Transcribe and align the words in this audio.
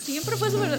Siempre 0.00 0.36
fue 0.36 0.50
súper. 0.50 0.78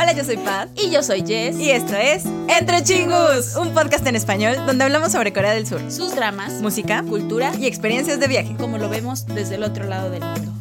Hola, 0.00 0.12
yo 0.12 0.24
soy 0.24 0.36
Pat. 0.36 0.68
Y 0.76 0.90
yo 0.90 1.02
soy 1.02 1.24
Jess. 1.26 1.58
Y 1.58 1.70
esto 1.70 1.96
es 1.96 2.24
Entre 2.48 2.82
Chingus, 2.82 3.56
un 3.56 3.74
podcast 3.74 4.06
en 4.06 4.16
español 4.16 4.56
donde 4.66 4.84
hablamos 4.84 5.12
sobre 5.12 5.32
Corea 5.32 5.52
del 5.52 5.66
Sur, 5.66 5.80
sus 5.90 6.14
dramas, 6.14 6.60
música, 6.62 7.02
cultura 7.02 7.52
y 7.58 7.66
experiencias 7.66 8.20
de 8.20 8.28
viaje. 8.28 8.56
como 8.56 8.78
lo 8.78 8.88
vemos 8.88 9.26
desde 9.26 9.56
el 9.56 9.64
otro 9.64 9.84
lado 9.84 10.10
del 10.10 10.22
mundo. 10.22 10.52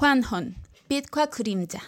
Hwanhon, 0.00 0.56
빛과 0.89 1.27
그림자. 1.27 1.79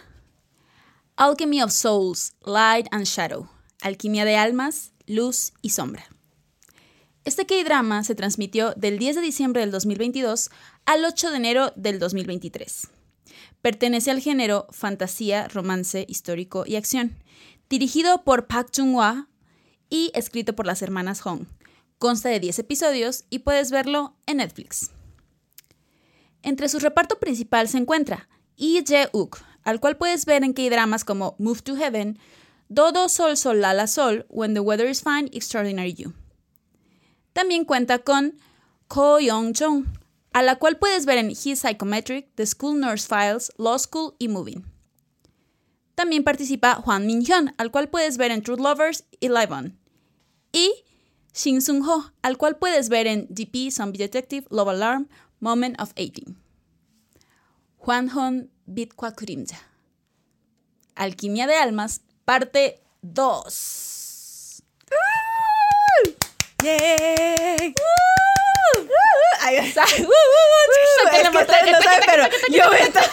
Alchemy 1.16 1.62
of 1.62 1.72
Souls, 1.72 2.34
Light 2.44 2.88
and 2.92 3.04
Shadow. 3.04 3.48
Alquimia 3.82 4.24
de 4.24 4.36
almas, 4.36 4.92
luz 5.06 5.52
y 5.62 5.70
sombra. 5.70 6.04
Este 7.24 7.44
K-drama 7.44 8.04
se 8.04 8.14
transmitió 8.14 8.72
del 8.76 8.98
10 8.98 9.16
de 9.16 9.22
diciembre 9.22 9.60
del 9.60 9.70
2022 9.70 10.50
al 10.86 11.04
8 11.04 11.30
de 11.30 11.36
enero 11.36 11.72
del 11.76 11.98
2023. 11.98 12.88
Pertenece 13.60 14.10
al 14.10 14.20
género 14.20 14.66
fantasía, 14.70 15.46
romance, 15.48 16.06
histórico 16.08 16.64
y 16.66 16.76
acción. 16.76 17.18
Dirigido 17.68 18.24
por 18.24 18.46
Park 18.46 18.70
Chung-hwa 18.72 19.28
y 19.90 20.10
escrito 20.14 20.54
por 20.54 20.66
las 20.66 20.82
hermanas 20.82 21.20
Hong. 21.20 21.46
Consta 21.98 22.28
de 22.28 22.40
10 22.40 22.60
episodios 22.60 23.24
y 23.28 23.40
puedes 23.40 23.70
verlo 23.70 24.16
en 24.26 24.38
Netflix. 24.38 24.92
Entre 26.42 26.68
su 26.68 26.78
reparto 26.78 27.18
principal 27.18 27.68
se 27.68 27.78
encuentra 27.78 28.28
Lee 28.57 28.83
Jae-uk, 28.83 29.39
al 29.63 29.79
cual 29.79 29.97
puedes 29.97 30.25
ver 30.25 30.43
en 30.43 30.53
K-dramas 30.53 31.03
como 31.03 31.35
Move 31.39 31.61
to 31.61 31.75
Heaven, 31.75 32.19
Dodo 32.69 33.09
Sol 33.09 33.37
Sol 33.37 33.61
Lala 33.61 33.87
Sol, 33.87 34.25
When 34.29 34.53
the 34.53 34.59
Weather 34.59 34.89
is 34.89 35.01
Fine, 35.01 35.29
Extraordinary 35.33 35.93
You. 35.93 36.13
También 37.33 37.65
cuenta 37.65 37.99
con 37.99 38.37
Ko 38.87 39.19
Young-jong, 39.19 39.85
a 40.33 40.41
la 40.41 40.57
cual 40.57 40.77
puedes 40.77 41.05
ver 41.05 41.17
en 41.17 41.31
His 41.31 41.59
Psychometric, 41.59 42.29
The 42.35 42.45
School 42.45 42.79
Nurse 42.79 43.07
Files, 43.07 43.51
Law 43.57 43.77
School 43.77 44.15
y 44.19 44.27
Moving. 44.27 44.65
También 45.95 46.23
participa 46.23 46.81
Hwan 46.83 47.05
Min-hyun, 47.05 47.53
al 47.57 47.71
cual 47.71 47.89
puedes 47.89 48.17
ver 48.17 48.31
en 48.31 48.41
Truth 48.41 48.59
Lovers 48.59 49.05
y 49.19 49.29
Live 49.29 49.51
On. 49.51 49.77
Y 50.51 50.73
Shin 51.33 51.61
Sung-ho, 51.61 52.11
al 52.21 52.37
cual 52.37 52.57
puedes 52.57 52.89
ver 52.89 53.07
en 53.07 53.27
DP, 53.29 53.71
Zombie 53.71 53.97
Detective, 53.97 54.45
Love 54.49 54.69
Alarm, 54.69 55.07
Moment 55.39 55.79
of 55.79 55.93
18. 55.95 56.42
Hwan-hon 57.85 58.49
Bitqua 58.65 59.11
Kurimja. 59.11 59.59
Alquimia 60.95 61.47
de 61.47 61.55
Almas, 61.55 61.99
parte 62.23 62.79
2. 63.01 64.63
¡Yay! 66.63 67.75
Pero 72.05 72.29
yo 72.49 72.71
me, 72.71 72.79
estaba, 72.79 73.07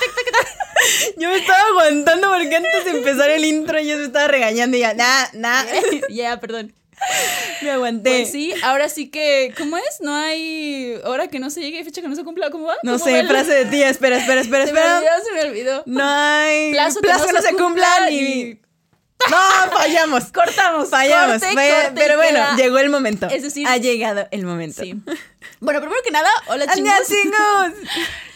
yo 1.16 1.28
me 1.28 1.36
estaba 1.36 1.62
aguantando 1.70 2.28
porque 2.28 2.54
antes 2.54 2.84
de 2.84 2.90
empezar 2.92 3.30
el 3.30 3.44
intro 3.44 3.80
yo 3.80 3.96
me 3.96 4.04
estaba 4.04 4.28
regañando 4.28 4.76
y 4.76 4.80
ya, 4.80 4.94
nah, 4.94 5.26
nah, 5.32 5.64
Ya, 6.10 6.38
perdón. 6.38 6.72
me 7.62 7.70
aguanté. 7.70 8.10
Pues 8.20 8.30
sí, 8.32 8.52
ahora 8.62 8.88
sí 8.88 9.10
que, 9.10 9.52
¿cómo 9.56 9.76
es? 9.76 10.00
No 10.00 10.14
hay 10.14 10.94
hora 11.04 11.28
que 11.28 11.38
no 11.40 11.50
se 11.50 11.60
llegue 11.60 11.80
y 11.80 11.84
fecha 11.84 12.00
que 12.02 12.08
no 12.08 12.16
se 12.16 12.24
cumpla, 12.24 12.50
¿cómo 12.50 12.66
va? 12.66 12.76
No 12.82 12.92
¿Cómo 12.92 13.04
sé, 13.04 13.12
va 13.12 13.20
el- 13.20 13.28
frase 13.28 13.52
de 13.52 13.64
tía, 13.66 13.88
espera, 13.88 14.16
espera, 14.18 14.40
espera, 14.40 14.66
Se 14.66 14.72
me 14.72 14.80
espera. 14.80 14.98
olvidó, 14.98 15.12
se 15.24 15.32
me 15.32 15.40
olvidó. 15.50 15.82
No 15.86 16.04
hay 16.04 16.72
Plazo 16.72 17.00
plazo, 17.00 17.24
que 17.26 17.32
que 17.32 17.32
no 17.38 17.42
se 17.42 17.54
cumpla 17.54 17.88
ni... 18.10 18.58
No, 19.30 19.70
fallamos. 19.72 20.24
Cortamos, 20.32 20.88
Fallamos. 20.88 21.40
corte, 21.40 21.52
Fue- 21.52 21.68
corte, 21.70 21.92
pero 21.94 22.16
bueno, 22.16 22.38
queda. 22.38 22.56
llegó 22.56 22.78
el 22.78 22.88
momento. 22.88 23.28
Es 23.30 23.42
decir- 23.42 23.66
ha 23.68 23.76
llegado 23.76 24.26
el 24.30 24.46
momento. 24.46 24.82
Sí. 24.82 24.94
Bueno, 25.60 25.80
primero 25.80 26.00
que 26.02 26.10
nada, 26.10 26.30
hola 26.48 26.66
chingos. 26.72 26.92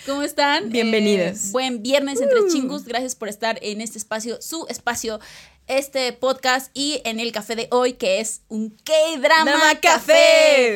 ¿Cómo 0.07 0.23
están? 0.23 0.69
Bienvenidos. 0.71 1.47
Eh, 1.47 1.49
buen 1.53 1.83
viernes 1.83 2.21
entre 2.21 2.39
chingus. 2.53 2.85
Gracias 2.85 3.15
por 3.15 3.29
estar 3.29 3.59
en 3.63 3.81
este 3.81 3.97
espacio, 3.99 4.41
su 4.43 4.67
espacio, 4.69 5.19
este 5.67 6.13
podcast 6.13 6.71
y 6.75 7.01
en 7.05 7.21
el 7.21 7.33
café 7.33 7.57
de 7.57 7.69
hoy, 7.71 7.95
que 7.95 8.21
es 8.21 8.43
un 8.49 8.69
K-drama 8.85 9.45
Drama 9.51 9.75
café. 9.81 9.83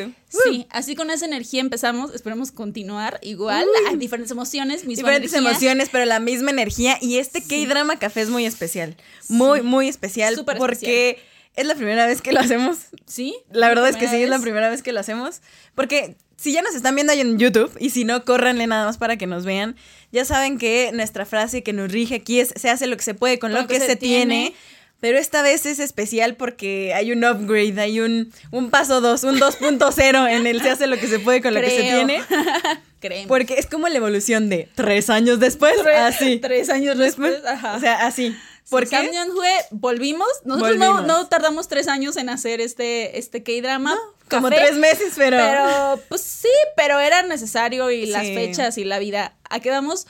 café. 0.06 0.15
Sí, 0.44 0.67
así 0.71 0.94
con 0.94 1.11
esa 1.11 1.27
energía 1.27 1.61
empezamos. 1.61 2.15
Esperemos 2.15 2.53
continuar 2.53 3.19
igual. 3.22 3.67
Hay 3.88 3.97
diferentes 3.97 4.31
emociones, 4.31 4.87
misma 4.87 5.03
Diferentes 5.09 5.33
energía. 5.34 5.50
emociones, 5.50 5.88
pero 5.93 6.06
la 6.06 6.21
misma 6.21 6.50
energía. 6.50 6.97
Y 7.03 7.19
este 7.19 7.43
K-Drama 7.43 7.99
Café 7.99 8.22
es 8.22 8.31
muy 8.31 8.47
especial. 8.47 8.97
Muy, 9.28 9.61
muy 9.61 9.88
especial. 9.88 10.34
Súper 10.37 10.56
porque 10.56 11.19
es 11.56 11.66
la 11.66 11.75
primera 11.75 12.06
vez 12.06 12.22
que 12.22 12.32
lo 12.32 12.41
hacemos. 12.41 12.78
Sí. 13.06 13.36
La 13.50 13.69
verdad 13.69 13.88
es 13.88 13.97
que 13.97 14.09
sí, 14.09 14.22
es 14.22 14.28
la 14.28 14.38
primera 14.38 14.69
vez 14.70 14.82
que 14.82 14.92
lo 14.92 15.00
hacemos. 15.00 15.41
Porque 15.75 16.16
si 16.36 16.53
ya 16.53 16.62
nos 16.62 16.75
están 16.75 16.94
viendo 16.94 17.12
ahí 17.12 17.20
en 17.20 17.38
YouTube, 17.38 17.70
y 17.81 17.91
si 17.91 18.04
no, 18.04 18.25
córranle 18.25 18.66
nada 18.66 18.86
más 18.86 18.98
para 18.98 19.16
que 19.16 19.26
nos 19.26 19.44
vean. 19.44 19.76
Ya 20.12 20.25
saben 20.25 20.58
que 20.58 20.91
nuestra 20.94 21.26
frase 21.26 21.62
que 21.62 21.72
nos 21.72 21.91
rige 21.91 22.14
aquí 22.16 22.41
es: 22.41 22.54
se 22.56 22.70
hace 22.70 22.87
lo 22.87 22.97
que 22.97 23.03
se 23.03 23.14
puede 23.14 23.38
con, 23.38 23.53
lo, 23.53 23.66
que, 23.66 23.81
se 23.81 23.97
tiene. 23.97 24.54
Pero 25.00 25.19
esta 25.19 25.42
vez 25.42 25.64
es 25.64 25.78
especial 25.78 26.34
porque 26.34 26.92
hay 26.92 27.12
un 27.12 27.25
upgrade, 27.25 27.81
hay 27.81 28.00
un, 28.00 28.32
un 28.50 28.70
paso 28.70 29.00
2, 29.00 29.25
un 29.25 29.38
2.0 29.38 30.31
en 30.31 30.47
el 30.47 30.60
se 30.60 30.70
hace 30.70 30.88
lo 30.88 30.98
que 30.98 31.06
se 31.06 31.20
puede 31.20 31.41
con 31.41 31.54
lo 31.54 31.60
que 31.60 31.70
se 31.70 31.82
tiene. 31.82 32.22
Creemos. 33.00 33.28
Porque 33.28 33.54
es 33.58 33.66
como 33.66 33.87
la 33.88 33.97
evolución 33.97 34.48
de 34.48 34.69
tres 34.75 35.08
años 35.08 35.38
después, 35.38 35.75
Tres- 35.82 35.98
así. 35.98 36.38
Tres 36.38 36.69
años 36.69 36.98
después. 36.98 37.44
Ajá. 37.44 37.76
O 37.76 37.81
sea, 37.81 38.06
así. 38.06 38.34
¿Por 38.71 38.83
qué? 38.89 38.97
Samyeon 38.97 39.31
Hue, 39.31 39.51
volvimos. 39.71 40.29
Nosotros 40.45 40.77
no, 40.77 40.93
Volvimos. 40.93 41.06
no 41.06 41.27
tardamos 41.29 41.69
tres 41.69 41.89
años 41.89 42.17
en 42.17 42.29
hacer 42.29 42.61
este, 42.61 43.19
este 43.19 43.43
K-drama. 43.43 43.97
Como 44.29 44.51
tres 44.51 44.77
meses, 44.77 45.15
pero... 45.17 45.37
Pero, 45.39 46.01
pues 46.09 46.21
sí, 46.21 46.49
pero 46.77 46.99
era 47.01 47.23
necesario 47.23 47.91
y 47.91 48.06
las 48.06 48.27
Sí. 48.27 48.34
fechas 48.34 48.77
y 48.77 48.84
la 48.84 48.99
vida. 48.99 49.37
Aquí 49.49 49.71
vamos. 49.71 50.06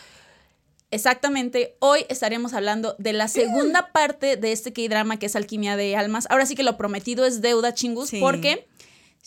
Exactamente, 0.90 1.76
hoy 1.80 2.06
estaremos 2.08 2.54
hablando 2.54 2.96
de 2.98 3.12
la 3.12 3.28
segunda 3.28 3.92
parte 3.92 4.36
de 4.36 4.52
este 4.52 4.72
K-drama 4.72 5.18
que 5.18 5.26
es 5.26 5.36
Alquimia 5.36 5.76
de 5.76 5.94
Almas. 5.96 6.26
Ahora 6.30 6.46
sí 6.46 6.54
que 6.54 6.62
lo 6.62 6.78
prometido 6.78 7.26
es 7.26 7.42
deuda 7.42 7.74
chingus, 7.74 8.08
Sí. 8.08 8.20
porque 8.20 8.66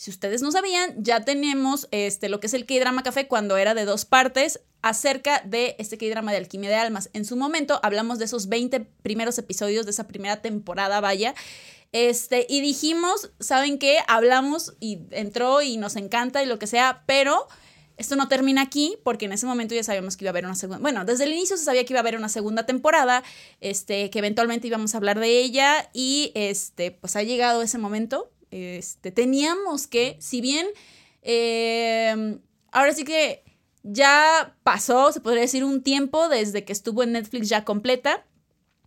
si 0.02 0.10
ustedes 0.10 0.42
no 0.42 0.50
sabían, 0.50 0.96
ya 1.00 1.24
tenemos 1.24 1.86
este, 1.92 2.28
lo 2.28 2.40
que 2.40 2.48
es 2.48 2.54
el 2.54 2.66
K-drama 2.66 3.04
café 3.04 3.28
cuando 3.28 3.56
era 3.56 3.72
de 3.72 3.84
dos 3.84 4.04
partes 4.04 4.58
acerca 4.82 5.40
de 5.44 5.76
este 5.78 5.96
K-drama 5.96 6.32
de 6.32 6.38
Alquimia 6.38 6.70
de 6.70 6.74
Almas. 6.74 7.08
En 7.12 7.24
su 7.24 7.36
momento 7.36 7.78
hablamos 7.84 8.18
de 8.18 8.24
esos 8.24 8.48
20 8.48 8.80
primeros 8.80 9.38
episodios 9.38 9.84
de 9.84 9.92
esa 9.92 10.08
primera 10.08 10.42
temporada, 10.42 11.00
vaya. 11.00 11.36
Este, 11.92 12.48
y 12.48 12.62
dijimos, 12.62 13.30
¿saben 13.38 13.78
qué? 13.78 13.98
Hablamos 14.08 14.74
y 14.80 15.02
entró 15.12 15.62
y 15.62 15.76
nos 15.76 15.94
encanta 15.94 16.42
y 16.42 16.46
lo 16.46 16.58
que 16.58 16.66
sea, 16.66 17.04
pero 17.06 17.46
esto 17.96 18.16
no 18.16 18.26
termina 18.26 18.62
aquí 18.62 18.96
porque 19.04 19.26
en 19.26 19.32
ese 19.32 19.46
momento 19.46 19.76
ya 19.76 19.84
sabíamos 19.84 20.16
que 20.16 20.24
iba 20.24 20.30
a 20.30 20.32
haber 20.32 20.46
una 20.46 20.56
segunda, 20.56 20.80
bueno, 20.80 21.04
desde 21.04 21.22
el 21.22 21.32
inicio 21.32 21.56
se 21.56 21.62
sabía 21.62 21.84
que 21.84 21.92
iba 21.92 22.00
a 22.00 22.02
haber 22.02 22.16
una 22.16 22.28
segunda 22.28 22.66
temporada, 22.66 23.22
este, 23.60 24.10
que 24.10 24.18
eventualmente 24.18 24.66
íbamos 24.66 24.94
a 24.94 24.98
hablar 24.98 25.20
de 25.20 25.28
ella 25.28 25.90
y 25.92 26.32
este, 26.34 26.90
pues 26.90 27.14
ha 27.14 27.22
llegado 27.22 27.62
ese 27.62 27.78
momento. 27.78 28.31
Este, 28.52 29.10
teníamos 29.10 29.86
que, 29.86 30.16
si 30.20 30.42
bien, 30.42 30.66
eh, 31.22 32.38
ahora 32.70 32.92
sí 32.92 33.04
que 33.04 33.42
ya 33.82 34.54
pasó, 34.62 35.10
se 35.10 35.20
podría 35.20 35.40
decir, 35.40 35.64
un 35.64 35.82
tiempo 35.82 36.28
desde 36.28 36.64
que 36.64 36.72
estuvo 36.72 37.02
en 37.02 37.12
Netflix 37.12 37.48
ya 37.48 37.64
completa. 37.64 38.24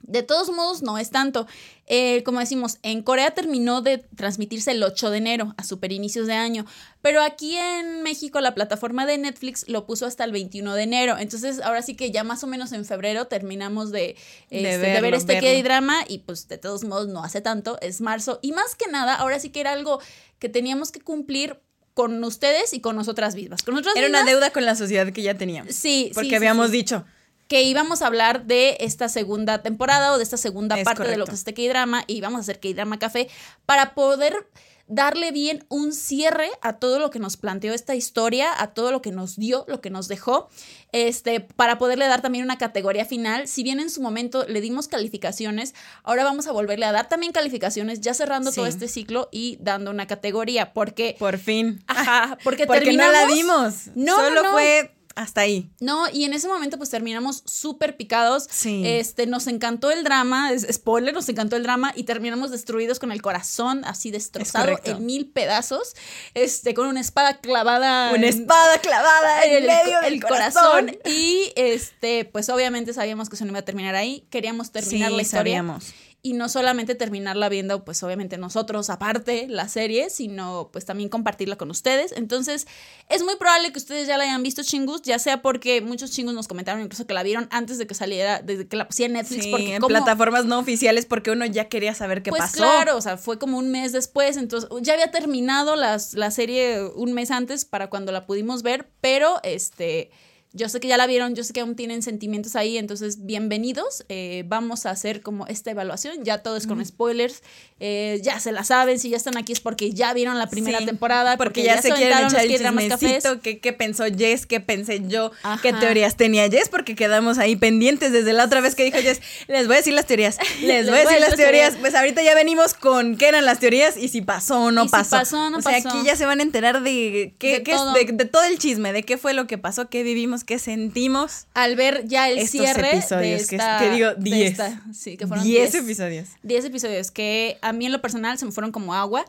De 0.08 0.24
todos 0.24 0.50
modos, 0.50 0.82
no 0.82 0.98
es 0.98 1.10
tanto. 1.10 1.48
Eh, 1.88 2.24
como 2.24 2.40
decimos, 2.40 2.78
en 2.84 3.04
Corea 3.04 3.32
terminó 3.32 3.82
de 3.82 4.00
transmitirse 4.00 4.72
el 4.72 4.84
8 4.84 5.10
de 5.10 5.18
enero, 5.18 5.54
a 5.58 5.64
super 5.64 5.92
inicios 5.92 6.28
de 6.28 6.34
año, 6.34 6.66
pero 7.02 7.22
aquí 7.22 7.56
en 7.56 8.02
México 8.02 8.42
la 8.42 8.56
plataforma 8.56 9.06
de 9.06 9.18
Netflix 9.18 9.68
lo 9.68 9.86
puso 9.86 10.06
hasta 10.06 10.24
el 10.24 10.32
21 10.32 10.74
de 10.74 10.84
enero. 10.84 11.18
Entonces, 11.18 11.62
ahora 11.62 11.82
sí 11.82 11.96
que 11.96 12.12
ya 12.12 12.24
más 12.24 12.44
o 12.44 12.48
menos 12.48 12.72
en 12.72 12.86
febrero 12.86 13.26
terminamos 13.26 13.92
de, 13.92 14.16
este, 14.50 14.78
de 14.78 15.02
ver 15.02 15.14
este. 15.14 15.40
K-drama 15.40 16.06
y 16.08 16.20
pues 16.20 16.48
de 16.48 16.58
todos 16.58 16.84
modos 16.84 17.08
no 17.08 17.24
hace 17.24 17.42
tanto, 17.42 17.78
es 17.82 18.02
marzo. 18.02 18.40
Y 18.42 18.52
más 18.52 18.76
que 18.76 18.88
nada, 18.88 19.16
ahora 19.16 19.40
sí 19.40 19.50
que 19.50 19.60
era 19.60 19.72
algo 19.72 20.00
que 20.40 20.50
teníamos 20.50 20.92
que 20.92 21.02
cumplir 21.02 21.60
con 21.96 22.22
ustedes 22.26 22.74
y 22.74 22.82
con 22.82 22.96
nosotras 22.98 23.36
mismas. 23.36 23.64
Con 23.64 23.74
nosotras 23.74 23.96
Era 23.96 24.08
una 24.08 24.24
deuda 24.24 24.52
con 24.52 24.66
la 24.66 24.76
sociedad 24.76 25.12
que 25.14 25.22
ya 25.22 25.36
teníamos. 25.36 25.74
Sí, 25.74 26.12
Porque 26.14 26.30
sí, 26.30 26.36
habíamos 26.36 26.70
sí 26.70 26.78
dicho, 26.78 27.06
que 27.48 27.64
íbamos 27.64 28.02
a 28.02 28.08
hablar 28.08 28.46
de 28.46 28.78
esta 28.80 29.08
segunda 29.10 29.62
temporada 29.62 30.14
o 30.14 30.18
de 30.18 30.24
esta 30.24 30.38
segunda 30.38 30.78
Es 30.78 30.84
parte 30.84 31.04
de 31.08 31.18
lo 31.18 31.26
que 31.26 31.32
es 31.32 31.40
este 31.40 31.54
K-drama 31.54 32.04
y 32.08 32.22
vamos 32.22 32.40
a 32.40 32.42
hacer 32.42 32.60
K-drama 32.60 32.98
café 33.00 33.28
para 33.66 33.94
poder 33.94 34.48
darle 34.88 35.32
bien 35.32 35.66
un 35.70 35.94
cierre 35.94 36.48
a 36.62 36.74
todo 36.74 37.00
lo 37.00 37.10
que 37.10 37.18
nos 37.18 37.38
planteó 37.38 37.74
esta 37.74 37.96
historia, 37.96 38.50
a 38.62 38.76
todo 38.76 38.92
lo 38.92 39.02
que 39.02 39.12
nos 39.12 39.36
dio, 39.36 39.66
lo 39.68 39.82
que 39.82 39.90
nos 39.90 40.08
dejó, 40.08 40.48
este, 40.92 41.40
para 41.40 41.80
poderle 41.80 42.08
dar 42.08 42.22
también 42.22 42.44
una 42.46 42.60
categoría 42.60 43.04
final. 43.04 43.48
Si 43.48 43.64
bien 43.64 43.80
en 43.80 43.90
su 43.90 44.02
momento 44.02 44.46
le 44.48 44.62
dimos 44.62 44.88
calificaciones, 44.88 45.74
ahora 46.04 46.24
vamos 46.24 46.46
a 46.46 46.52
volverle 46.52 46.86
a 46.86 46.92
dar 46.92 47.10
también 47.10 47.32
calificaciones, 47.32 48.00
ya 48.02 48.14
cerrando 48.14 48.52
todo 48.52 48.68
este 48.68 48.88
ciclo 48.88 49.28
y 49.32 49.58
dando 49.60 49.90
una 49.90 50.06
categoría, 50.06 50.72
porque 50.74 51.16
por 51.18 51.40
fin. 51.40 51.84
Ajá, 51.88 52.38
porque, 52.44 52.68
Porque 52.68 52.94
no 52.94 53.12
la 53.12 53.26
terminamos- 53.26 53.86
dimos. 53.86 53.96
No, 53.96 54.16
Solo 54.18 54.36
no, 54.36 54.44
no. 54.44 54.52
fue 54.52 54.95
hasta 55.16 55.42
ahí. 55.42 55.70
No, 55.80 56.06
y 56.12 56.26
en 56.26 56.34
ese 56.34 56.48
momento 56.48 56.78
pues 56.78 56.90
terminamos 56.90 57.42
súper 57.46 57.96
picados. 57.98 58.48
Sí. 58.52 58.84
Este, 58.86 59.28
nos 59.28 59.48
encantó 59.48 59.90
el 59.92 60.04
drama, 60.04 60.52
spoiler, 60.72 61.14
nos 61.14 61.30
encantó 61.30 61.56
el 61.56 61.64
drama 61.64 61.94
y 61.96 62.04
terminamos 62.04 62.52
destruidos 62.52 63.00
con 63.00 63.12
el 63.12 63.22
corazón 63.22 63.84
así 63.86 64.12
destrozado 64.12 64.80
en 64.84 65.06
mil 65.06 65.28
pedazos, 65.28 65.96
este, 66.34 66.74
con 66.74 66.88
una 66.88 67.00
espada 67.02 67.38
clavada. 67.40 68.10
Una 68.14 68.28
en- 68.28 68.42
espada 68.42 68.78
clavada 68.80 69.46
en, 69.46 69.52
en 69.52 69.58
el, 69.58 69.68
medio 69.68 70.00
el 70.02 70.12
del 70.14 70.22
corazón. 70.22 70.64
corazón. 70.64 70.98
Y 71.06 71.52
este, 71.56 72.26
pues 72.26 72.50
obviamente 72.50 72.94
sabíamos 72.94 73.30
que 73.30 73.36
eso 73.36 73.46
no 73.46 73.52
iba 73.52 73.60
a 73.60 73.66
terminar 73.66 73.96
ahí. 73.96 74.26
Queríamos 74.30 74.72
terminar 74.72 75.10
Sí, 75.12 75.16
la 75.16 75.22
historia. 75.22 75.40
sabíamos. 75.40 75.94
Y 76.26 76.34
no 76.34 76.50
solamente 76.50 76.96
terminarla 76.96 77.50
viendo, 77.50 77.86
pues 77.86 78.02
obviamente 78.02 78.40
nosotros 78.40 78.90
aparte 78.90 79.46
la 79.48 79.70
serie, 79.70 80.10
sino 80.10 80.70
pues 80.74 80.84
también 80.84 81.08
compartirla 81.08 81.56
con 81.56 81.70
ustedes. 81.70 82.14
Entonces, 82.14 82.66
es 83.10 83.24
muy 83.24 83.36
probable 83.36 83.72
que 83.72 83.78
ustedes 83.78 84.08
ya 84.08 84.18
la 84.18 84.24
hayan 84.24 84.42
visto, 84.42 84.64
chingus, 84.64 85.04
ya 85.04 85.20
sea 85.20 85.44
porque 85.44 85.82
muchos 85.82 86.10
chingus 86.10 86.34
nos 86.34 86.48
comentaron 86.48 86.82
incluso 86.82 87.06
que 87.06 87.14
la 87.14 87.22
vieron 87.22 87.48
antes 87.52 87.78
de 87.78 87.86
que 87.86 87.94
saliera, 87.94 88.42
desde 88.42 88.68
que 88.68 88.76
la 88.76 88.88
pusieron 88.88 89.16
en 89.16 89.22
Netflix. 89.22 89.44
Sí, 89.44 89.52
porque 89.52 89.76
en 89.76 89.82
como- 89.82 89.90
plataformas 89.90 90.46
no 90.46 90.58
oficiales 90.58 91.06
porque 91.06 91.30
uno 91.30 91.46
ya 91.46 91.70
quería 91.70 91.94
saber 91.94 92.24
qué 92.24 92.32
pues 92.32 92.42
pasó. 92.42 92.58
claro, 92.58 92.98
o 92.98 93.02
sea, 93.02 93.18
fue 93.18 93.38
como 93.38 93.60
un 93.60 93.70
mes 93.70 93.92
después, 93.92 94.36
entonces 94.38 94.68
ya 94.82 94.94
había 94.94 95.12
terminado 95.12 95.76
las, 95.76 96.16
la 96.16 96.32
serie 96.32 96.86
un 96.96 97.14
mes 97.14 97.30
antes 97.30 97.66
para 97.66 97.92
cuando 97.92 98.12
la 98.12 98.26
pudimos 98.26 98.64
ver, 98.64 98.90
pero 99.00 99.40
este, 99.44 100.10
yo 100.58 100.70
sé 100.70 100.80
que 100.80 100.88
ya 100.88 100.96
la 100.96 101.06
vieron, 101.06 101.36
yo 101.36 101.44
sé 101.44 101.52
que 101.52 101.60
aún 101.60 101.76
tienen 101.76 102.02
sentimientos 102.02 102.56
ahí, 102.56 102.78
entonces 102.78 103.26
bienvenidos, 103.26 104.06
eh, 104.08 104.46
vamos 104.48 104.86
a 104.86 104.92
hacer 104.92 105.22
como 105.22 105.46
esta 105.48 105.72
evaluación, 105.72 106.24
ya 106.24 106.38
todo 106.38 106.56
es 106.56 106.66
con 106.66 106.84
spoilers, 106.86 107.44
eh, 107.82 108.22
ya 108.24 108.40
se 108.40 108.54
la 108.54 108.64
saben, 108.64 108.98
si 108.98 109.10
ya 109.10 109.18
están 109.18 109.36
aquí 109.36 109.52
es 109.52 109.60
porque 109.60 109.92
ya 109.92 110.14
vieron 110.14 110.40
la 110.40 110.48
primera 110.48 110.80
Sí, 110.80 110.86
temporada, 110.86 111.36
porque, 111.36 111.62
ya, 111.62 111.82
se 111.82 111.92
quieren 111.92 112.26
echar 112.28 112.46
el 112.46 112.62
cafés. 112.62 113.00
chismecito, 113.00 113.42
qué, 113.42 113.60
qué 113.60 113.74
pensó 113.74 114.06
Jess, 114.06 114.46
qué 114.46 114.62
pensé 114.62 115.02
yo, 115.08 115.32
qué 115.62 115.74
teorías 115.74 116.16
tenía 116.16 116.50
Jess, 116.50 116.70
porque 116.70 116.96
quedamos 116.96 117.38
ahí 117.38 117.58
pendientes 117.58 118.14
desde 118.14 118.32
la 118.32 118.46
otra 118.46 118.62
vez 118.62 118.76
que 118.76 118.86
dijo 118.86 118.98
Jess, 119.00 119.20
les 119.50 119.68
voy 119.68 119.76
a 119.76 119.80
decir 119.80 119.94
las 119.94 120.06
teorías, 120.06 120.38
les 120.62 120.88
voy 120.90 121.00
a 121.00 121.02
decir 121.02 121.20
las 121.20 121.36
teorías, 121.36 121.76
pues 121.82 121.94
ahorita 121.96 122.24
ya 122.24 122.34
venimos 122.34 122.74
con 122.74 123.18
qué 123.18 123.28
eran 123.28 123.44
las 123.44 123.60
teorías 123.60 123.98
y 123.98 124.08
si 124.08 124.22
pasó 124.22 124.62
o 124.64 124.72
no 124.72 124.86
Y 124.86 124.88
si 124.88 124.92
pasó. 124.94 125.18
pasó 125.18 125.48
o 125.48 125.50
no 125.50 125.58
o 125.58 125.62
sea, 125.62 125.74
pasó. 125.84 125.90
aquí 125.90 126.06
ya 126.08 126.16
se 126.16 126.26
van 126.26 126.40
a 126.40 126.44
enterar 126.44 126.82
de 126.82 127.36
qué, 127.40 127.56
De 127.58 127.64
qué 127.64 127.72
es- 127.72 127.78
todo. 127.78 127.92
de, 127.94 128.06
de 128.06 128.24
todo 128.26 128.44
el 128.46 128.58
chisme, 128.58 128.94
de 128.94 129.04
qué 129.04 129.18
fue 129.18 129.34
lo 129.34 129.48
que 129.48 129.58
pasó, 129.58 129.90
qué 129.90 130.02
vivimos, 130.04 130.45
qué 130.46 130.60
sentimos. 130.60 131.48
Al 131.54 131.76
ver 131.76 132.08
ya 132.08 132.30
el 132.30 132.48
cierre 132.48 132.82
de 132.82 132.98
episodios, 132.98 133.48
que- 133.48 133.56
esta, 133.58 133.80
que 133.80 133.90
digo, 133.92 134.14
de 134.16 134.22
10. 134.24 134.52
esta- 134.52 134.82
sí, 134.94 135.18
que 135.18 135.28
fueron 135.28 135.44
10 135.46 135.72
10 135.72 135.84
episodios. 135.84 136.30
10 136.44 136.66
episodios 136.66 137.12
que 137.12 137.58
a 137.62 137.74
mí 137.74 137.86
en 137.86 137.92
lo 137.92 138.02
personal 138.02 138.38
se 138.38 138.46
me 138.46 138.52
fueron 138.52 138.72
como 138.72 138.94
agua. 138.94 139.26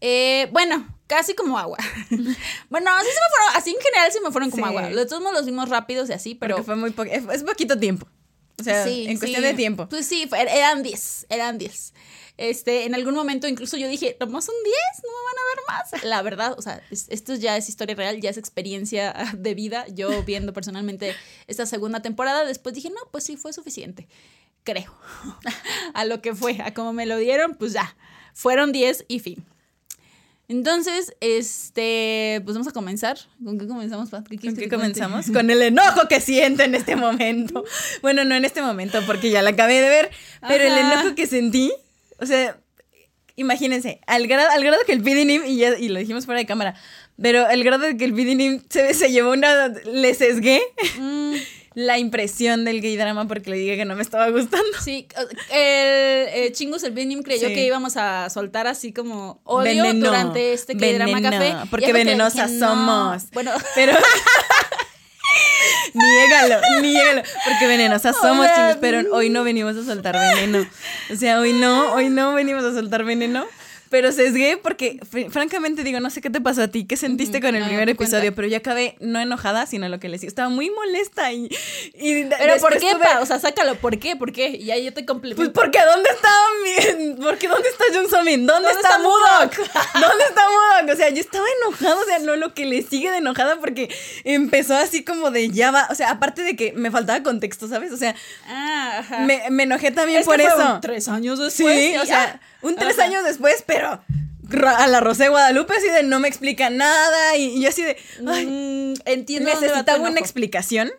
Eh, 0.00 0.48
bueno, 0.52 0.86
casi 1.06 1.34
como 1.34 1.56
agua. 1.58 1.78
bueno, 2.10 2.90
así 2.90 3.06
se 3.06 3.14
me 3.14 3.30
fueron, 3.30 3.56
así 3.56 3.70
en 3.70 3.76
general 3.82 4.12
se 4.12 4.20
me 4.20 4.30
fueron 4.30 4.50
como 4.50 4.66
Sí. 4.66 4.68
agua. 4.76 4.88
De 4.88 5.06
todos 5.06 5.22
modos 5.22 5.36
los 5.36 5.46
vimos 5.46 5.68
rápidos 5.68 6.10
y 6.10 6.12
así, 6.12 6.34
pero... 6.34 6.56
Porque 6.56 6.66
fue 6.66 6.76
muy 6.76 6.90
po- 6.90 7.04
es, 7.04 7.42
poquito 7.44 7.78
tiempo. 7.78 8.06
O 8.58 8.62
sea, 8.62 8.84
sí, 8.84 9.06
en 9.08 9.18
cuestión 9.18 9.42
sí. 9.42 9.48
de 9.48 9.54
tiempo. 9.54 9.88
Pues 9.88 10.06
sí, 10.06 10.28
eran 10.32 10.82
10, 10.82 11.26
eran 11.28 11.58
10. 11.58 11.92
Este, 12.36 12.84
en 12.84 12.94
algún 12.96 13.14
momento 13.14 13.46
incluso 13.46 13.76
yo 13.76 13.86
dije, 13.88 14.16
nomás 14.18 14.44
son 14.46 14.54
10, 14.64 14.74
no 15.04 15.08
me 15.10 15.24
van 15.24 15.38
a 15.38 15.48
ver 15.54 15.64
más. 15.92 16.04
La 16.10 16.22
verdad, 16.22 16.54
o 16.58 16.62
sea, 16.62 16.82
es- 16.90 17.06
esto 17.10 17.34
ya 17.36 17.56
es 17.56 17.68
historia 17.68 17.94
real, 17.94 18.20
ya 18.20 18.30
es 18.30 18.36
experiencia 18.38 19.14
de 19.38 19.54
vida. 19.54 19.86
Yo 19.94 20.22
viendo 20.24 20.52
personalmente 20.52 21.14
esta 21.46 21.64
segunda 21.66 22.00
temporada, 22.02 22.44
después 22.44 22.74
dije, 22.74 22.90
no, 22.90 23.00
pues 23.12 23.24
sí, 23.24 23.36
fue 23.36 23.52
suficiente. 23.52 24.08
Creo. 24.64 24.94
a 25.94 26.04
lo 26.04 26.20
que 26.22 26.34
fue, 26.34 26.58
a 26.64 26.74
como 26.74 26.92
me 26.92 27.06
lo 27.06 27.16
dieron, 27.18 27.54
pues 27.54 27.72
ya. 27.72 27.96
Fueron 28.32 28.72
10 28.72 29.04
y 29.08 29.20
fin. 29.20 29.44
Entonces, 30.46 31.14
este, 31.20 32.42
pues 32.44 32.54
vamos 32.54 32.68
a 32.68 32.72
comenzar. 32.72 33.16
¿Con 33.42 33.58
qué 33.58 33.66
comenzamos, 33.66 34.10
Pat? 34.10 34.26
¿Qué 34.28 34.36
¿Con 34.38 34.54
qué 34.56 34.68
comenzamos? 34.68 35.30
Con 35.30 35.48
el 35.50 35.62
enojo 35.62 36.06
que 36.08 36.20
siento 36.20 36.62
en 36.62 36.74
este 36.74 36.96
momento. 36.96 37.64
Bueno, 38.02 38.24
no 38.24 38.34
en 38.34 38.44
este 38.44 38.60
momento, 38.60 39.00
porque 39.06 39.30
ya 39.30 39.40
la 39.40 39.50
acabé 39.50 39.80
de 39.80 39.88
ver, 39.88 40.10
pero 40.46 40.64
el 40.64 40.72
Ajá. 40.72 40.92
enojo 41.00 41.14
que 41.14 41.26
sentí, 41.26 41.72
o 42.24 42.26
sea, 42.26 42.58
imagínense, 43.36 44.00
al 44.06 44.26
grado, 44.26 44.50
al 44.50 44.62
grado 44.64 44.82
que 44.86 44.92
el 44.92 45.02
PDNIM, 45.02 45.44
y, 45.46 45.56
ya, 45.56 45.78
y 45.78 45.88
lo 45.88 45.98
dijimos 45.98 46.24
fuera 46.26 46.40
de 46.40 46.46
cámara, 46.46 46.74
pero 47.20 47.48
el 47.48 47.62
grado 47.64 47.84
de 47.84 47.96
que 47.96 48.04
el 48.04 48.12
PDNIM 48.12 48.62
se, 48.68 48.92
se 48.94 49.10
llevó 49.12 49.32
una, 49.32 49.68
le 49.68 50.14
sesgué 50.14 50.60
Mm, 50.98 51.34
la 51.74 51.98
impresión 51.98 52.64
del 52.64 52.80
gay 52.80 52.96
drama 52.96 53.26
porque 53.26 53.50
le 53.50 53.56
dije 53.56 53.76
que 53.76 53.84
no 53.84 53.96
me 53.96 54.02
estaba 54.02 54.28
gustando. 54.30 54.78
Sí, 54.84 55.08
el 55.50 56.28
eh, 56.46 56.50
Chingus, 56.52 56.84
el 56.84 56.92
Benim 56.92 57.22
creyó 57.22 57.48
Sí. 57.48 57.54
que 57.54 57.64
íbamos 57.66 57.96
a 57.96 58.30
soltar 58.30 58.66
así 58.68 58.92
como 58.92 59.40
odio 59.44 59.82
Veneno, 59.82 60.06
durante 60.06 60.52
este 60.52 60.76
que 60.76 60.94
drama 60.94 61.20
café. 61.20 61.54
porque 61.70 61.86
que 61.86 61.92
venenosas 61.92 62.50
no. 62.52 62.68
somos. 62.68 63.30
Bueno, 63.32 63.50
Pero... 63.74 63.92
niégalo, 65.94 66.60
niégalo. 66.80 67.22
Porque 67.44 67.66
venenosas 67.66 68.16
somos, 68.20 68.46
chicos, 68.48 68.78
pero 68.80 69.02
hoy 69.14 69.30
no 69.30 69.44
venimos 69.44 69.76
a 69.76 69.84
soltar 69.84 70.18
veneno. 70.18 70.66
O 71.12 71.16
sea, 71.16 71.40
hoy 71.40 71.52
no, 71.52 71.92
hoy 71.92 72.08
no 72.08 72.34
venimos 72.34 72.64
a 72.64 72.72
soltar 72.72 73.04
veneno. 73.04 73.46
Pero 73.94 74.10
sesgué 74.10 74.56
porque, 74.56 74.98
fr- 75.08 75.30
francamente, 75.30 75.84
digo, 75.84 76.00
no 76.00 76.10
sé 76.10 76.20
qué 76.20 76.28
te 76.28 76.40
pasó 76.40 76.62
a 76.62 76.66
ti, 76.68 76.84
qué 76.84 76.96
sentiste 76.96 77.40
con 77.40 77.54
el 77.54 77.60
no, 77.62 77.68
primer 77.68 77.84
cuenta. 77.94 78.02
episodio, 78.16 78.34
pero 78.34 78.48
yo 78.48 78.56
acabé 78.56 78.96
no 78.98 79.20
enojada, 79.20 79.66
sino 79.66 79.88
lo 79.88 80.00
que 80.00 80.08
les 80.08 80.20
digo. 80.20 80.28
Estaba 80.28 80.48
muy 80.48 80.68
molesta 80.70 81.30
y. 81.32 81.48
pero 82.38 82.56
¿por 82.58 82.72
qué, 82.78 82.90
tuve- 82.90 82.98
pa? 83.04 83.20
O 83.20 83.26
sea, 83.26 83.38
sácalo, 83.38 83.76
¿por 83.76 83.96
qué? 84.00 84.16
¿Por 84.16 84.32
qué? 84.32 84.48
Y 84.48 84.72
ahí 84.72 84.84
yo 84.84 84.92
te 84.92 85.04
complemento. 85.06 85.36
Pues 85.36 85.50
porque 85.54 85.78
¿dónde 85.84 86.10
estaba 86.10 86.98
mi... 86.98 87.14
Porque 87.22 87.46
¿dónde 87.46 87.68
está 87.68 87.84
Jun 87.94 88.10
Somin? 88.10 88.46
¿Dónde, 88.46 88.68
¿Dónde 88.68 88.80
está, 88.82 88.96
está 88.96 88.98
Mudok? 88.98 89.56
¿Dónde 90.08 90.24
está 90.28 90.42
Mudok? 90.48 90.92
O 90.92 90.96
sea, 90.96 91.10
yo 91.10 91.20
estaba 91.20 91.46
enojada, 91.62 91.94
o 92.00 92.04
sea, 92.04 92.18
no 92.18 92.34
lo 92.34 92.52
que 92.52 92.64
le 92.64 92.82
sigue 92.82 93.12
de 93.12 93.18
enojada 93.18 93.60
porque 93.60 93.88
empezó 94.24 94.74
así 94.76 95.04
como 95.04 95.30
de 95.30 95.50
ya 95.50 95.70
va, 95.70 95.86
o 95.90 95.94
sea, 95.94 96.10
aparte 96.10 96.42
de 96.42 96.56
que 96.56 96.72
me 96.72 96.90
faltaba 96.90 97.22
contexto, 97.22 97.68
¿sabes? 97.68 97.92
O 97.92 97.96
sea, 97.96 98.16
Ah, 98.48 98.96
ajá. 98.98 99.18
me, 99.20 99.42
me 99.50 99.62
enojé 99.62 99.90
también 99.92 100.20
Es 100.20 100.26
por 100.26 100.36
que 100.36 100.46
eso. 100.46 100.78
tres 100.82 101.06
años 101.08 101.38
Sí, 101.52 101.64
después. 101.64 102.00
o 102.00 102.04
y- 102.04 102.06
sea, 102.06 102.40
ah, 102.40 102.40
un 102.62 102.76
tres 102.76 102.98
ajá. 102.98 103.08
años 103.08 103.24
después, 103.24 103.62
pero 103.66 103.83
a 103.84 104.86
la 104.86 105.00
Rosé 105.00 105.28
Guadalupe 105.28 105.74
así 105.74 105.88
de 105.88 106.02
no 106.02 106.20
me 106.20 106.28
explica 106.28 106.70
nada 106.70 107.36
y, 107.36 107.60
yo 107.60 107.68
así 107.68 107.82
de, 107.82 107.96
ay, 108.26 108.46
Mm, 108.46 108.94
entiendo 109.06 109.50
va 109.50 109.56
tu 109.56 109.62
necesitaba 109.62 110.08
una 110.08 110.20
explicación 110.20 110.90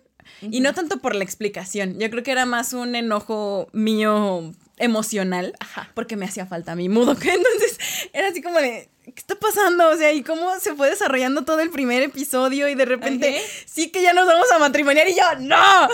y 0.42 0.60
no 0.60 0.74
tanto 0.74 1.00
por 1.00 1.16
la 1.16 1.24
explicación. 1.24 2.00
Yo 2.00 2.10
creo 2.10 2.24
que 2.24 2.32
era 2.32 2.46
más 2.46 2.74
un 2.74 2.96
enojo 2.96 3.68
mío 3.72 4.52
emocional 4.78 5.54
Ajá. 5.60 5.90
porque 5.94 6.16
me 6.16 6.26
hacía 6.26 6.46
falta 6.46 6.76
mi 6.76 6.90
mudo. 6.90 7.12
Entonces 7.22 7.78
era 8.14 8.28
así 8.30 8.42
como 8.42 8.60
de, 8.60 8.90
¿qué 9.04 9.14
está 9.16 9.36
pasando? 9.36 9.90
O 9.90 9.98
sea, 9.98 10.12
y 10.12 10.24
cómo 10.24 10.60
se 10.60 10.76
fue 10.76 10.90
desarrollando 10.90 11.44
todo 11.44 11.60
el 11.60 11.70
primer 11.70 12.04
episodio 12.04 12.68
y 12.68 12.76
de 12.76 12.86
repente 12.86 13.42
sí 13.66 13.90
que 13.90 14.02
ya 14.02 14.14
nos 14.14 14.28
vamos 14.28 14.52
a 14.52 14.60
matrimoniar 14.60 15.08
y 15.08 15.16
yo, 15.16 15.24
¡no! 15.40 15.56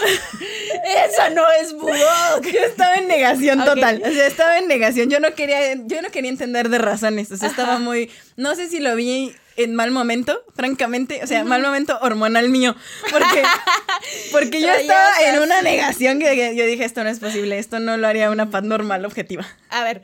Esa 1.07 1.29
no 1.29 1.43
es 1.61 1.73
Budok. 1.73 2.45
Yo 2.51 2.59
estaba 2.59 2.95
en 2.95 3.07
negación 3.07 3.63
total. 3.63 4.01
O 4.05 4.09
sea, 4.11 4.27
estaba 4.27 4.57
en 4.57 4.67
negación. 4.67 5.09
Yo 5.09 5.19
no 5.19 5.33
quería, 5.35 5.73
yo 5.75 6.01
no 6.01 6.09
quería 6.09 6.29
entender 6.29 6.69
de 6.69 6.77
razones. 6.77 7.31
O 7.31 7.37
sea, 7.37 7.49
Ajá. 7.49 7.61
estaba 7.61 7.79
muy. 7.79 8.09
No 8.35 8.55
sé 8.55 8.67
si 8.69 8.79
lo 8.79 8.95
vi 8.95 9.35
en 9.63 9.75
mal 9.75 9.91
momento, 9.91 10.43
francamente. 10.55 11.21
O 11.23 11.27
sea, 11.27 11.43
mal 11.43 11.61
momento 11.61 11.97
hormonal 12.01 12.49
mío. 12.49 12.75
Porque, 13.11 13.43
porque 14.31 14.61
yo 14.61 14.71
estaba 14.71 15.09
en 15.21 15.41
una 15.41 15.61
negación 15.61 16.19
que 16.19 16.35
que 16.35 16.55
yo 16.55 16.65
dije, 16.65 16.85
esto 16.85 17.03
no 17.03 17.09
es 17.09 17.19
posible, 17.19 17.59
esto 17.59 17.79
no 17.79 17.97
lo 17.97 18.07
haría 18.07 18.31
una 18.31 18.49
paz 18.49 18.63
normal 18.63 19.05
objetiva. 19.05 19.45
A 19.69 19.83
ver, 19.83 20.03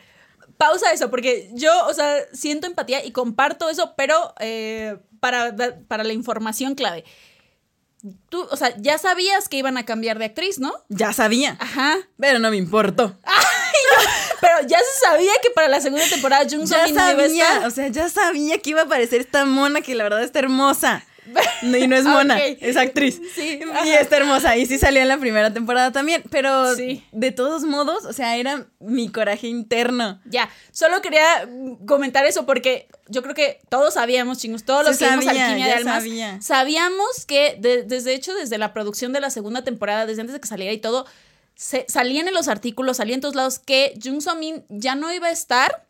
pausa 0.57 0.91
eso, 0.91 1.09
porque 1.09 1.49
yo, 1.53 1.71
o 1.87 1.93
sea, 1.93 2.17
siento 2.33 2.67
empatía 2.67 3.05
y 3.05 3.11
comparto 3.11 3.69
eso, 3.69 3.93
pero 3.95 4.33
eh, 4.39 4.97
para, 5.19 5.55
para 5.87 6.03
la 6.03 6.13
información 6.13 6.75
clave. 6.75 7.05
Tú, 8.29 8.47
o 8.51 8.55
sea, 8.55 8.75
ya 8.77 8.97
sabías 8.97 9.49
que 9.49 9.57
iban 9.57 9.77
a 9.77 9.85
cambiar 9.85 10.19
de 10.19 10.25
actriz, 10.25 10.59
¿no? 10.59 10.73
Ya 10.89 11.13
sabía, 11.13 11.57
Ajá. 11.59 11.97
pero 12.19 12.39
no 12.39 12.51
me 12.51 12.57
importó. 12.57 13.17
Pero 14.41 14.53
ya 14.67 14.77
se 14.79 15.05
sabía 15.05 15.31
que 15.41 15.49
para 15.51 15.67
la 15.67 15.81
segunda 15.81 16.05
temporada 16.07 16.43
Jung 16.43 16.61
no 16.69 16.87
iba 16.87 17.07
a 17.07 17.11
estar. 17.25 17.65
o 17.67 17.71
sea, 17.71 17.87
ya 17.87 18.09
sabía 18.09 18.57
que 18.59 18.69
iba 18.71 18.81
a 18.81 18.85
aparecer 18.85 19.21
esta 19.21 19.45
mona 19.45 19.81
que 19.81 19.95
la 19.95 20.03
verdad 20.03 20.23
está 20.23 20.39
hermosa. 20.39 21.03
Y 21.61 21.87
no 21.87 21.95
es 21.97 22.03
mona, 22.05 22.39
es 22.41 22.77
actriz. 22.77 23.19
Sí, 23.35 23.59
Y 23.85 23.89
está 23.89 24.15
hermosa. 24.15 24.55
Y 24.55 24.65
sí 24.65 24.77
salió 24.77 25.01
en 25.01 25.09
la 25.09 25.17
primera 25.17 25.51
temporada 25.53 25.91
también. 25.91 26.23
Pero 26.31 26.73
Sí. 26.75 27.03
de 27.11 27.31
todos 27.33 27.63
modos, 27.63 28.05
o 28.05 28.13
sea, 28.13 28.37
era 28.37 28.67
mi 28.79 29.09
coraje 29.11 29.47
interno. 29.47 30.21
Ya, 30.23 30.49
solo 30.71 31.01
quería 31.01 31.25
comentar 31.85 32.25
eso 32.25 32.45
porque 32.45 32.87
yo 33.09 33.23
creo 33.23 33.35
que 33.35 33.59
todos 33.67 33.95
sabíamos, 33.95 34.37
chingos, 34.37 34.63
todos 34.63 34.85
los 34.85 34.95
Se 34.95 35.03
que 35.03 35.11
sabía, 35.11 35.45
Alquimia 35.47 35.65
de 35.67 35.73
Almas, 35.73 35.95
sabía. 36.03 36.41
sabíamos 36.41 37.25
que 37.27 37.57
de- 37.59 37.83
desde 37.83 38.13
hecho, 38.13 38.33
desde 38.33 38.57
la 38.57 38.71
producción 38.71 39.11
de 39.11 39.19
la 39.19 39.29
segunda 39.29 39.63
temporada, 39.65 40.05
desde 40.05 40.21
antes 40.21 40.33
de 40.33 40.39
que 40.39 40.47
saliera 40.47 40.71
y 40.71 40.77
todo, 40.77 41.05
se, 41.57 41.85
salían 41.89 42.27
en 42.27 42.35
los 42.35 42.47
artículos, 42.47 42.97
salían 42.97 43.17
en 43.17 43.21
todos 43.21 43.35
lados 43.35 43.59
que 43.59 43.99
Jung 44.01 44.21
So 44.21 44.35
Min 44.35 44.63
ya 44.69 44.95
no 44.95 45.11
iba 45.11 45.27
a 45.27 45.31
estar 45.31 45.87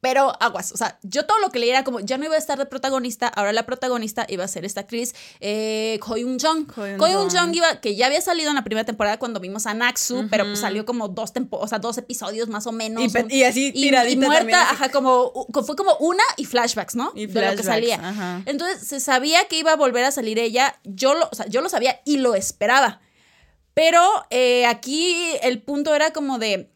Pero 0.00 0.32
aguas, 0.42 0.72
o 0.72 0.76
sea, 0.76 0.98
yo 1.04 1.26
todo 1.26 1.38
lo 1.38 1.50
que 1.50 1.60
leía 1.60 1.74
era 1.74 1.84
como, 1.84 2.00
ya 2.00 2.18
no 2.18 2.24
iba 2.24 2.34
a 2.34 2.38
estar 2.38 2.58
de 2.58 2.66
protagonista, 2.66 3.28
ahora 3.28 3.52
la 3.52 3.64
protagonista 3.64 4.26
iba 4.28 4.42
a 4.42 4.48
ser 4.48 4.64
esta 4.64 4.80
actriz, 4.80 5.14
eh, 5.38 6.00
Ko 6.00 6.16
Yoon 6.16 6.40
Jong. 6.40 6.66
Ko 6.66 7.06
Yoon 7.06 7.30
Jong 7.30 7.54
iba, 7.54 7.80
que 7.80 7.94
ya 7.94 8.06
había 8.06 8.20
salido 8.20 8.50
en 8.50 8.56
la 8.56 8.64
primera 8.64 8.84
temporada 8.84 9.20
cuando 9.20 9.38
vimos 9.38 9.64
a 9.66 9.74
Naxu, 9.74 10.26
pero 10.28 10.42
pues 10.44 10.58
salió 10.58 10.84
como 10.84 11.06
dos, 11.06 11.32
o 11.50 11.68
sea, 11.68 11.78
dos 11.78 11.98
episodios 11.98 12.48
más 12.48 12.66
o 12.66 12.72
menos. 12.72 13.04
Y, 13.28 13.44
así 13.44 13.70
tiradita 13.70 14.24
y, 14.24 14.28
muerta, 14.28 14.70
ajá, 14.72 14.88
como, 14.88 15.46
fue 15.64 15.76
como 15.76 15.94
una 15.98 16.24
y 16.36 16.46
flashbacks, 16.46 16.96
¿no? 16.96 17.12
Y 17.14 17.28
flashbacks, 17.28 17.34
de 17.34 17.50
lo 17.52 17.56
que 17.58 17.62
salía. 17.62 18.42
Entonces 18.46 18.84
se 18.84 18.98
sabía 18.98 19.44
que 19.44 19.56
iba 19.56 19.70
a 19.70 19.76
volver 19.76 20.04
a 20.04 20.10
salir 20.10 20.40
ella, 20.40 20.80
yo 20.82 21.14
lo, 21.14 21.28
o 21.30 21.34
sea, 21.36 21.46
yo 21.46 21.60
lo 21.60 21.68
sabía 21.68 22.00
y 22.04 22.16
lo 22.16 22.34
esperaba. 22.34 23.00
Pero 23.74 24.00
eh, 24.30 24.66
aquí 24.66 25.16
el 25.42 25.62
punto 25.62 25.94
era 25.94 26.12
como 26.12 26.38
de, 26.38 26.70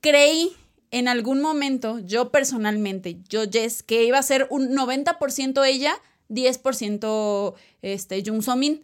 creí 0.00 0.56
en 0.90 1.08
algún 1.08 1.40
momento, 1.40 1.98
yo 1.98 2.30
personalmente, 2.30 3.18
yo 3.28 3.42
Jess, 3.50 3.82
que 3.82 4.04
iba 4.04 4.18
a 4.18 4.22
ser 4.22 4.46
un 4.50 4.74
90% 4.74 5.66
ella, 5.66 5.94
10% 6.30 7.54
este, 7.82 8.22
Jung 8.24 8.42
So 8.42 8.56
Min. 8.56 8.82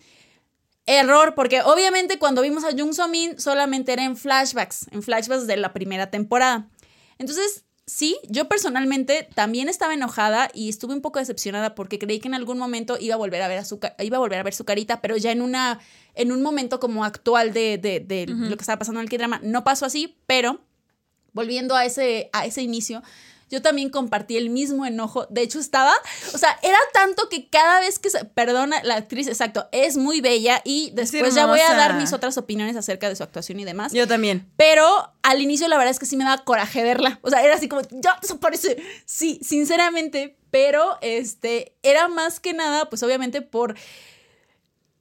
Error, 0.87 1.35
porque 1.35 1.63
obviamente 1.63 2.19
cuando 2.19 2.43
vimos 2.43 2.63
a 2.65 2.73
Jung 2.73 2.93
So 2.93 3.09
Min 3.09 3.41
solamente 3.41 3.93
era 3.93 4.05
en 4.05 4.19
flashbacks, 4.19 4.87
en 4.91 5.03
flashbacks 5.03 5.47
de 5.47 5.57
la 5.57 5.73
primera 5.73 6.11
temporada. 6.11 6.69
Entonces, 7.17 7.65
sí, 7.87 8.17
yo 8.29 8.49
personalmente 8.49 9.29
también 9.35 9.69
estaba 9.69 9.95
enojada 9.95 10.51
y 10.55 10.69
estuve 10.69 10.95
un 10.95 11.01
poco 11.01 11.19
decepcionada 11.19 11.75
porque 11.75 11.99
creí 11.99 12.21
que 12.21 12.29
en 12.29 12.35
algún 12.35 12.59
momento 12.59 12.97
iba 12.99 13.15
a 13.15 13.19
volver 13.19 13.43
a 13.43 13.49
ver, 13.49 13.59
a 13.59 13.65
su, 13.65 13.79
iba 13.99 14.17
a, 14.17 14.21
volver 14.21 14.39
a 14.39 14.43
ver 14.43 14.55
su 14.55 14.65
carita, 14.65 15.01
pero 15.01 15.17
ya 15.17 15.33
en, 15.33 15.43
una, 15.43 15.81
en 16.15 16.33
un 16.33 16.43
momento 16.43 16.81
como 16.81 17.05
actual 17.05 17.53
de, 17.53 17.79
de, 17.79 18.27
lo 18.27 18.57
que 18.57 18.63
estaba 18.63 18.79
pasando 18.79 19.01
en 19.01 19.05
el 19.05 19.11
K-drama. 19.11 19.41
No 19.43 19.65
pasó 19.65 19.87
así, 19.87 20.17
pero 20.27 20.61
volviendo 21.33 21.75
a 21.77 21.85
ese, 21.85 22.31
a 22.33 22.47
ese 22.47 22.63
inicio, 22.63 23.03
yo 23.51 23.63
también 23.63 23.91
compartí 23.91 24.37
el 24.37 24.51
mismo 24.51 24.87
enojo. 24.87 25.27
De 25.31 25.43
hecho, 25.43 25.59
estaba, 25.59 25.93
o 26.33 26.39
sea, 26.39 26.59
era 26.63 26.79
tanto 26.93 27.29
que 27.29 27.49
cada 27.49 27.81
vez 27.81 27.99
que 27.99 28.11
se, 28.11 28.25
perdona, 28.25 28.83
la 28.83 28.97
actriz, 28.97 29.29
exacto, 29.29 29.69
es 29.73 29.97
muy 29.97 30.21
bella 30.21 30.61
y 30.65 30.91
después 30.95 31.35
ya 31.35 31.47
voy 31.47 31.61
a 31.61 31.75
dar 31.75 31.95
mis 31.95 32.13
otras 32.13 32.37
opiniones 32.39 32.77
acerca 32.77 33.09
de 33.09 33.17
su 33.17 33.23
actuación 33.23 33.61
y 33.61 33.65
demás. 33.65 33.93
Yo 33.93 34.07
también. 34.07 34.51
Pero 34.57 35.13
al 35.23 35.41
inicio 35.41 35.69
la 35.69 35.77
verdad 35.77 35.91
es 35.91 35.99
que 35.99 36.07
sí 36.07 36.17
me 36.17 36.25
daba 36.25 36.45
coraje 36.45 36.83
verla. 36.83 37.19
O 37.23 37.31
sea, 37.31 37.43
era 37.43 37.55
así 37.55 37.69
como, 37.69 37.83
ya 37.91 38.19
desaparece. 38.21 38.83
Sí, 39.05 39.41
sinceramente, 39.43 40.37
pero 40.51 40.99
este, 41.01 41.77
era 41.83 42.09
más 42.09 42.41
que 42.41 42.53
nada, 42.53 42.89
pues 42.89 43.03
obviamente 43.03 43.43
por... 43.43 43.77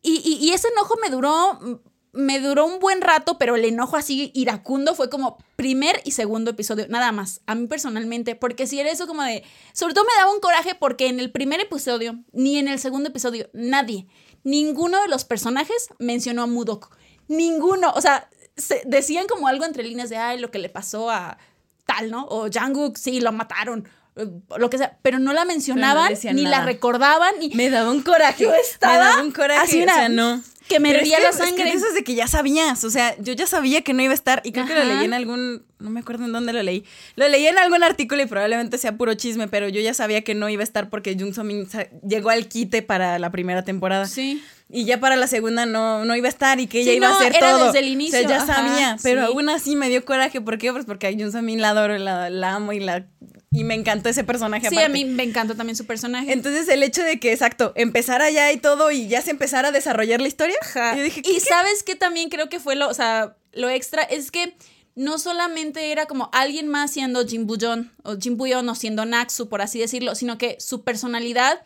Y, 0.02 0.22
y, 0.26 0.46
y 0.46 0.52
ese 0.52 0.68
enojo 0.68 0.96
me 1.02 1.10
duró 1.10 1.82
me 2.14 2.40
duró 2.40 2.66
un 2.66 2.80
buen 2.80 3.02
rato, 3.02 3.38
pero 3.40 3.56
el 3.56 3.66
enojo 3.66 3.98
así 3.98 4.32
iracundo 4.36 4.94
fue 4.94 5.10
como 5.10 5.38
primer 5.56 6.00
y 6.06 6.12
segundo 6.12 6.52
episodio, 6.52 6.86
nada 6.88 7.12
más, 7.12 7.42
a 7.48 7.56
mí 7.56 7.66
personalmente, 7.68 8.36
porque 8.36 8.68
si 8.68 8.80
era 8.80 8.92
eso 8.92 9.08
como 9.08 9.24
de, 9.24 9.44
sobre 9.74 9.96
todo 9.96 10.06
me 10.06 10.22
daba 10.22 10.32
un 10.32 10.40
coraje 10.40 10.76
porque 10.76 11.08
en 11.08 11.20
el 11.20 11.32
primer 11.32 11.60
episodio, 11.60 12.20
ni 12.32 12.58
en 12.58 12.68
el 12.68 12.78
segundo 12.80 13.10
episodio, 13.10 13.50
nadie, 13.54 14.08
ninguno 14.44 15.02
de 15.02 15.08
los 15.08 15.26
personajes 15.26 15.90
mencionó 15.98 16.44
a 16.44 16.48
Mudok, 16.48 16.96
ninguno, 17.28 17.92
o 17.96 18.02
sea, 18.02 18.30
se 18.56 18.84
decían 18.86 19.26
como 19.28 19.48
algo 19.48 19.66
entre 19.66 19.84
líneas 19.84 20.10
de, 20.10 20.18
ay, 20.18 20.40
lo 20.40 20.52
que 20.52 20.60
le 20.60 20.70
pasó 20.70 21.10
a 21.10 21.40
tal, 21.88 22.12
¿no? 22.12 22.28
O 22.28 22.48
Janguk, 22.52 22.96
sí, 22.96 23.22
lo 23.22 23.32
mataron, 23.32 23.90
lo 24.16 24.70
que 24.70 24.78
sea, 24.78 25.00
pero 25.02 25.18
no 25.18 25.34
la 25.34 25.46
mencionaban, 25.46 26.14
ni 26.34 26.44
la 26.44 26.64
recordaban. 26.64 27.34
Y 27.42 27.56
me 27.56 27.72
daba 27.72 27.90
un 27.90 28.04
coraje. 28.04 28.44
Yo 28.44 28.54
estaba 28.54 28.94
me 28.94 29.00
daba 29.00 29.24
un 29.24 29.32
coraje. 29.32 29.62
Así 29.62 29.82
o 29.82 29.86
sea, 29.86 30.08
no 30.10 30.44
que 30.68 30.80
me 30.80 30.92
hervía 30.92 31.20
la 31.20 31.32
sangre. 31.32 31.64
Es 31.64 31.72
que 31.72 31.78
eso 31.78 31.88
es 31.88 31.94
de 31.94 32.04
que 32.04 32.16
ya 32.16 32.28
sabías, 32.28 32.84
o 32.84 32.90
sea, 32.90 33.16
yo 33.20 33.34
ya 33.34 33.48
sabía 33.48 33.82
que 33.82 33.94
no 33.94 34.02
iba 34.02 34.12
a 34.12 34.16
estar 34.16 34.42
y 34.44 34.52
creo 34.52 34.66
que 34.66 34.76
lo 34.76 34.84
leí 34.84 35.06
en 35.06 35.14
algún, 35.14 35.64
no 35.80 35.90
me 35.90 36.00
acuerdo 36.00 36.26
en 36.26 36.32
dónde 36.32 36.54
lo 36.54 36.64
leí. 36.64 36.84
Lo 37.16 37.28
leí 37.28 37.46
en 37.48 37.58
algún 37.58 37.84
artículo 37.84 38.22
y 38.22 38.26
probablemente 38.26 38.78
sea 38.78 38.96
puro 38.98 39.14
chisme, 39.16 39.48
pero 39.48 39.70
yo 39.70 39.82
ya 39.82 39.94
sabía 39.94 40.24
que 40.24 40.36
no 40.36 40.50
iba 40.50 40.62
a 40.62 40.64
estar 40.64 40.90
porque 40.90 41.16
Jung 41.20 41.34
So 41.34 41.44
Min 41.44 41.68
llegó 42.08 42.30
al 42.30 42.48
quite 42.48 42.82
para 42.82 43.20
la 43.20 43.32
primera 43.32 43.64
temporada. 43.64 44.06
Sí. 44.08 44.44
Y 44.70 44.86
ya 44.86 45.00
para 45.00 45.16
la 45.16 45.28
segunda 45.28 45.66
no, 45.66 46.04
no 46.06 46.16
iba 46.16 46.28
a 46.28 46.30
estar 46.30 46.60
y 46.60 46.68
que 46.68 46.82
ella 46.82 46.94
iba 46.94 47.10
a 47.10 47.16
hacer 47.16 47.36
era 47.36 47.52
todo. 47.52 47.66
desde 47.66 47.80
el 47.80 47.90
inicio. 47.90 48.18
O 48.18 48.22
sea, 48.22 48.30
ya 48.40 48.46
sabía, 48.46 48.98
pero 49.04 49.26
aún 49.26 49.50
así 49.50 49.76
me 49.76 49.90
dio 49.90 50.04
coraje. 50.04 50.42
¿Por 50.42 50.58
qué? 50.58 50.72
Pues 50.72 50.86
porque 50.86 51.08
a 51.08 51.12
Jung 51.12 51.32
So 51.32 51.42
Min 51.42 51.62
la 51.62 51.70
adoro, 51.70 51.98
la, 51.98 52.30
la 52.30 52.56
amo 52.56 52.74
y 52.74 52.80
la 52.80 53.06
y 53.54 53.64
me 53.64 53.76
encantó 53.76 54.10
ese 54.10 54.24
personaje. 54.24 54.70
Sí, 54.70 54.80
a 54.80 54.90
mí 54.90 55.06
me 55.06 55.24
encantó 55.24 55.56
también 55.56 55.76
su 55.76 55.86
personaje. 55.86 56.34
Entonces 56.34 56.68
el 56.68 56.82
hecho 56.84 57.04
de 57.04 57.20
que, 57.20 57.32
exacto, 57.32 57.72
empezara 57.76 58.30
ya 58.32 58.52
y 58.52 58.58
todo 58.58 58.92
y 58.92 59.08
ya 59.08 59.22
se 59.22 59.32
empezara 59.32 59.70
a 59.70 59.72
desarrollar 59.72 60.20
la 60.20 60.28
historia. 60.28 60.58
dije, 60.96 61.22
y 61.24 61.40
sabes 61.40 61.84
que 61.84 61.96
también 61.96 62.30
creo 62.30 62.50
que 62.50 62.60
fue 62.60 62.76
lo, 62.76 62.90
o 62.90 62.94
sea, 62.94 63.38
lo 63.54 63.70
extra 63.70 64.02
es 64.02 64.32
que 64.32 64.56
no 64.96 65.20
solamente 65.20 65.92
era 65.92 66.06
como 66.06 66.30
alguien 66.34 66.68
más 66.68 66.92
siendo 66.92 67.26
Jin 67.26 67.46
Buyon 67.48 67.92
o 68.04 68.18
Jin 68.18 68.38
Buyon 68.38 68.68
o 68.70 68.76
siendo 68.76 69.06
Naxu, 69.06 69.50
por 69.50 69.62
así 69.62 69.80
decirlo, 69.80 70.16
sino 70.16 70.38
que 70.38 70.58
su 70.60 70.84
personalidad 70.84 71.62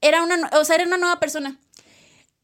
era 0.00 0.22
una, 0.22 0.50
o 0.52 0.64
sea, 0.64 0.76
era 0.76 0.84
una 0.84 0.98
nueva 0.98 1.20
persona 1.20 1.58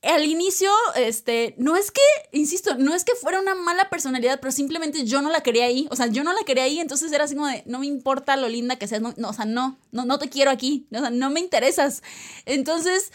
al 0.02 0.25
inicio, 0.25 0.71
este, 0.97 1.54
no 1.59 1.76
es 1.76 1.90
que, 1.90 2.00
insisto, 2.33 2.75
no 2.76 2.95
es 2.95 3.04
que 3.04 3.14
fuera 3.14 3.38
una 3.38 3.54
mala 3.54 3.90
personalidad, 3.90 4.40
pero 4.40 4.50
simplemente 4.50 5.04
yo 5.04 5.21
no 5.21 5.30
la 5.30 5.42
quería 5.42 5.66
ahí. 5.66 5.87
O 5.90 5.97
sea, 5.97 6.07
yo 6.07 6.25
no 6.25 6.33
la 6.33 6.42
quería 6.45 6.64
ahí, 6.64 6.80
entonces 6.80 7.12
era 7.12 7.25
así 7.25 7.35
como 7.35 7.49
de, 7.49 7.62
no 7.66 7.80
me 7.80 7.87
importa 7.87 8.37
lo 8.37 8.49
linda 8.49 8.76
que 8.76 8.88
seas, 8.88 9.02
no, 9.02 9.12
no 9.16 9.28
o 9.28 9.33
sea, 9.33 9.45
no, 9.45 9.78
no, 9.92 10.07
no 10.07 10.19
te 10.19 10.30
quiero 10.30 10.50
aquí, 10.50 10.87
o 10.92 10.99
sea, 10.99 11.11
no 11.11 11.28
me 11.30 11.40
interesas. 11.40 12.02
Entonces, 12.47 13.12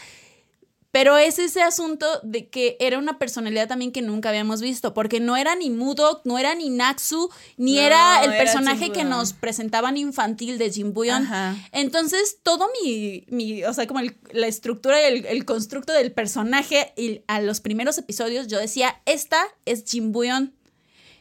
pero 0.96 1.18
es 1.18 1.38
ese 1.38 1.60
asunto 1.60 2.06
de 2.22 2.48
que 2.48 2.78
era 2.80 2.96
una 2.96 3.18
personalidad 3.18 3.68
también 3.68 3.92
que 3.92 4.00
nunca 4.00 4.30
habíamos 4.30 4.62
visto, 4.62 4.94
porque 4.94 5.20
no 5.20 5.36
era 5.36 5.54
ni 5.54 5.68
Mudok, 5.68 6.22
no 6.24 6.38
era 6.38 6.54
ni 6.54 6.70
Naxu, 6.70 7.28
ni 7.58 7.78
era 7.78 8.24
el 8.24 8.30
personaje 8.38 8.90
que 8.92 9.04
nos 9.04 9.34
presentaban 9.34 9.98
infantil 9.98 10.56
de 10.56 10.70
Jim 10.70 10.94
Buyon. 10.94 11.28
Entonces, 11.72 12.38
todo 12.42 12.70
mi, 12.80 13.26
mi, 13.28 13.62
o 13.64 13.74
sea, 13.74 13.86
como 13.86 14.00
la 14.30 14.46
estructura, 14.46 14.98
el, 15.02 15.26
el 15.26 15.44
constructo 15.44 15.92
del 15.92 16.12
personaje 16.12 16.94
y 16.96 17.20
a 17.26 17.42
los 17.42 17.60
primeros 17.60 17.98
episodios, 17.98 18.46
yo 18.46 18.58
decía, 18.58 19.02
esta 19.04 19.44
es 19.66 19.84
Jim 19.86 20.12
Buyon. 20.12 20.54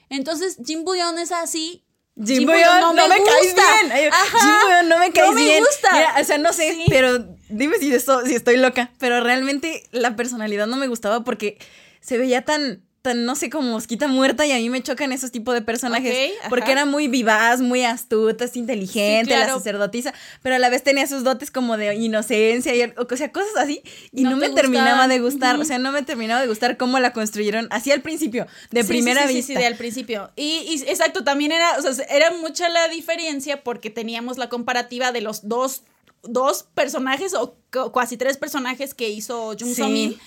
Entonces, 0.08 0.58
Jim 0.66 0.86
es 1.20 1.34
así 1.34 1.86
Jim, 2.24 2.46
Buyon, 2.46 2.80
no, 2.80 2.94
me, 2.94 3.02
caes 3.10 3.54
bien. 3.54 3.92
Jim 3.92 4.54
Buyon 4.64 4.88
no 4.88 5.00
me 5.00 5.12
caes 5.12 5.28
no 5.28 5.34
me 5.34 5.60
Gusta. 5.60 6.16
o 6.22 6.24
sea, 6.24 6.38
no 6.38 6.54
sé, 6.54 6.86
pero 6.88 7.35
dime 7.50 7.78
si, 7.78 7.94
esto, 7.94 8.26
si 8.26 8.36
estoy 8.36 8.58
loca. 8.58 8.92
Pero 9.00 9.22
realmente 9.22 9.84
la 9.92 10.16
personalidad 10.16 10.68
no 10.68 10.78
me 10.78 10.88
gustaba 10.88 11.24
porque 11.24 11.58
se 12.02 12.18
veía 12.18 12.44
tan 12.44 12.82
no 13.14 13.36
sé, 13.36 13.50
como 13.50 13.70
mosquita 13.70 14.08
muerta 14.08 14.46
y 14.48 14.52
a 14.52 14.56
mí 14.56 14.70
me 14.70 14.82
chocan 14.82 15.12
esos 15.12 15.32
tipos 15.32 15.54
de 15.54 15.62
personajes. 15.62 16.32
porque 16.50 16.72
era 16.72 16.86
muy 16.86 17.08
vivaz, 17.08 17.62
muy 17.62 17.84
astuta, 17.84 18.46
inteligente, 18.56 19.38
la 19.38 19.48
sacerdotisa, 19.48 20.14
pero 20.42 20.56
a 20.56 20.60
la 20.60 20.70
vez 20.70 20.84
tenía 20.84 21.06
sus 21.06 21.24
dotes 21.24 21.52
como 21.52 21.78
de 21.78 21.94
inocencia 21.96 22.74
y, 22.74 22.82
o 22.98 23.18
sea, 23.18 23.32
cosas 23.32 23.56
así. 23.58 23.82
Y 24.12 24.24
no, 24.24 24.38
me 24.38 24.50
terminaba 24.50 25.08
de 25.08 25.20
gustar, 25.20 25.60
o 25.60 25.66
sea, 25.66 25.78
no 25.78 25.92
me 25.92 26.02
terminaba 26.04 26.42
de 26.42 26.48
gustar 26.48 26.78
cómo 26.78 27.00
la 27.00 27.12
construyeron 27.12 27.68
así 27.70 27.92
al 27.92 28.02
principio, 28.02 28.48
de 28.72 28.84
primera 28.84 29.26
vista. 29.28 29.54
Sí, 29.54 29.60
sí, 29.60 29.64
al 29.64 29.76
principio. 29.76 30.32
Y, 30.36 30.82
exacto, 30.88 31.24
también 31.24 31.52
era, 31.52 31.78
o 31.78 31.82
sea, 31.82 32.06
era 32.06 32.32
mucha 32.32 32.70
la 32.70 32.88
diferencia 32.88 33.64
porque 33.64 33.90
teníamos 33.90 34.38
la 34.38 34.50
comparativa 34.50 35.12
de 35.12 35.22
los 35.22 35.48
dos, 35.48 35.84
dos 36.28 36.64
personajes 36.74 37.34
o 37.34 37.56
casi 37.94 38.18
tres 38.18 38.38
personajes 38.38 38.94
que 38.94 39.10
hizo 39.10 39.56
Jung 39.60 39.76
So 39.76 39.90
Min 39.90 40.20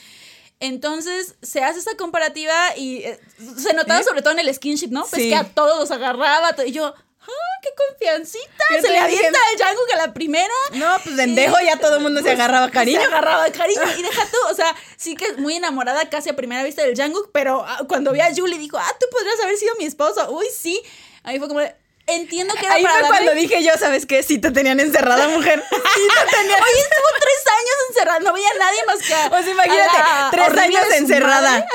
entonces 0.61 1.37
se 1.43 1.63
hace 1.63 1.79
esa 1.79 1.97
comparativa 1.97 2.77
y 2.77 2.99
eh, 2.99 3.21
se 3.57 3.75
notaba 3.75 4.03
sobre 4.03 4.23
todo 4.23 4.33
en 4.33 4.41
el 4.41 4.53
skinship, 4.53 4.89
¿no? 4.91 5.07
Pues 5.07 5.23
que 5.23 5.35
a 5.35 5.45
todos 5.45 5.79
los 5.79 5.91
agarraba 5.93 6.57
y 6.67 6.73
yo, 6.73 6.87
¡ah, 6.87 7.59
qué 7.63 7.69
confiancita! 7.77 8.65
se 8.69 8.91
le 8.91 8.99
avienta 8.99 9.39
el 9.53 9.65
Jungkook 9.65 9.93
a 9.95 9.97
la 9.97 10.13
primera. 10.13 10.55
No, 10.73 10.97
pues 11.05 11.15
pendejo, 11.15 11.55
ya 11.65 11.79
todo 11.79 11.97
el 11.97 12.03
mundo 12.03 12.23
se 12.23 12.31
agarraba 12.31 12.71
cariño. 12.71 13.01
Se 13.01 13.07
agarraba 13.07 13.45
cariño 13.53 13.83
y 13.99 14.03
deja 14.03 14.27
tú, 14.27 14.37
o 14.51 14.55
sea, 14.55 14.75
sí 14.97 15.15
que 15.15 15.27
es 15.27 15.39
muy 15.39 15.55
enamorada 15.55 16.11
casi 16.11 16.29
a 16.31 16.35
primera 16.35 16.65
vista 16.65 16.83
del 16.83 17.01
Jungkook, 17.01 17.31
pero 17.33 17.65
ah, 17.65 17.85
cuando 17.87 18.11
vi 18.13 18.21
a 18.21 18.35
Julie 18.35 18.59
dijo, 18.59 18.79
ah, 18.79 18.97
tú 18.99 19.07
podrías 19.13 19.41
haber 19.41 19.57
sido 19.57 19.77
mi 19.79 19.85
esposo. 19.85 20.29
Uy, 20.33 20.47
sí. 20.53 20.83
Ahí 21.23 21.39
fue 21.39 21.47
como 21.47 21.61
entiendo 22.09 22.55
que 22.55 22.67
era 22.67 22.75
Ahí 22.75 22.85
fue 22.85 23.09
cuando 23.09 23.35
dije 23.35 23.63
yo, 23.63 23.73
¿sabes 23.79 24.07
qué? 24.07 24.23
Sí 24.23 24.39
te 24.39 24.51
tenían 24.51 24.81
encerrada, 24.81 25.29
mujer. 25.29 25.63
Sí 25.71 26.03
te 26.31 26.37
tenían. 26.37 26.61
Oye, 26.61 26.81
estuvo 26.81 27.07
tres 27.21 27.45
años 27.47 27.75
encerrada, 27.89 28.21
no 28.21 28.33
veía 28.33 28.49
a 28.49 28.59
nadie 28.59 28.79
más 28.87 28.99
que 28.99 29.15
a, 29.15 29.27
O 29.27 29.43
sea, 29.43 29.53
imagínate, 29.53 29.97
tres 30.31 30.59
años 30.59 30.85
encerrada. 30.97 31.67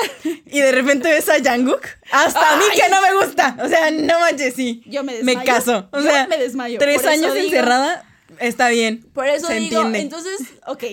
Y 0.46 0.60
de 0.60 0.72
repente 0.72 1.08
ves 1.08 1.28
a 1.28 1.42
Janguk. 1.42 1.84
Hasta 2.10 2.54
a 2.54 2.56
mí 2.56 2.64
que 2.74 2.88
no 2.88 3.00
me 3.02 3.24
gusta. 3.24 3.56
O 3.62 3.68
sea, 3.68 3.90
no 3.90 4.20
manches, 4.20 4.54
sí. 4.54 4.82
Yo 4.86 5.02
me 5.02 5.14
desmayo. 5.14 5.38
Me 5.38 5.44
caso. 5.44 5.88
O 5.92 6.00
sea, 6.00 6.26
me 6.26 6.38
desmayo. 6.38 6.78
Tres 6.78 7.04
años 7.06 7.34
encerrada, 7.36 8.04
está 8.38 8.68
bien. 8.68 9.04
Por 9.14 9.26
eso 9.28 9.46
se 9.46 9.54
digo, 9.54 9.82
entiende. 9.82 10.00
entonces, 10.00 10.40
ok. 10.66 10.84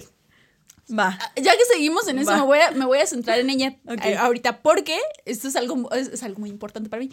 Va. 0.98 1.18
Ah, 1.22 1.32
ya 1.38 1.56
que 1.56 1.66
seguimos 1.72 2.08
en 2.08 2.20
eso, 2.20 2.36
me 2.36 2.42
voy, 2.42 2.60
a, 2.60 2.72
me 2.72 2.86
voy 2.86 3.00
a 3.00 3.08
centrar 3.08 3.40
en 3.40 3.50
ella 3.50 3.78
eh, 4.04 4.18
ahorita, 4.18 4.62
porque 4.62 5.00
esto 5.26 5.48
es 5.48 5.56
algo, 5.56 5.90
es 5.94 6.22
algo 6.24 6.40
muy 6.40 6.50
importante 6.50 6.90
para 6.90 7.02
mí. 7.02 7.12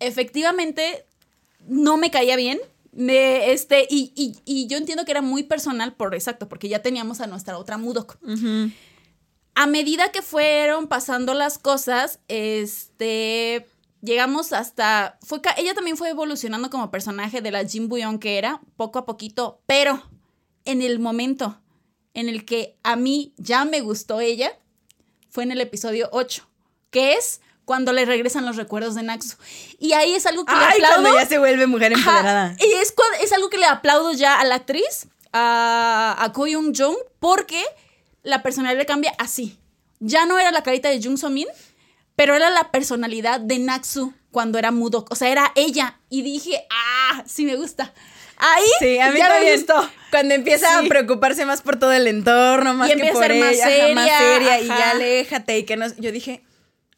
Efectivamente, 0.00 1.06
no 1.66 1.96
me 1.96 2.10
caía 2.10 2.36
bien. 2.36 2.58
Me, 2.92 3.52
este, 3.52 3.86
y, 3.90 4.66
yo 4.68 4.78
entiendo 4.78 5.04
que 5.04 5.10
era 5.10 5.20
muy 5.20 5.42
personal 5.42 5.94
por 5.94 6.14
exacto, 6.14 6.48
porque 6.48 6.68
ya 6.68 6.80
teníamos 6.80 7.20
a 7.20 7.26
nuestra 7.26 7.58
otra 7.58 7.76
Mudok. 7.76 8.18
A 9.54 9.66
medida 9.66 10.12
que 10.12 10.22
fueron 10.22 10.86
pasando 10.86 11.34
las 11.34 11.58
cosas, 11.58 12.20
este, 12.28 13.66
llegamos 14.00 14.52
hasta. 14.52 15.18
Fue, 15.22 15.40
ella 15.56 15.74
también 15.74 15.96
fue 15.96 16.10
evolucionando 16.10 16.70
como 16.70 16.90
personaje 16.90 17.42
de 17.42 17.50
la 17.50 17.64
Jim 17.64 17.88
Buyon 17.88 18.18
que 18.18 18.38
era, 18.38 18.60
poco 18.76 18.98
a 18.98 19.06
poquito, 19.06 19.60
pero 19.66 20.02
en 20.64 20.82
el 20.82 20.98
momento 20.98 21.60
en 22.14 22.30
el 22.30 22.46
que 22.46 22.78
a 22.82 22.96
mí 22.96 23.34
ya 23.36 23.66
me 23.66 23.82
gustó 23.82 24.20
ella, 24.20 24.58
fue 25.28 25.44
en 25.44 25.52
el 25.52 25.60
episodio 25.60 26.08
8, 26.12 26.48
que 26.90 27.12
es 27.12 27.42
cuando 27.66 27.92
le 27.92 28.04
regresan 28.06 28.46
los 28.46 28.56
recuerdos 28.56 28.94
de 28.94 29.02
Naxu. 29.02 29.36
Y 29.78 29.92
ahí 29.92 30.14
es 30.14 30.24
algo 30.24 30.46
que 30.46 30.54
le 30.54 30.64
aplaudo. 30.64 31.02
Cuando 31.02 31.18
ya 31.18 31.26
se 31.26 31.38
vuelve 31.38 31.66
mujer 31.66 31.92
empoderada. 31.92 32.56
y 32.58 32.72
es, 32.74 32.94
es 33.20 33.32
algo 33.32 33.50
que 33.50 33.58
le 33.58 33.66
aplaudo 33.66 34.12
ya 34.12 34.40
a 34.40 34.44
la 34.44 34.54
actriz, 34.54 35.08
a, 35.32 36.16
a 36.18 36.32
Ko 36.32 36.46
Young 36.46 36.72
Jung, 36.74 36.96
porque 37.18 37.62
la 38.22 38.42
personalidad 38.42 38.78
le 38.78 38.86
cambia 38.86 39.12
así. 39.18 39.58
Ya 39.98 40.26
no 40.26 40.38
era 40.38 40.52
la 40.52 40.62
carita 40.62 40.88
de 40.88 41.02
Jung 41.02 41.18
So 41.18 41.28
Min, 41.28 41.48
pero 42.14 42.36
era 42.36 42.50
la 42.50 42.70
personalidad 42.70 43.40
de 43.40 43.58
Naxu 43.58 44.14
cuando 44.30 44.58
era 44.58 44.70
mudo. 44.70 45.04
O 45.10 45.16
sea, 45.16 45.28
era 45.28 45.50
ella. 45.56 45.98
Y 46.08 46.22
dije, 46.22 46.64
ah, 46.70 47.24
sí 47.26 47.44
me 47.46 47.56
gusta. 47.56 47.92
Ahí 48.38 48.64
sí, 48.78 48.98
a 49.00 49.10
mí 49.10 49.18
ya 49.18 49.40
me 49.40 49.52
gustó. 49.56 49.90
Cuando 50.12 50.34
empieza 50.34 50.78
a 50.78 50.82
preocuparse 50.84 51.44
más 51.46 51.62
por 51.62 51.80
todo 51.80 51.90
el 51.90 52.06
entorno, 52.06 52.74
más 52.74 52.88
que 52.90 53.12
por 53.12 53.30
ella, 53.30 53.44
más 53.44 53.56
seria, 53.56 53.94
más 53.94 54.18
seria 54.18 54.60
y 54.60 54.66
ya 54.68 54.90
aléjate 54.90 55.58
y 55.58 55.64
que 55.64 55.76
no. 55.76 55.86
Yo 55.96 56.12
dije, 56.12 56.45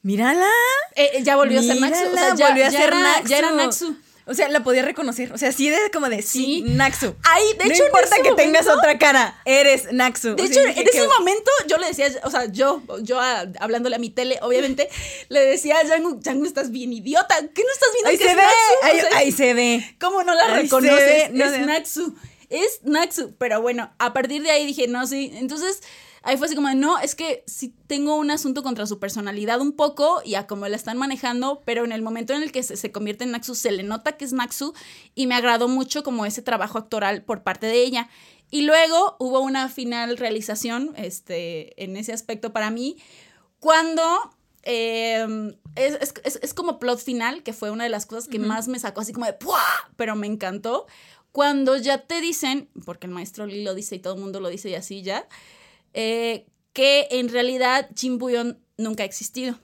mírala. 0.09 0.49
Eh, 0.97 1.11
eh, 1.17 1.23
ya 1.23 1.37
volvió 1.37 1.61
a 1.61 1.63
ser 1.63 1.79
Naxu. 1.79 2.07
O 2.11 2.15
sea, 2.15 2.35
ya, 2.35 2.49
volvió 2.49 2.67
a 2.67 2.71
ser 2.71 2.95
Naxu. 2.95 3.29
Ya 3.29 3.39
era 3.39 3.51
Naxu. 3.51 3.95
O 4.25 4.33
sea, 4.33 4.49
la 4.49 4.63
podía 4.63 4.83
reconocer. 4.83 5.33
O 5.35 5.39
sea, 5.39 5.53
sí, 5.53 5.69
de 5.69 5.77
como 5.93 6.09
de 6.09 6.23
sí, 6.23 6.63
Naxu. 6.63 7.15
Ahí, 7.25 7.45
de 7.59 7.67
hecho, 7.67 7.83
no 7.83 7.89
importa 7.89 8.17
que 8.23 8.33
tengas 8.33 8.67
otra 8.69 8.99
cara, 8.99 9.39
eres 9.45 9.93
Naxu. 9.93 10.35
De 10.35 10.45
hecho, 10.45 10.61
en 10.61 10.89
ese 10.89 11.07
momento 11.07 11.51
yo 11.67 11.77
le 11.77 11.89
decía, 11.89 12.09
o 12.25 12.31
sea, 12.31 12.47
yo, 12.47 12.83
yo 13.03 13.21
hablándole 13.61 13.97
a 13.97 13.99
mi 13.99 14.09
tele, 14.09 14.39
obviamente, 14.41 14.89
le 15.29 15.41
decía 15.41 15.77
a 15.79 15.87
Jangu, 15.87 16.47
estás 16.47 16.71
bien 16.71 16.91
idiota. 16.91 17.37
¿Qué 17.55 17.63
no 17.63 17.71
estás 17.71 17.89
viendo 17.93 18.09
ahí 18.09 18.19
que 18.19 18.25
se 18.25 18.31
es 18.31 18.37
ve, 18.37 18.43
Naxu? 18.43 19.17
Ahí, 19.17 19.33
se 19.33 19.55
ve. 19.55 19.97
¿Cómo 20.01 20.23
no 20.23 20.35
la 20.35 20.55
reconoces? 20.55 21.31
es 21.35 21.67
Naxu. 21.67 22.15
Es 22.49 22.81
Naxu. 22.83 23.35
Pero 23.37 23.61
bueno, 23.61 23.93
a 23.99 24.15
partir 24.15 24.43
de 24.43 24.51
ahí 24.51 24.65
dije, 24.65 24.89
no, 24.89 25.07
sí. 25.07 25.33
Entonces 25.35 25.83
ahí 26.29 26.37
fue 26.37 26.47
así 26.47 26.55
como, 26.55 26.73
no, 26.75 26.99
es 26.99 27.15
que 27.15 27.43
sí 27.47 27.75
tengo 27.87 28.17
un 28.17 28.31
asunto 28.31 28.63
contra 28.63 28.87
su 28.87 28.99
personalidad 28.99 29.63
un 29.63 29.73
poco 29.73 30.21
y 30.23 30.35
a 30.35 30.47
cómo 30.47 30.69
la 30.69 30.77
están 30.77 30.99
manejando, 30.99 31.63
pero 31.65 31.87
en 31.87 31.93
el 31.93 32.03
momento 32.03 32.35
en 32.35 32.43
el 32.43 32.53
que 32.53 32.63
se, 32.63 32.93
convierte 32.93 33.25
en 33.25 33.31
Naxu, 33.31 33.55
se 33.55 33.73
le 33.73 33.83
nota 33.83 34.19
que 34.19 34.27
es 34.27 34.35
Naxu 34.35 34.75
y 35.15 35.27
me 35.27 35.35
agradó 35.35 35.69
mucho 35.69 36.03
como 36.03 36.27
ese 36.27 36.43
trabajo 36.43 36.77
actoral 36.77 37.23
por 37.23 37.43
parte 37.45 37.67
de 37.67 37.83
ella. 37.83 38.11
Y 38.51 38.63
luego 38.63 39.17
hubo 39.19 39.41
una 39.41 39.71
final 39.71 40.19
realización 40.19 40.93
este, 40.97 41.83
en 41.83 41.97
ese 41.97 42.13
aspecto 42.13 42.53
para 42.53 42.71
mí, 42.71 42.99
cuando 43.59 44.05
em, 44.65 45.57
es, 45.77 46.53
como 46.53 46.79
plot 46.79 47.01
final, 47.01 47.43
que 47.43 47.55
fue 47.55 47.71
una 47.71 47.85
de 47.85 47.91
las 47.91 48.05
cosas 48.05 48.29
que 48.29 48.39
más 48.39 48.69
me 48.69 48.79
sacó 48.79 49.01
así 49.01 49.15
como 49.15 49.25
de 49.25 49.33
¡Puah! 49.33 49.89
pero 49.97 50.15
me 50.15 50.27
encantó. 50.27 50.87
Cuando 51.33 51.79
ya 51.79 52.03
te 52.03 52.21
dicen, 52.21 52.69
porque 52.85 53.07
el 53.07 53.15
maestro 53.15 53.47
Lee 53.47 53.65
lo 53.65 53.75
dice 53.75 53.97
y 53.97 53.99
todo 53.99 54.15
el 54.15 54.21
mundo 54.21 54.41
lo 54.41 54.51
dice 54.51 54.69
y 54.69 54.75
así 54.75 55.03
ya, 55.03 55.27
eh, 56.01 56.47
que 56.73 57.09
en 57.11 57.29
realidad 57.29 57.89
Jin 57.93 58.19
Buyon 58.19 58.57
nunca 58.77 59.03
ha 59.03 59.07
existido. 59.07 59.59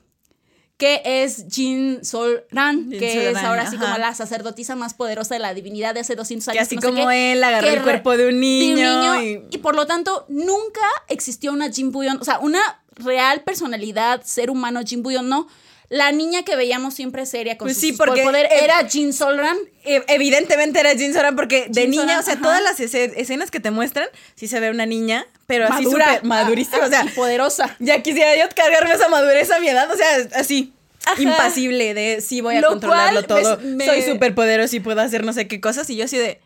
Que 0.75 1.01
es 1.05 1.45
Jin 1.49 2.03
Sol 2.03 2.43
Ran, 2.51 2.89
que 2.89 3.29
es 3.29 3.37
ahora 3.37 3.61
así 3.61 3.77
como 3.77 3.97
la 3.97 4.13
sacerdotisa 4.13 4.75
más 4.75 4.93
poderosa 4.93 5.35
de 5.35 5.39
la 5.39 5.53
divinidad 5.53 5.93
de 5.93 6.01
hace 6.01 6.17
200 6.17 6.49
años. 6.49 6.57
Que 6.57 6.61
así 6.61 6.75
como 6.75 7.09
él 7.09 7.41
agarró 7.41 7.69
el 7.69 7.83
cuerpo 7.83 8.17
de 8.17 8.27
un 8.27 8.41
niño. 8.41 9.21
y... 9.49 9.57
por 9.59 9.77
lo 9.77 9.87
tanto, 9.87 10.25
nunca 10.27 10.81
existió 11.07 11.53
una 11.53 11.71
Jin 11.71 11.93
Buyon, 11.93 12.17
o 12.19 12.25
sea, 12.25 12.39
una 12.39 12.59
real 12.95 13.43
personalidad, 13.43 14.21
ser 14.25 14.49
humano 14.49 14.81
Jin 14.85 15.03
Buyon, 15.03 15.29
no 15.29 15.47
la 15.89 16.11
niña 16.11 16.43
que 16.43 16.55
veíamos 16.55 16.93
siempre 16.93 17.25
seria 17.25 17.57
con 17.57 17.67
pues 17.67 17.79
su, 17.79 17.95
poder 17.95 18.49
era 18.51 18.87
Jin 18.87 19.13
Solran. 19.13 19.57
Evidentemente 19.83 20.79
era 20.79 20.95
Jin 20.95 21.13
Solran 21.13 21.35
porque 21.35 21.67
de 21.69 21.87
niña, 21.87 22.19
o 22.19 22.23
sea, 22.23 22.37
todas 22.37 22.61
las 22.61 22.79
escenas 22.79 23.51
que 23.51 23.59
te 23.59 23.71
muestran, 23.71 24.07
sí 24.35 24.47
se 24.47 24.59
ve 24.59 24.69
una 24.69 24.85
niña, 24.85 25.25
pero 25.47 25.67
así 25.67 25.83
súper 25.83 26.23
madurísima, 26.23 26.85
o 26.85 26.89
sea, 26.89 27.05
poderosa. 27.15 27.75
Ya 27.79 28.01
quisiera 28.01 28.35
yo 28.35 28.45
cargarme 28.55 28.93
esa 28.93 29.09
madurez 29.09 29.51
a 29.51 29.59
mi 29.59 29.69
edad, 29.69 29.91
o 29.91 29.95
sea, 29.95 30.27
así. 30.35 30.71
Impasible 31.19 31.93
de 31.93 32.19
sí 32.19 32.41
voy 32.41 32.55
a 32.55 32.63
controlarlo 32.63 33.23
todo. 33.23 33.59
Soy 33.85 34.01
súper 34.01 34.33
poderoso 34.33 34.75
y 34.75 34.79
puedo 34.79 35.01
hacer 35.01 35.23
no 35.23 35.33
sé 35.33 35.47
qué 35.47 35.61
cosas. 35.61 35.87
Y 35.91 35.97
yo 35.97 36.05
así 36.05 36.17
de 36.17 36.39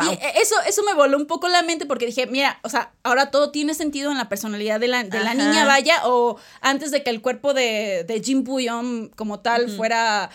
e, 0.00 0.40
eso, 0.40 0.54
eso 0.66 0.82
me 0.84 0.94
voló 0.94 1.16
un 1.16 1.26
poco 1.26 1.48
la 1.48 1.62
mente 1.62 1.86
porque 1.86 2.06
dije, 2.06 2.26
mira, 2.26 2.58
o 2.62 2.68
sea, 2.68 2.92
ahora 3.02 3.30
todo 3.30 3.50
tiene 3.50 3.74
sentido 3.74 4.10
en 4.10 4.18
la 4.18 4.28
personalidad 4.28 4.80
de 4.80 4.88
la, 4.88 5.04
de 5.04 5.20
la 5.20 5.34
niña, 5.34 5.64
vaya, 5.66 6.06
o 6.06 6.38
antes 6.60 6.90
de 6.90 7.02
que 7.02 7.10
el 7.10 7.20
cuerpo 7.20 7.54
de, 7.54 8.04
de 8.06 8.20
Jim 8.22 8.44
Puyon 8.44 9.10
como 9.16 9.40
tal 9.40 9.68
fuera, 9.70 10.30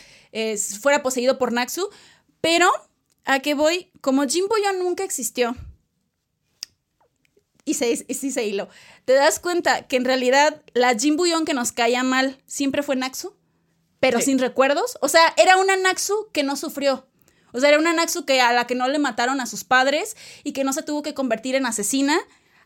fuera 0.81 1.03
poseído 1.03 1.37
por 1.37 1.51
Naxu. 1.51 1.89
Pero, 2.41 2.69
¿a 3.25 3.39
qué 3.39 3.53
voy? 3.53 3.91
Como 4.01 4.27
Jim 4.27 4.47
Puyon 4.47 4.79
nunca 4.79 5.03
existió, 5.03 5.55
y 7.67 7.73
se, 7.73 7.97
sí 7.97 8.31
se 8.31 8.45
hilo, 8.45 8.69
te 9.03 9.13
das 9.13 9.39
cuenta 9.39 9.87
que 9.87 9.97
en 9.97 10.05
realidad 10.05 10.61
la 10.73 10.95
Jim 10.95 11.17
Buyon 11.17 11.43
que 11.43 11.53
nos 11.53 11.73
caía 11.73 12.01
mal 12.01 12.41
siempre 12.45 12.81
fue 12.81 12.95
Naxu, 12.95 13.35
pero 13.99 14.21
sin 14.21 14.39
recuerdos. 14.39 14.97
O 15.01 15.09
sea, 15.09 15.33
era 15.35 15.57
una 15.57 15.75
Naxu 15.75 16.29
que 16.31 16.43
no 16.43 16.55
sufrió. 16.55 17.06
O 17.57 17.59
sea, 17.59 17.69
era 17.69 17.79
una 17.79 17.93
Naxu 17.93 18.25
que 18.25 18.39
a 18.39 18.53
la 18.53 18.67
que 18.67 18.75
no 18.75 18.87
le 18.87 18.99
mataron 18.99 19.41
a 19.41 19.45
sus 19.45 19.63
padres 19.63 20.15
y 20.43 20.53
que 20.53 20.63
no 20.63 20.73
se 20.73 20.83
tuvo 20.83 21.03
que 21.03 21.13
convertir 21.13 21.55
en 21.55 21.65
asesina. 21.65 22.17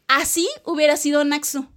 Así 0.07 0.47
hubiera 0.65 0.97
sido 0.97 1.23
Naxu. 1.23 1.67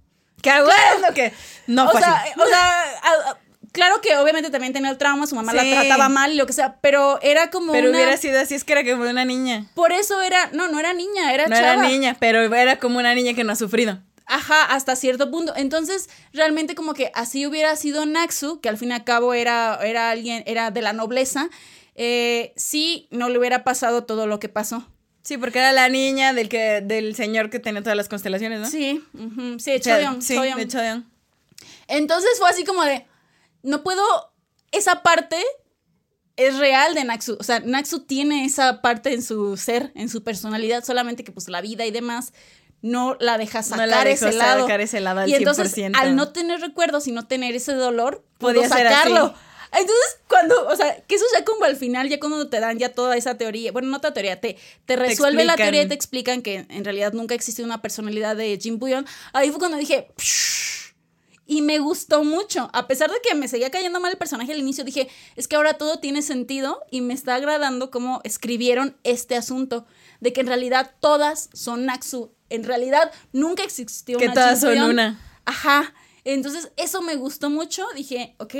¡Qué 0.41 0.51
bueno 0.61 1.13
que 1.15 1.33
no 1.65 1.89
o 1.89 1.97
sea, 1.97 2.23
O 2.37 2.45
sea, 2.47 3.37
claro 3.71 3.99
que 4.01 4.15
obviamente 4.17 4.49
también 4.49 4.73
tenía 4.73 4.91
el 4.91 4.97
trauma, 4.97 5.27
su 5.27 5.35
mamá 5.35 5.53
la 5.53 5.63
trataba 5.63 6.09
mal 6.09 6.33
y 6.33 6.35
lo 6.35 6.45
que 6.45 6.53
sea, 6.53 6.77
pero 6.81 7.19
era 7.21 7.49
como 7.49 7.73
Pero 7.73 7.89
hubiera 7.89 8.15
sido 8.17 8.39
así, 8.39 8.55
es 8.55 8.63
que 8.63 8.73
era 8.73 8.83
como 8.83 9.09
una 9.09 9.25
niña. 9.25 9.67
Por 9.75 9.91
eso 9.91 10.21
era, 10.21 10.49
no, 10.53 10.67
no 10.67 10.79
era 10.79 10.93
niña, 10.93 11.33
era 11.33 11.47
no 11.47 11.55
era 11.55 11.77
niña, 11.77 12.15
pero 12.19 12.41
era 12.53 12.77
como 12.77 12.99
una 12.99 13.15
niña 13.15 13.33
que 13.33 13.43
no 13.43 13.53
ha 13.53 13.55
sufrido. 13.55 13.99
Ajá, 14.27 14.63
hasta 14.65 14.95
cierto 14.95 15.29
punto. 15.29 15.53
Entonces, 15.55 16.09
realmente 16.33 16.73
como 16.73 16.93
que 16.93 17.11
así 17.13 17.45
hubiera 17.45 17.75
sido 17.75 18.05
Naxu, 18.05 18.59
que 18.59 18.69
al 18.69 18.77
fin 18.77 18.89
y 18.89 18.93
al 18.93 19.03
cabo 19.03 19.33
era, 19.33 19.79
era 19.83 20.09
alguien, 20.09 20.43
era 20.47 20.71
de 20.71 20.81
la 20.81 20.93
nobleza, 20.93 21.49
eh, 21.95 22.53
sí 22.55 23.07
no 23.11 23.29
le 23.29 23.39
hubiera 23.39 23.63
pasado 23.63 24.03
todo 24.03 24.27
lo 24.27 24.39
que 24.39 24.49
pasó. 24.49 24.87
Sí, 25.23 25.37
porque 25.37 25.57
era 25.57 25.71
la 25.71 25.89
niña 25.89 26.33
del 26.33 26.49
que 26.49 26.81
del 26.81 27.15
señor 27.15 27.49
que 27.49 27.59
tenía 27.59 27.81
todas 27.81 27.97
las 27.97 28.09
constelaciones, 28.09 28.59
¿no? 28.59 28.69
Sí, 28.69 29.03
sí, 29.57 29.71
de 29.71 29.79
Choyong, 29.79 30.21
sí, 30.21 30.35
de 30.35 31.01
Entonces 31.87 32.29
fue 32.37 32.49
así 32.49 32.63
como 32.63 32.83
de, 32.83 33.07
no 33.63 33.81
puedo, 33.81 34.03
esa 34.71 35.01
parte 35.01 35.37
es 36.35 36.57
real 36.59 36.93
de 36.93 37.05
Naxu. 37.05 37.37
O 37.39 37.43
sea, 37.43 37.59
Naxu 37.61 38.01
tiene 38.01 38.45
esa 38.45 38.81
parte 38.81 39.13
en 39.13 39.23
su 39.23 39.57
ser, 39.57 39.91
en 39.95 40.09
su 40.09 40.23
personalidad, 40.23 40.83
solamente 40.83 41.23
que 41.23 41.31
pues 41.31 41.47
la 41.49 41.61
vida 41.61 41.85
y 41.85 41.91
demás 41.91 42.31
no 42.81 43.17
la 43.19 43.39
deja 43.39 43.63
sacar 43.63 44.07
ese 44.07 44.31
lado. 44.31 44.61
Sacar 44.61 44.81
ese 44.81 44.99
lado 44.99 45.21
al 45.21 45.29
y 45.29 45.33
entonces, 45.33 45.73
al 45.95 46.15
no 46.15 46.29
tener 46.29 46.61
recuerdos 46.61 47.07
y 47.07 47.11
no 47.11 47.25
tener 47.25 47.55
ese 47.55 47.73
dolor, 47.73 48.23
podía 48.37 48.69
sacarlo. 48.69 49.33
Entonces, 49.71 50.17
cuando, 50.27 50.67
o 50.67 50.75
sea, 50.75 51.01
que 51.01 51.15
eso 51.15 51.25
ya 51.33 51.43
como 51.43 51.65
al 51.65 51.75
final, 51.75 52.09
ya 52.09 52.19
cuando 52.19 52.47
te 52.47 52.59
dan 52.59 52.77
ya 52.77 52.89
toda 52.89 53.17
esa 53.17 53.37
teoría, 53.37 53.71
bueno, 53.71 53.87
no 53.89 53.99
toda 53.99 54.13
teoría, 54.13 54.39
te, 54.39 54.57
te 54.85 54.95
resuelve 54.95 55.45
la 55.45 55.55
teoría 55.55 55.83
y 55.83 55.87
te 55.87 55.93
explican 55.93 56.41
que 56.41 56.65
en 56.69 56.83
realidad 56.83 57.13
nunca 57.13 57.35
existe 57.35 57.63
una 57.63 57.81
personalidad 57.81 58.35
de 58.35 58.57
Jim 58.61 58.79
Buyon, 58.79 59.05
ahí 59.33 59.49
fue 59.49 59.59
cuando 59.59 59.77
dije, 59.77 60.07
y 61.47 61.61
me 61.61 61.79
gustó 61.79 62.23
mucho, 62.23 62.69
a 62.73 62.87
pesar 62.87 63.11
de 63.11 63.17
que 63.21 63.35
me 63.35 63.47
seguía 63.47 63.69
cayendo 63.69 63.99
mal 63.99 64.11
el 64.11 64.17
personaje 64.17 64.51
al 64.51 64.59
inicio, 64.59 64.83
dije, 64.83 65.07
es 65.35 65.47
que 65.47 65.55
ahora 65.55 65.75
todo 65.75 65.99
tiene 65.99 66.21
sentido 66.21 66.81
y 66.89 67.01
me 67.01 67.13
está 67.13 67.35
agradando 67.35 67.91
cómo 67.91 68.21
escribieron 68.23 68.97
este 69.03 69.35
asunto, 69.35 69.85
de 70.21 70.33
que 70.33 70.41
en 70.41 70.47
realidad 70.47 70.95
todas 70.99 71.49
son 71.53 71.85
Naxu, 71.85 72.31
en 72.49 72.63
realidad 72.63 73.11
nunca 73.31 73.63
existió 73.63 74.17
que 74.17 74.29
todas 74.29 74.61
son 74.61 74.79
una. 74.81 75.19
Ajá. 75.45 75.93
Entonces, 76.23 76.71
eso 76.77 77.01
me 77.01 77.15
gustó 77.15 77.49
mucho. 77.49 77.85
Dije, 77.95 78.35
ok, 78.39 78.55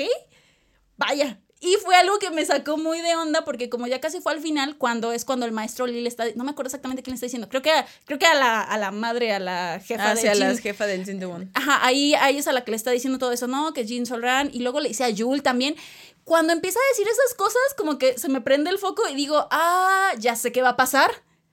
vaya. 0.97 1.39
Y 1.61 1.77
fue 1.83 1.95
algo 1.95 2.19
que 2.19 2.29
me 2.29 2.45
sacó 2.45 2.77
muy 2.77 3.01
de 3.01 3.15
onda 3.15 3.43
porque 3.43 3.69
como 3.69 3.87
ya 3.87 3.99
casi 3.99 4.19
fue 4.19 4.33
al 4.33 4.41
final, 4.41 4.77
cuando 4.77 5.11
es 5.13 5.25
cuando 5.25 5.45
el 5.45 5.51
maestro 5.51 5.87
Lee 5.87 6.01
le 6.01 6.09
está, 6.09 6.25
no 6.35 6.43
me 6.43 6.51
acuerdo 6.51 6.67
exactamente 6.67 7.01
quién 7.01 7.13
le 7.13 7.15
está 7.15 7.25
diciendo, 7.25 7.49
creo 7.49 7.61
que, 7.61 7.71
creo 8.05 8.19
que 8.19 8.25
a, 8.25 8.35
la, 8.35 8.61
a 8.61 8.77
la 8.77 8.91
madre, 8.91 9.33
a 9.33 9.39
la 9.39 9.81
jefa 9.83 10.11
ah, 10.11 10.15
de 10.15 10.29
a 10.29 10.35
la 10.35 10.55
jefa 10.57 10.85
del 10.85 11.49
Ajá, 11.53 11.83
ahí, 11.83 12.13
ahí 12.15 12.37
es 12.37 12.47
a 12.47 12.51
la 12.51 12.63
que 12.63 12.71
le 12.71 12.77
está 12.77 12.91
diciendo 12.91 13.17
todo 13.17 13.31
eso, 13.31 13.47
¿no? 13.47 13.73
Que 13.73 13.85
Jean 13.85 14.05
Solran, 14.05 14.49
y 14.53 14.59
luego 14.59 14.79
le 14.79 14.89
dice 14.89 15.05
a 15.05 15.09
Yul 15.09 15.41
también. 15.41 15.75
Cuando 16.23 16.53
empieza 16.53 16.77
a 16.77 16.91
decir 16.91 17.07
esas 17.07 17.35
cosas, 17.35 17.61
como 17.77 17.97
que 17.97 18.17
se 18.17 18.29
me 18.29 18.41
prende 18.41 18.69
el 18.69 18.77
foco 18.77 19.07
y 19.09 19.15
digo, 19.15 19.47
ah, 19.49 20.11
ya 20.19 20.35
sé 20.35 20.51
qué 20.51 20.61
va 20.61 20.69
a 20.69 20.77
pasar. 20.77 21.11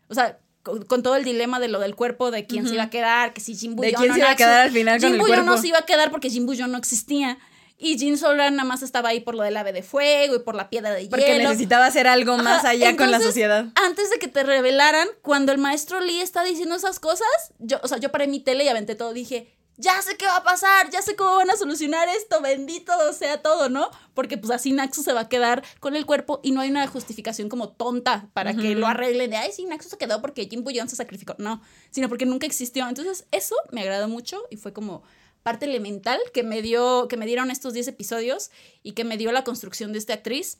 O 0.08 0.14
sea, 0.14 0.38
con, 0.62 1.02
todo 1.02 1.16
el 1.16 1.24
dilema 1.24 1.60
de 1.60 1.68
lo 1.68 1.78
del 1.78 1.94
cuerpo, 1.94 2.30
de 2.30 2.46
quién 2.46 2.66
se 2.66 2.74
iba 2.74 2.84
a 2.84 2.90
quedar, 2.90 3.32
que 3.32 3.40
si 3.40 3.54
Jin 3.54 3.76
De 3.76 3.92
quién 3.92 4.12
se 4.12 4.18
iba 4.18 4.30
a 4.30 4.36
quedar 4.36 4.62
al 4.62 4.70
final 4.70 5.00
con 5.00 5.12
el 5.12 5.18
cuerpo. 5.20 5.44
no 5.44 5.58
se 5.58 5.68
iba 5.68 5.78
a 5.78 5.86
quedar 5.86 6.10
porque 6.10 6.30
Jin 6.30 6.46
no 6.46 6.78
existía. 6.78 7.38
Y 7.82 7.98
Jin 7.98 8.16
Solran 8.16 8.54
nada 8.54 8.68
más 8.68 8.82
estaba 8.82 9.08
ahí 9.08 9.18
por 9.18 9.34
lo 9.34 9.42
del 9.42 9.56
ave 9.56 9.72
de 9.72 9.82
fuego 9.82 10.36
y 10.36 10.38
por 10.38 10.54
la 10.54 10.70
piedra 10.70 10.92
de 10.92 11.00
hielo. 11.00 11.10
Porque 11.10 11.38
necesitaba 11.38 11.86
hacer 11.86 12.06
algo 12.06 12.38
más 12.38 12.64
allá 12.64 12.96
con 12.96 13.10
la 13.10 13.20
sociedad. 13.20 13.66
Antes 13.74 14.08
de 14.08 14.20
que 14.20 14.28
te 14.28 14.44
revelaran, 14.44 15.08
cuando 15.20 15.50
el 15.50 15.58
maestro 15.58 16.00
Lee 16.00 16.20
está 16.20 16.44
diciendo 16.44 16.76
esas 16.76 17.00
cosas, 17.00 17.26
yo, 17.58 17.80
o 17.82 17.88
sea, 17.88 17.98
yo 17.98 18.12
paré 18.12 18.28
mi 18.28 18.38
tele 18.38 18.62
y 18.62 18.68
aventé 18.68 18.94
todo. 18.94 19.12
Dije, 19.12 19.58
ya 19.76 20.00
sé 20.00 20.16
qué 20.16 20.26
va 20.26 20.36
a 20.36 20.42
pasar, 20.44 20.90
ya 20.90 21.02
sé 21.02 21.16
cómo 21.16 21.34
van 21.34 21.50
a 21.50 21.56
solucionar 21.56 22.08
esto, 22.08 22.40
bendito 22.40 22.92
sea 23.12 23.42
todo, 23.42 23.68
¿no? 23.68 23.90
Porque 24.14 24.38
pues 24.38 24.52
así 24.52 24.70
Naxu 24.70 25.02
se 25.02 25.12
va 25.12 25.22
a 25.22 25.28
quedar 25.28 25.64
con 25.80 25.96
el 25.96 26.06
cuerpo 26.06 26.38
y 26.44 26.52
no 26.52 26.60
hay 26.60 26.70
una 26.70 26.86
justificación 26.86 27.48
como 27.48 27.70
tonta 27.70 28.28
para 28.32 28.54
que 28.54 28.76
lo 28.76 28.86
arreglen 28.86 29.30
de, 29.30 29.38
ay, 29.38 29.50
sí, 29.52 29.64
Naxu 29.64 29.88
se 29.88 29.98
quedó 29.98 30.20
porque 30.20 30.46
Jim 30.48 30.62
Bullón 30.62 30.88
se 30.88 30.94
sacrificó. 30.94 31.34
No, 31.38 31.62
sino 31.90 32.08
porque 32.08 32.26
nunca 32.26 32.46
existió. 32.46 32.88
Entonces 32.88 33.26
eso 33.32 33.56
me 33.72 33.82
agradó 33.82 34.06
mucho 34.06 34.40
y 34.50 34.56
fue 34.56 34.72
como 34.72 35.02
parte 35.42 35.66
elemental 35.66 36.20
que 36.32 36.42
me 36.42 36.62
dio, 36.62 37.08
que 37.08 37.16
me 37.16 37.26
dieron 37.26 37.50
estos 37.50 37.74
10 37.74 37.88
episodios 37.88 38.50
y 38.82 38.92
que 38.92 39.04
me 39.04 39.16
dio 39.16 39.32
la 39.32 39.44
construcción 39.44 39.92
de 39.92 39.98
esta 39.98 40.14
actriz. 40.14 40.58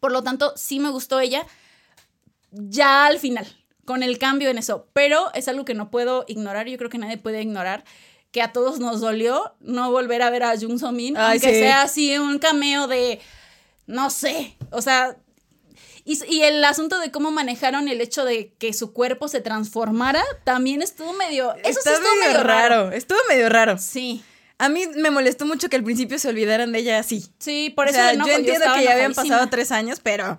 Por 0.00 0.12
lo 0.12 0.22
tanto, 0.22 0.52
sí 0.56 0.80
me 0.80 0.90
gustó 0.90 1.20
ella 1.20 1.46
ya 2.50 3.06
al 3.06 3.18
final, 3.18 3.46
con 3.84 4.02
el 4.02 4.18
cambio 4.18 4.50
en 4.50 4.58
eso. 4.58 4.88
Pero 4.92 5.32
es 5.34 5.48
algo 5.48 5.64
que 5.64 5.74
no 5.74 5.90
puedo 5.90 6.24
ignorar, 6.26 6.68
yo 6.68 6.78
creo 6.78 6.90
que 6.90 6.98
nadie 6.98 7.18
puede 7.18 7.42
ignorar 7.42 7.84
que 8.32 8.42
a 8.42 8.52
todos 8.52 8.78
nos 8.78 9.00
dolió 9.00 9.54
no 9.60 9.90
volver 9.90 10.22
a 10.22 10.30
ver 10.30 10.44
a 10.44 10.56
Jung 10.56 10.78
So 10.78 10.92
Min, 10.92 11.16
aunque 11.16 11.40
sea 11.40 11.82
así 11.82 12.16
un 12.16 12.38
cameo 12.38 12.86
de, 12.86 13.20
no 13.86 14.10
sé, 14.10 14.56
o 14.70 14.82
sea, 14.82 15.16
y, 16.04 16.42
el 16.42 16.64
asunto 16.64 16.98
de 16.98 17.10
cómo 17.10 17.30
manejaron 17.30 17.88
el 17.88 18.00
hecho 18.00 18.24
de 18.24 18.52
que 18.58 18.72
su 18.72 18.92
cuerpo 18.92 19.28
se 19.28 19.40
transformara 19.40 20.22
también 20.44 20.82
estuvo 20.82 21.12
medio, 21.12 21.54
eso 21.64 21.80
sí 21.82 21.90
estuvo 21.90 22.14
medio, 22.24 22.42
raro. 22.42 22.92
estuvo 22.92 23.18
medio 23.28 23.48
raro. 23.48 23.78
Sí. 23.78 24.22
A 24.58 24.68
mí 24.68 24.86
me 24.96 25.10
molestó 25.10 25.46
mucho 25.46 25.68
que 25.68 25.76
al 25.76 25.84
principio 25.84 26.18
se 26.18 26.28
olvidaran 26.28 26.72
de 26.72 26.80
ella 26.80 26.98
así. 26.98 27.24
Sí, 27.38 27.72
por 27.74 27.88
eso 27.88 27.98
yo 27.98 28.32
entiendo 28.32 28.66
que 28.74 28.84
ya 28.84 28.92
habían 28.92 29.14
pasado 29.14 29.48
tres 29.48 29.72
años, 29.72 30.00
pero 30.02 30.36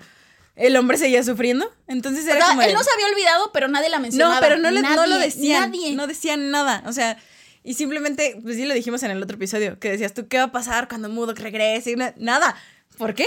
el 0.55 0.75
hombre 0.75 0.97
seguía 0.97 1.23
sufriendo. 1.23 1.71
Entonces 1.87 2.27
era 2.27 2.45
como. 2.47 2.61
Él 2.61 2.73
no 2.73 2.83
se 2.83 2.91
había 2.93 3.07
olvidado, 3.07 3.51
pero 3.51 3.67
nadie 3.67 3.89
la 3.89 3.99
mencionaba. 3.99 4.35
No, 4.35 4.41
pero 4.41 4.57
no, 4.57 4.71
no 4.71 5.07
lo 5.07 5.17
decían. 5.17 5.71
Nadie. 5.71 5.95
No 5.95 6.05
decían 6.05 6.51
nada. 6.51 6.83
O 6.85 6.93
sea, 6.93 7.17
y 7.63 7.75
simplemente, 7.75 8.39
pues 8.43 8.55
sí 8.55 8.65
lo 8.65 8.73
dijimos 8.73 9.01
en 9.03 9.11
el 9.11 9.21
otro 9.21 9.35
episodio, 9.35 9.79
que 9.79 9.89
decías 9.89 10.13
tú, 10.13 10.27
¿qué 10.27 10.37
va 10.37 10.45
a 10.45 10.51
pasar 10.51 10.87
cuando 10.87 11.09
Mudo 11.09 11.33
regrese? 11.33 11.95
Nada. 12.17 12.55
¿Por 12.97 13.13
qué? 13.13 13.25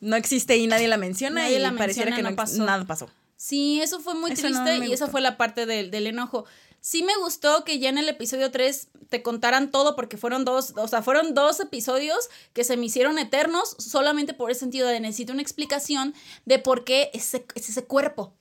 No 0.00 0.16
existe 0.16 0.56
y 0.56 0.66
nadie 0.66 0.88
la 0.88 0.96
menciona 0.96 1.50
y 1.50 1.58
la 1.58 1.72
pareciera 1.72 2.14
que 2.14 2.22
no, 2.22 2.34
pasó. 2.36 2.64
nada 2.64 2.84
pasó. 2.86 3.08
Sí, 3.36 3.80
eso 3.80 4.00
fue 4.00 4.14
muy 4.14 4.34
triste 4.34 4.78
y 4.86 4.92
esa 4.92 5.06
fue 5.06 5.20
la 5.20 5.36
parte 5.36 5.66
del, 5.66 5.90
del 5.90 6.06
enojo. 6.06 6.44
Sí 6.80 7.02
me 7.02 7.16
gustó 7.16 7.64
que 7.64 7.78
ya 7.78 7.88
en 7.88 7.98
el 7.98 8.08
episodio 8.08 8.50
3 8.50 8.88
te 9.08 9.22
contaran 9.22 9.70
todo 9.70 9.96
porque 9.96 10.16
fueron 10.16 10.44
dos, 10.44 10.74
o 10.76 10.86
sea, 10.86 11.02
fueron 11.02 11.34
dos 11.34 11.60
episodios 11.60 12.28
que 12.52 12.64
se 12.64 12.76
me 12.76 12.86
hicieron 12.86 13.18
eternos 13.18 13.74
solamente 13.78 14.34
por 14.34 14.50
el 14.50 14.56
sentido 14.56 14.88
de 14.88 15.00
necesito 15.00 15.32
una 15.32 15.42
explicación 15.42 16.14
de 16.44 16.58
por 16.58 16.84
qué 16.84 17.10
ese, 17.14 17.46
es 17.54 17.68
ese 17.68 17.84
cuerpo. 17.84 18.34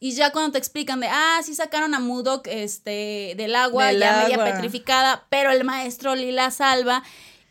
Y 0.00 0.12
ya 0.12 0.32
cuando 0.32 0.52
te 0.52 0.58
explican 0.58 1.00
de, 1.00 1.06
ah, 1.10 1.40
sí 1.42 1.54
sacaron 1.54 1.94
a 1.94 2.00
Mudok 2.00 2.46
este, 2.48 3.34
del 3.36 3.54
agua, 3.54 3.92
ya 3.92 4.24
media 4.24 4.44
petrificada, 4.44 5.26
pero 5.30 5.50
el 5.50 5.64
maestro 5.64 6.14
Lila 6.14 6.50
salva 6.50 7.02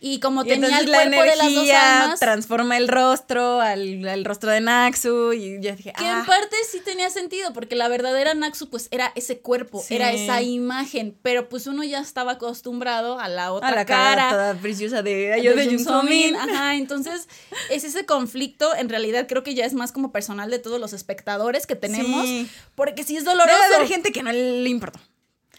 y 0.06 0.20
como 0.20 0.44
tenía 0.44 0.80
el 0.80 0.89
cuerpo 0.89 1.24
de 1.24 1.36
las 1.38 1.54
dos 1.54 1.70
almas. 1.70 2.20
transforma 2.20 2.76
el 2.76 2.89
rostro 2.89 3.62
al, 3.62 4.26
rostro 4.26 4.52
de 4.52 4.60
Naxu. 4.60 5.32
Y 5.32 5.62
ya 5.62 5.78
dije, 5.78 5.94
Que 5.98 6.04
en 6.04 6.12
ah". 6.12 6.24
parte 6.28 6.58
sí 6.70 6.82
tenía 6.82 7.10
sentido, 7.10 7.54
porque 7.54 7.78
la 7.78 7.88
verdadera 7.88 8.34
Naxu, 8.34 8.70
pues 8.70 8.89
era 8.92 9.13
ese 9.16 9.39
cuerpo, 9.39 9.82
era 9.89 10.12
esa 10.12 10.42
imagen. 10.42 11.18
Pero 11.22 11.48
pues 11.48 11.68
uno 11.68 11.86
ya 11.86 12.02
estaba 12.02 12.34
acostumbrado 12.34 13.18
a 13.18 13.30
la 13.30 13.54
otra 13.54 13.70
a 13.70 13.76
la 13.76 13.86
cara. 13.86 14.30
toda 14.30 14.56
preciosa 14.56 15.04
de, 15.04 15.39
yo 15.42 15.56
de, 15.56 15.68
de 15.68 16.36
Ajá, 16.38 16.76
entonces 16.76 17.30
es 17.70 17.86
ese 17.86 18.06
conflicto. 18.06 18.76
En 18.76 18.89
realidad 18.89 19.26
creo 19.26 19.44
que 19.44 19.56
ya 19.56 19.63
es 19.66 19.74
más 19.74 19.94
como 19.94 20.12
personal 20.12 20.52
de 20.52 20.60
todos 20.60 20.82
los 20.82 20.92
espectadores 20.92 21.66
que 21.66 21.78
tenemos. 21.78 22.28
Porque 22.76 23.06
si 23.06 23.16
es 23.16 23.24
doloroso. 23.24 23.58
Debe 23.58 23.76
haber 23.76 23.88
gente 23.88 24.12
que 24.12 24.22
no 24.22 24.34
le 24.34 24.68
importa. 24.68 25.00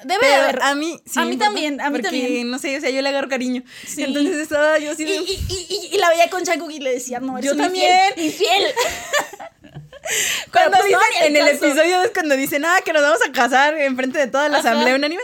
Debe 0.02 0.26
de 0.26 0.34
haber. 0.34 0.62
A 0.62 0.74
mí 0.74 1.00
sí. 1.06 1.20
A 1.20 1.24
mí 1.24 1.36
también, 1.36 1.80
a 1.80 1.88
mí 1.88 1.98
porque, 1.98 2.08
también. 2.08 2.50
no 2.50 2.58
sé, 2.58 2.76
o 2.76 2.80
sea, 2.80 2.90
yo 2.90 3.00
le 3.00 3.08
agarro 3.08 3.28
cariño. 3.28 3.62
Sí. 3.86 4.02
Entonces 4.02 4.36
estaba 4.36 4.78
yo 4.78 4.90
así. 4.90 5.04
Y, 5.04 5.08
y, 5.08 5.66
y, 5.70 5.94
y, 5.94 5.98
la 5.98 6.08
veía 6.08 6.28
con 6.28 6.44
Jungkook 6.44 6.72
y 6.72 6.80
le 6.80 6.94
decía, 6.94 7.20
no, 7.20 7.40
Yo 7.40 7.56
también. 7.56 8.12
Infiel. 8.16 8.64
cuando 10.52 10.78
pues 10.78 10.84
dicen, 10.88 11.22
en 11.22 11.36
el 11.36 11.48
episodio 11.48 12.02
es 12.02 12.10
cuando 12.10 12.36
dicen, 12.36 12.64
ah, 12.64 12.78
que 12.84 12.92
nos 12.92 13.02
vamos 13.02 13.20
a 13.26 13.32
casar 13.32 13.78
enfrente 13.78 14.18
de 14.18 14.26
toda 14.26 14.48
la 14.48 14.58
asamblea 14.58 14.94
unánime. 14.96 15.22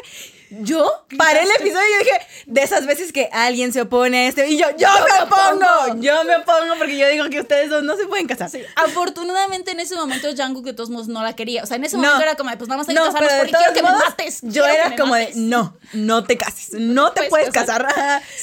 Yo 0.50 1.06
paré 1.16 1.42
el 1.42 1.50
episodio 1.60 1.86
y 2.00 2.04
dije, 2.04 2.20
de 2.46 2.62
esas 2.62 2.84
veces 2.84 3.12
que 3.12 3.28
alguien 3.32 3.72
se 3.72 3.82
opone 3.82 4.26
a 4.26 4.28
este, 4.28 4.48
y 4.48 4.58
yo, 4.58 4.66
yo, 4.76 4.88
me 4.88 5.22
opongo, 5.22 6.00
yo 6.00 6.24
me 6.24 6.36
opongo 6.36 6.74
porque 6.76 6.98
yo 6.98 7.08
digo 7.08 7.28
que 7.30 7.40
ustedes 7.40 7.70
dos 7.70 7.84
no 7.84 7.96
se 7.96 8.06
pueden 8.06 8.26
casar. 8.26 8.50
Afortunadamente 8.74 9.70
en 9.70 9.78
ese 9.78 9.94
momento 9.94 10.28
Jungkook 10.36 10.64
de 10.64 10.72
todos 10.72 10.90
modos 10.90 11.06
no 11.06 11.22
la 11.22 11.36
quería, 11.36 11.62
o 11.62 11.66
sea, 11.66 11.76
en 11.76 11.84
ese 11.84 11.96
momento 11.96 12.20
era 12.20 12.34
como, 12.34 12.50
pues 12.58 12.68
vamos 12.68 12.88
a 12.88 12.92
ir 12.92 12.98
a 12.98 13.02
casarnos 13.02 13.32
porque 13.38 13.52
quiero 13.52 13.72
que 13.72 13.82
me 13.82 13.90
mates. 13.90 14.40
Yo 14.42 14.66
era 14.66 14.96
como 14.96 15.14
de, 15.14 15.30
no, 15.36 15.76
no 15.92 16.24
te 16.24 16.36
cases, 16.36 16.72
no 16.72 17.12
te 17.12 17.28
puedes 17.28 17.50
casar. 17.50 17.86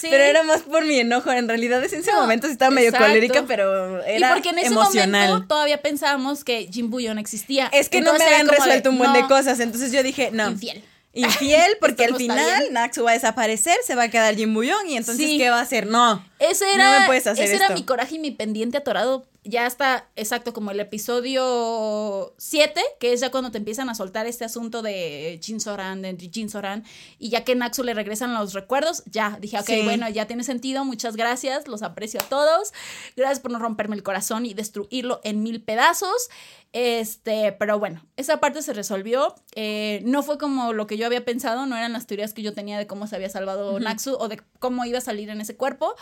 Pero 0.02 0.24
era 0.24 0.44
más 0.44 0.62
por 0.62 0.86
mi 0.86 1.00
enojo, 1.00 1.32
en 1.32 1.48
realidad 1.50 1.84
en 1.84 2.00
ese 2.00 2.14
momento 2.14 2.48
sí 2.48 2.54
estaba 2.54 2.72
medio 2.72 2.94
colérica, 2.94 3.44
pero 3.46 4.02
era 4.04 4.30
Y 4.30 4.34
porque 4.34 4.50
en 4.50 4.60
ese 4.60 4.70
momento 4.70 5.46
todavía 5.46 5.82
pensábamos 5.82 6.46
que 6.46 6.70
Jim 6.72 6.90
Bullón 6.90 7.18
existía. 7.18 7.70
Es 7.74 7.90
que 7.90 8.00
no 8.00 8.14
me 8.14 8.24
habían 8.24 8.48
resuelto 8.48 8.92
un 8.92 8.98
buen 8.98 9.12
de 9.12 9.28
cosas, 9.28 9.60
entonces 9.60 9.92
yo 9.92 10.02
dije, 10.04 10.30
no. 10.32 10.52
Infiel 10.52 10.84
infiel 11.18 11.78
porque 11.82 12.06
al 12.06 12.16
final 12.16 12.72
Naxu 12.72 13.04
va 13.04 13.12
a 13.12 13.14
desaparecer, 13.14 13.78
se 13.86 13.96
va 13.96 14.04
a 14.04 14.10
quedar 14.10 14.36
Jim 14.36 14.54
Bullón 14.54 14.88
y 14.88 14.98
entonces 14.98 15.26
¿qué 15.38 15.50
va 15.50 15.60
a 15.60 15.62
hacer? 15.62 15.88
No. 15.88 16.24
Ese 16.40 16.72
era, 16.74 17.08
ese 17.08 17.56
era 17.56 17.70
mi 17.70 17.84
coraje 17.84 18.16
y 18.16 18.20
mi 18.20 18.32
pendiente 18.32 18.78
atorado. 18.78 19.26
Ya 19.48 19.66
está, 19.66 20.10
exacto, 20.18 20.52
como 20.52 20.72
el 20.72 20.80
episodio 20.82 22.36
7, 22.38 22.82
que 23.00 23.14
es 23.14 23.22
ya 23.22 23.32
cuando 23.32 23.50
te 23.50 23.58
empiezan 23.58 23.90
a 23.90 23.96
soltar 23.96 24.28
este 24.28 24.44
asunto 24.44 24.82
de 24.82 25.40
Jin 25.42 25.62
Soran, 25.62 26.02
de 26.02 26.18
Jin 26.18 26.50
Soran, 26.50 26.84
y 27.18 27.30
ya 27.30 27.46
que 27.46 27.56
Naxu 27.56 27.84
le 27.84 27.94
regresan 27.94 28.34
los 28.34 28.54
recuerdos, 28.54 29.04
ya 29.06 29.38
dije, 29.40 29.58
ok, 29.58 29.70
bueno, 29.86 30.10
ya 30.10 30.28
tiene 30.28 30.44
sentido, 30.44 30.84
muchas 30.84 31.16
gracias, 31.16 31.70
los 31.70 31.82
aprecio 31.82 32.20
a 32.20 32.24
todos, 32.26 32.74
gracias 33.16 33.40
por 33.40 33.52
no 33.52 33.60
romperme 33.60 33.96
el 33.96 34.04
corazón 34.04 34.46
y 34.46 34.54
destruirlo 34.54 35.22
en 35.24 35.44
mil 35.44 35.62
pedazos. 35.62 36.30
Este, 36.74 37.54
pero 37.54 37.80
bueno, 37.80 38.06
esa 38.18 38.40
parte 38.40 38.62
se 38.62 38.74
resolvió. 38.74 39.34
Eh, 39.56 40.02
no 40.04 40.22
fue 40.22 40.38
como 40.38 40.74
lo 40.74 40.86
que 40.86 40.98
yo 40.98 41.06
había 41.06 41.24
pensado, 41.24 41.66
no 41.66 41.78
eran 41.78 41.94
las 41.94 42.06
teorías 42.06 42.34
que 42.34 42.44
yo 42.44 42.54
tenía 42.54 42.78
de 42.78 42.86
cómo 42.86 43.08
se 43.08 43.16
había 43.16 43.30
salvado 43.30 43.80
Naxu 43.80 44.16
o 44.20 44.28
de 44.28 44.42
cómo 44.60 44.84
iba 44.86 44.98
a 44.98 45.02
salir 45.02 45.30
en 45.30 45.42
ese 45.42 45.56
cuerpo. 45.56 45.96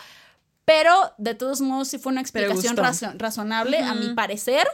Pero 0.66 1.14
de 1.16 1.34
todos 1.34 1.62
modos 1.62 1.88
sí 1.88 1.98
fue 1.98 2.12
una 2.12 2.20
explicación 2.20 2.76
razonable, 2.76 3.78
a 3.78 3.94
mi 3.94 4.14
parecer. 4.14 4.66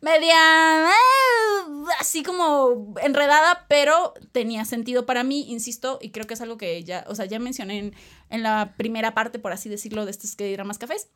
Media 0.00 0.34
eh, 0.34 1.84
así 1.98 2.22
como 2.22 2.94
enredada, 3.00 3.64
pero 3.68 4.12
tenía 4.32 4.64
sentido 4.64 5.06
para 5.06 5.22
mí, 5.22 5.46
insisto, 5.48 5.98
y 6.02 6.10
creo 6.10 6.26
que 6.26 6.34
es 6.34 6.40
algo 6.42 6.58
que 6.58 6.82
ya, 6.84 7.04
o 7.08 7.14
sea, 7.14 7.24
ya 7.24 7.38
mencioné 7.38 7.78
en, 7.78 7.94
en 8.28 8.42
la 8.42 8.74
primera 8.76 9.14
parte, 9.14 9.38
por 9.38 9.52
así 9.52 9.70
decirlo, 9.70 10.04
de 10.04 10.10
estos 10.10 10.36
que 10.36 10.62
más 10.64 10.78
cafés 10.78 11.08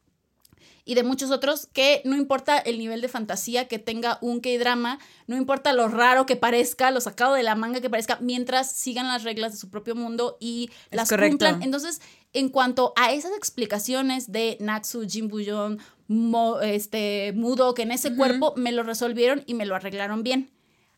y 0.88 0.94
de 0.94 1.02
muchos 1.02 1.30
otros 1.30 1.68
que 1.74 2.00
no 2.06 2.16
importa 2.16 2.56
el 2.56 2.78
nivel 2.78 3.02
de 3.02 3.08
fantasía 3.08 3.68
que 3.68 3.78
tenga 3.78 4.16
un 4.22 4.40
K-drama, 4.40 4.98
no 5.26 5.36
importa 5.36 5.74
lo 5.74 5.86
raro 5.88 6.24
que 6.24 6.34
parezca, 6.34 6.90
lo 6.90 7.02
sacado 7.02 7.34
de 7.34 7.42
la 7.42 7.54
manga 7.54 7.82
que 7.82 7.90
parezca, 7.90 8.16
mientras 8.22 8.72
sigan 8.72 9.06
las 9.06 9.22
reglas 9.22 9.52
de 9.52 9.58
su 9.58 9.68
propio 9.68 9.94
mundo 9.94 10.38
y 10.40 10.70
las 10.90 11.10
cumplan. 11.10 11.62
Entonces, 11.62 12.00
en 12.32 12.48
cuanto 12.48 12.94
a 12.96 13.12
esas 13.12 13.32
explicaciones 13.36 14.32
de 14.32 14.56
Natsu, 14.60 15.06
Jin 15.06 15.28
Buyon, 15.28 15.78
este, 16.62 17.34
Mudo, 17.36 17.74
que 17.74 17.82
en 17.82 17.92
ese 17.92 18.16
cuerpo 18.16 18.54
me 18.56 18.72
lo 18.72 18.82
resolvieron 18.82 19.42
y 19.44 19.52
me 19.52 19.66
lo 19.66 19.76
arreglaron 19.76 20.22
bien. 20.22 20.50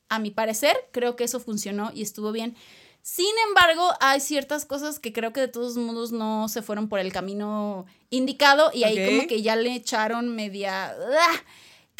A 0.08 0.20
mi 0.20 0.30
parecer, 0.30 0.76
creo 0.92 1.16
que 1.16 1.24
eso 1.24 1.40
funcionó 1.40 1.90
y 1.92 2.02
estuvo 2.02 2.30
bien. 2.30 2.54
Sin 3.02 3.34
embargo, 3.48 3.90
hay 4.00 4.20
ciertas 4.20 4.64
cosas 4.64 4.98
que 4.98 5.12
creo 5.12 5.32
que 5.32 5.40
de 5.40 5.48
todos 5.48 5.76
modos 5.76 6.12
no 6.12 6.48
se 6.48 6.62
fueron 6.62 6.88
por 6.88 7.00
el 7.00 7.12
camino 7.12 7.86
indicado 8.10 8.70
y 8.74 8.84
ahí 8.84 9.04
como 9.06 9.26
que 9.26 9.42
ya 9.42 9.56
le 9.56 9.74
echaron 9.74 10.34
media... 10.34 10.90
¡ah! 10.90 11.44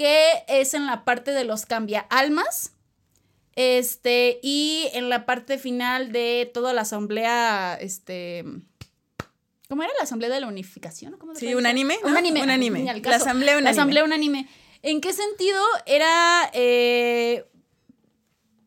que 0.01 0.45
es 0.49 0.73
en 0.73 0.87
la 0.87 1.05
parte 1.05 1.31
de 1.33 1.45
los 1.45 1.67
cambia 1.67 2.01
almas. 2.09 2.73
Este, 3.55 4.41
y 4.43 4.89
en 4.95 5.11
la 5.11 5.27
parte 5.27 5.59
final 5.59 6.11
de 6.11 6.51
toda 6.55 6.73
la 6.73 6.83
asamblea, 6.83 7.77
este... 7.79 8.47
¿Cómo 9.69 9.83
era 9.83 9.93
la 9.99 10.05
asamblea 10.05 10.31
de 10.31 10.41
la 10.41 10.49
unificación? 10.49 11.19
¿Cómo 11.19 11.35
sí, 11.35 11.55
un 11.55 11.67
anime. 11.67 11.99
Un 12.03 12.17
anime. 12.17 12.43
Un 12.43 12.49
anime. 12.49 12.85
La 13.03 13.17
asamblea 13.17 13.57
unánime. 13.57 13.63
La 13.63 13.71
asamblea 13.71 14.05
unánime. 14.05 14.49
¿En 14.81 15.03
qué 15.03 15.13
sentido 15.13 15.63
era 15.85 16.51
eh, 16.55 17.45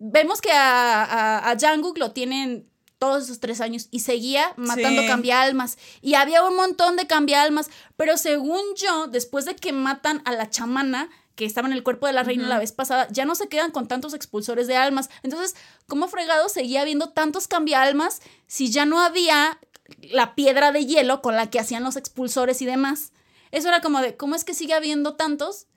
vemos 0.04 0.42
que 0.42 0.52
a, 0.52 1.04
a, 1.04 1.52
a 1.52 1.58
Jungkook 1.58 1.98
lo 1.98 2.12
tienen 2.12 2.70
todos 3.00 3.24
esos 3.24 3.39
tres 3.39 3.62
años 3.62 3.88
y 3.92 4.00
seguía 4.00 4.54
matando 4.56 4.88
cambia 4.88 5.08
cambialmas. 5.08 5.78
Y 6.02 6.13
había 6.13 6.44
un 6.44 6.56
montón 6.56 6.96
de 6.96 7.08
cambialmas, 7.08 7.70
pero 7.98 8.18
según 8.18 8.62
yo, 8.76 9.08
después 9.08 9.46
de 9.46 9.56
que 9.56 9.74
matan 9.74 10.22
a 10.26 10.34
la 10.34 10.50
chamana, 10.50 11.10
que 11.36 11.46
estaba 11.46 11.68
en 11.68 11.74
el 11.74 11.84
cuerpo 11.84 12.08
de 12.08 12.13
la 12.13 12.24
reina 12.24 12.48
la 12.48 12.60
vez 12.60 12.72
pasada, 12.72 13.08
ya 13.12 13.26
no 13.26 13.36
se 13.36 13.48
quedan 13.48 13.72
con 13.72 13.88
tantos 13.88 14.13
expulsores 14.13 14.68
de 14.68 14.76
almas. 14.76 15.10
Entonces, 15.24 15.56
¿cómo 15.88 16.08
fregado 16.08 16.48
seguía 16.48 16.82
habiendo 16.82 17.10
tantos 17.10 17.48
cambialmas 17.48 18.22
si 18.48 18.72
ya 18.72 18.86
no 18.86 19.02
había 19.02 19.60
la 20.00 20.36
piedra 20.36 20.72
de 20.72 20.86
hielo 20.86 21.22
con 21.22 21.36
la 21.36 21.50
que 21.50 21.60
hacían 21.60 21.84
los 21.84 21.96
expulsores 21.96 22.62
y 22.62 22.66
demás? 22.66 23.12
Eso 23.52 23.68
era 23.68 23.82
como 23.82 24.02
de, 24.02 24.16
¿cómo 24.16 24.36
es 24.36 24.44
que 24.44 24.54
sigue 24.54 24.74
habiendo 24.74 25.16
tantos 25.16 25.68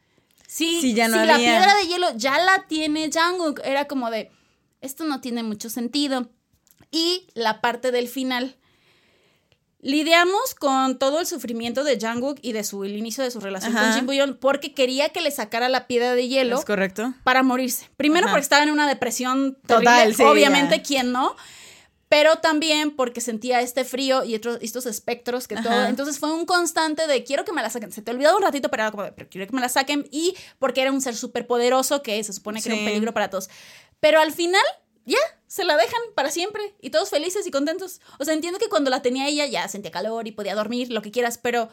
Sí, 0.46 0.80
si 0.80 0.94
la 0.94 1.36
piedra 1.36 1.74
de 1.74 1.86
hielo 1.86 2.08
ya 2.16 2.38
la 2.38 2.66
tiene 2.68 3.10
Jungkook, 3.12 3.60
era 3.64 3.86
como 3.86 4.10
de, 4.10 4.30
esto 4.80 5.04
no 5.04 5.20
tiene 5.20 5.42
mucho 5.42 5.68
sentido. 5.70 6.30
Y 6.90 7.26
la 7.34 7.60
parte 7.60 7.90
del 7.90 8.08
final, 8.08 8.56
lidiamos 9.80 10.54
con 10.54 10.98
todo 10.98 11.20
el 11.20 11.26
sufrimiento 11.26 11.84
de 11.84 11.98
Jungkook 12.00 12.38
y 12.42 12.52
de 12.52 12.64
su 12.64 12.84
el 12.84 12.96
inicio 12.96 13.22
de 13.22 13.30
su 13.30 13.40
relación 13.40 13.72
con 13.72 13.92
Jin 13.92 14.06
Buyeon 14.06 14.38
porque 14.40 14.74
quería 14.74 15.10
que 15.10 15.20
le 15.20 15.30
sacara 15.30 15.68
la 15.68 15.86
piedra 15.86 16.14
de 16.14 16.28
hielo 16.28 16.58
¿Es 16.58 16.64
correcto? 16.64 17.14
para 17.24 17.42
morirse. 17.42 17.88
Primero 17.96 18.26
Ajá. 18.26 18.34
porque 18.34 18.42
estaba 18.42 18.62
en 18.62 18.70
una 18.70 18.88
depresión 18.88 19.58
Total, 19.66 19.84
terrible, 19.84 20.14
sí, 20.14 20.22
obviamente 20.24 20.76
ya. 20.78 20.82
quién 20.82 21.12
no, 21.12 21.36
pero 22.08 22.36
también 22.36 22.94
porque 22.94 23.20
sentía 23.20 23.60
este 23.60 23.84
frío 23.84 24.22
y 24.24 24.36
otros 24.36 24.58
estos 24.60 24.86
espectros 24.86 25.48
que 25.48 25.56
Ajá. 25.56 25.64
todo, 25.64 25.84
entonces 25.86 26.18
fue 26.18 26.32
un 26.32 26.46
constante 26.46 27.06
de 27.06 27.24
quiero 27.24 27.44
que 27.44 27.52
me 27.52 27.62
la 27.62 27.70
saquen. 27.70 27.90
Se 27.90 28.02
te 28.02 28.10
olvidó 28.10 28.36
un 28.36 28.42
ratito, 28.42 28.70
pero 28.70 28.84
era 28.84 28.90
como 28.92 29.04
pero 29.14 29.28
quiero 29.28 29.46
que 29.46 29.54
me 29.54 29.60
la 29.60 29.68
saquen 29.68 30.08
y 30.10 30.36
porque 30.58 30.82
era 30.82 30.92
un 30.92 31.00
ser 31.00 31.16
súper 31.16 31.46
poderoso 31.46 32.02
que 32.02 32.22
se 32.22 32.32
supone 32.32 32.62
que 32.62 32.68
era 32.68 32.78
un 32.78 32.84
peligro 32.84 33.12
para 33.12 33.28
todos. 33.30 33.50
Pero 34.00 34.20
al 34.20 34.32
final 34.32 34.62
ya 35.04 35.18
se 35.46 35.64
la 35.64 35.76
dejan 35.76 36.00
para 36.14 36.30
siempre 36.30 36.74
y 36.80 36.90
todos 36.90 37.10
felices 37.10 37.46
y 37.46 37.50
contentos. 37.50 38.00
O 38.18 38.24
sea, 38.24 38.34
entiendo 38.34 38.58
que 38.58 38.68
cuando 38.68 38.90
la 38.90 39.02
tenía 39.02 39.28
ella 39.28 39.46
ya 39.46 39.68
sentía 39.68 39.90
calor 39.90 40.26
y 40.28 40.32
podía 40.32 40.54
dormir, 40.54 40.90
lo 40.90 41.02
que 41.02 41.10
quieras, 41.10 41.38
pero 41.38 41.68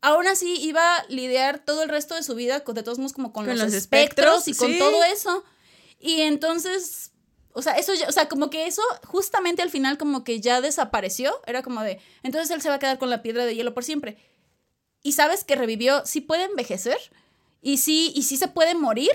aún 0.00 0.26
así 0.26 0.56
iba 0.60 0.96
a 0.96 1.06
lidiar 1.08 1.64
todo 1.64 1.82
el 1.82 1.88
resto 1.88 2.14
de 2.14 2.22
su 2.22 2.34
vida 2.34 2.60
con, 2.60 2.74
de 2.74 2.82
todos 2.82 2.98
modos 2.98 3.12
como 3.12 3.32
con, 3.32 3.44
Con 3.46 3.56
los, 3.56 3.66
los 3.66 3.74
espectros, 3.74 4.46
espectros, 4.46 4.48
y 4.48 4.54
con 4.54 4.72
sí. 4.72 4.78
todo 4.78 5.04
eso. 5.04 5.44
Y 5.98 6.20
entonces, 6.22 7.12
o 7.56 7.62
sea, 7.62 7.72
eso 7.72 7.94
ya, 7.94 8.06
o 8.06 8.12
sea, 8.12 8.28
como 8.28 8.50
que 8.50 8.66
eso 8.66 8.82
justamente 9.04 9.62
al 9.62 9.70
final 9.70 9.96
como 9.96 10.24
que 10.24 10.42
ya 10.42 10.60
desapareció, 10.60 11.40
era 11.46 11.62
como 11.62 11.82
de, 11.82 12.00
entonces 12.22 12.50
él 12.50 12.60
se 12.60 12.68
va 12.68 12.74
a 12.74 12.78
quedar 12.78 12.98
con 12.98 13.08
la 13.08 13.22
piedra 13.22 13.46
de 13.46 13.54
hielo 13.54 13.72
por 13.72 13.82
siempre. 13.82 14.18
Y 15.02 15.12
sabes 15.12 15.42
que 15.42 15.56
revivió, 15.56 16.04
sí 16.04 16.20
puede 16.20 16.44
envejecer 16.44 16.98
y 17.62 17.78
sí 17.78 18.12
y 18.14 18.24
sí 18.24 18.36
se 18.36 18.48
puede 18.48 18.74
morir, 18.74 19.10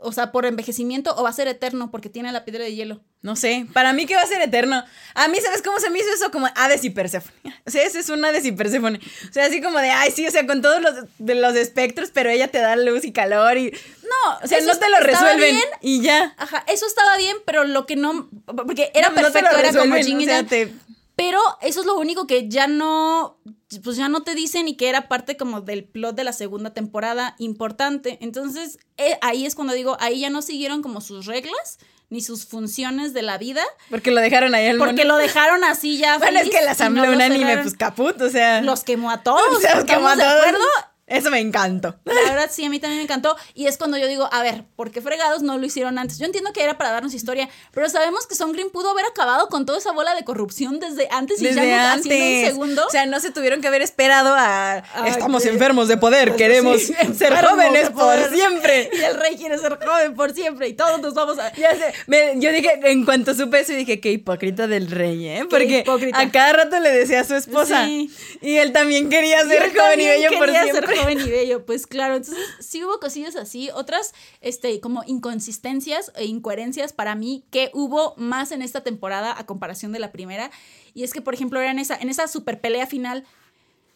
o 0.00 0.12
sea, 0.12 0.30
por 0.30 0.46
envejecimiento 0.46 1.14
o 1.16 1.24
va 1.24 1.30
a 1.30 1.32
ser 1.32 1.48
eterno 1.48 1.90
porque 1.90 2.08
tiene 2.08 2.30
la 2.32 2.44
piedra 2.44 2.64
de 2.64 2.74
hielo. 2.74 3.00
No 3.20 3.34
sé, 3.34 3.66
para 3.72 3.92
mí 3.92 4.06
que 4.06 4.14
va 4.14 4.22
a 4.22 4.26
ser 4.26 4.40
eterno. 4.40 4.84
A 5.14 5.26
mí, 5.28 5.38
¿sabes 5.42 5.60
cómo 5.60 5.80
se 5.80 5.90
me 5.90 5.98
hizo 5.98 6.08
eso? 6.14 6.30
Como 6.30 6.46
Hades 6.54 6.84
y 6.84 6.90
Perséfone. 6.90 7.34
O 7.66 7.70
sea, 7.70 7.82
ese 7.82 7.98
es 7.98 8.08
un 8.08 8.24
Hades 8.24 8.44
y 8.44 8.52
Perséfone. 8.52 9.00
O 9.28 9.32
sea, 9.32 9.46
así 9.46 9.60
como 9.60 9.78
de, 9.80 9.90
ay, 9.90 10.12
sí, 10.12 10.24
o 10.26 10.30
sea, 10.30 10.46
con 10.46 10.62
todos 10.62 10.80
los, 10.80 10.94
de 11.18 11.34
los 11.34 11.56
espectros, 11.56 12.10
pero 12.14 12.30
ella 12.30 12.48
te 12.48 12.58
da 12.58 12.76
luz 12.76 13.04
y 13.04 13.12
calor 13.12 13.58
y... 13.58 13.72
No, 13.72 14.38
O 14.42 14.46
sea, 14.46 14.60
no 14.60 14.78
te 14.78 14.88
lo 14.88 15.00
resuelven 15.00 15.50
bien, 15.56 15.64
y 15.82 16.00
ya. 16.00 16.34
Ajá, 16.38 16.64
eso 16.68 16.86
estaba 16.86 17.16
bien, 17.16 17.36
pero 17.44 17.64
lo 17.64 17.84
que 17.84 17.96
no. 17.96 18.30
Porque 18.46 18.90
era 18.94 19.08
No, 19.10 19.16
no 19.16 19.26
te 19.26 19.32
perfecto, 19.32 19.52
lo 19.52 19.58
era 19.58 19.72
como 19.72 19.94
o 19.94 20.20
sea, 20.22 20.44
te- 20.44 20.72
Pero 21.18 21.40
eso 21.62 21.80
es 21.80 21.86
lo 21.86 21.96
único 21.98 22.28
que 22.28 22.48
ya 22.48 22.68
no. 22.68 23.40
Pues 23.82 23.96
ya 23.96 24.08
no 24.08 24.22
te 24.22 24.36
dicen 24.36 24.68
y 24.68 24.76
que 24.76 24.88
era 24.88 25.08
parte 25.08 25.36
como 25.36 25.60
del 25.60 25.84
plot 25.84 26.14
de 26.14 26.22
la 26.22 26.32
segunda 26.32 26.72
temporada 26.72 27.34
importante. 27.40 28.18
Entonces, 28.20 28.78
eh, 28.98 29.18
ahí 29.20 29.44
es 29.44 29.56
cuando 29.56 29.72
digo, 29.74 29.96
ahí 29.98 30.20
ya 30.20 30.30
no 30.30 30.42
siguieron 30.42 30.80
como 30.80 31.00
sus 31.00 31.26
reglas 31.26 31.78
ni 32.08 32.22
sus 32.22 32.46
funciones 32.46 33.14
de 33.14 33.22
la 33.22 33.36
vida. 33.36 33.62
Porque 33.90 34.12
lo 34.12 34.20
dejaron 34.20 34.54
ahí 34.54 34.68
al 34.68 34.78
Porque 34.78 35.04
mono. 35.04 35.14
lo 35.14 35.16
dejaron 35.16 35.64
así 35.64 35.98
ya. 35.98 36.18
Bueno, 36.20 36.38
es 36.38 36.48
que 36.50 36.60
la 36.60 36.66
no 36.66 36.70
asamblea 36.70 37.06
lo 37.06 37.12
unánime, 37.16 37.58
pues 37.58 37.74
caput, 37.74 38.18
o 38.22 38.30
sea... 38.30 38.62
Los 38.62 38.84
quemó 38.84 39.10
a 39.10 39.22
todos. 39.24 39.42
o 39.56 39.60
sea, 39.60 39.74
los 39.74 39.84
quemó 39.84 40.06
a 40.08 40.12
¿estamos 40.12 40.16
de 40.16 40.22
todos. 40.22 40.38
acuerdo? 40.46 40.64
Eso 41.08 41.30
me 41.30 41.40
encantó. 41.40 41.96
La 42.04 42.14
verdad 42.30 42.50
sí, 42.52 42.64
a 42.64 42.70
mí 42.70 42.78
también 42.78 42.98
me 42.98 43.04
encantó. 43.04 43.36
Y 43.54 43.66
es 43.66 43.76
cuando 43.78 43.96
yo 43.98 44.06
digo, 44.06 44.28
a 44.32 44.42
ver, 44.42 44.64
¿por 44.76 44.90
qué 44.90 45.00
fregados 45.00 45.42
no 45.42 45.56
lo 45.58 45.64
hicieron 45.66 45.98
antes? 45.98 46.18
Yo 46.18 46.26
entiendo 46.26 46.52
que 46.52 46.62
era 46.62 46.76
para 46.78 46.90
darnos 46.90 47.14
historia, 47.14 47.48
pero 47.72 47.88
sabemos 47.88 48.26
que 48.26 48.34
Son 48.34 48.52
Green 48.52 48.70
pudo 48.70 48.90
haber 48.90 49.06
acabado 49.06 49.48
con 49.48 49.66
toda 49.66 49.78
esa 49.78 49.92
bola 49.92 50.14
de 50.14 50.24
corrupción 50.24 50.80
desde 50.80 51.08
antes 51.10 51.40
y 51.40 51.46
Desde 51.46 51.66
ya 51.68 51.92
antes. 51.92 52.06
haciendo 52.12 52.38
un 52.40 52.44
segundo. 52.46 52.86
O 52.86 52.90
sea, 52.90 53.06
no 53.06 53.20
se 53.20 53.30
tuvieron 53.30 53.60
que 53.60 53.68
haber 53.68 53.82
esperado 53.82 54.34
a... 54.34 54.74
Ay, 54.94 55.10
Estamos 55.10 55.42
que- 55.42 55.48
enfermos 55.48 55.88
de 55.88 55.96
poder, 55.96 56.36
queremos 56.36 56.82
Sí, 56.82 56.94
ser 57.18 57.34
jóvenes 57.44 57.90
por 57.90 58.16
siempre. 58.30 58.90
y 58.92 59.00
el 59.02 59.16
rey 59.18 59.36
quiere 59.36 59.58
ser 59.58 59.78
joven 59.84 60.14
por 60.14 60.34
siempre 60.34 60.68
y 60.68 60.74
todos 60.74 61.00
nos 61.00 61.14
vamos 61.14 61.38
a... 61.38 61.52
Ya 61.54 61.70
sé, 61.74 61.92
me- 62.06 62.34
yo 62.36 62.52
dije, 62.52 62.80
en 62.84 63.04
cuanto 63.04 63.34
supe 63.34 63.60
eso, 63.60 63.72
dije, 63.72 64.00
qué 64.00 64.12
hipócrita 64.12 64.66
del 64.66 64.90
rey, 64.90 65.26
¿eh? 65.26 65.46
Porque 65.48 65.84
a 66.12 66.30
cada 66.30 66.52
rato 66.52 66.78
le 66.80 66.90
decía 66.90 67.20
a 67.20 67.24
su 67.24 67.34
esposa. 67.34 67.84
Sí. 67.86 68.10
Y 68.42 68.56
él 68.56 68.72
también 68.72 69.08
quería 69.08 69.42
ser 69.46 69.74
joven 69.74 70.00
y 70.00 70.06
bello 70.06 70.30
por 70.38 70.50
siempre. 70.50 70.97
Joven 71.00 71.20
y 71.20 71.30
bello, 71.30 71.64
pues 71.64 71.86
claro. 71.86 72.16
Entonces, 72.16 72.44
sí 72.60 72.84
hubo 72.84 72.98
cosillas 73.00 73.36
así, 73.36 73.70
otras, 73.72 74.14
este, 74.40 74.80
como 74.80 75.02
inconsistencias 75.06 76.12
e 76.16 76.24
incoherencias 76.24 76.92
para 76.92 77.14
mí 77.14 77.44
que 77.50 77.70
hubo 77.74 78.14
más 78.16 78.52
en 78.52 78.62
esta 78.62 78.82
temporada 78.82 79.34
a 79.38 79.46
comparación 79.46 79.92
de 79.92 79.98
la 79.98 80.12
primera. 80.12 80.50
Y 80.94 81.04
es 81.04 81.12
que, 81.12 81.20
por 81.20 81.34
ejemplo, 81.34 81.60
era 81.60 81.70
en 81.70 81.78
esa, 81.78 81.96
en 81.96 82.08
esa 82.08 82.28
super 82.28 82.60
pelea 82.60 82.86
final. 82.86 83.24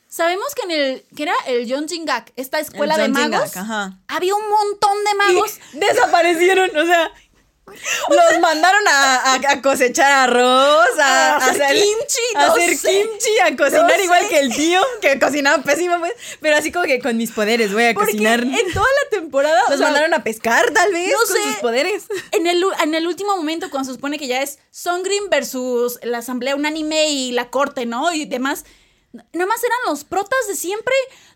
Sabemos 0.09 0.55
que 0.55 0.63
en 0.63 0.71
el, 0.71 1.05
que 1.17 1.23
era 1.23 1.35
el 1.47 1.71
John 1.71 1.89
Jingak, 1.89 2.33
esta 2.37 2.61
escuela 2.61 2.99
de 2.99 3.09
magos, 3.09 3.53
Jingak, 3.53 3.57
ajá. 3.57 3.99
había 4.09 4.35
un 4.35 4.49
montón 4.49 4.99
de 5.05 5.15
magos. 5.15 5.59
Y 5.73 5.79
desaparecieron, 5.79 6.77
o 6.77 6.85
sea. 6.85 7.13
Los 8.09 8.41
mandaron 8.41 8.87
a, 8.89 9.17
a- 9.35 9.51
a 9.53 9.63
cosechar 9.63 10.11
arroz, 10.31 10.99
a, 11.01 11.35
A 11.35 11.37
hacer 11.37 11.63
hacer 11.63 11.77
kimchi, 11.77 12.37
a 12.37 12.47
no 12.47 12.53
hacer 12.53 12.71
kimchi, 12.71 13.39
a 13.43 13.57
cocinar 13.57 13.97
No 13.99 14.05
igual 14.05 14.23
sé. 14.23 14.29
que 14.29 14.39
el 14.41 14.55
tío, 14.55 14.81
que 15.01 15.19
cocinaba 15.19 15.63
pésimo, 15.63 15.99
pues. 15.99 16.13
Pero 16.41 16.57
así 16.57 16.71
como 16.73 16.85
que 16.87 17.01
con 17.01 17.17
mis 17.17 17.31
poderes 17.33 17.73
voy 17.73 17.85
a 17.87 17.95
Porque 17.95 18.13
cocinar. 18.13 18.41
en 18.43 18.73
toda 18.73 18.87
la 19.05 19.11
temporada. 19.11 19.61
Los 19.69 19.79
sea, 19.79 19.87
mandaron 19.89 20.15
a 20.15 20.23
pescar, 20.25 20.71
tal 20.73 20.93
vez, 20.93 21.11
no 21.13 21.19
con 21.19 21.27
sé. 21.27 21.43
sus 21.43 21.57
poderes. 21.57 22.05
En 22.33 22.47
el, 22.47 22.63
en 22.83 22.95
el 22.95 23.07
último 23.07 23.37
momento, 23.37 23.71
cuando 23.71 23.89
se 23.91 23.95
supone 23.95 24.19
que 24.19 24.27
ya 24.27 24.43
es 24.43 24.59
Songrin 24.71 25.29
versus 25.31 25.99
la 26.03 26.19
asamblea 26.19 26.55
unánime 26.57 27.09
y 27.11 27.33
la 27.33 27.51
corte, 27.51 27.87
¿no? 27.87 28.13
Y 28.13 28.25
demás. 28.25 28.65
Nada 29.13 29.47
más 29.47 29.63
eran 29.63 29.79
los 29.89 30.05
protas 30.05 30.39
de 30.49 30.57
siempre. 30.57 30.95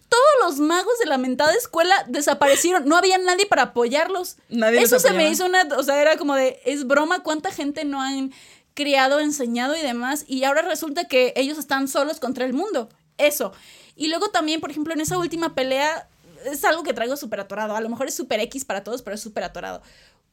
Todos 0.09 0.25
los 0.43 0.59
magos 0.61 0.99
de 0.99 1.07
la 1.07 1.19
mentada 1.19 1.53
escuela 1.55 2.05
desaparecieron. 2.09 2.87
No 2.87 2.97
había 2.97 3.19
nadie 3.19 3.47
para 3.47 3.63
apoyarlos. 3.63 4.37
Nadie 4.49 4.83
Eso 4.83 4.99
se 4.99 5.13
me 5.13 5.29
hizo 5.29 5.47
una. 5.47 5.63
O 5.77 5.83
sea, 5.83 6.01
era 6.01 6.17
como 6.17 6.35
de. 6.35 6.61
Es 6.65 6.87
broma 6.87 7.23
cuánta 7.23 7.51
gente 7.51 7.85
no 7.85 8.01
han 8.01 8.33
criado, 8.75 9.21
enseñado 9.21 9.77
y 9.77 9.83
demás. 9.83 10.25
Y 10.29 10.45
ahora 10.45 10.63
resulta 10.63 11.05
que 11.05 11.33
ellos 11.37 11.59
están 11.59 11.89
solos 11.89 12.21
contra 12.21 12.45
el 12.45 12.53
mundo. 12.53 12.89
Eso. 13.19 13.53
Y 13.97 14.09
luego 14.09 14.29
también, 14.29 14.61
por 14.61 14.71
ejemplo, 14.71 14.93
en 14.93 15.01
esa 15.01 15.19
última 15.19 15.55
pelea. 15.55 16.09
Es 16.45 16.65
algo 16.65 16.85
que 16.85 16.93
traigo 16.93 17.17
súper 17.17 17.41
atorado. 17.41 17.75
A 17.75 17.81
lo 17.81 17.89
mejor 17.89 18.07
es 18.07 18.15
súper 18.15 18.39
X 18.41 18.65
para 18.65 18.85
todos, 18.85 19.03
pero 19.03 19.17
es 19.17 19.21
súper 19.21 19.43
atorado 19.43 19.83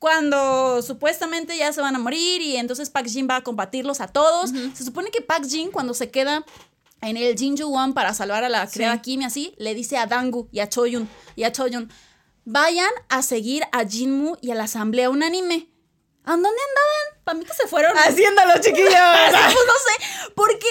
cuando 0.03 0.81
supuestamente 0.81 1.55
ya 1.55 1.71
se 1.71 1.79
van 1.79 1.95
a 1.95 1.97
morir 1.97 2.41
y 2.41 2.57
entonces 2.57 2.89
Park 2.89 3.07
Jin 3.07 3.25
va 3.29 3.37
a 3.37 3.41
combatirlos 3.41 4.01
a 4.01 4.09
todos. 4.09 4.51
Se 4.73 4.83
supone 4.83 5.11
que 5.11 5.21
Park 5.21 5.45
Jin 5.47 5.71
cuando 5.71 5.93
se 5.93 6.11
queda 6.11 6.43
en 7.03 7.17
el 7.17 7.37
Jinju 7.37 7.73
One 7.73 7.93
para 7.93 8.13
salvar 8.13 8.43
a 8.43 8.49
la 8.49 8.67
criada 8.67 9.01
Kim 9.01 9.21
y 9.21 9.25
así, 9.25 9.53
le 9.57 9.75
dice 9.75 9.97
a 9.97 10.05
Dangu 10.07 10.47
y 10.51 10.59
a 10.59 10.69
Choyun 10.69 11.07
y 11.35 11.43
a 11.43 11.51
Choyun, 11.51 11.91
vayan 12.45 12.89
a 13.09 13.21
seguir 13.21 13.63
a 13.71 13.85
Jinmu 13.85 14.37
y 14.41 14.51
a 14.51 14.55
la 14.55 14.63
asamblea 14.65 15.09
unánime. 15.09 15.69
¿A 16.25 16.31
dónde 16.31 16.47
andaban? 16.49 17.23
Para 17.25 17.37
mí 17.37 17.45
que 17.45 17.53
se 17.53 17.67
fueron. 17.67 17.97
Haciéndolo, 17.97 18.53
chiquillos. 18.61 18.93
Así, 18.93 19.53
pues 19.53 19.65
no 19.67 19.73
sé, 19.73 20.29
porque, 20.35 20.67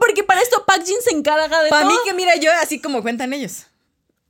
porque 0.00 0.22
para 0.22 0.40
esto 0.40 0.64
Park 0.64 0.84
Jin 0.86 0.96
se 1.02 1.10
encarga 1.10 1.62
de 1.62 1.70
Para 1.70 1.82
todo. 1.82 1.92
mí 1.92 1.98
que 2.04 2.14
mira 2.14 2.36
yo, 2.36 2.52
así 2.62 2.80
como 2.80 3.02
cuentan 3.02 3.32
ellos. 3.32 3.66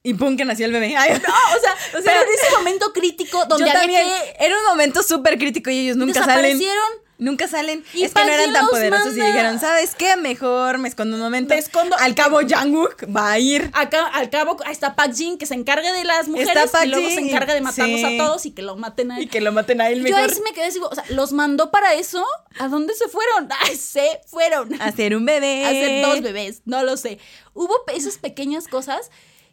Y 0.02 0.14
pum, 0.14 0.36
que 0.36 0.44
nació 0.44 0.66
el 0.66 0.72
bebé. 0.72 0.94
Ay, 0.96 1.10
No, 1.12 1.34
o 1.56 1.60
sea, 1.60 1.72
O 1.98 2.02
sea, 2.02 2.12
pero 2.12 2.20
en 2.22 2.28
ese 2.38 2.56
momento 2.56 2.92
crítico 2.92 3.44
donde 3.46 3.64
yo 3.64 3.70
había 3.70 3.80
también. 3.80 4.06
que 4.38 4.44
Era 4.46 4.56
un 4.58 4.64
momento 4.64 5.02
súper 5.02 5.36
crítico 5.36 5.68
y 5.68 5.80
ellos 5.80 5.96
nunca 5.96 6.24
salen. 6.24 6.58
desaparecieron. 6.58 7.05
Nunca 7.18 7.48
salen. 7.48 7.82
Y 7.94 8.02
es 8.02 8.12
que 8.12 8.24
no 8.24 8.30
eran 8.30 8.52
tan 8.52 8.66
poderosos 8.68 9.16
y 9.16 9.20
dijeron, 9.20 9.58
¿sabes 9.58 9.94
qué? 9.94 10.16
Mejor 10.16 10.78
me 10.78 10.88
escondo 10.88 11.16
un 11.16 11.22
momento. 11.22 11.54
Me 11.54 11.58
escondo. 11.58 11.96
Al 11.98 12.14
cabo, 12.14 12.40
Jangwook 12.46 13.04
va 13.14 13.32
a 13.32 13.38
ir. 13.38 13.70
Acá, 13.72 14.06
al 14.08 14.28
cabo, 14.28 14.56
ahí 14.66 14.72
está 14.72 14.94
Pak 14.94 15.14
Jin 15.14 15.38
que 15.38 15.46
se 15.46 15.54
encargue 15.54 15.90
de 15.92 16.04
las 16.04 16.28
mujeres 16.28 16.70
y 16.84 16.88
luego 16.88 17.08
se 17.08 17.20
encarga 17.20 17.54
de 17.54 17.62
matarlos 17.62 18.00
sí. 18.00 18.04
a 18.04 18.24
todos 18.24 18.44
y 18.46 18.50
que 18.50 18.62
lo 18.62 18.76
maten 18.76 19.12
a 19.12 19.16
él. 19.16 19.24
Y 19.24 19.26
que 19.28 19.40
lo 19.40 19.52
maten 19.52 19.80
a 19.80 19.88
él 19.88 20.00
Yo 20.00 20.14
ahí 20.14 20.22
mejor. 20.22 20.34
sí 20.34 20.42
me 20.42 20.52
quedé 20.52 20.66
así, 20.66 20.78
o 20.78 20.94
sea, 20.94 21.04
¿los 21.08 21.32
mandó 21.32 21.70
para 21.70 21.94
eso? 21.94 22.24
¿A 22.58 22.68
dónde 22.68 22.94
se 22.94 23.08
fueron? 23.08 23.48
¡Ay, 23.62 23.76
se 23.76 24.20
fueron! 24.26 24.80
A 24.80 24.86
Hacer 24.86 25.16
un 25.16 25.24
bebé. 25.24 25.64
A 25.64 25.68
hacer 25.68 26.04
dos 26.04 26.22
bebés, 26.22 26.62
no 26.64 26.82
lo 26.82 26.96
sé. 26.96 27.18
Hubo 27.54 27.74
esas 27.94 28.18
pequeñas 28.18 28.68
cosas 28.68 29.10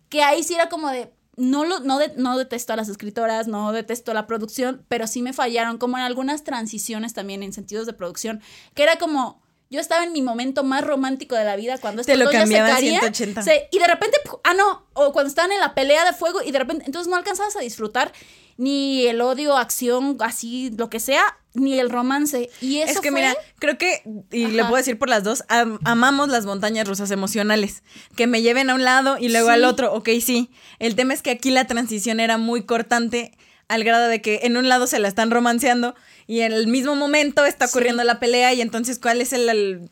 que 0.09 0.21
ahí 0.21 0.43
sí 0.43 0.53
era 0.53 0.69
como 0.69 0.89
de... 0.89 1.11
No, 1.35 1.65
lo, 1.65 1.79
no, 1.79 1.97
de- 1.99 2.13
no 2.15 2.37
detesto 2.37 2.73
a 2.73 2.75
las 2.75 2.89
escritoras, 2.89 3.47
no 3.47 3.71
detesto 3.71 4.13
la 4.13 4.27
producción, 4.27 4.85
pero 4.87 5.07
sí 5.07 5.21
me 5.21 5.33
fallaron, 5.33 5.77
como 5.77 5.97
en 5.97 6.03
algunas 6.03 6.43
transiciones 6.43 7.13
también 7.13 7.41
en 7.43 7.53
sentidos 7.53 7.85
de 7.87 7.93
producción, 7.93 8.41
que 8.75 8.83
era 8.83 8.97
como, 8.97 9.41
yo 9.71 9.79
estaba 9.79 10.03
en 10.03 10.13
mi 10.13 10.21
momento 10.21 10.63
más 10.63 10.83
romántico 10.83 11.33
de 11.35 11.43
la 11.43 11.55
vida 11.55 11.79
cuando 11.79 12.03
Te 12.03 12.11
estos 12.11 12.19
lo 12.19 12.25
dos 12.25 12.33
ya 12.33 12.39
se 12.41 12.43
cambiaban 12.45 12.71
caerían, 12.71 12.99
180. 13.01 13.41
se- 13.41 13.67
y 13.71 13.79
de 13.79 13.87
repente, 13.87 14.17
ah 14.43 14.53
no, 14.53 14.85
o 14.93 15.11
cuando 15.11 15.27
estaban 15.29 15.51
en 15.51 15.59
la 15.59 15.73
pelea 15.73 16.05
de 16.05 16.13
fuego 16.13 16.41
y 16.43 16.51
de 16.51 16.59
repente, 16.59 16.85
entonces 16.85 17.09
no 17.09 17.15
alcanzabas 17.15 17.55
a 17.55 17.61
disfrutar 17.61 18.11
ni 18.57 19.05
el 19.07 19.21
odio, 19.21 19.57
acción, 19.57 20.17
así, 20.19 20.71
lo 20.77 20.89
que 20.89 20.99
sea, 20.99 21.23
ni 21.55 21.79
el 21.79 21.89
romance. 21.89 22.49
Y 22.61 22.79
eso 22.79 22.93
Es 22.93 22.99
que 22.99 23.11
fue- 23.11 23.21
mira, 23.21 23.35
creo 23.59 23.77
que, 23.77 24.01
y 24.31 24.47
le 24.47 24.63
puedo 24.63 24.77
decir 24.77 24.97
por 24.97 25.09
las 25.09 25.23
dos, 25.23 25.43
am- 25.49 25.79
amamos 25.85 26.29
las 26.29 26.45
montañas 26.45 26.87
rusas 26.87 27.11
emocionales. 27.11 27.83
Que 28.15 28.27
me 28.27 28.41
lleven 28.41 28.69
a 28.69 28.75
un 28.75 28.83
lado 28.83 29.17
y 29.19 29.29
luego 29.29 29.47
Sí. 29.49 29.53
al 29.53 29.63
otro, 29.65 29.93
ok, 29.93 30.09
sí. 30.23 30.49
El 30.79 30.95
tema 30.95 31.13
es 31.13 31.21
que 31.21 31.31
aquí 31.31 31.51
la 31.51 31.65
transición 31.67 32.19
era 32.19 32.37
muy 32.37 32.63
cortante 32.65 33.31
al 33.67 33.83
grado 33.83 34.07
de 34.07 34.21
que 34.21 34.41
en 34.43 34.57
un 34.57 34.67
lado 34.67 34.87
se 34.87 34.99
la 34.99 35.07
están 35.07 35.31
romanceando 35.31 35.95
y 36.27 36.41
en 36.41 36.51
el 36.53 36.67
mismo 36.67 36.95
momento 36.95 37.45
está 37.45 37.65
ocurriendo 37.65 38.03
la 38.03 38.19
pelea 38.19 38.53
y 38.53 38.61
entonces 38.61 38.99
cuál 38.99 39.21
es 39.21 39.33
el... 39.33 39.47
el- 39.49 39.89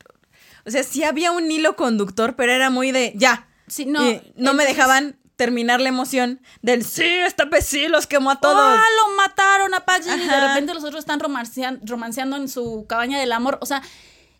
o 0.66 0.70
sea, 0.70 0.84
sí 0.84 1.04
había 1.04 1.32
un 1.32 1.50
hilo 1.50 1.76
conductor, 1.76 2.36
pero 2.36 2.52
era 2.52 2.70
muy 2.70 2.92
de, 2.92 3.14
ya. 3.16 3.48
Sí, 3.68 3.86
no, 3.86 4.08
Y 4.08 4.22
no 4.36 4.54
me 4.54 4.66
dejaban 4.66 5.18
terminar 5.42 5.82
la 5.82 5.90
emoción 5.90 6.40
del, 6.62 6.86
sí, 6.86 7.04
esta 7.04 7.46
vez 7.46 7.66
sí, 7.66 7.88
los 7.88 8.06
quemó 8.06 8.30
a 8.30 8.40
todos. 8.40 8.56
¡Ah, 8.60 8.86
lo 9.08 9.16
mataron 9.16 9.74
a 9.74 9.86
Pak 9.86 10.04
Jin! 10.04 10.22
Y 10.22 10.28
de 10.28 10.48
repente 10.48 10.76
los 10.76 10.84
otros 10.84 11.00
están 11.00 11.20
romancean- 11.20 11.80
romanceando 11.84 12.36
en 12.38 12.48
su 12.48 12.86
cabaña 12.88 13.20
del 13.20 13.32
amor. 13.32 13.58
O 13.60 13.66
sea, 13.66 13.82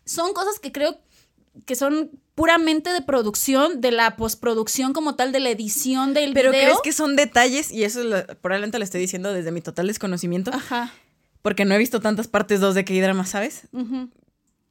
son 0.04 0.32
cosas 0.32 0.60
que 0.60 0.70
creo 0.70 1.00
que 1.66 1.74
son 1.74 2.12
puramente 2.36 2.90
de 2.92 3.02
producción, 3.02 3.80
de 3.80 3.90
la 3.90 4.14
postproducción 4.16 4.92
como 4.92 5.16
tal, 5.16 5.32
de 5.32 5.40
la 5.40 5.50
edición 5.50 6.14
del 6.14 6.34
Pero 6.34 6.52
video. 6.52 6.66
crees 6.66 6.78
que 6.84 6.92
son 6.92 7.16
detalles, 7.16 7.72
y 7.72 7.82
eso 7.82 8.04
lo- 8.04 8.24
probablemente 8.40 8.78
lo 8.78 8.84
estoy 8.84 9.00
diciendo 9.00 9.32
desde 9.32 9.50
mi 9.50 9.60
total 9.60 9.88
desconocimiento, 9.88 10.52
Ajá. 10.54 10.92
porque 11.42 11.64
no 11.64 11.74
he 11.74 11.78
visto 11.78 11.98
tantas 12.00 12.28
partes 12.28 12.60
2 12.60 12.74
de 12.76 12.84
K-drama, 12.84 13.26
¿sabes? 13.26 13.62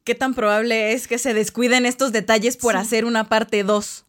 ¿Qué 0.06 0.16
tan 0.16 0.34
probable 0.34 0.94
es 0.94 1.08
que 1.08 1.18
se 1.20 1.34
descuiden 1.34 1.86
estos 1.86 2.12
detalles 2.14 2.56
por 2.58 2.74
Sí. 2.74 2.80
hacer 2.80 3.06
una 3.06 3.26
parte 3.28 3.64
2? 3.64 4.06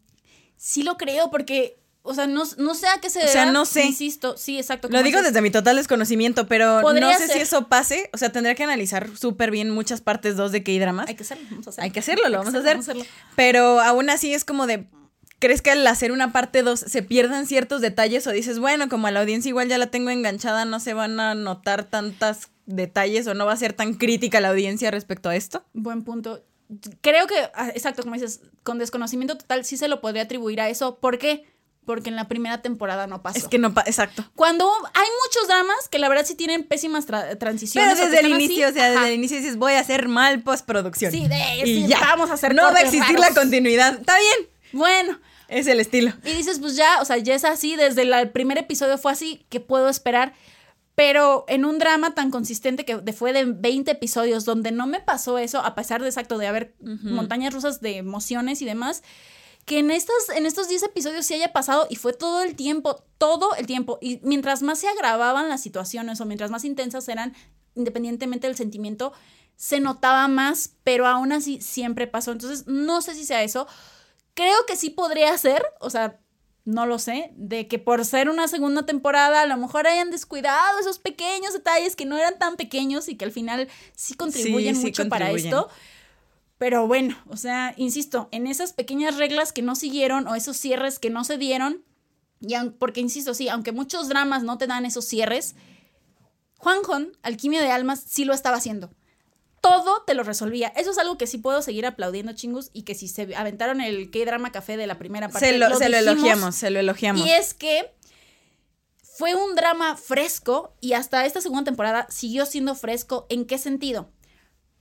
Sí 0.57 0.81
lo 0.83 0.95
creo, 0.97 1.29
porque, 1.29 1.77
o 2.05 2.13
sea, 2.13 2.27
no, 2.27 2.43
no 2.57 2.75
sé 2.75 2.87
a 2.87 2.99
qué 2.99 3.09
se 3.09 3.23
O 3.23 3.27
sea, 3.27 3.49
no 3.49 3.65
sé. 3.65 3.85
Insisto, 3.85 4.35
sí, 4.37 4.57
exacto. 4.57 4.89
Lo 4.89 5.01
digo 5.03 5.21
desde 5.21 5.41
mi 5.41 5.51
total 5.51 5.77
desconocimiento, 5.77 6.47
pero 6.47 6.81
no 6.81 7.13
sé 7.13 7.29
si 7.29 7.39
eso 7.39 7.69
pase. 7.69 8.09
O 8.11 8.17
sea, 8.17 8.29
tendría 8.29 8.55
que 8.55 8.63
analizar 8.63 9.15
súper 9.17 9.51
bien 9.51 9.69
muchas 9.69 10.01
partes 10.01 10.35
2 10.35 10.51
de 10.51 10.63
K-dramas. 10.63 11.07
Hay 11.07 11.15
que 11.15 11.23
hacerlo, 11.23 11.45
vamos 11.49 11.67
a 11.67 11.69
hacerlo. 11.69 11.83
Hay 11.83 11.91
que 11.91 11.99
hacerlo, 11.99 12.29
lo 12.29 12.37
vamos 12.39 12.53
a 12.53 12.57
hacer. 12.57 12.73
vamos 12.73 12.89
a 12.89 12.91
hacerlo. 12.91 13.09
Pero 13.37 13.79
aún 13.79 14.09
así 14.09 14.33
es 14.33 14.43
como 14.43 14.67
de. 14.67 14.87
¿Crees 15.39 15.61
que 15.61 15.71
al 15.71 15.85
hacer 15.87 16.11
una 16.11 16.31
parte 16.31 16.61
2 16.61 16.79
se 16.79 17.03
pierdan 17.03 17.47
ciertos 17.47 17.81
detalles 17.81 18.27
o 18.27 18.31
dices, 18.31 18.59
bueno, 18.59 18.87
como 18.89 19.07
a 19.07 19.11
la 19.11 19.21
audiencia 19.21 19.49
igual 19.49 19.67
ya 19.67 19.77
la 19.77 19.87
tengo 19.87 20.09
enganchada, 20.09 20.65
no 20.65 20.79
se 20.79 20.93
van 20.93 21.19
a 21.19 21.35
notar 21.35 21.85
tantos 21.85 22.49
detalles 22.65 23.27
o 23.27 23.33
no 23.33 23.45
va 23.45 23.53
a 23.53 23.57
ser 23.57 23.73
tan 23.73 23.93
crítica 23.93 24.41
la 24.41 24.49
audiencia 24.49 24.91
respecto 24.91 25.29
a 25.29 25.35
esto? 25.35 25.65
Buen 25.73 26.03
punto. 26.03 26.43
Creo 27.01 27.27
que, 27.27 27.35
ah, 27.55 27.69
exacto, 27.69 28.03
como 28.03 28.15
dices, 28.15 28.41
con 28.63 28.79
desconocimiento 28.79 29.37
total 29.37 29.65
sí 29.65 29.77
se 29.77 29.87
lo 29.87 29.99
podría 30.01 30.23
atribuir 30.23 30.61
a 30.61 30.69
eso. 30.69 30.97
¿Por 30.99 31.17
qué? 31.17 31.45
Porque 31.85 32.09
en 32.09 32.15
la 32.15 32.27
primera 32.27 32.61
temporada 32.61 33.07
no 33.07 33.21
pasó. 33.21 33.37
Es 33.37 33.47
que 33.47 33.57
no, 33.59 33.73
pa- 33.73 33.83
exacto. 33.85 34.23
Cuando 34.35 34.69
hay 34.93 35.07
muchos 35.25 35.47
dramas 35.47 35.89
que 35.91 35.99
la 35.99 36.07
verdad 36.07 36.25
sí 36.25 36.35
tienen 36.35 36.63
pésimas 36.63 37.07
tra- 37.07 37.37
transiciones. 37.37 37.95
Pero 37.99 38.09
desde 38.09 38.25
el 38.25 38.33
así, 38.33 38.43
inicio, 38.45 38.69
o 38.69 38.71
sea, 38.71 38.83
ajá. 38.85 38.93
desde 38.93 39.07
el 39.09 39.13
inicio 39.15 39.37
dices, 39.37 39.57
voy 39.57 39.73
a 39.73 39.79
hacer 39.81 40.07
mal 40.07 40.41
postproducción. 40.43 41.11
Sí, 41.11 41.27
de- 41.27 41.57
y 41.65 41.81
sí, 41.83 41.87
ya. 41.87 41.99
vamos 41.99 42.29
a 42.29 42.33
hacer 42.35 42.55
No 42.55 42.63
va 42.63 42.77
a 42.77 42.81
existir 42.81 43.15
raros. 43.17 43.33
la 43.35 43.41
continuidad. 43.41 43.93
Está 43.99 44.15
bien. 44.17 44.49
Bueno, 44.71 45.19
Es 45.49 45.67
el 45.67 45.79
estilo. 45.81 46.13
y 46.23 46.31
dices, 46.33 46.59
pues 46.59 46.75
ya, 46.75 47.01
o 47.01 47.05
sea, 47.05 47.17
ya 47.17 47.35
es 47.35 47.43
así, 47.43 47.75
desde 47.75 48.05
la- 48.05 48.21
el 48.21 48.31
primer 48.31 48.57
episodio 48.57 48.97
fue 48.97 49.11
así, 49.11 49.45
que 49.49 49.59
puedo 49.59 49.89
esperar? 49.89 50.33
Pero 50.95 51.43
en 51.47 51.65
un 51.65 51.79
drama 51.79 52.13
tan 52.13 52.29
consistente 52.29 52.85
que 52.85 53.01
fue 53.13 53.33
de 53.33 53.45
20 53.45 53.89
episodios, 53.91 54.45
donde 54.45 54.71
no 54.71 54.85
me 54.85 54.99
pasó 54.99 55.39
eso, 55.39 55.59
a 55.59 55.73
pesar 55.73 56.01
de 56.03 56.07
exacto 56.09 56.37
de 56.37 56.45
haber 56.47 56.75
montañas 56.79 57.51
rusas 57.51 57.81
de 57.81 57.97
emociones 57.97 58.61
y 58.61 58.65
demás, 58.65 59.01
que 59.65 59.79
en, 59.79 59.91
estas, 59.91 60.29
en 60.35 60.45
estos 60.45 60.67
10 60.67 60.83
episodios 60.83 61.25
sí 61.25 61.35
haya 61.35 61.53
pasado 61.53 61.87
y 61.89 61.95
fue 61.95 62.13
todo 62.13 62.43
el 62.43 62.55
tiempo, 62.55 63.03
todo 63.17 63.55
el 63.55 63.65
tiempo. 63.65 63.97
Y 64.01 64.19
mientras 64.23 64.61
más 64.61 64.79
se 64.79 64.87
agravaban 64.87 65.49
las 65.49 65.61
situaciones 65.61 66.19
o 66.19 66.25
mientras 66.25 66.51
más 66.51 66.65
intensas 66.65 67.07
eran, 67.07 67.33
independientemente 67.75 68.47
del 68.47 68.57
sentimiento, 68.57 69.13
se 69.55 69.79
notaba 69.79 70.27
más, 70.27 70.73
pero 70.83 71.07
aún 71.07 71.31
así 71.31 71.61
siempre 71.61 72.07
pasó. 72.07 72.31
Entonces, 72.31 72.67
no 72.67 73.01
sé 73.01 73.15
si 73.15 73.25
sea 73.25 73.43
eso. 73.43 73.67
Creo 74.33 74.65
que 74.67 74.75
sí 74.75 74.89
podría 74.89 75.37
ser, 75.37 75.63
o 75.79 75.89
sea, 75.89 76.19
no 76.65 76.85
lo 76.85 76.97
sé, 76.97 77.31
de 77.35 77.67
que 77.67 77.77
por 77.77 78.03
ser 78.05 78.29
una 78.29 78.47
segunda 78.47 78.85
temporada 78.85 79.41
a 79.41 79.45
lo 79.45 79.57
mejor 79.57 79.85
hayan 79.87 80.11
descuidado 80.11 80.79
esos 80.79 80.97
pequeños 80.97 81.53
detalles 81.53 81.95
que 81.95 82.05
no 82.05 82.17
eran 82.17 82.39
tan 82.39 82.55
pequeños 82.55 83.09
y 83.09 83.15
que 83.15 83.25
al 83.25 83.31
final 83.31 83.67
sí 83.95 84.15
contribuyen 84.15 84.75
Sí, 84.75 84.81
sí 84.81 84.87
mucho 84.87 85.09
para 85.09 85.31
esto. 85.31 85.69
Pero 86.63 86.87
bueno, 86.87 87.17
o 87.27 87.35
sea, 87.35 87.73
insisto, 87.75 88.29
en 88.31 88.47
esas 88.47 88.71
pequeñas 88.71 89.17
reglas 89.17 89.51
que 89.51 89.61
no 89.61 89.75
siguieron 89.75 90.29
o 90.29 90.35
esos 90.35 90.55
cierres 90.55 90.97
que 90.97 91.09
no 91.09 91.25
se 91.25 91.37
dieron, 91.37 91.83
y 92.39 92.55
porque 92.79 93.01
insisto, 93.01 93.33
sí, 93.33 93.49
aunque 93.49 93.73
muchos 93.73 94.07
dramas 94.07 94.43
no 94.43 94.57
te 94.57 94.65
dan 94.65 94.85
esos 94.85 95.03
cierres, 95.03 95.55
Juan 96.55 96.77
Hon, 96.87 97.17
Alquimia 97.21 97.61
de 97.61 97.69
Almas, 97.69 98.01
sí 98.07 98.23
lo 98.23 98.33
estaba 98.33 98.55
haciendo. 98.55 98.91
Todo 99.59 100.03
te 100.07 100.13
lo 100.13 100.23
resolvía. 100.23 100.69
Eso 100.69 100.91
es 100.91 100.97
algo 100.97 101.17
que 101.17 101.27
sí 101.27 101.37
puedo 101.37 101.61
seguir 101.61 101.85
aplaudiendo, 101.85 102.31
chingus, 102.31 102.69
y 102.71 102.83
que 102.83 102.95
si 102.95 103.09
se 103.09 103.35
aventaron 103.35 103.81
el 103.81 104.09
K-Drama 104.09 104.53
Café 104.53 104.77
de 104.77 104.87
la 104.87 104.97
primera 104.97 105.27
parte. 105.27 105.45
Se 105.45 105.57
lo, 105.57 105.75
se 105.75 105.89
lo 105.89 105.97
elogiamos, 105.97 106.55
se 106.55 106.69
lo 106.69 106.79
elogiamos. 106.79 107.27
Y 107.27 107.29
es 107.29 107.53
que 107.53 107.93
fue 109.01 109.35
un 109.35 109.55
drama 109.55 109.97
fresco 109.97 110.77
y 110.79 110.93
hasta 110.93 111.25
esta 111.25 111.41
segunda 111.41 111.65
temporada 111.65 112.07
siguió 112.09 112.45
siendo 112.45 112.73
fresco. 112.73 113.27
¿En 113.29 113.43
qué 113.43 113.57
sentido? 113.57 114.12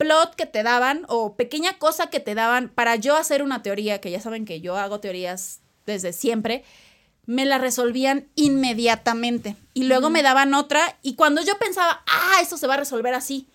Plot 0.03 0.35
que 0.35 0.47
te 0.47 0.65
daban 0.65 1.05
o 1.07 1.37
pequeña 1.37 1.79
cosa 1.79 2.09
que 2.11 2.19
te 2.19 2.35
daban 2.35 2.71
para 2.71 2.97
yo 2.97 3.15
hacer 3.15 3.41
una 3.41 3.63
teoría, 3.63 4.01
que 4.01 4.11
ya 4.11 4.21
saben 4.21 4.45
que 4.45 4.61
yo 4.61 4.77
hago 4.77 4.99
teorías 4.99 5.61
desde 5.87 6.13
siempre, 6.13 6.65
me 7.25 7.45
la 7.45 7.59
resolvían 7.59 8.27
inmediatamente. 8.35 9.55
Y 9.75 9.85
luego 9.85 10.11
me 10.11 10.25
daban 10.25 10.55
otra 10.55 10.99
y 11.03 11.15
cuando 11.15 11.41
yo 11.43 11.57
pensaba, 11.57 12.03
ah, 12.09 12.39
esto 12.43 12.57
se 12.57 12.67
va 12.67 12.75
a 12.75 12.79
resolver 12.79 13.15
así. 13.15 13.47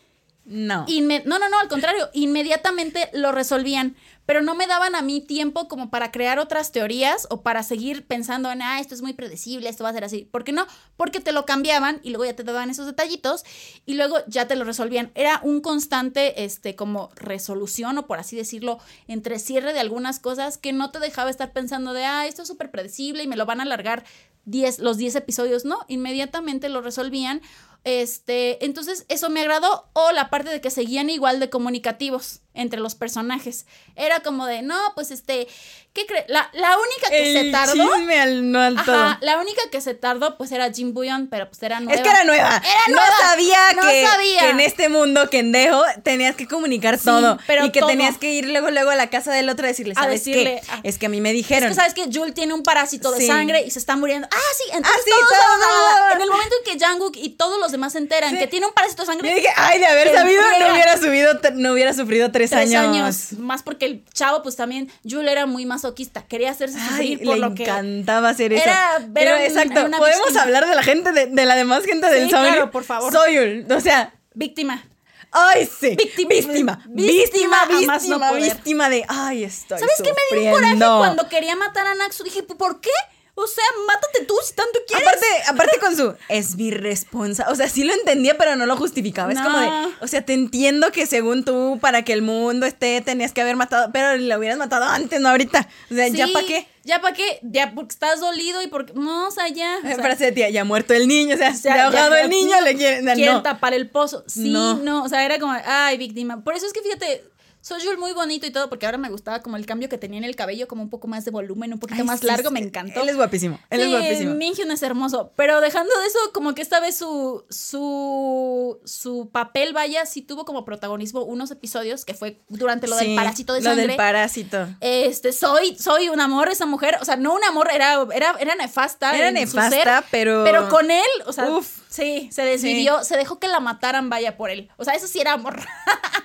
No. 0.47 0.85
No, 1.25 1.39
no, 1.39 1.49
no, 1.49 1.59
al 1.59 1.67
contrario, 1.67 2.09
inmediatamente 2.13 3.09
lo 3.11 3.33
resolvían, 3.33 3.97
pero 4.25 4.41
no 4.41 4.55
me 4.55 4.65
daban 4.65 4.95
a 4.95 5.01
mí 5.01 5.19
tiempo 5.19 5.67
como 5.67 5.89
para 5.89 6.09
crear 6.09 6.39
otras 6.39 6.71
teorías 6.71 7.27
o 7.29 7.41
para 7.41 7.63
seguir 7.63 8.07
pensando 8.07 8.49
en, 8.49 8.61
ah, 8.61 8.79
esto 8.79 8.95
es 8.95 9.01
muy 9.01 9.11
predecible, 9.11 9.67
esto 9.67 9.83
va 9.83 9.89
a 9.89 9.93
ser 9.93 10.05
así. 10.05 10.23
¿Por 10.23 10.45
qué 10.45 10.53
no? 10.53 10.65
Porque 10.95 11.19
te 11.19 11.33
lo 11.33 11.45
cambiaban 11.45 11.99
y 12.01 12.11
luego 12.11 12.23
ya 12.23 12.33
te 12.33 12.45
daban 12.45 12.69
esos 12.69 12.85
detallitos 12.85 13.43
y 13.85 13.95
luego 13.95 14.19
ya 14.27 14.47
te 14.47 14.55
lo 14.55 14.63
resolvían. 14.63 15.11
Era 15.15 15.41
un 15.43 15.59
constante, 15.59 16.45
este, 16.45 16.77
como 16.77 17.09
resolución 17.15 17.97
o 17.97 18.07
por 18.07 18.17
así 18.17 18.37
decirlo, 18.37 18.79
entre 19.09 19.39
cierre 19.39 19.73
de 19.73 19.81
algunas 19.81 20.21
cosas 20.21 20.57
que 20.57 20.71
no 20.71 20.91
te 20.91 20.99
dejaba 20.99 21.29
estar 21.29 21.51
pensando 21.51 21.91
de, 21.91 22.05
ah, 22.05 22.25
esto 22.25 22.43
es 22.43 22.47
súper 22.47 22.71
predecible 22.71 23.23
y 23.23 23.27
me 23.27 23.35
lo 23.35 23.45
van 23.45 23.59
a 23.59 23.63
alargar 23.63 24.05
10, 24.45 24.79
los 24.79 24.95
10 24.95 25.15
episodios, 25.15 25.65
¿no? 25.65 25.79
Inmediatamente 25.89 26.69
lo 26.69 26.81
resolvían. 26.81 27.41
Este, 27.87 28.63
entonces 28.65 29.05
eso 29.07 29.29
me 29.29 29.41
agradó. 29.41 29.89
O 29.93 30.11
la 30.11 30.29
parte 30.29 30.49
de 30.49 30.61
que 30.61 30.69
seguían 30.69 31.09
igual 31.09 31.39
de 31.39 31.49
comunicativos 31.49 32.41
entre 32.53 32.79
los 32.79 32.95
personajes. 32.95 33.65
Era 33.95 34.19
como 34.21 34.45
de, 34.47 34.63
no, 34.63 34.75
pues 34.95 35.11
este, 35.11 35.47
¿qué 35.93 36.07
crees? 36.07 36.25
La, 36.27 36.49
la 36.53 36.75
única 36.75 37.09
que 37.11 37.31
se 37.33 37.39
El 37.41 37.51
tardó. 37.51 37.73
chisme 37.73 38.19
al 38.19 38.51
no 38.51 38.59
al 38.59 38.83
todo. 38.83 38.95
Ajá, 38.95 39.19
la 39.21 39.37
única 39.37 39.61
que 39.71 39.79
se 39.79 39.93
tardó, 39.93 40.37
pues 40.37 40.51
era 40.51 40.71
Jim 40.73 40.91
Buyon, 40.91 41.27
pero 41.27 41.47
pues 41.49 41.61
era 41.61 41.79
nueva. 41.79 41.93
Es 41.95 42.01
que 42.01 42.09
era 42.09 42.23
nueva. 42.23 42.55
Era 42.57 42.81
no 42.87 42.93
nueva. 42.95 43.15
sabía, 43.21 43.59
No 43.75 43.81
que, 43.83 44.05
sabía. 44.07 44.39
que 44.41 44.49
en 44.49 44.59
este 44.59 44.89
mundo 44.89 45.29
kendejo 45.29 45.83
tenías 46.03 46.35
que 46.35 46.47
comunicar 46.47 46.97
Sí, 46.97 47.05
todo. 47.05 47.37
pero 47.45 47.63
y 47.65 47.71
que 47.71 47.79
todo. 47.81 47.89
tenías 47.89 48.17
que 48.17 48.31
ir 48.33 48.47
luego, 48.49 48.71
luego 48.71 48.89
a 48.89 48.95
la 48.95 49.11
casa 49.11 49.31
del 49.31 49.49
otro 49.49 49.65
a 49.65 49.67
decirle, 49.67 49.93
A 49.95 50.01
¿sabes 50.01 50.25
decirle, 50.25 50.61
qué? 50.65 50.71
ah. 50.71 50.79
Es 50.83 50.97
que 50.97 51.05
a 51.05 51.09
mí 51.09 51.21
me 51.21 51.29
Es 51.29 51.35
dijeron. 51.35 51.69
que 51.69 51.75
sabes 51.75 51.93
que 51.93 52.09
Jul 52.11 52.33
tiene 52.33 52.55
un 52.55 52.63
parásito 52.63 53.11
de 53.11 53.19
Sí. 53.19 53.27
sangre 53.27 53.61
y 53.61 53.69
se 53.69 53.77
está 53.77 53.95
muriendo. 53.95 54.27
Ah, 54.31 54.51
sí, 54.57 54.63
entonces 54.73 55.01
sí, 55.05 55.11
todos 55.11 55.29
todo, 55.29 55.69
todo. 55.69 56.15
En 56.15 56.21
el 56.23 56.29
momento 56.29 56.55
en 56.65 56.79
que 56.79 56.83
Jungkook 56.85 57.15
y 57.17 57.29
todos 57.37 57.59
los 57.59 57.71
demás 57.77 57.93
se 57.93 57.99
enteran 57.99 58.31
Sí. 58.31 58.37
que 58.39 58.47
tiene 58.47 58.65
un 58.65 58.73
parásito 58.73 59.03
de 59.03 59.05
sangre, 59.05 59.29
Yo 59.29 59.35
dije, 59.35 59.47
ay, 59.55 59.79
de 59.79 59.85
haber 59.85 60.13
sabido, 60.13 60.41
no 60.59 60.73
hubiera 60.73 60.97
subido, 60.97 61.39
no 61.55 61.71
hubiera 61.73 61.93
sufrido 61.93 62.31
tres, 62.31 62.49
tres 62.49 62.73
años. 62.75 62.83
años. 62.95 63.33
Más 63.39 63.63
porque 63.63 63.85
el 63.85 64.03
chavo, 64.13 64.43
pues 64.43 64.55
también, 64.55 64.91
Jul 65.09 65.27
era 65.29 65.45
muy 65.45 65.65
masoquista. 65.65 66.23
Quería 66.27 66.51
hacerse 66.51 66.77
Ay, 66.79 66.87
sufrir 66.89 67.23
por 67.23 67.35
le 67.35 67.39
lo 67.41 67.55
que. 67.55 67.63
encantaba 67.63 68.29
hacer 68.29 68.51
eso. 68.53 68.63
Era 68.63 68.97
ver 68.99 69.09
Pero 69.13 69.35
un- 69.35 69.41
exacto, 69.41 69.73
podemos 69.97 70.17
víctima. 70.19 70.41
hablar 70.41 70.67
de 70.67 70.75
la 70.75 70.83
gente, 70.83 71.11
de, 71.11 71.27
de 71.27 71.45
la 71.45 71.55
demás 71.55 71.83
gente 71.85 72.07
del 72.09 72.23
Sí, 72.25 72.29
claro, 72.29 72.71
por 72.71 72.83
favor. 72.83 73.13
Soyul, 73.13 73.65
o 73.71 73.79
sea, 73.79 74.13
Víctima. 74.33 74.83
ay, 75.31 75.65
sí. 75.79 75.95
Víctima. 75.95 76.29
víctima. 76.29 76.83
Víctima 76.87 77.57
Víctima, 77.67 78.17
no 78.29 78.35
víctima, 78.35 78.89
de, 78.89 79.05
ay, 79.07 79.43
estoy 79.43 79.77
¿Sabes 79.79 79.95
qué 80.03 80.11
me 80.33 80.39
dio 80.41 80.51
coraje 80.51 80.71
sufriendo. 80.73 80.97
cuando 80.99 81.29
quería 81.29 81.55
matar 81.55 81.85
a 81.87 81.95
Naxu? 81.95 82.23
Dije, 82.23 82.43
¿por 82.43 82.81
qué? 82.81 82.89
O 83.39 83.45
sea, 83.45 83.63
mátate 83.85 84.25
tú 84.25 84.33
si 84.43 84.55
tanto 84.55 84.79
quieres. 84.87 85.07
Aparte, 85.07 85.27
aparte 85.47 85.79
con 85.79 85.95
su 85.95 86.15
es 86.27 86.55
mi 86.55 86.71
responsabilidad. 86.71 87.53
O 87.53 87.55
sea, 87.55 87.69
sí 87.69 87.83
lo 87.83 87.93
entendía, 87.93 88.35
pero 88.35 88.55
no 88.55 88.65
lo 88.65 88.75
justificaba. 88.75 89.31
Es 89.31 89.39
como 89.39 89.59
de, 89.59 89.69
o 90.01 90.07
sea, 90.07 90.25
te 90.25 90.33
entiendo 90.33 90.91
que 90.91 91.05
según 91.05 91.45
tú, 91.45 91.77
para 91.79 92.01
que 92.01 92.13
el 92.13 92.23
mundo 92.23 92.65
esté, 92.65 92.99
tenías 93.01 93.33
que 93.33 93.41
haber 93.41 93.55
matado, 93.55 93.91
pero 93.93 94.17
lo 94.17 94.39
hubieras 94.39 94.57
matado 94.57 94.85
antes, 94.85 95.21
no 95.21 95.29
ahorita. 95.29 95.69
O 95.91 95.93
sea, 95.93 96.07
¿ya 96.07 96.25
para 96.33 96.47
qué? 96.47 96.67
¿Ya 96.83 96.99
para 96.99 97.13
qué? 97.13 97.39
Ya 97.43 97.73
porque 97.75 97.91
estás 97.93 98.19
dolido 98.19 98.59
y 98.63 98.67
porque. 98.67 98.93
No, 98.93 99.27
o 99.27 99.31
sea, 99.31 99.47
ya. 99.49 99.77
o 99.83 99.87
sea, 99.87 99.97
Frase 99.97 100.25
de 100.25 100.31
tía, 100.31 100.49
ya 100.49 100.63
muerto 100.63 100.95
el 100.95 101.07
niño, 101.07 101.35
o 101.35 101.37
sea, 101.37 101.53
se 101.53 101.69
ha 101.69 101.85
ahogado 101.85 102.15
el 102.15 102.31
niño, 102.31 102.59
le 102.61 102.75
quieren. 102.75 103.05
no. 103.05 103.13
quieren 103.13 103.43
tapar 103.43 103.75
el 103.75 103.87
pozo. 103.87 104.23
Sí, 104.25 104.49
No. 104.49 104.77
no. 104.77 105.03
O 105.03 105.09
sea, 105.09 105.23
era 105.23 105.37
como, 105.37 105.55
ay, 105.63 105.97
víctima. 105.99 106.43
Por 106.43 106.55
eso 106.55 106.65
es 106.65 106.73
que 106.73 106.81
fíjate, 106.81 107.23
soy 107.67 107.81
Jul 107.85 107.97
muy 107.97 108.13
bonito 108.13 108.45
y 108.47 108.51
todo, 108.51 108.69
porque 108.69 108.85
ahora 108.85 108.97
me 108.97 109.09
gustaba 109.09 109.41
como 109.41 109.57
el 109.57 109.65
cambio 109.65 109.89
que 109.89 109.97
tenía 109.97 110.17
en 110.19 110.23
el 110.23 110.35
cabello, 110.35 110.67
como 110.67 110.81
un 110.83 110.89
poco 110.89 111.07
más 111.07 111.25
de 111.25 111.31
volumen, 111.31 111.73
un 111.73 111.79
poquito 111.79 111.99
Ay, 112.01 112.05
más 112.07 112.21
sí, 112.21 112.27
largo, 112.27 112.47
sí. 112.49 112.53
me 112.53 112.59
encantó. 112.61 113.01
Él 113.01 113.09
es 113.09 113.15
guapísimo, 113.17 113.59
él 113.69 113.81
es 113.81 113.89
guapísimo. 113.91 114.35
Minhyun 114.35 114.71
es 114.71 114.81
hermoso. 114.83 115.31
Pero 115.35 115.59
dejando 115.59 115.91
de 115.99 116.07
eso, 116.07 116.19
como 116.33 116.55
que 116.55 116.61
esta 116.61 116.79
vez 116.79 116.95
su, 116.95 117.43
su, 117.49 118.79
su 118.85 119.29
papel, 119.31 119.73
vaya, 119.73 120.05
sí 120.05 120.21
tuvo 120.21 120.45
como 120.45 120.63
protagonismo 120.65 121.23
unos 121.23 121.51
episodios, 121.51 122.05
que 122.05 122.13
fue 122.13 122.39
durante 122.47 122.87
lo 122.87 122.95
del 122.95 123.15
parásito 123.15 123.53
de 123.53 123.61
lo 123.61 123.69
sangre. 123.71 123.87
del 123.87 123.95
parásito. 123.97 124.67
este, 124.81 125.33
soy, 125.33 125.75
soy 125.77 126.09
un 126.09 126.19
amor 126.21 126.49
esa 126.49 126.65
mujer. 126.65 126.97
O 127.01 127.05
sea, 127.05 127.17
no 127.17 127.33
un 127.33 127.43
amor, 127.43 127.69
era, 127.73 127.97
era, 128.13 128.35
era 128.39 128.55
nefasta. 128.55 129.15
Era 129.17 129.31
nefasta, 129.31 129.69
ser, 129.69 130.03
pero- 130.11 130.43
Pero 130.43 130.69
con 130.69 130.89
él, 130.91 131.05
o 131.25 131.33
sea, 131.33 131.49
Uf. 131.49 131.79
sí, 131.89 132.29
se 132.31 132.43
desvivió, 132.43 133.03
se 133.03 133.17
dejó 133.17 133.39
que 133.39 133.47
la 133.47 133.59
mataran, 133.59 134.09
vaya 134.09 134.37
por 134.37 134.49
él. 134.49 134.69
O 134.77 134.85
sea, 134.85 134.93
eso 134.93 135.07
sí 135.07 135.19
era 135.19 135.33
amor. 135.33 135.59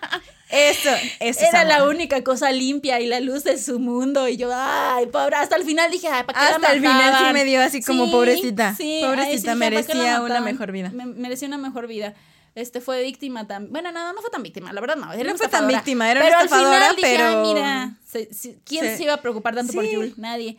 Eso, 0.52 0.90
eso 1.18 1.40
es 1.40 1.48
Era 1.48 1.64
la 1.64 1.84
única 1.84 2.22
cosa 2.22 2.52
limpia 2.52 3.00
y 3.00 3.06
la 3.06 3.20
luz 3.20 3.42
de 3.42 3.56
su 3.58 3.78
mundo. 3.78 4.28
Y 4.28 4.36
yo, 4.36 4.50
ay, 4.54 5.06
pobre. 5.06 5.36
Hasta 5.36 5.56
el 5.56 5.64
final 5.64 5.90
dije, 5.90 6.08
ay, 6.08 6.24
¿para 6.24 6.38
qué 6.38 6.44
la 6.50 6.56
Hasta 6.56 6.72
el 6.72 6.80
final 6.80 7.14
sí 7.18 7.32
me 7.32 7.44
dio 7.44 7.60
así 7.62 7.82
como 7.82 8.10
pobrecita. 8.10 8.74
Sí, 8.76 9.00
Pobrecita, 9.02 9.22
ay, 9.24 9.38
sí, 9.38 9.42
dije, 9.42 9.46
¿para 9.46 9.54
qué 9.54 9.94
la 9.94 10.04
merecía 10.04 10.20
una 10.20 10.40
mejor 10.40 10.70
vida. 10.72 10.90
Me- 10.92 11.06
merecía 11.06 11.48
una 11.48 11.58
mejor 11.58 11.86
vida. 11.86 12.14
este 12.54 12.82
fue 12.82 13.02
víctima 13.02 13.46
también. 13.46 13.72
Bueno, 13.72 13.92
no, 13.92 14.12
no 14.12 14.20
fue 14.20 14.30
tan 14.30 14.42
víctima, 14.42 14.74
la 14.74 14.80
verdad 14.82 14.96
no. 14.96 15.10
Era 15.14 15.22
No 15.24 15.30
una 15.30 15.38
fue 15.38 15.48
tan 15.48 15.66
víctima, 15.66 16.10
era 16.10 16.20
una 16.20 16.28
pero 16.28 16.42
estafadora, 16.42 16.86
al 16.90 16.96
final 16.96 16.96
dije, 16.96 17.16
pero- 17.16 17.38
"Ah, 17.38 17.42
mira, 17.42 17.96
se- 18.06 18.34
se- 18.34 18.58
¿quién 18.66 18.84
Sí. 18.90 18.96
se 18.98 19.02
iba 19.04 19.14
a 19.14 19.22
preocupar 19.22 19.54
tanto 19.54 19.72
por. 19.72 19.86
Yul? 19.86 20.12
Nadie. 20.18 20.58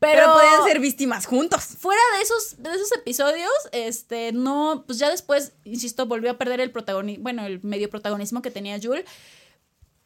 Pero, 0.00 0.22
Pero, 0.22 0.32
podían 0.32 0.64
ser 0.64 0.80
víctimas 0.80 1.26
juntos. 1.26 1.62
fuera 1.78 2.00
de 2.16 2.22
esos, 2.22 2.62
de 2.62 2.70
esos 2.74 2.90
episodios, 2.92 3.50
este, 3.72 4.32
no, 4.32 4.84
pues 4.86 4.98
ya 4.98 5.10
después, 5.10 5.52
insisto, 5.64 6.06
volvió 6.06 6.30
a 6.30 6.38
perder 6.38 6.60
el 6.60 6.70
protagonismo, 6.70 7.22
bueno, 7.22 7.44
el 7.44 7.62
medio 7.62 7.90
protagonismo 7.90 8.40
que 8.40 8.50
tenía 8.50 8.78
Yul. 8.78 9.04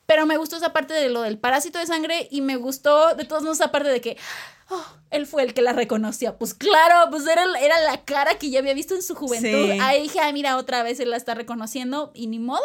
Pero 0.06 0.26
me 0.26 0.36
gustó 0.36 0.56
esa 0.56 0.72
parte 0.72 0.92
de 0.92 1.08
lo 1.08 1.22
del 1.22 1.38
parásito 1.38 1.78
de 1.78 1.86
sangre 1.86 2.28
y 2.30 2.42
me 2.42 2.56
gustó 2.56 3.14
de 3.14 3.24
todos 3.24 3.42
modos 3.42 3.58
esa 3.58 3.70
parte 3.70 3.88
de 3.88 4.00
que 4.02 4.18
oh, 4.68 4.84
él 5.10 5.26
fue 5.26 5.44
el 5.44 5.54
que 5.54 5.62
la 5.62 5.72
reconoció. 5.72 6.36
Pues 6.36 6.52
claro, 6.52 7.10
pues 7.10 7.26
era, 7.26 7.44
era 7.58 7.80
la 7.80 8.04
cara 8.04 8.36
que 8.36 8.50
ya 8.50 8.58
había 8.58 8.74
visto 8.74 8.94
en 8.94 9.02
su 9.02 9.14
juventud. 9.14 9.72
Sí. 9.72 9.78
Ahí 9.80 10.02
dije, 10.02 10.20
ah, 10.20 10.30
mira, 10.32 10.58
otra 10.58 10.82
vez 10.82 11.00
él 11.00 11.10
la 11.10 11.16
está 11.16 11.34
reconociendo 11.34 12.10
y 12.14 12.26
ni 12.26 12.38
modo. 12.38 12.64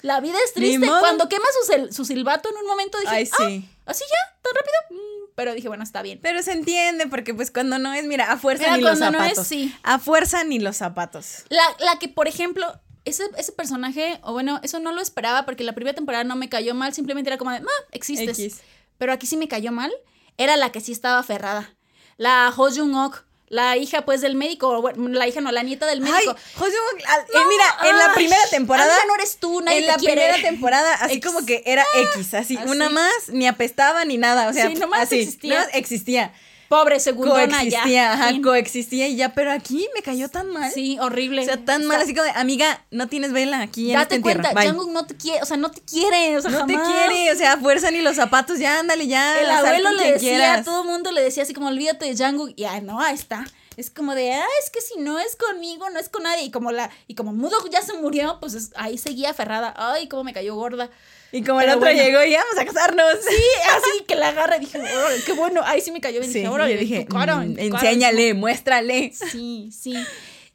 La 0.00 0.20
vida 0.20 0.38
es 0.44 0.54
triste. 0.54 0.86
Cuando 0.86 1.28
quema 1.28 1.44
su, 1.66 1.94
su 1.94 2.04
silbato 2.04 2.48
en 2.48 2.56
un 2.56 2.66
momento 2.66 2.98
dije, 2.98 3.14
Ay, 3.14 3.28
ah, 3.30 3.36
sí. 3.36 3.68
así 3.86 4.04
ya, 4.08 4.38
tan 4.42 4.54
rápido. 4.54 5.02
Pero 5.34 5.54
dije, 5.54 5.68
bueno, 5.68 5.82
está 5.82 6.02
bien. 6.02 6.18
Pero 6.22 6.42
se 6.42 6.52
entiende, 6.52 7.06
porque 7.06 7.34
pues 7.34 7.50
cuando 7.50 7.78
no 7.78 7.92
es, 7.94 8.04
mira, 8.04 8.30
a 8.32 8.36
fuerza 8.36 8.76
ni 8.76 8.82
los 8.82 8.98
cuando 8.98 9.18
no 9.18 9.24
es, 9.24 9.30
zapatos. 9.30 9.46
sí. 9.46 9.74
A 9.82 9.98
fuerza 9.98 10.44
ni 10.44 10.58
los 10.58 10.76
zapatos. 10.76 11.44
La, 11.48 11.62
la 11.80 11.98
que, 11.98 12.08
por 12.08 12.28
ejemplo, 12.28 12.80
ese, 13.04 13.24
ese 13.36 13.52
personaje, 13.52 14.20
o 14.22 14.32
bueno, 14.32 14.60
eso 14.62 14.78
no 14.78 14.92
lo 14.92 15.00
esperaba 15.00 15.44
porque 15.44 15.64
la 15.64 15.74
primera 15.74 15.94
temporada 15.94 16.24
no 16.24 16.36
me 16.36 16.48
cayó 16.48 16.74
mal, 16.74 16.94
simplemente 16.94 17.30
era 17.30 17.38
como 17.38 17.50
de, 17.50 17.58
ah, 17.58 17.84
existes. 17.92 18.38
X. 18.38 18.60
Pero 18.98 19.12
aquí 19.12 19.26
sí 19.26 19.36
me 19.36 19.48
cayó 19.48 19.72
mal, 19.72 19.90
era 20.36 20.56
la 20.56 20.70
que 20.70 20.80
sí 20.80 20.92
estaba 20.92 21.18
aferrada. 21.18 21.74
La 22.16 22.52
Ho 22.56 22.70
Jung 22.70 22.94
Ok, 22.94 23.24
la 23.52 23.76
hija 23.76 24.00
pues 24.06 24.22
del 24.22 24.34
médico, 24.34 24.70
o 24.70 24.80
bueno, 24.80 25.08
la 25.10 25.28
hija 25.28 25.42
no, 25.42 25.52
la 25.52 25.62
nieta 25.62 25.84
del 25.84 26.02
Ay, 26.02 26.10
médico. 26.10 26.34
José, 26.56 26.72
al- 27.06 27.20
eh, 27.20 27.44
mira, 27.50 27.64
en 27.90 27.98
la 27.98 28.06
Ay, 28.06 28.10
primera 28.14 28.40
temporada. 28.50 28.96
no 29.06 29.14
eres 29.14 29.36
tú, 29.36 29.60
nadie 29.60 29.78
en 29.80 29.84
te 29.84 29.90
la 29.92 29.96
quiere. 29.98 30.14
primera 30.22 30.38
temporada, 30.48 30.94
así 30.94 31.20
como 31.20 31.44
que 31.44 31.62
era 31.66 31.84
X, 32.14 32.32
así, 32.32 32.56
así. 32.56 32.68
una 32.70 32.88
más, 32.88 33.12
ni 33.28 33.46
apestaba 33.46 34.06
ni 34.06 34.16
nada, 34.16 34.48
o 34.48 34.54
sea, 34.54 34.68
Sí, 34.68 34.74
nomás 34.76 35.02
así, 35.02 35.20
existía. 35.20 35.58
nomás 35.60 35.74
existía. 35.74 36.32
Pobre 36.72 37.00
segundona 37.00 37.44
ya. 37.64 37.80
Coexistía, 37.80 38.12
ajá, 38.14 38.28
Fin. 38.28 38.42
coexistía 38.42 39.08
y 39.08 39.16
ya, 39.16 39.34
pero 39.34 39.52
aquí 39.52 39.86
me 39.94 40.02
cayó 40.02 40.28
tan 40.28 40.48
mal. 40.48 40.70
Sí, 40.72 40.98
horrible. 41.00 41.42
O 41.42 41.44
sea, 41.44 41.62
tan 41.64 41.84
mal, 41.84 42.00
así 42.00 42.14
como 42.14 42.24
de, 42.24 42.30
amiga, 42.30 42.84
no 42.90 43.08
tienes 43.08 43.32
vela 43.32 43.60
aquí 43.60 43.90
en 43.92 43.98
Date 43.98 44.16
esta 44.16 44.24
tierra. 44.28 44.42
cuenta, 44.42 44.60
bye". 44.60 44.70
Jungkook 44.70 44.92
no 44.92 45.06
te 45.06 45.16
quiere, 45.16 45.42
o 45.42 45.46
sea, 45.46 45.56
no 45.58 45.70
te 45.70 45.80
quiere, 45.82 46.38
o 46.38 46.42
sea, 46.42 46.50
No 46.50 46.66
te 46.66 46.72
quiere, 46.74 47.30
o 47.32 47.36
sea, 47.36 47.52
a 47.52 47.58
fuerza 47.58 47.90
ni 47.90 48.00
los 48.00 48.16
zapatos, 48.16 48.58
ya 48.58 48.78
ándale, 48.78 49.06
ya. 49.06 49.38
El 49.40 49.50
abuelo 49.50 49.90
le 49.92 50.12
decía, 50.12 50.30
quieras. 50.36 50.64
todo 50.64 50.82
el 50.82 50.88
mundo 50.88 51.10
le 51.12 51.20
decía 51.22 51.42
así 51.42 51.52
como, 51.54 51.68
olvídate 51.68 52.06
de 52.12 52.16
Jungkook. 52.16 52.54
Y 52.56 52.64
ah, 52.64 52.80
no, 52.80 53.00
ahí 53.00 53.14
está. 53.14 53.44
Es 53.76 53.88
como 53.90 54.14
de, 54.14 54.32
ah, 54.34 54.44
es 54.62 54.70
que 54.70 54.80
si 54.80 54.98
no 54.98 55.18
es 55.18 55.34
conmigo, 55.36 55.88
no 55.90 55.98
es 55.98 56.08
con 56.08 56.22
nadie. 56.24 56.44
Y 56.44 56.50
como 56.50 56.72
la, 56.72 56.90
y 57.06 57.14
como 57.14 57.32
Mudo 57.32 57.56
ya 57.70 57.80
se 57.82 57.94
murió, 57.94 58.38
pues 58.40 58.54
es- 58.54 58.70
ahí 58.76 58.98
seguía 58.98 59.30
aferrada. 59.30 59.72
Ay, 59.76 60.08
cómo 60.08 60.24
me 60.24 60.32
cayó 60.34 60.54
gorda. 60.54 60.90
Y 61.32 61.42
como 61.42 61.60
el 61.60 61.66
Pero 61.66 61.78
otro 61.78 61.88
bueno. 61.90 62.02
llegó 62.02 62.22
y 62.24 62.34
vamos 62.34 62.58
a 62.58 62.64
casarnos. 62.66 63.06
Sí, 63.26 63.42
así 63.70 64.04
que 64.06 64.14
la 64.16 64.28
agarra 64.28 64.58
y 64.58 64.60
dije, 64.60 64.80
qué 65.24 65.32
bueno. 65.32 65.62
Ahí 65.64 65.80
sí 65.80 65.90
me 65.90 66.00
cayó 66.00 66.20
bien. 66.20 66.30
Sí, 66.30 66.40
dije, 66.40 66.50
yo 66.50 66.66
dije, 66.78 67.06
cara, 67.06 67.36
"Mm, 67.36 67.58
en 67.58 67.70
tu 67.70 67.76
cara". 67.76 67.88
enséñale, 67.90 68.34
muéstrale. 68.34 69.12
Sí, 69.14 69.70
sí. 69.72 69.94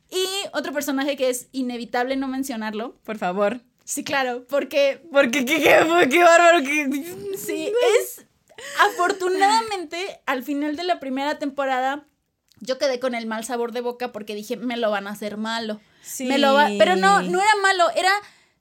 Y 0.09 0.25
otro 0.53 0.71
personaje 0.73 1.17
que 1.17 1.29
es 1.29 1.47
inevitable 1.51 2.15
no 2.15 2.27
mencionarlo. 2.27 2.95
Por 3.03 3.17
favor. 3.17 3.59
Sí, 3.83 4.03
claro, 4.03 4.45
porque 4.49 5.01
Porque 5.11 5.45
qué, 5.45 5.61
qué, 5.61 6.07
qué 6.09 6.23
bárbaro 6.23 6.59
que. 6.61 6.89
Sí, 7.37 7.71
es. 7.99 8.25
Afortunadamente, 8.91 10.19
al 10.25 10.43
final 10.43 10.75
de 10.75 10.83
la 10.83 10.99
primera 10.99 11.39
temporada, 11.39 12.05
yo 12.59 12.77
quedé 12.77 12.99
con 12.99 13.15
el 13.15 13.25
mal 13.27 13.45
sabor 13.45 13.71
de 13.71 13.81
boca 13.81 14.11
porque 14.11 14.35
dije, 14.35 14.57
me 14.57 14.77
lo 14.77 14.91
van 14.91 15.07
a 15.07 15.11
hacer 15.11 15.37
malo. 15.37 15.79
Sí. 16.01 16.25
Me 16.25 16.37
lo 16.37 16.53
va... 16.53 16.69
Pero 16.77 16.95
no, 16.95 17.21
no 17.21 17.39
era 17.41 17.55
malo, 17.61 17.89
era. 17.95 18.11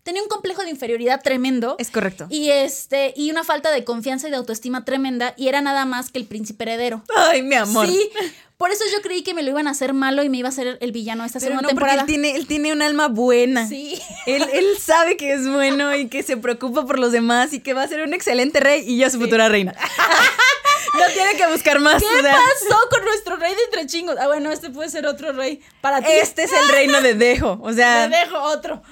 Tenía 0.07 0.23
un 0.23 0.29
complejo 0.29 0.63
de 0.63 0.71
inferioridad 0.71 1.21
tremendo. 1.21 1.75
Es 1.81 1.91
correcto. 1.91 2.29
Y 2.31 2.51
este, 2.51 3.13
y 3.17 3.33
una 3.33 3.43
falta 3.43 3.73
de 3.73 3.83
confianza 3.83 4.29
y 4.29 4.31
de 4.31 4.37
autoestima 4.37 4.85
tremenda, 4.85 5.35
y 5.37 5.49
era 5.49 5.61
nada 5.63 5.85
más 5.85 6.13
que 6.13 6.21
el 6.21 6.27
príncipe 6.27 6.63
heredero. 6.63 7.03
Ay, 7.17 7.43
mi 7.43 7.57
amor. 7.57 7.89
Sí, 7.89 8.09
por 8.57 8.71
eso 8.71 8.85
yo 8.93 9.03
creí 9.03 9.25
que 9.25 9.35
me 9.35 9.43
lo 9.43 9.51
iban 9.51 9.67
a 9.67 9.73
hacer 9.73 9.95
malo 9.95 10.23
y 10.23 10.29
me 10.29 10.37
iba 10.37 10.49
a 10.49 10.53
hacer 10.53 10.79
el 10.81 10.93
villano 10.93 11.25
esta 11.25 11.41
Pero 11.41 11.57
segunda 11.57 11.63
no, 11.63 11.69
porque 11.71 11.91
temporada. 11.91 12.03
él 12.03 12.07
tiene, 12.07 12.37
él 12.37 12.47
tiene 12.47 12.73
un 12.73 12.83
alma 12.83 13.09
buena. 13.09 13.67
Sí. 13.67 14.01
Él, 14.27 14.47
él 14.53 14.79
sabe 14.81 15.17
que 15.17 15.33
es 15.33 15.49
bueno 15.49 15.93
y 15.97 16.07
que 16.07 16.23
se 16.23 16.37
preocupa 16.37 16.87
por 16.87 17.01
los 17.01 17.11
demás 17.11 17.53
y 17.53 17.59
que 17.59 17.75
va 17.75 17.83
a 17.83 17.89
ser 17.89 18.03
un 18.03 18.15
excelente 18.15 18.61
rey 18.61 18.85
y 18.87 18.99
yo 18.99 19.11
su 19.11 19.19
futura 19.19 19.49
reina. 19.49 19.75
no 20.95 21.05
tiene 21.15 21.35
que 21.37 21.49
buscar 21.49 21.81
más. 21.81 22.01
¿Qué 22.01 22.07
o 22.09 22.23
sea, 22.23 22.33
pasó 22.33 22.79
con 22.91 23.05
nuestro 23.05 23.35
rey 23.39 23.57
de 23.57 23.63
entre 23.65 23.87
chingos? 23.87 24.15
Ah, 24.21 24.29
bueno, 24.29 24.53
este 24.53 24.71
puede 24.71 24.89
ser 24.89 25.05
otro 25.05 25.33
rey. 25.33 25.61
Para 25.81 26.01
ti. 26.01 26.13
este 26.13 26.45
es 26.45 26.53
el 26.53 26.69
reino 26.69 27.01
de 27.01 27.15
Dejo. 27.15 27.59
O 27.61 27.73
sea, 27.73 28.09
Te 28.09 28.17
dejo 28.17 28.41
otro. 28.41 28.83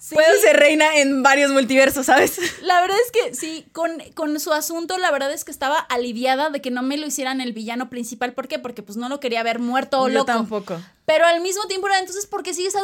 Sí. 0.00 0.14
puedo 0.14 0.40
ser 0.40 0.56
reina 0.56 0.96
en 0.96 1.22
varios 1.22 1.50
multiversos, 1.50 2.06
¿sabes? 2.06 2.38
La 2.62 2.80
verdad 2.80 2.96
es 3.04 3.12
que 3.12 3.34
sí, 3.34 3.66
con, 3.72 3.98
con 4.14 4.40
su 4.40 4.52
asunto, 4.52 4.96
la 4.98 5.10
verdad 5.10 5.30
es 5.32 5.44
que 5.44 5.50
estaba 5.50 5.76
aliviada 5.78 6.48
de 6.50 6.60
que 6.62 6.70
no 6.70 6.82
me 6.82 6.96
lo 6.96 7.06
hicieran 7.06 7.40
el 7.42 7.52
villano 7.52 7.90
principal. 7.90 8.32
¿Por 8.32 8.48
qué? 8.48 8.58
Porque 8.58 8.82
pues 8.82 8.96
no 8.96 9.08
lo 9.10 9.20
quería 9.20 9.42
ver 9.42 9.58
muerto 9.58 10.00
o 10.00 10.08
Yo 10.08 10.14
loco. 10.14 10.26
tampoco. 10.26 10.80
Pero 11.04 11.26
al 11.26 11.40
mismo 11.40 11.66
tiempo 11.66 11.88
era, 11.88 11.98
entonces, 11.98 12.26
¿por 12.26 12.42
qué 12.42 12.54
sigues 12.54 12.74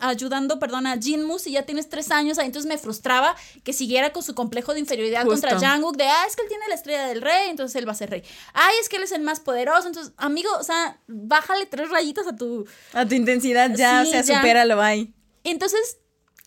ayudando, 0.00 0.58
perdón, 0.58 0.86
a 0.86 0.96
Jinmu 0.96 1.38
si 1.38 1.52
ya 1.52 1.62
tienes 1.64 1.88
tres 1.88 2.10
años? 2.10 2.38
Entonces 2.38 2.68
me 2.68 2.78
frustraba 2.78 3.34
que 3.64 3.72
siguiera 3.72 4.12
con 4.12 4.22
su 4.22 4.34
complejo 4.34 4.72
de 4.74 4.80
inferioridad 4.80 5.24
Justo. 5.24 5.48
contra 5.48 5.70
Jungkook, 5.72 5.96
de, 5.96 6.04
ah, 6.04 6.24
es 6.28 6.36
que 6.36 6.42
él 6.42 6.48
tiene 6.48 6.64
la 6.68 6.74
estrella 6.76 7.06
del 7.08 7.20
rey, 7.20 7.48
entonces 7.50 7.74
él 7.76 7.86
va 7.88 7.92
a 7.92 7.96
ser 7.96 8.10
rey. 8.10 8.22
Ay, 8.54 8.74
es 8.80 8.88
que 8.88 8.96
él 8.96 9.02
es 9.02 9.12
el 9.12 9.22
más 9.22 9.40
poderoso, 9.40 9.88
entonces, 9.88 10.12
amigo, 10.16 10.48
o 10.58 10.62
sea, 10.62 10.98
bájale 11.08 11.66
tres 11.66 11.90
rayitas 11.90 12.26
a 12.26 12.36
tu, 12.36 12.64
A 12.92 13.04
tu 13.06 13.14
intensidad 13.14 13.70
ya, 13.74 14.02
Sí, 14.02 14.08
o 14.08 14.12
sea, 14.12 14.22
ya. 14.22 14.36
supéralo, 14.36 14.76
bye. 14.76 15.12
Entonces, 15.44 15.98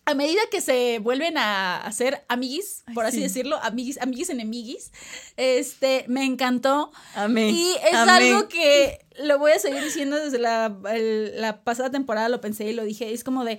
a 0.04 0.14
medida 0.14 0.40
que 0.50 0.60
se 0.60 0.98
vuelven 0.98 1.38
a 1.38 1.76
hacer 1.84 2.24
amiguis, 2.28 2.82
por 2.94 3.04
Ay, 3.04 3.08
así 3.10 3.16
sí. 3.18 3.22
decirlo, 3.22 3.56
amiguis, 3.62 3.98
amiguis 4.00 4.30
enemiguis, 4.30 4.90
este, 5.36 6.04
me 6.08 6.24
encantó. 6.24 6.90
Amé. 7.14 7.50
Y 7.50 7.72
es 7.88 7.94
amé. 7.94 8.12
algo 8.12 8.48
que 8.48 9.04
lo 9.18 9.38
voy 9.38 9.52
a 9.52 9.58
seguir 9.58 9.82
diciendo 9.82 10.16
desde 10.16 10.38
la, 10.38 10.76
el- 10.92 11.40
la 11.40 11.62
pasada 11.62 11.90
temporada, 11.90 12.28
lo 12.28 12.40
pensé 12.40 12.64
y 12.64 12.72
lo 12.72 12.84
dije, 12.84 13.12
es 13.12 13.22
como 13.24 13.44
de 13.44 13.58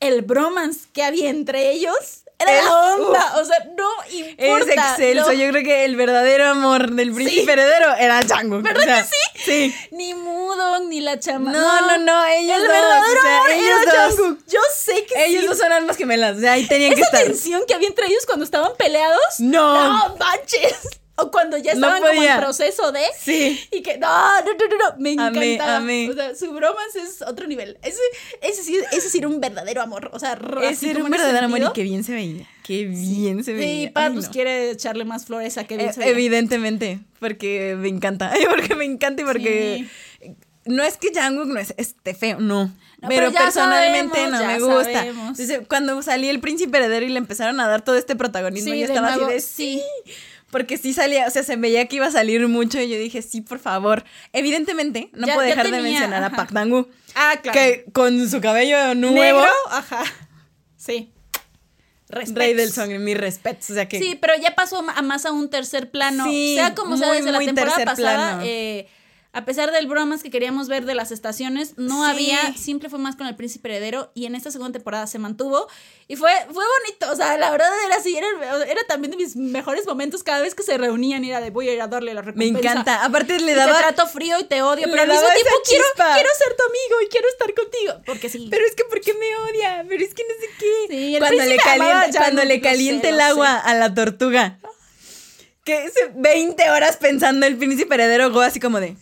el 0.00 0.22
bromance 0.22 0.88
que 0.92 1.02
había 1.02 1.30
entre 1.30 1.72
ellos. 1.72 2.24
Era 2.40 2.58
Es- 2.58 2.64
la 2.64 2.74
onda, 2.94 3.38
o 3.38 3.44
sea, 3.44 3.58
no 3.76 3.88
Es 4.08 4.14
importa. 4.14 4.72
excelso. 4.72 5.26
no- 5.26 5.32
Yo 5.32 5.48
creo 5.50 5.62
que 5.62 5.84
el 5.84 5.94
verdadero 5.96 6.48
amor 6.48 6.90
del 6.92 7.12
príncipe 7.12 7.52
heredero 7.52 7.94
era 7.96 8.20
Django. 8.22 8.62
¿Verdad 8.62 8.80
o 8.82 8.84
sea, 8.84 9.06
que 9.34 9.40
Sí. 9.44 9.74
Ni 9.90 10.14
Mudong, 10.14 10.88
ni 10.88 11.00
la 11.00 11.18
chama. 11.18 11.52
No, 11.52 11.80
no, 11.82 11.98
no, 11.98 12.24
ellos 12.26 12.56
el 12.56 12.62
dos, 12.62 12.68
verdadero 12.72 13.18
o 13.18 13.22
sea, 13.22 13.36
amor 13.38 13.50
ellos 13.50 13.78
era 13.82 14.06
dos. 14.08 14.16
Jungkook. 14.16 14.46
Yo 14.48 14.60
sé 14.74 15.04
que 15.06 15.24
Ellos 15.26 15.42
sí. 15.42 15.46
dos 15.48 15.58
son 15.58 15.72
almas 15.72 15.96
gemelas. 15.96 16.36
O 16.36 16.40
sea, 16.40 16.52
ahí 16.52 16.66
tenían 16.66 16.94
que 16.94 17.00
Esa 17.00 17.06
estar. 17.10 17.24
tensión 17.24 17.62
que 17.66 17.74
había 17.74 17.88
entre 17.88 18.06
ellos 18.06 18.24
cuando 18.26 18.44
estaban 18.44 18.72
peleados. 18.76 19.20
No. 19.38 19.74
No 20.08 20.16
manches. 20.16 20.74
O 21.22 21.30
cuando 21.30 21.56
ya 21.58 21.74
No 21.74 21.86
estaban 21.86 22.02
como 22.02 22.14
podía. 22.14 22.34
en 22.34 22.40
proceso 22.40 22.92
de. 22.92 23.00
Sí. 23.18 23.60
Y 23.72 23.82
que 23.82 23.98
no, 23.98 24.08
no, 24.08 24.44
no, 24.52 24.52
no, 24.68 24.76
no. 24.90 24.96
Me 24.98 25.12
encantaba. 25.12 25.76
amé. 25.76 26.08
O 26.10 26.14
sea, 26.14 26.34
su 26.34 26.52
bromance 26.52 27.00
es 27.00 27.22
otro 27.22 27.46
nivel. 27.46 27.78
Ese, 27.82 27.98
ese, 28.42 28.62
sí, 28.62 28.78
ese 28.92 29.08
sí 29.10 29.18
era 29.18 29.28
un 29.28 29.40
verdadero 29.40 29.82
amor. 29.82 30.10
O 30.12 30.18
sea, 30.18 30.38
Ese 30.62 30.86
era 30.90 30.94
como 31.00 31.06
un 31.06 31.10
verdadero 31.12 31.46
amor 31.46 31.60
y 31.60 31.72
qué 31.74 31.82
bien 31.82 32.04
se 32.04 32.12
veía. 32.12 32.46
Qué 32.64 32.84
bien 32.84 33.42
se 33.44 33.52
veía. 33.52 33.86
Sí, 33.88 33.92
Pat 33.92 34.04
Ay, 34.08 34.12
pues 34.14 34.26
no. 34.26 34.32
quiere 34.32 34.70
echarle 34.70 35.04
más 35.04 35.26
flores 35.26 35.58
a 35.58 35.64
Kevin. 35.64 35.86
Eh, 35.88 35.92
se 35.92 36.00
veía. 36.00 36.12
evidentemente, 36.12 37.00
porque 37.18 37.76
me 37.78 37.88
encanta. 37.88 38.32
Porque 38.48 38.74
me 38.74 38.84
encanta 38.84 39.22
y 39.22 39.24
porque 39.24 39.86
no 40.66 40.82
es 40.82 40.96
que 40.98 41.08
Jungkook 41.14 41.46
no 41.48 41.58
es 41.58 41.74
este 41.78 42.14
feo, 42.14 42.38
no. 42.38 42.66
No, 43.02 43.08
pero, 43.08 43.30
pero 43.30 43.44
personalmente 43.44 44.14
sabemos, 44.18 44.40
no 44.40 44.46
me 44.46 44.60
gusta. 44.76 44.92
sabemos. 44.92 45.40
Entonces, 45.40 45.60
cuando 45.68 46.02
salí 46.02 46.28
el 46.28 46.38
príncipe 46.40 46.76
heredero 46.76 47.06
y 47.06 47.08
le 47.08 47.16
empezaron 47.18 47.58
a 47.58 47.66
dar 47.66 47.82
todo 47.82 47.96
este 47.96 48.14
protagonismo, 48.14 48.72
Sí, 48.74 48.80
yo 48.80 48.84
estaba 48.86 49.16
nuevo, 49.16 49.26
así 49.26 49.34
de 49.34 49.40
sí. 49.40 49.82
Porque 50.50 50.76
sí 50.78 50.92
salía, 50.92 51.26
o 51.26 51.30
sea, 51.30 51.42
se 51.44 51.54
veía 51.56 51.86
que 51.86 51.96
iba 51.96 52.06
a 52.06 52.10
salir 52.10 52.46
mucho 52.48 52.80
y 52.80 52.88
yo 52.88 52.98
dije, 52.98 53.22
sí, 53.22 53.40
por 53.40 53.58
favor. 53.60 54.04
Evidentemente, 54.32 55.10
no 55.12 55.26
Ya- 55.26 55.34
puedo 55.34 55.46
dejar 55.46 55.70
de 55.70 55.80
mencionar 55.80 56.24
a. 56.24 56.30
Pak 56.30 56.50
Dangu. 56.50 56.88
Ah, 57.14 57.34
claro. 57.42 57.58
Que 57.58 57.84
con 57.92 58.28
su 58.28 58.40
cabello 58.40 58.94
nuevo, 58.94 59.40
Negro, 59.40 59.52
ajá. 59.70 60.02
Sí. 60.76 61.12
rey 62.08 62.24
Respetos. 62.24 62.56
del 62.56 62.72
song, 62.72 62.98
mi 63.00 63.14
respeto. 63.14 63.60
O 63.70 63.74
sea 63.74 63.88
que. 63.88 64.00
Sí, 64.00 64.18
pero 64.20 64.34
ya 64.36 64.54
pasó 64.56 64.84
a 64.88 65.02
más 65.02 65.24
a 65.26 65.30
un 65.32 65.48
tercer 65.50 65.90
plano. 65.92 66.24
Sí, 66.24 66.54
sea 66.56 66.74
como 66.74 66.96
sea, 66.96 67.06
muy, 67.08 67.18
desde 67.18 67.30
la 67.32 67.38
muy 67.38 67.46
temporada 67.46 67.76
tercer 67.76 67.94
pasada, 67.94 68.28
plano. 68.30 68.42
eh, 68.44 68.88
a 69.32 69.44
pesar 69.44 69.70
del 69.70 69.86
bromas 69.86 70.22
que 70.24 70.30
queríamos 70.30 70.66
ver 70.68 70.84
de 70.86 70.94
las 70.94 71.12
estaciones, 71.12 71.74
no 71.76 72.04
Sí. 72.04 72.10
había, 72.10 72.54
siempre 72.56 72.88
fue 72.88 72.98
más 72.98 73.14
con 73.16 73.26
el 73.28 73.36
príncipe 73.36 73.68
heredero 73.68 74.10
y 74.14 74.26
en 74.26 74.34
esta 74.34 74.50
segunda 74.50 74.72
temporada 74.72 75.06
se 75.06 75.18
mantuvo 75.20 75.68
y 76.08 76.16
fue, 76.16 76.32
fue 76.52 76.64
bonito, 76.80 77.12
o 77.12 77.14
sea, 77.16 77.36
la 77.38 77.50
verdad 77.52 77.68
era 77.86 77.94
así, 77.96 78.16
era, 78.16 78.26
era 78.64 78.82
también 78.88 79.12
de 79.12 79.16
mis 79.16 79.36
mejores 79.36 79.86
momentos 79.86 80.24
cada 80.24 80.40
vez 80.40 80.56
que 80.56 80.64
se 80.64 80.76
reunían 80.78 81.24
era 81.24 81.40
de 81.40 81.50
voy 81.50 81.68
a 81.68 81.74
ir 81.74 81.80
a 81.80 81.86
darle 81.86 82.12
la 82.12 82.22
me 82.22 82.26
recompensa. 82.32 82.58
encanta. 82.72 83.04
Aparte 83.04 83.38
le 83.38 83.54
daba. 83.54 83.74
te 83.74 83.78
trato 83.78 84.06
frío 84.08 84.38
y 84.40 84.44
te 84.44 84.62
odio, 84.62 84.88
pero 84.90 85.02
al 85.02 85.08
mismo 85.08 85.28
tiempo 85.28 85.50
quiero, 85.64 85.84
quiero 85.94 86.28
ser 86.36 86.56
tu 86.56 86.64
amigo 86.64 87.02
y 87.04 87.08
quiero 87.08 87.28
estar 87.28 87.54
contigo. 87.54 87.92
Porque 88.06 88.28
sí. 88.28 88.48
Pero 88.50 88.64
es 88.66 88.74
que 88.74 88.84
¿por 88.86 89.00
qué 89.00 89.14
me 89.14 89.36
odia? 89.36 89.84
Pero 89.88 90.04
es 90.04 90.12
que 90.14 90.24
no 90.24 90.34
sé 90.40 90.50
qué. 90.58 90.86
Sí, 90.88 91.14
el 91.14 91.20
cuando 91.20 91.44
le 91.44 91.56
calienta, 91.56 92.18
cuando 92.18 92.44
le 92.44 92.54
sé, 92.56 92.60
calienta 92.60 93.08
el 93.08 93.20
agua 93.20 93.56
a 93.58 93.74
la 93.74 93.94
tortuga. 93.94 94.58
Que 95.70 95.84
ese 95.84 96.10
20 96.16 96.68
horas 96.70 96.96
pensando 96.96 97.46
el 97.46 97.56
príncipe 97.56 97.94
heredero 97.94 98.32
Go 98.32 98.40
así 98.40 98.58
como 98.58 98.80
de. 98.80 98.88
¿Por 98.88 98.96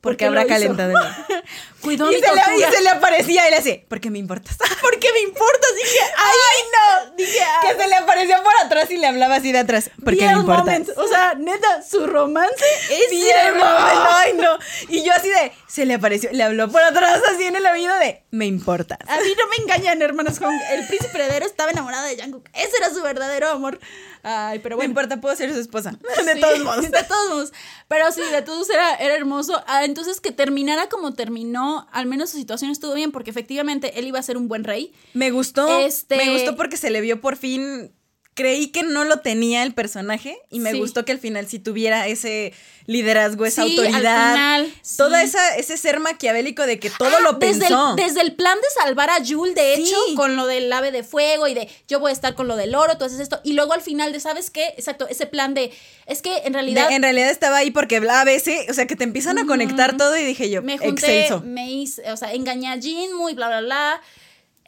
¿Por 0.00 0.12
qué 0.12 0.16
qué 0.16 0.24
habrá 0.24 0.44
calentado 0.44 0.92
cuidó 1.82 2.10
y 2.10 2.14
mi 2.16 2.20
se, 2.20 2.26
le, 2.26 2.40
y 2.40 2.44
tortuga. 2.44 2.70
se 2.72 2.82
le 2.82 2.88
aparecía 2.90 3.46
y 3.48 3.50
le 3.50 3.56
decía, 3.56 3.80
¿por 3.88 4.00
qué 4.00 4.10
me 4.10 4.18
importas? 4.18 4.56
¿Por 4.80 4.98
qué 4.98 5.12
me 5.12 5.20
importas? 5.20 5.70
Dije, 5.74 5.98
¡Ay, 6.16 6.62
no! 6.72 7.16
Dije, 7.16 7.38
que 7.62 7.82
se 7.82 7.88
le 7.88 7.94
apareció 7.96 8.36
por 8.42 8.52
atrás 8.64 8.90
y 8.90 8.96
le 8.96 9.06
hablaba 9.06 9.36
así 9.36 9.52
de 9.52 9.58
atrás. 9.58 9.90
¿Por 10.04 10.16
qué 10.16 10.26
me 10.26 10.32
importas? 10.32 10.82
O 10.96 11.08
sea, 11.08 11.34
neta, 11.34 11.82
su 11.82 12.06
romance 12.06 12.64
es 12.90 13.10
Bien, 13.10 13.54
moment, 13.54 14.06
ay 14.10 14.32
no. 14.34 14.58
Y 14.88 15.02
yo 15.04 15.12
así 15.12 15.28
de, 15.28 15.52
se 15.68 15.84
le 15.86 15.94
apareció, 15.94 16.30
le 16.32 16.42
habló 16.42 16.68
por 16.70 16.82
atrás 16.82 17.20
así 17.34 17.44
en 17.44 17.56
el 17.56 17.66
oído 17.66 17.94
de, 17.98 18.22
me 18.30 18.46
importas. 18.46 18.98
A 19.08 19.16
mí 19.16 19.32
no 19.38 19.46
me 19.48 19.56
engañan, 19.62 20.00
hermanos. 20.02 20.38
Con 20.38 20.54
el 20.70 20.86
príncipe 20.86 21.16
heredero 21.18 21.46
estaba 21.46 21.70
enamorado 21.70 22.06
de 22.06 22.16
Jungkook. 22.22 22.48
Ese 22.54 22.76
era 22.78 22.90
su 22.90 23.02
verdadero 23.02 23.48
amor. 23.50 23.78
Ay, 24.22 24.58
pero 24.58 24.74
No 24.76 24.82
me 24.82 24.86
bueno. 24.86 24.90
importa, 24.90 25.20
puedo 25.20 25.34
ser 25.34 25.52
su 25.52 25.58
esposa. 25.60 25.92
De 26.24 26.34
Sí, 26.34 26.40
todos 26.40 26.58
modos. 26.60 26.90
De 26.90 27.02
todos 27.04 27.28
modos. 27.30 27.52
Pero 27.88 28.12
sí, 28.12 28.20
de 28.30 28.42
todos 28.42 28.68
era, 28.70 28.94
era 28.96 29.14
hermoso. 29.14 29.62
Ah, 29.66 29.84
entonces, 29.84 30.20
que 30.20 30.30
terminara 30.30 30.88
como 30.88 31.14
terminó, 31.14 31.69
al 31.92 32.06
menos 32.06 32.30
su 32.30 32.36
situación 32.38 32.70
estuvo 32.70 32.94
bien, 32.94 33.12
porque 33.12 33.30
efectivamente 33.30 33.98
él 33.98 34.06
iba 34.06 34.18
a 34.18 34.22
ser 34.22 34.36
un 34.36 34.48
buen 34.48 34.64
rey. 34.64 34.92
Me 35.14 35.30
gustó. 35.30 35.80
Este- 35.80 36.16
Me 36.16 36.32
gustó 36.32 36.56
porque 36.56 36.76
se 36.76 36.90
le 36.90 37.00
vio 37.00 37.20
por 37.20 37.36
fin. 37.36 37.92
Creí 38.40 38.68
que 38.68 38.82
no 38.82 39.04
lo 39.04 39.18
tenía 39.18 39.62
el 39.64 39.74
personaje 39.74 40.38
y 40.50 40.60
me 40.60 40.72
Sí. 40.72 40.78
gustó 40.78 41.04
que 41.04 41.12
al 41.12 41.18
final 41.18 41.46
sí 41.46 41.58
tuviera 41.58 42.06
ese 42.06 42.54
liderazgo, 42.86 43.44
esa 43.44 43.64
Sí, 43.64 43.78
al 43.78 43.86
autoridad. 43.86 44.32
final, 44.32 44.74
Toda 44.96 45.20
sí. 45.20 45.26
esa, 45.26 45.56
ese 45.56 45.76
ser 45.76 46.00
maquiavélico 46.00 46.64
de 46.64 46.78
que 46.80 46.88
todo 46.88 47.16
Ah, 47.18 47.20
lo 47.20 47.32
desde 47.34 47.60
pensó. 47.60 47.90
El, 47.90 47.96
desde 47.96 48.20
el 48.22 48.34
plan 48.34 48.56
de 48.56 48.66
salvar 48.82 49.10
a 49.10 49.18
Jul, 49.24 49.52
de 49.54 49.74
hecho, 49.74 49.94
con 50.16 50.36
lo 50.36 50.46
del 50.46 50.72
ave 50.72 50.90
de 50.90 51.04
fuego 51.04 51.46
y 51.48 51.54
de 51.54 51.68
yo 51.86 52.00
voy 52.00 52.10
a 52.10 52.12
estar 52.14 52.34
con 52.34 52.48
lo 52.48 52.56
del 52.56 52.74
oro, 52.74 52.96
tú 52.96 53.04
haces 53.04 53.20
esto. 53.20 53.40
Y 53.44 53.52
luego 53.52 53.74
al 53.74 53.82
final 53.82 54.10
de, 54.12 54.20
¿sabes 54.20 54.50
qué? 54.50 54.68
Exacto, 54.78 55.06
ese 55.08 55.26
plan 55.26 55.52
de, 55.52 55.70
es 56.06 56.22
que 56.22 56.34
en 56.38 56.44
De- 56.44 56.50
realidad 56.52 56.90
en 56.90 57.02
realidad 57.02 57.28
estaba 57.30 57.58
ahí 57.58 57.70
porque 57.70 57.96
a 57.98 58.24
veces, 58.24 58.70
o 58.70 58.72
sea, 58.74 58.86
que 58.86 58.96
te 58.96 59.04
empiezan 59.04 59.38
a 59.38 59.46
conectar 59.46 59.96
todo 59.98 60.16
y 60.16 60.24
dije 60.24 60.48
yo, 60.48 60.62
me 60.62 60.78
junté, 60.78 61.28
me 61.44 61.70
hice, 61.70 62.10
o 62.10 62.16
sea, 62.16 62.32
engañé 62.32 62.68
a 62.72 62.78
Jin, 62.80 63.12
muy 63.14 63.34
bla, 63.34 63.48
bla, 63.48 63.60
bla. 63.60 64.00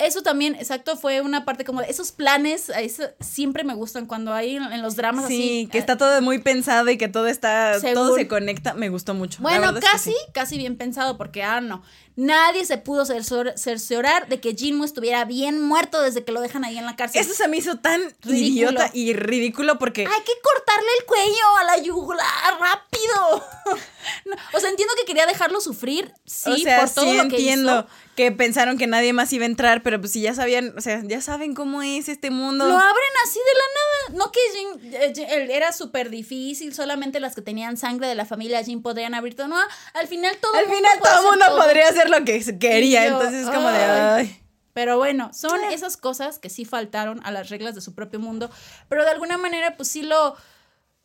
Eso 0.02 0.22
también, 0.22 0.54
exacto, 0.54 0.96
fue 0.96 1.20
una 1.20 1.44
parte 1.44 1.64
como 1.64 1.80
de 1.80 1.88
esos 1.88 2.12
planes, 2.12 2.70
eso 2.70 3.04
siempre 3.20 3.64
me 3.64 3.74
gustan 3.74 4.06
cuando 4.06 4.32
hay 4.32 4.56
en, 4.56 4.82
los 4.82 4.96
dramas 4.96 5.26
Sí, 5.26 5.34
así. 5.34 5.68
que 5.70 5.78
eh, 5.78 5.80
está 5.80 5.96
todo 5.96 6.20
muy 6.22 6.38
pensado 6.38 6.90
y 6.90 6.98
que 6.98 7.08
todo 7.08 7.26
está, 7.26 7.78
todo 7.94 8.14
se 8.16 8.28
conecta, 8.28 8.74
me 8.74 8.88
gustó 8.88 9.14
mucho. 9.14 9.42
Bueno, 9.42 9.60
verdad 9.60 9.78
es 9.78 9.84
que 9.84 9.90
casi, 9.90 10.10
sí. 10.10 10.16
casi 10.32 10.58
bien 10.58 10.76
pensado, 10.76 11.16
porque, 11.16 11.42
ah, 11.42 11.60
no. 11.60 11.82
Nadie 12.14 12.66
se 12.66 12.76
pudo 12.78 13.04
cercior- 13.06 13.56
cerciorar 13.56 14.28
de 14.28 14.40
que 14.40 14.54
Jinmu 14.54 14.84
estuviera 14.84 15.24
bien 15.24 15.60
muerto 15.62 16.02
desde 16.02 16.24
que 16.24 16.32
lo 16.32 16.40
dejan 16.40 16.64
ahí 16.64 16.76
en 16.76 16.84
la 16.86 16.94
cárcel. 16.96 17.20
Eso 17.22 17.32
se 17.34 17.48
me 17.48 17.56
hizo 17.56 17.76
tan 17.78 18.00
Ridículo. 18.22 18.32
idiota 18.70 18.90
y 18.92 19.14
ridículo 19.14 19.78
porque 19.78 20.02
Hay 20.02 20.20
que 20.22 20.32
cortarle 20.42 20.88
el 21.00 21.06
cuello 21.06 21.56
a 21.60 21.64
la 21.64 21.78
yugular, 21.78 22.58
rápido. 22.60 23.44
No, 24.24 24.34
o 24.52 24.58
sea, 24.60 24.68
entiendo 24.68 24.92
que 24.98 25.04
quería 25.06 25.26
dejarlo 25.26 25.60
sufrir, 25.60 26.12
sí, 26.26 26.50
o 26.50 26.56
sea, 26.56 26.80
por 26.80 26.90
todo 26.90 27.04
sí 27.04 27.16
lo 27.16 27.22
que 27.28 27.36
entiendo 27.36 27.72
hizo. 27.80 27.88
que 28.16 28.32
pensaron 28.32 28.76
que 28.76 28.88
nadie 28.88 29.12
más 29.12 29.32
iba 29.32 29.44
a 29.44 29.46
entrar, 29.46 29.82
pero 29.84 30.00
pues 30.00 30.12
si 30.12 30.20
ya 30.20 30.34
sabían, 30.34 30.74
o 30.76 30.80
sea, 30.80 31.00
ya 31.04 31.20
saben 31.20 31.54
cómo 31.54 31.82
es 31.82 32.08
este 32.08 32.30
mundo. 32.30 32.66
Lo 32.66 32.74
abren 32.76 33.12
así 33.24 33.38
de 33.38 33.54
la 33.54 33.64
nada. 33.74 33.91
No 34.12 34.30
que 34.30 34.40
Jin, 34.54 34.94
eh, 34.94 35.48
era 35.50 35.72
súper 35.72 36.10
difícil, 36.10 36.74
solamente 36.74 37.20
las 37.20 37.34
que 37.34 37.42
tenían 37.42 37.76
sangre 37.76 38.06
de 38.06 38.14
la 38.14 38.24
familia 38.24 38.62
Jin 38.62 38.82
podrían 38.82 39.14
abrir 39.14 39.36
todo. 39.36 39.48
No, 39.48 39.56
al 39.94 40.08
final 40.08 40.36
todo 40.40 40.54
Al 40.54 40.66
mundo 40.66 40.76
final 40.76 41.00
todo 41.00 41.18
el 41.18 41.24
mundo 41.30 41.46
todo. 41.46 41.56
podría 41.58 41.88
hacer 41.88 42.10
lo 42.10 42.24
que 42.24 42.58
quería, 42.58 43.06
yo, 43.06 43.14
entonces 43.14 43.44
es 43.44 43.50
como 43.50 43.68
de 43.68 43.78
ay. 43.78 44.26
ay. 44.26 44.38
Pero 44.74 44.96
bueno, 44.96 45.30
son 45.34 45.62
esas 45.64 45.96
cosas 45.96 46.38
que 46.38 46.48
sí 46.48 46.64
faltaron 46.64 47.20
a 47.24 47.30
las 47.30 47.50
reglas 47.50 47.74
de 47.74 47.80
su 47.80 47.94
propio 47.94 48.20
mundo, 48.20 48.50
pero 48.88 49.04
de 49.04 49.10
alguna 49.10 49.36
manera 49.36 49.76
pues 49.76 49.88
sí 49.88 50.02
lo 50.02 50.36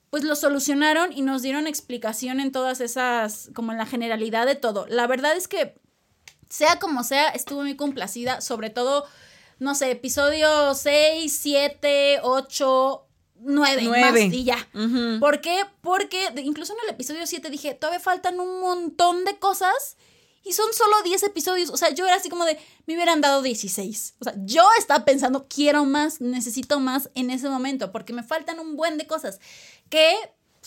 pues 0.10 0.24
lo 0.24 0.36
solucionaron 0.36 1.12
y 1.12 1.22
nos 1.22 1.42
dieron 1.42 1.68
explicación 1.68 2.40
en 2.40 2.54
todas 2.54 2.80
esas 2.80 3.50
como 3.54 3.74
en 3.74 3.78
la 3.78 3.86
generalidad 3.86 4.46
de 4.46 4.56
todo. 4.56 4.86
La 4.88 5.06
verdad 5.06 5.36
es 5.36 5.50
que 5.50 5.76
sea 6.50 6.80
como 6.80 7.04
sea, 7.04 7.28
estuve 7.30 7.64
muy 7.64 7.76
complacida, 7.76 8.40
sobre 8.40 8.70
todo 8.70 9.06
no 9.60 9.76
sé, 9.76 9.92
episodio 9.92 10.74
6, 10.74 11.40
7, 11.42 12.20
8 12.24 13.04
9, 13.40 13.82
Nueve. 13.84 14.26
más 14.26 14.34
y 14.34 14.44
ya. 14.44 14.68
Ujú. 14.74 15.20
¿Por 15.20 15.42
qué? 15.42 15.64
Porque 15.82 16.32
incluso 16.44 16.74
en 16.74 16.80
el 16.86 16.90
episodio 16.96 17.26
7 17.26 17.50
dije, 17.50 17.74
todavía 17.74 18.00
faltan 18.00 18.40
un 18.40 18.60
montón 18.60 19.26
de 19.26 19.38
cosas 19.38 19.98
y 20.44 20.54
son 20.54 20.74
solo 20.74 20.96
10 21.04 21.24
episodios. 21.24 21.70
O 21.70 21.78
sea, 21.78 21.90
yo 21.90 22.06
era 22.06 22.16
así 22.16 22.30
como 22.30 22.46
de, 22.46 22.58
me 22.86 22.96
hubieran 22.96 23.22
dado 23.22 23.42
16. 23.42 24.16
O 24.20 24.24
sea, 24.24 24.34
yo 24.46 24.68
estaba 24.80 25.06
pensando, 25.06 25.48
quiero 25.48 25.86
más, 25.86 26.22
necesito 26.22 26.80
más 26.80 27.10
en 27.16 27.30
ese 27.30 27.50
momento 27.50 27.92
porque 27.92 28.14
me 28.14 28.24
faltan 28.24 28.60
un 28.60 28.76
buen 28.76 28.98
de 28.98 29.08
cosas 29.08 29.40
que 29.90 30.16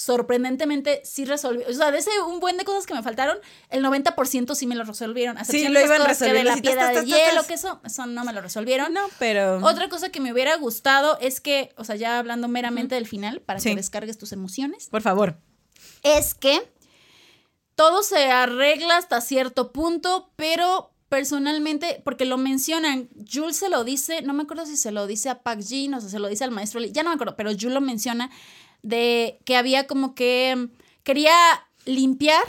sorprendentemente 0.01 1.03
sí 1.05 1.27
resolví. 1.27 1.63
O 1.65 1.73
sea, 1.75 1.91
de 1.91 1.99
ese 1.99 2.11
un 2.27 2.41
buen 2.41 2.57
de 2.57 2.65
cosas 2.65 2.87
que 2.87 2.95
me 2.95 3.03
faltaron, 3.03 3.37
el 3.69 3.85
90% 3.85 4.55
sí 4.55 4.67
me 4.67 4.75
lo 4.75 4.85
resolvieron. 4.85 5.37
A 5.37 5.45
Sí, 5.45 5.69
lo 5.69 5.79
iban 5.79 6.01
cosas 6.01 6.19
que 6.19 6.33
de 6.33 6.43
la 6.45 6.57
piedra 6.57 6.89
de 6.89 7.05
hielo, 7.05 7.45
que 7.47 7.55
eso, 7.55 7.81
eso 7.85 8.07
no 8.07 8.25
me 8.25 8.33
lo 8.33 8.41
resolvieron. 8.41 8.95
No, 8.95 9.03
pero 9.19 9.59
Otra 9.63 9.91
cosa 9.91 10.09
que 10.09 10.21
me 10.21 10.33
hubiera 10.33 10.57
gustado 10.57 11.19
es 11.21 11.43
que, 11.43 11.75
o 11.77 11.85
sea, 11.85 11.97
ya 11.97 12.19
hablando 12.19 12.49
meramente 12.49 12.95
del 12.95 13.07
final, 13.07 13.43
para 13.43 13.61
Sí. 13.61 13.69
que 13.71 13.77
descargues 13.77 14.17
tus 14.17 14.33
emociones, 14.33 14.89
por 14.89 15.03
favor. 15.03 15.37
es 16.03 16.33
que 16.35 16.67
todo 17.75 18.03
se 18.03 18.31
arregla 18.31 18.97
hasta 18.97 19.21
cierto 19.21 19.71
punto, 19.73 20.31
pero 20.37 20.95
personalmente, 21.11 22.01
porque 22.05 22.25
lo 22.25 22.39
mencionan, 22.39 23.09
Jules 23.31 23.57
se 23.57 23.69
lo 23.69 23.85
dice, 23.85 24.23
no 24.23 24.33
me 24.33 24.45
acuerdo 24.45 24.65
si 24.65 24.77
se 24.77 24.93
lo 24.93 25.07
dice 25.07 25.29
a 25.29 25.43
Pak 25.43 25.61
Jin 25.61 25.93
o 25.95 26.01
si 26.01 26.09
se 26.09 26.19
lo 26.21 26.29
dice 26.29 26.45
al 26.45 26.53
maestro 26.53 26.79
Lee, 26.81 26.93
ya 26.93 27.03
no 27.03 27.11
me 27.11 27.15
acuerdo, 27.15 27.35
pero 27.37 27.51
Jules 27.51 27.75
lo 27.75 27.81
menciona 27.81 28.31
de 28.83 29.39
que 29.45 29.57
había 29.57 29.87
como 29.87 30.15
que 30.15 30.69
quería 31.03 31.35
limpiar 31.85 32.45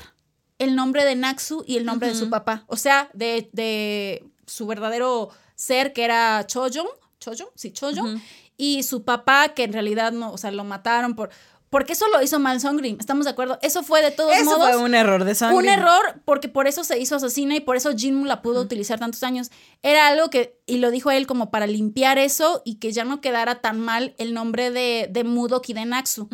el 0.60 0.76
nombre 0.76 1.06
de 1.06 1.16
Naxu 1.16 1.64
y 1.68 1.78
el 1.78 1.86
nombre 1.86 2.10
de 2.10 2.16
su 2.16 2.30
papá, 2.30 2.64
o 2.68 2.78
sea, 2.78 3.10
de, 3.14 3.50
de 3.54 4.24
su 4.46 4.68
verdadero 4.68 5.30
ser 5.56 5.94
que 5.94 6.04
era 6.04 6.46
Chojong, 6.46 6.88
Chojong, 7.20 7.50
sí, 7.56 7.72
Chojong, 7.72 8.22
y 8.58 8.84
su 8.84 9.04
papá 9.04 9.50
que 9.56 9.64
en 9.64 9.74
realidad 9.74 10.12
no, 10.12 10.32
o 10.32 10.38
sea, 10.38 10.52
lo 10.52 10.64
mataron 10.64 11.16
por... 11.16 11.32
Porque 11.72 11.94
eso 11.94 12.06
lo 12.10 12.22
hizo 12.22 12.38
Mal 12.38 12.60
Songrim, 12.60 12.98
¿estamos 13.00 13.24
de 13.24 13.32
acuerdo? 13.32 13.58
Eso 13.62 13.82
fue 13.82 14.02
de 14.04 14.12
todos 14.12 14.36
Eso 14.36 14.44
modos 14.44 14.72
fue 14.72 14.78
un 14.78 14.94
error 14.94 15.24
de 15.24 15.34
sangre. 15.34 15.58
un 15.58 15.70
error 15.70 16.22
porque 16.26 16.50
por 16.50 16.68
eso 16.68 16.84
se 16.84 17.00
hizo 17.00 17.16
asesina 17.16 17.56
y 17.56 17.62
por 17.62 17.78
eso 17.78 17.96
Jinmu 17.96 18.26
la 18.26 18.42
pudo 18.42 18.60
utilizar 18.60 19.00
tantos 19.00 19.24
años. 19.24 19.52
Era 19.82 20.10
algo 20.10 20.30
que, 20.30 20.60
y 20.66 20.80
lo 20.80 20.92
dijo 20.92 21.12
él 21.12 21.28
como 21.28 21.50
para 21.50 21.68
limpiar 21.68 22.20
eso 22.20 22.62
y 22.66 22.76
que 22.76 22.92
ya 22.92 23.06
no 23.06 23.22
quedara 23.22 23.62
tan 23.62 23.80
mal 23.80 24.14
el 24.18 24.34
nombre 24.34 24.70
de, 24.70 25.08
de 25.10 25.24
Mudok 25.24 25.70
y 25.70 25.74
de 25.74 25.86
Naxu. 25.86 26.28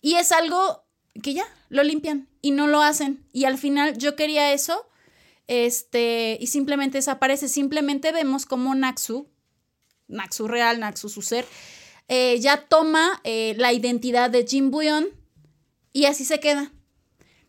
Y 0.00 0.14
es 0.14 0.32
algo 0.32 0.82
que 1.22 1.34
ya, 1.34 1.44
lo 1.68 1.82
limpian 1.82 2.28
y 2.40 2.52
no 2.52 2.66
lo 2.66 2.80
hacen. 2.80 3.22
Y 3.34 3.44
al 3.44 3.58
final 3.58 3.98
yo 3.98 4.16
quería 4.16 4.54
eso, 4.54 4.86
este, 5.46 6.38
y 6.40 6.46
simplemente 6.46 6.96
desaparece. 6.96 7.48
Simplemente 7.48 8.12
vemos 8.12 8.46
como 8.46 8.74
Naxu, 8.74 9.28
Naxu 10.08 10.48
real, 10.48 10.80
Naxu 10.80 11.10
su 11.10 11.20
ser, 11.20 11.44
eh, 12.12 12.38
ya 12.40 12.56
toma 12.68 13.20
eh, 13.24 13.54
la 13.56 13.72
identidad 13.72 14.28
de 14.30 14.44
Jin 14.44 14.70
Buyon 14.72 15.06
y 15.92 16.06
así 16.06 16.24
se 16.24 16.40
queda. 16.40 16.72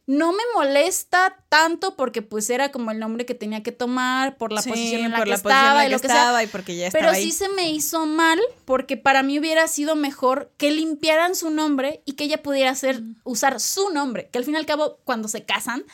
No 0.07 0.34
me 0.34 0.43
molesta 0.55 1.38
tanto 1.47 1.95
porque 1.95 2.22
pues 2.22 2.49
era 2.49 2.72
como 2.72 2.91
el 2.91 2.99
nombre 2.99 3.26
que 3.26 3.34
tenía 3.36 3.64
que 3.64 3.72
tomar 3.72 4.36
por 4.38 4.51
la 4.51 4.62
Sí, 4.62 4.70
posición 4.70 5.01
en 5.05 5.12
la 5.12 5.18
por 5.18 5.26
que 5.26 5.30
la 5.32 5.38
posición 5.38 5.51
en 5.53 5.57
estaba 5.62 5.76
la 5.78 5.84
y 5.84 5.88
que 5.88 5.91
lo 5.93 5.99
que 6.01 6.07
sea. 6.07 6.16
estaba 6.18 6.43
y 6.43 6.47
porque 6.47 6.76
ya 6.76 6.88
estaba 6.88 7.01
Pero 7.05 7.16
ahí. 7.16 7.24
sí 7.24 7.32
se 7.32 7.49
me 7.49 7.72
hizo 7.72 8.05
mal 8.05 8.39
porque 8.66 8.97
para 8.97 9.24
mí 9.24 9.39
hubiera 9.39 9.68
sido 9.68 9.95
mejor 9.95 10.51
que 10.57 10.72
limpiaran 10.72 11.36
su 11.36 11.49
nombre 11.49 12.01
y 12.05 12.14
que 12.14 12.26
ella 12.26 12.41
pudiera 12.43 12.72
hacer, 12.72 13.01
usar 13.24 13.59
su 13.59 13.89
nombre, 13.91 14.28
que 14.32 14.39
al 14.39 14.43
fin 14.45 14.55
y 14.55 14.57
al 14.57 14.66
cabo 14.66 14.97
cuando 15.05 15.28
se 15.28 15.43
casan 15.45 15.86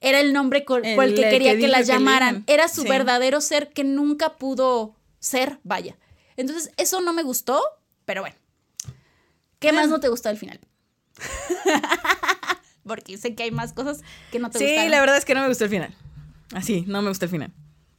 era 0.00 0.20
el 0.20 0.32
nombre 0.32 0.64
con- 0.64 0.84
el, 0.84 0.98
El- 0.98 1.14
que 1.14 1.22
el 1.24 1.30
quería 1.30 1.52
que 1.54 1.60
que, 1.60 1.68
la 1.68 1.78
que 1.78 1.84
llamaran. 1.84 2.44
Era 2.46 2.68
su 2.68 2.82
Sí. 2.82 2.88
verdadero 2.88 3.40
ser 3.40 3.70
que 3.72 3.82
nunca 3.84 4.36
pudo 4.36 4.94
ser, 5.18 5.58
vaya. 5.64 5.96
Entonces 6.36 6.70
eso 6.76 7.00
no 7.00 7.12
me 7.12 7.22
gustó, 7.24 7.60
pero 8.06 8.22
bueno. 8.22 8.36
¿Qué 9.58 9.72
más 9.72 9.88
no 9.88 10.00
te 10.00 10.08
gustó 10.08 10.28
al 10.30 10.38
final? 10.38 10.58
porque 12.86 13.18
sé 13.18 13.34
que 13.34 13.42
hay 13.44 13.50
más 13.50 13.72
cosas 13.72 14.00
que 14.30 14.38
no 14.38 14.50
te 14.50 14.58
Sí, 14.58 14.64
gustaron. 14.66 14.90
la 14.90 15.00
verdad 15.00 15.16
es 15.16 15.24
que 15.24 15.34
no 15.34 15.42
me 15.42 15.48
gustó 15.48 15.64
el 15.64 15.70
final. 15.70 15.94
Así, 16.54 16.84
no 16.86 17.02
me 17.02 17.08
gustó 17.08 17.24
el 17.24 17.30
final. 17.30 17.52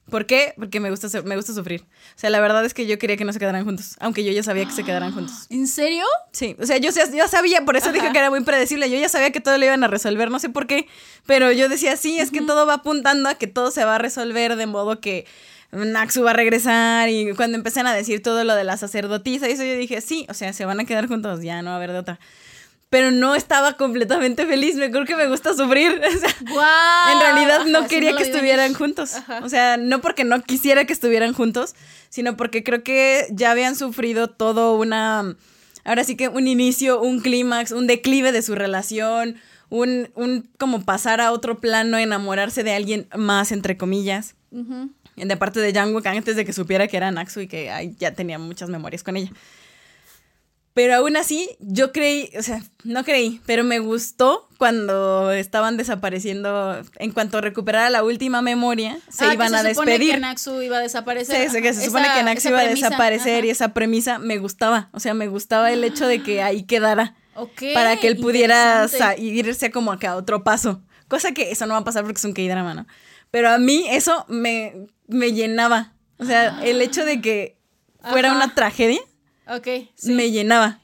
¿Por 0.09 0.25
qué? 0.25 0.53
Porque 0.55 0.79
me 0.79 0.89
gusta, 0.89 1.09
me 1.23 1.35
gusta 1.35 1.53
sufrir. 1.53 1.81
O 1.81 1.85
sea, 2.19 2.29
la 2.29 2.39
verdad 2.39 2.63
es 2.63 2.73
que 2.73 2.87
yo 2.87 2.97
quería 2.97 3.17
que 3.17 3.25
no 3.25 3.33
se 3.33 3.39
quedaran 3.39 3.65
juntos, 3.65 3.97
aunque 3.99 4.23
yo 4.23 4.31
ya 4.31 4.41
sabía 4.41 4.63
que 4.63 4.71
se 4.71 4.85
quedaran 4.85 5.11
juntos. 5.13 5.47
¿En 5.49 5.67
serio? 5.67 6.05
Sí, 6.31 6.55
o 6.61 6.65
sea, 6.65 6.77
yo 6.77 6.91
ya- 6.91 7.27
sabía, 7.27 7.65
por 7.65 7.75
eso 7.75 7.91
dije 7.91 8.05
Ajá. 8.05 8.13
que 8.13 8.19
era 8.19 8.29
muy 8.29 8.41
predecible. 8.45 8.89
Yo 8.89 8.97
ya 8.97 9.09
sabía 9.09 9.31
que 9.31 9.41
todo 9.41 9.57
lo 9.57 9.65
iban 9.65 9.83
a 9.83 9.87
resolver, 9.89 10.31
no 10.31 10.39
sé 10.39 10.47
por 10.47 10.65
qué, 10.65 10.87
pero 11.25 11.51
yo 11.51 11.67
decía, 11.67 11.97
sí, 11.97 12.19
es 12.19 12.31
que 12.31 12.41
todo 12.41 12.65
va 12.65 12.75
apuntando 12.75 13.27
a 13.27 13.35
que 13.35 13.47
todo 13.47 13.69
se 13.71 13.83
va 13.83 13.95
a 13.95 13.97
resolver 13.97 14.55
de 14.55 14.65
modo 14.65 15.01
que 15.01 15.25
Naxu 15.71 16.23
va 16.23 16.31
a 16.31 16.33
regresar. 16.33 17.09
Y 17.09 17.33
cuando 17.33 17.57
empezaron 17.57 17.87
a 17.87 17.93
decir 17.93 18.21
todo 18.21 18.43
lo 18.43 18.55
de 18.55 18.63
la 18.63 18.77
sacerdotisa, 18.77 19.49
y 19.49 19.53
eso 19.53 19.63
yo 19.63 19.75
dije, 19.77 20.01
sí, 20.01 20.25
o 20.29 20.33
sea, 20.33 20.53
se 20.53 20.65
van 20.65 20.79
a 20.79 20.85
quedar 20.85 21.07
juntos, 21.07 21.41
ya 21.41 21.61
no 21.61 21.69
va 21.69 21.73
a 21.73 21.77
haber 21.77 21.91
de 21.91 21.99
otra. 21.99 22.19
Pero 22.89 23.11
no 23.11 23.35
estaba 23.35 23.73
completamente 23.73 24.45
feliz, 24.45 24.75
me 24.75 24.89
creo 24.89 25.05
que 25.05 25.15
me 25.15 25.27
gusta 25.27 25.53
sufrir. 25.53 26.01
O 26.15 26.19
sea, 26.19 26.35
¡Guau! 26.49 27.13
en 27.13 27.19
realidad 27.19 27.65
no 27.65 27.79
Ajá, 27.79 27.87
quería 27.87 28.15
que 28.15 28.23
vi 28.23 28.29
estuvieran 28.29 28.73
juntos. 28.73 29.15
Ajá. 29.15 29.41
O 29.43 29.49
sea, 29.49 29.75
no 29.75 29.99
porque 29.99 30.23
no 30.23 30.41
quisiera 30.41 30.85
que 30.85 30.93
estuvieran 30.93 31.33
juntos, 31.33 31.75
sino 32.09 32.37
porque 32.37 32.63
creo 32.63 32.83
que 32.83 33.27
ya 33.31 33.51
habían 33.51 33.75
sufrido 33.75 34.29
todo 34.29 34.75
una. 34.75 35.35
Ahora 35.83 36.03
sí 36.05 36.15
que 36.15 36.29
un 36.29 36.47
inicio, 36.47 37.01
un 37.01 37.19
clímax, 37.19 37.71
un 37.71 37.87
declive 37.87 38.31
de 38.31 38.41
su 38.41 38.55
relación, 38.55 39.35
un, 39.69 40.09
un 40.15 40.49
como 40.57 40.83
pasar 40.83 41.19
a 41.19 41.31
otro 41.33 41.59
plano, 41.59 41.97
enamorarse 41.97 42.63
de 42.63 42.73
alguien 42.73 43.07
más, 43.15 43.51
entre 43.51 43.77
comillas. 43.77 44.35
De 45.17 45.35
parte 45.37 45.59
de 45.59 45.77
Jungkook 45.77 46.05
antes 46.07 46.35
de 46.35 46.45
que 46.45 46.53
supiera 46.53 46.87
que 46.87 46.95
era 46.95 47.11
Naxu 47.11 47.41
y 47.41 47.47
que 47.47 47.69
ay, 47.71 47.95
ya 47.99 48.13
tenía 48.13 48.37
muchas 48.39 48.69
memorias 48.69 49.03
con 49.03 49.17
ella. 49.17 49.31
Pero 50.73 50.93
aún 50.93 51.17
así, 51.17 51.49
yo 51.59 51.91
creí, 51.91 52.29
o 52.37 52.43
sea, 52.43 52.61
no 52.83 53.03
creí, 53.03 53.41
pero 53.47 53.63
me 53.63 53.79
gustó 53.79 54.47
cuando 54.59 55.31
estaban 55.31 55.75
desapareciendo. 55.75 56.79
En 56.99 57.11
cuanto 57.13 57.41
recuperara 57.41 57.89
la 57.89 58.03
última 58.03 58.43
memoria, 58.43 58.99
se 59.09 59.25
Ah, 59.25 59.33
iban 59.33 59.49
que 59.49 59.55
a 59.55 59.61
se 59.63 59.69
supone 59.69 59.91
despedir. 59.93 60.13
que 60.13 60.19
Naxu 60.19 60.61
iba 60.61 60.77
a 60.77 60.81
desaparecer. 60.81 61.49
Sí, 61.49 61.61
que 61.63 61.73
se 61.73 61.85
supone 61.85 62.07
que 62.15 62.21
Naxu 62.21 62.49
iba 62.49 62.59
a 62.59 62.67
desaparecer 62.67 63.43
y 63.45 63.49
esa 63.49 63.73
premisa 63.73 64.19
me 64.19 64.37
gustaba. 64.37 64.89
O 64.91 64.99
sea, 64.99 65.15
me 65.15 65.27
gustaba 65.27 65.71
el 65.71 65.83
hecho 65.83 66.05
de 66.07 66.21
que 66.21 66.43
ahí 66.43 66.61
quedara. 66.61 67.15
Para 67.73 67.97
que 67.97 68.07
él 68.07 68.17
pudiera 68.17 68.87
irse 69.17 69.71
como 69.71 69.91
acá 69.91 70.11
a 70.11 70.15
otro 70.15 70.43
paso. 70.43 70.83
Cosa 71.07 71.31
que 71.31 71.49
eso 71.51 71.65
no 71.65 71.73
va 71.73 71.79
a 71.79 71.83
pasar 71.85 72.03
porque 72.03 72.17
es 72.19 72.25
un 72.25 72.33
K-drama, 72.33 72.75
¿no? 72.75 72.85
Pero 73.31 73.49
a 73.49 73.57
mí 73.57 73.85
eso 73.89 74.25
me, 74.27 74.87
me 75.07 75.33
llenaba. 75.33 75.93
O 76.17 76.25
sea, 76.25 76.59
el 76.63 76.81
hecho 76.81 77.05
de 77.05 77.21
que 77.21 77.57
fuera 78.01 78.29
Ajá. 78.29 78.37
una 78.37 78.55
tragedia 78.55 79.01
Ok, 79.47 79.67
sí. 79.95 80.11
me 80.11 80.31
llenaba. 80.31 80.79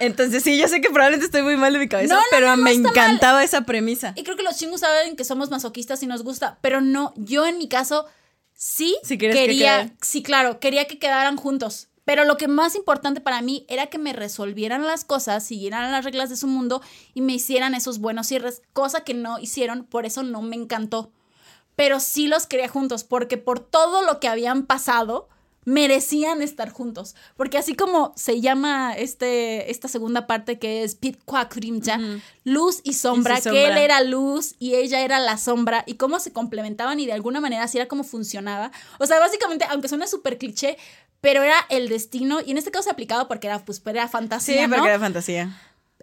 Entonces, 0.00 0.42
sí, 0.44 0.56
yo 0.56 0.68
sé 0.68 0.80
que 0.80 0.90
probablemente 0.90 1.26
estoy 1.26 1.42
muy 1.42 1.56
mal 1.56 1.72
de 1.72 1.80
mi 1.80 1.88
cabeza, 1.88 2.14
No, 2.14 2.20
no, 2.20 2.26
pero 2.30 2.56
no, 2.56 2.62
me 2.62 2.72
encantaba 2.72 3.42
esa 3.42 3.62
premisa. 3.62 4.12
Y 4.16 4.22
creo 4.22 4.36
que 4.36 4.44
los 4.44 4.56
chingos 4.56 4.80
saben 4.80 5.16
que 5.16 5.24
somos 5.24 5.50
masoquistas 5.50 6.02
y 6.02 6.06
nos 6.06 6.22
gusta, 6.22 6.58
pero 6.60 6.80
no, 6.80 7.12
yo 7.16 7.46
en 7.46 7.58
mi 7.58 7.68
caso 7.68 8.06
sí 8.54 8.96
que 9.08 9.18
quería, 9.18 9.92
sí, 10.00 10.22
claro, 10.22 10.60
quería 10.60 10.86
que 10.86 10.98
quedaran 10.98 11.36
juntos. 11.36 11.88
Pero 12.08 12.24
lo 12.24 12.38
que 12.38 12.48
más 12.48 12.74
importante 12.74 13.20
para 13.20 13.42
mí 13.42 13.66
era 13.68 13.88
que 13.88 13.98
me 13.98 14.14
resolvieran 14.14 14.86
las 14.86 15.04
cosas, 15.04 15.44
siguieran 15.44 15.92
las 15.92 16.06
reglas 16.06 16.30
de 16.30 16.38
su 16.38 16.46
mundo 16.46 16.80
y 17.12 17.20
me 17.20 17.34
hicieran 17.34 17.74
esos 17.74 17.98
buenos 17.98 18.28
cierres, 18.28 18.62
cosa 18.72 19.04
que 19.04 19.12
no 19.12 19.38
hicieron, 19.38 19.84
por 19.84 20.06
eso 20.06 20.22
no 20.22 20.40
me 20.40 20.56
encantó. 20.56 21.12
Pero 21.76 22.00
sí 22.00 22.26
los 22.26 22.46
quería 22.46 22.66
juntos, 22.66 23.04
porque 23.04 23.36
por 23.36 23.60
todo 23.60 24.00
lo 24.00 24.20
que 24.20 24.28
habían 24.28 24.64
pasado, 24.64 25.28
merecían 25.66 26.40
estar 26.40 26.70
juntos. 26.70 27.14
Porque 27.36 27.58
así 27.58 27.74
como 27.74 28.14
se 28.16 28.40
llama 28.40 28.94
este, 28.96 29.70
esta 29.70 29.86
segunda 29.86 30.26
parte 30.26 30.58
que 30.58 30.84
es 30.84 30.94
Pit 30.94 31.18
Kwakrimja, 31.26 32.00
luz 32.42 32.80
y 32.84 32.94
sombra, 32.94 33.36
Y 33.36 33.42
su 33.42 33.50
que 33.50 33.64
él 33.64 33.66
sombra. 33.66 33.84
era 33.84 34.02
luz 34.02 34.54
y 34.58 34.76
ella 34.76 35.02
era 35.02 35.18
la 35.18 35.36
sombra, 35.36 35.84
y 35.86 35.96
cómo 35.96 36.20
se 36.20 36.32
complementaban 36.32 36.98
y 37.00 37.04
de 37.04 37.12
alguna 37.12 37.40
manera 37.42 37.64
así 37.64 37.76
era 37.76 37.86
como 37.86 38.02
funcionaba. 38.02 38.72
O 38.98 39.04
sea, 39.04 39.20
básicamente, 39.20 39.66
aunque 39.68 39.88
suena 39.88 40.06
súper 40.06 40.38
cliché, 40.38 40.78
pero 41.20 41.42
era 41.42 41.56
el 41.68 41.88
destino, 41.88 42.40
y 42.44 42.50
en 42.52 42.58
este 42.58 42.70
caso 42.70 42.84
se 42.84 42.90
aplicaba 42.90 43.28
porque 43.28 43.46
era, 43.48 43.64
pues, 43.64 43.82
era 43.86 44.06
Sí, 44.06 44.12
fantasía, 44.12 44.66
¿no? 44.68 44.76
porque 44.76 44.88
era 44.90 45.00
fantasía. 45.00 45.50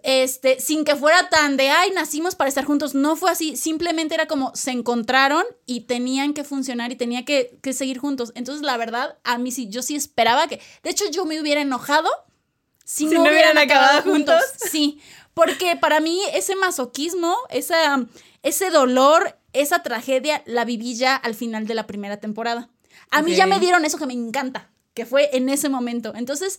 este, 0.02 0.60
sin 0.60 0.84
que 0.84 0.94
fuera 0.94 1.28
tan 1.30 1.56
de, 1.56 1.70
ay, 1.70 1.90
nacimos 1.92 2.34
para 2.34 2.48
estar 2.48 2.64
juntos. 2.64 2.94
No 2.94 3.16
fue 3.16 3.30
así, 3.30 3.56
simplemente 3.56 4.14
era 4.14 4.26
como 4.26 4.54
se 4.54 4.70
encontraron 4.70 5.44
y 5.64 5.80
tenían 5.82 6.34
que 6.34 6.44
funcionar 6.44 6.92
y 6.92 6.96
tenía 6.96 7.24
que, 7.24 7.58
que 7.62 7.72
seguir 7.72 7.98
juntos. 7.98 8.32
Entonces, 8.36 8.62
la 8.64 8.76
verdad, 8.76 9.16
a 9.24 9.38
mí 9.38 9.50
sí, 9.50 9.68
yo 9.68 9.82
sí 9.82 9.96
esperaba 9.96 10.46
que, 10.48 10.60
de 10.82 10.90
hecho, 10.90 11.04
yo 11.10 11.24
me 11.24 11.40
hubiera 11.40 11.60
enojado 11.62 12.08
si, 12.84 13.08
Si 13.08 13.14
no, 13.14 13.24
no 13.24 13.30
hubieran 13.30 13.58
acabado 13.58 13.98
acabado 13.98 14.12
juntos. 14.12 14.40
juntos. 14.50 14.68
Sí, 14.70 15.00
porque 15.34 15.76
para 15.76 15.98
mí 16.00 16.20
ese 16.34 16.54
masoquismo, 16.56 17.34
esa, 17.50 18.04
ese 18.42 18.70
dolor, 18.70 19.38
esa 19.52 19.82
tragedia, 19.82 20.42
la 20.46 20.64
viví 20.64 20.94
ya 20.94 21.16
al 21.16 21.34
final 21.34 21.66
de 21.66 21.74
la 21.74 21.86
primera 21.86 22.18
temporada. 22.18 22.68
A 23.10 23.22
mí 23.22 23.34
ya 23.34 23.46
me 23.46 23.58
dieron 23.60 23.84
eso 23.84 23.98
que 23.98 24.06
me 24.06 24.12
encanta, 24.14 24.70
que 24.96 25.06
fue 25.06 25.28
en 25.36 25.48
ese 25.48 25.68
momento. 25.68 26.12
Entonces, 26.16 26.58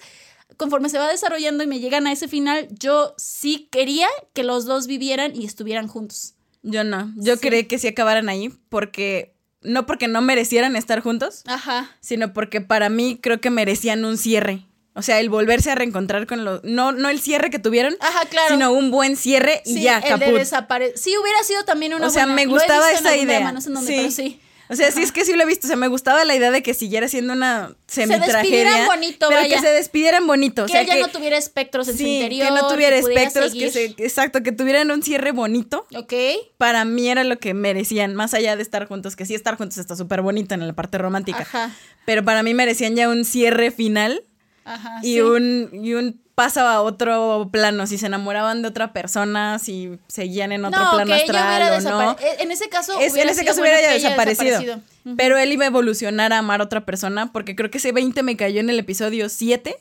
conforme 0.55 0.88
se 0.89 0.97
va 0.99 1.09
desarrollando 1.09 1.63
y 1.63 1.67
me 1.67 1.79
llegan 1.79 2.07
a 2.07 2.11
ese 2.13 2.27
final, 2.29 2.67
yo 2.79 3.13
sí 3.17 3.67
quería 3.71 4.07
que 4.33 4.43
los 4.43 4.65
dos 4.65 4.88
vivieran 4.88 5.35
y 5.35 5.45
estuvieran 5.45 5.88
juntos. 5.88 6.35
Yo 6.61 6.83
no. 6.83 7.11
Yo 7.17 7.35
Sí. 7.35 7.41
creí 7.41 7.65
que 7.65 7.79
sí 7.79 7.88
acabaran 7.89 8.29
ahí 8.29 8.49
porque. 8.69 9.33
No 9.63 9.88
porque 9.88 10.07
no 10.07 10.21
merecieran 10.21 10.75
estar 10.75 11.01
juntos, 11.01 11.41
Ajá. 11.47 11.89
sino 11.99 12.31
porque 12.31 12.61
para 12.61 12.89
mí 12.89 13.19
creo 13.21 13.41
que 13.41 13.49
merecían 13.49 14.05
un 14.05 14.17
cierre. 14.17 14.65
O 14.93 15.01
sea, 15.01 15.19
el 15.19 15.29
volverse 15.29 15.71
a 15.71 15.75
reencontrar 15.75 16.27
con 16.27 16.45
los. 16.45 16.63
No, 16.63 16.91
no 16.91 17.09
el 17.09 17.19
cierre 17.19 17.49
que 17.49 17.57
tuvieron, 17.59 17.97
Ajá, 17.99 18.25
claro. 18.29 18.53
sino 18.53 18.71
un 18.71 18.91
buen 18.91 19.15
cierre 19.17 19.61
y 19.65 19.73
Sí, 19.75 19.81
ya, 19.81 19.97
el 19.97 20.19
de 20.19 20.25
caput. 20.25 20.39
desapare- 20.39 20.93
Sí, 20.95 21.15
hubiera 21.17 21.43
sido 21.43 21.65
también 21.65 21.93
una 21.95 22.05
O 22.07 22.09
sea, 22.11 22.25
buena- 22.25 22.35
me 22.35 22.45
gustaba 22.45 22.91
esa 22.91 23.17
idea. 23.17 23.39
drama, 23.39 23.51
no 23.51 23.61
sé 23.61 23.69
en 23.69 23.73
dónde, 23.73 23.91
Sí. 23.91 23.97
pero 23.97 24.11
sí. 24.11 24.39
O 24.70 24.76
sea, 24.76 24.91
sí 24.91 25.01
es 25.01 25.11
que 25.11 25.24
sí 25.24 25.34
lo 25.34 25.43
he 25.43 25.45
visto. 25.45 25.68
O 25.68 25.70
sea, 25.70 25.78
me 25.78 25.88
gustaba 25.88 26.26
la 26.26 26.36
idea 26.36 26.51
de 26.51 26.61
que 26.61 26.74
siguiera 26.74 27.07
siendo 27.07 27.34
una 27.34 27.76
semitragedia. 27.88 28.34
despidieran 28.41 28.86
bonito, 28.86 29.28
pero 29.30 29.41
vaya. 29.41 29.55
que 29.55 29.61
se 29.61 29.70
despidieran 29.70 30.28
bonito. 30.28 30.65
Que 30.65 30.72
o 30.72 30.74
sea, 30.74 30.82
ella 30.82 30.95
que, 30.95 31.01
no 31.01 31.07
tuviera 31.09 31.38
espectros 31.38 31.88
en 31.88 31.97
su 31.97 32.03
interior. 32.03 32.47
que 32.47 32.53
no 32.53 32.68
tuviera 32.68 32.95
espectros, 32.97 33.53
que 33.53 33.72
se, 33.72 33.86
exacto, 33.97 34.43
que 34.43 34.51
tuvieran 34.51 34.91
un 34.91 35.03
cierre 35.03 35.32
bonito. 35.32 35.86
Ok. 35.95 36.13
Para 36.57 36.86
mí 36.86 37.09
era 37.09 37.24
lo 37.24 37.39
que 37.39 37.53
merecían, 37.53 38.15
más 38.15 38.34
allá 38.34 38.55
de 38.55 38.61
estar 38.61 38.88
juntos, 38.88 39.15
que 39.15 39.26
sí 39.26 39.36
estar 39.36 39.55
juntos 39.57 39.78
está 39.78 39.95
súper 39.95 40.22
bonito 40.22 40.53
en 40.53 40.68
la 40.68 40.74
parte 40.74 40.97
romántica. 40.97 41.39
Ajá. 41.39 41.72
Pero 42.05 42.24
para 42.24 42.43
mí 42.43 42.53
merecían 42.53 42.95
ya 42.95 43.09
un 43.09 43.26
cierre 43.26 43.72
final 43.72 44.24
Ajá. 44.65 44.99
y 45.01 45.13
sí. 45.13 45.22
un 45.22 45.70
y 45.74 45.93
un 45.93 46.26
paso 46.38 46.59
a 46.61 46.81
otro 46.83 47.49
plano, 47.51 47.88
si 47.88 47.97
se 47.97 48.05
enamoraban 48.05 48.61
de 48.61 48.67
otra 48.67 48.93
persona, 48.93 49.57
si 49.57 49.97
seguían 50.07 50.51
en 50.51 50.65
otro 50.65 50.79
no, 50.79 50.91
plano 50.91 51.07
que 51.07 51.13
astral 51.23 51.83
o 51.83 51.89
no. 51.89 52.11
e- 52.19 52.43
En 52.43 52.51
ese 52.51 52.69
caso, 52.69 52.93
Es- 52.99 53.15
en 53.15 53.27
ese 53.27 53.43
caso 53.43 53.59
hubiera 53.61 53.81
ya 53.81 53.91
desaparecido. 53.93 54.79
Pero 55.17 55.39
él 55.39 55.51
iba 55.51 55.63
a 55.63 55.67
evolucionar 55.67 56.33
a 56.33 56.38
amar 56.38 56.61
a 56.61 56.65
otra 56.65 56.85
persona 56.85 57.31
porque 57.33 57.55
creo 57.55 57.71
que 57.71 57.79
ese 57.79 57.91
20 57.91 58.21
me 58.21 58.38
cayó 58.38 58.59
en 58.59 58.69
el 58.69 58.77
episodio 58.77 59.29
7 59.29 59.77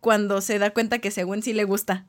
cuando 0.00 0.40
se 0.40 0.58
da 0.58 0.70
cuenta 0.70 0.98
que 0.98 1.10
según 1.10 1.42
sí 1.42 1.52
le 1.52 1.64
gusta 1.64 2.06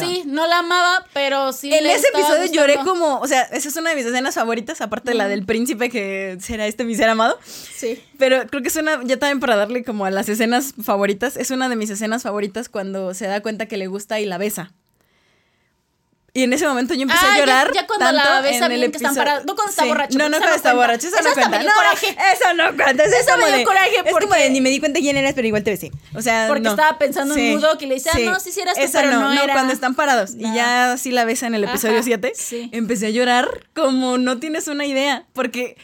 Sí, 0.00 0.24
no 0.26 0.46
la 0.46 0.58
amaba, 0.58 1.06
pero 1.12 1.52
sí. 1.52 1.72
En 1.72 1.84
le 1.84 1.94
ese 1.94 2.08
episodio 2.08 2.50
lloré 2.52 2.76
como, 2.84 3.18
o 3.18 3.26
sea, 3.26 3.42
esa 3.42 3.68
es 3.68 3.76
una 3.76 3.90
de 3.90 3.96
mis 3.96 4.06
escenas 4.06 4.34
favoritas, 4.34 4.80
aparte 4.80 5.12
de 5.12 5.16
la 5.16 5.28
del 5.28 5.44
príncipe 5.44 5.90
que 5.90 6.36
será 6.40 6.66
este 6.66 6.84
mi 6.84 6.94
ser 6.94 7.08
amado. 7.08 7.38
Sí. 7.44 8.02
Pero 8.18 8.46
creo 8.48 8.62
que 8.62 8.68
es 8.68 8.76
una, 8.76 9.02
ya 9.04 9.18
también 9.18 9.40
para 9.40 9.56
darle 9.56 9.84
como 9.84 10.04
a 10.04 10.10
las 10.10 10.28
escenas 10.28 10.74
favoritas, 10.82 11.36
es 11.36 11.50
una 11.50 11.68
de 11.68 11.76
mis 11.76 11.90
escenas 11.90 12.22
favoritas 12.22 12.68
cuando 12.68 13.14
se 13.14 13.26
da 13.26 13.40
cuenta 13.40 13.66
que 13.66 13.76
le 13.76 13.86
gusta 13.86 14.20
y 14.20 14.26
la 14.26 14.38
besa. 14.38 14.72
Y 16.32 16.44
en 16.44 16.52
ese 16.52 16.66
momento 16.66 16.94
yo 16.94 17.02
empecé 17.02 17.24
Ah, 17.24 17.28
a 17.32 17.34
ya- 17.34 17.40
llorar. 17.40 17.72
ya 17.74 17.86
cuando 17.86 18.04
tanto 18.06 18.16
la 18.22 18.38
el 18.66 18.78
bien 18.78 18.90
que 18.92 18.96
están 18.98 19.14
parados. 19.16 19.44
No 19.46 19.54
cuando 19.56 19.70
está 19.70 19.82
Sí. 19.82 19.88
borracho, 19.88 20.18
No, 20.18 20.24
no 20.28 20.30
cuando 20.38 20.46
no 20.48 20.54
está 20.54 20.70
cuenta. 20.72 20.86
borracho. 20.86 21.06
Eso, 21.08 21.16
Eso 21.16 21.24
no 21.24 21.28
me 21.30 21.34
cuenta. 21.42 21.58
dio 21.58 21.68
No, 21.68 21.74
coraje. 21.74 22.06
Eso 22.32 22.54
no 22.54 22.64
cuenta. 22.76 23.04
Eso, 23.04 23.36
me 23.38 23.46
dio 23.48 23.56
de- 23.56 23.64
coraje 23.64 23.88
Es 23.96 24.02
como 24.02 24.10
porque- 24.18 24.42
de 24.42 24.50
ni 24.50 24.60
me 24.60 24.70
di 24.70 24.78
cuenta 24.80 25.00
quién 25.00 25.16
eres, 25.16 25.34
pero 25.34 25.46
igual 25.48 25.64
te 25.64 25.70
besé. 25.72 25.90
O 26.14 26.22
sea, 26.22 26.46
Porque 26.46 26.62
no. 26.62 26.70
estaba 26.70 26.98
pensando 26.98 27.34
en 27.34 27.54
Mudo, 27.56 27.76
que 27.78 27.86
le 27.86 27.94
dice, 27.94 28.10
ah, 28.12 28.18
no, 28.20 28.38
sí, 28.40 28.52
sí 28.52 28.60
eras 28.60 28.74
tú, 28.76 28.82
pero 28.92 29.10
no 29.18 29.32
era. 29.32 29.52
cuando 29.52 29.72
están 29.72 29.94
parados. 29.94 30.34
No. 30.34 30.48
Y 30.48 30.54
ya 30.54 30.96
sí 30.98 31.10
la 31.10 31.24
besa 31.24 31.46
en 31.48 31.54
el 31.56 31.64
episodio 31.64 31.94
Ajá, 31.96 32.02
7. 32.04 32.32
sí. 32.36 32.68
Empecé 32.72 33.06
a 33.06 33.10
llorar 33.10 33.48
como 33.74 34.16
no 34.18 34.38
tienes 34.38 34.68
una 34.68 34.86
idea. 34.86 35.24
Porque, 35.32 35.76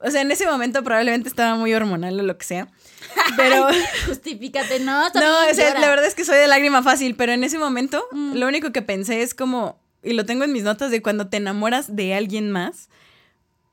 o 0.00 0.10
sea, 0.10 0.20
en 0.22 0.32
ese 0.32 0.46
momento 0.46 0.82
probablemente 0.82 1.28
estaba 1.28 1.54
muy 1.54 1.72
hormonal 1.74 2.18
o 2.18 2.22
lo 2.24 2.36
que 2.38 2.44
sea. 2.44 2.66
Pero. 3.36 3.68
Justifícate, 4.08 4.80
no, 4.80 5.08
No, 5.14 5.46
o 5.50 5.54
sea, 5.54 5.74
la 5.78 5.88
verdad 5.88 6.06
es 6.06 6.14
que 6.14 6.24
soy 6.24 6.38
de 6.38 6.48
lágrima 6.48 6.82
fácil, 6.82 7.14
pero 7.14 7.32
en 7.32 7.44
ese 7.44 7.58
momento 7.58 8.04
Mm. 8.12 8.34
lo 8.36 8.46
único 8.48 8.72
que 8.72 8.82
pensé 8.82 9.22
es 9.22 9.34
como, 9.34 9.80
y 10.02 10.12
lo 10.12 10.24
tengo 10.24 10.44
en 10.44 10.52
mis 10.52 10.62
notas, 10.62 10.90
de 10.90 11.02
cuando 11.02 11.28
te 11.28 11.36
enamoras 11.36 11.94
de 11.94 12.14
alguien 12.14 12.50
más, 12.50 12.88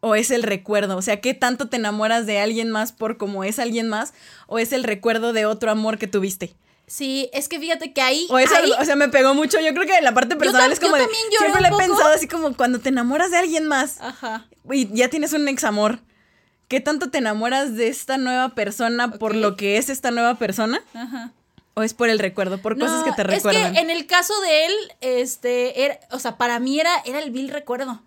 o 0.01 0.15
es 0.15 0.31
el 0.31 0.43
recuerdo, 0.43 0.97
o 0.97 1.01
sea, 1.01 1.19
¿qué 1.19 1.33
tanto 1.33 1.67
te 1.67 1.77
enamoras 1.77 2.25
de 2.25 2.39
alguien 2.39 2.69
más 2.69 2.91
por 2.91 3.17
cómo 3.17 3.43
es 3.43 3.59
alguien 3.59 3.89
más, 3.89 4.13
o 4.47 4.59
es 4.59 4.71
el 4.71 4.83
recuerdo 4.83 5.33
de 5.33 5.45
otro 5.45 5.71
amor 5.71 5.97
que 5.97 6.07
tuviste? 6.07 6.55
Sí, 6.87 7.29
es 7.33 7.47
que 7.47 7.59
fíjate 7.59 7.93
que 7.93 8.01
ahí. 8.01 8.25
O 8.31 8.39
eso, 8.39 8.55
ahí 8.55 8.71
o 8.79 8.83
sea, 8.85 8.95
me 8.95 9.09
pegó 9.09 9.35
mucho, 9.35 9.59
yo 9.59 9.73
creo 9.73 9.85
que 9.85 10.01
la 10.01 10.13
parte 10.13 10.35
personal 10.35 10.71
es 10.71 10.79
como 10.79 10.97
yo 10.97 11.03
de, 11.03 11.09
siempre 11.37 11.61
lo 11.61 11.67
he 11.67 11.77
pensado 11.77 12.13
así 12.13 12.27
como 12.27 12.55
cuando 12.55 12.79
te 12.79 12.89
enamoras 12.89 13.29
de 13.29 13.37
alguien 13.37 13.67
más, 13.67 13.99
Ajá. 14.01 14.47
y 14.71 14.91
ya 14.95 15.09
tienes 15.09 15.33
un 15.33 15.47
ex 15.47 15.63
amor. 15.63 15.99
¿Qué 16.67 16.79
tanto 16.79 17.09
te 17.09 17.17
enamoras 17.17 17.75
de 17.75 17.87
esta 17.87 18.17
nueva 18.17 18.49
persona 18.49 19.11
por 19.11 19.35
lo 19.35 19.55
que 19.55 19.77
es 19.77 19.89
esta 19.89 20.11
nueva 20.11 20.35
persona? 20.35 20.81
Ajá. 20.93 21.31
¿O 21.79 21.83
es 21.83 21.93
por 21.93 22.09
el 22.09 22.19
recuerdo? 22.19 22.57
Por 22.61 22.77
cosas 22.77 23.03
que 23.05 23.11
te 23.13 23.23
recuerdan. 23.23 23.67
Es 23.67 23.71
que 23.73 23.79
en 23.79 23.89
el 23.89 24.05
caso 24.05 24.39
de 24.41 24.65
él, 24.65 24.73
este, 25.01 25.85
era, 25.85 25.99
o 26.11 26.19
sea, 26.19 26.37
para 26.37 26.59
mí 26.59 26.79
era, 26.79 26.91
era 27.05 27.19
el 27.19 27.31
vil 27.31 27.49
recuerdo. 27.49 28.01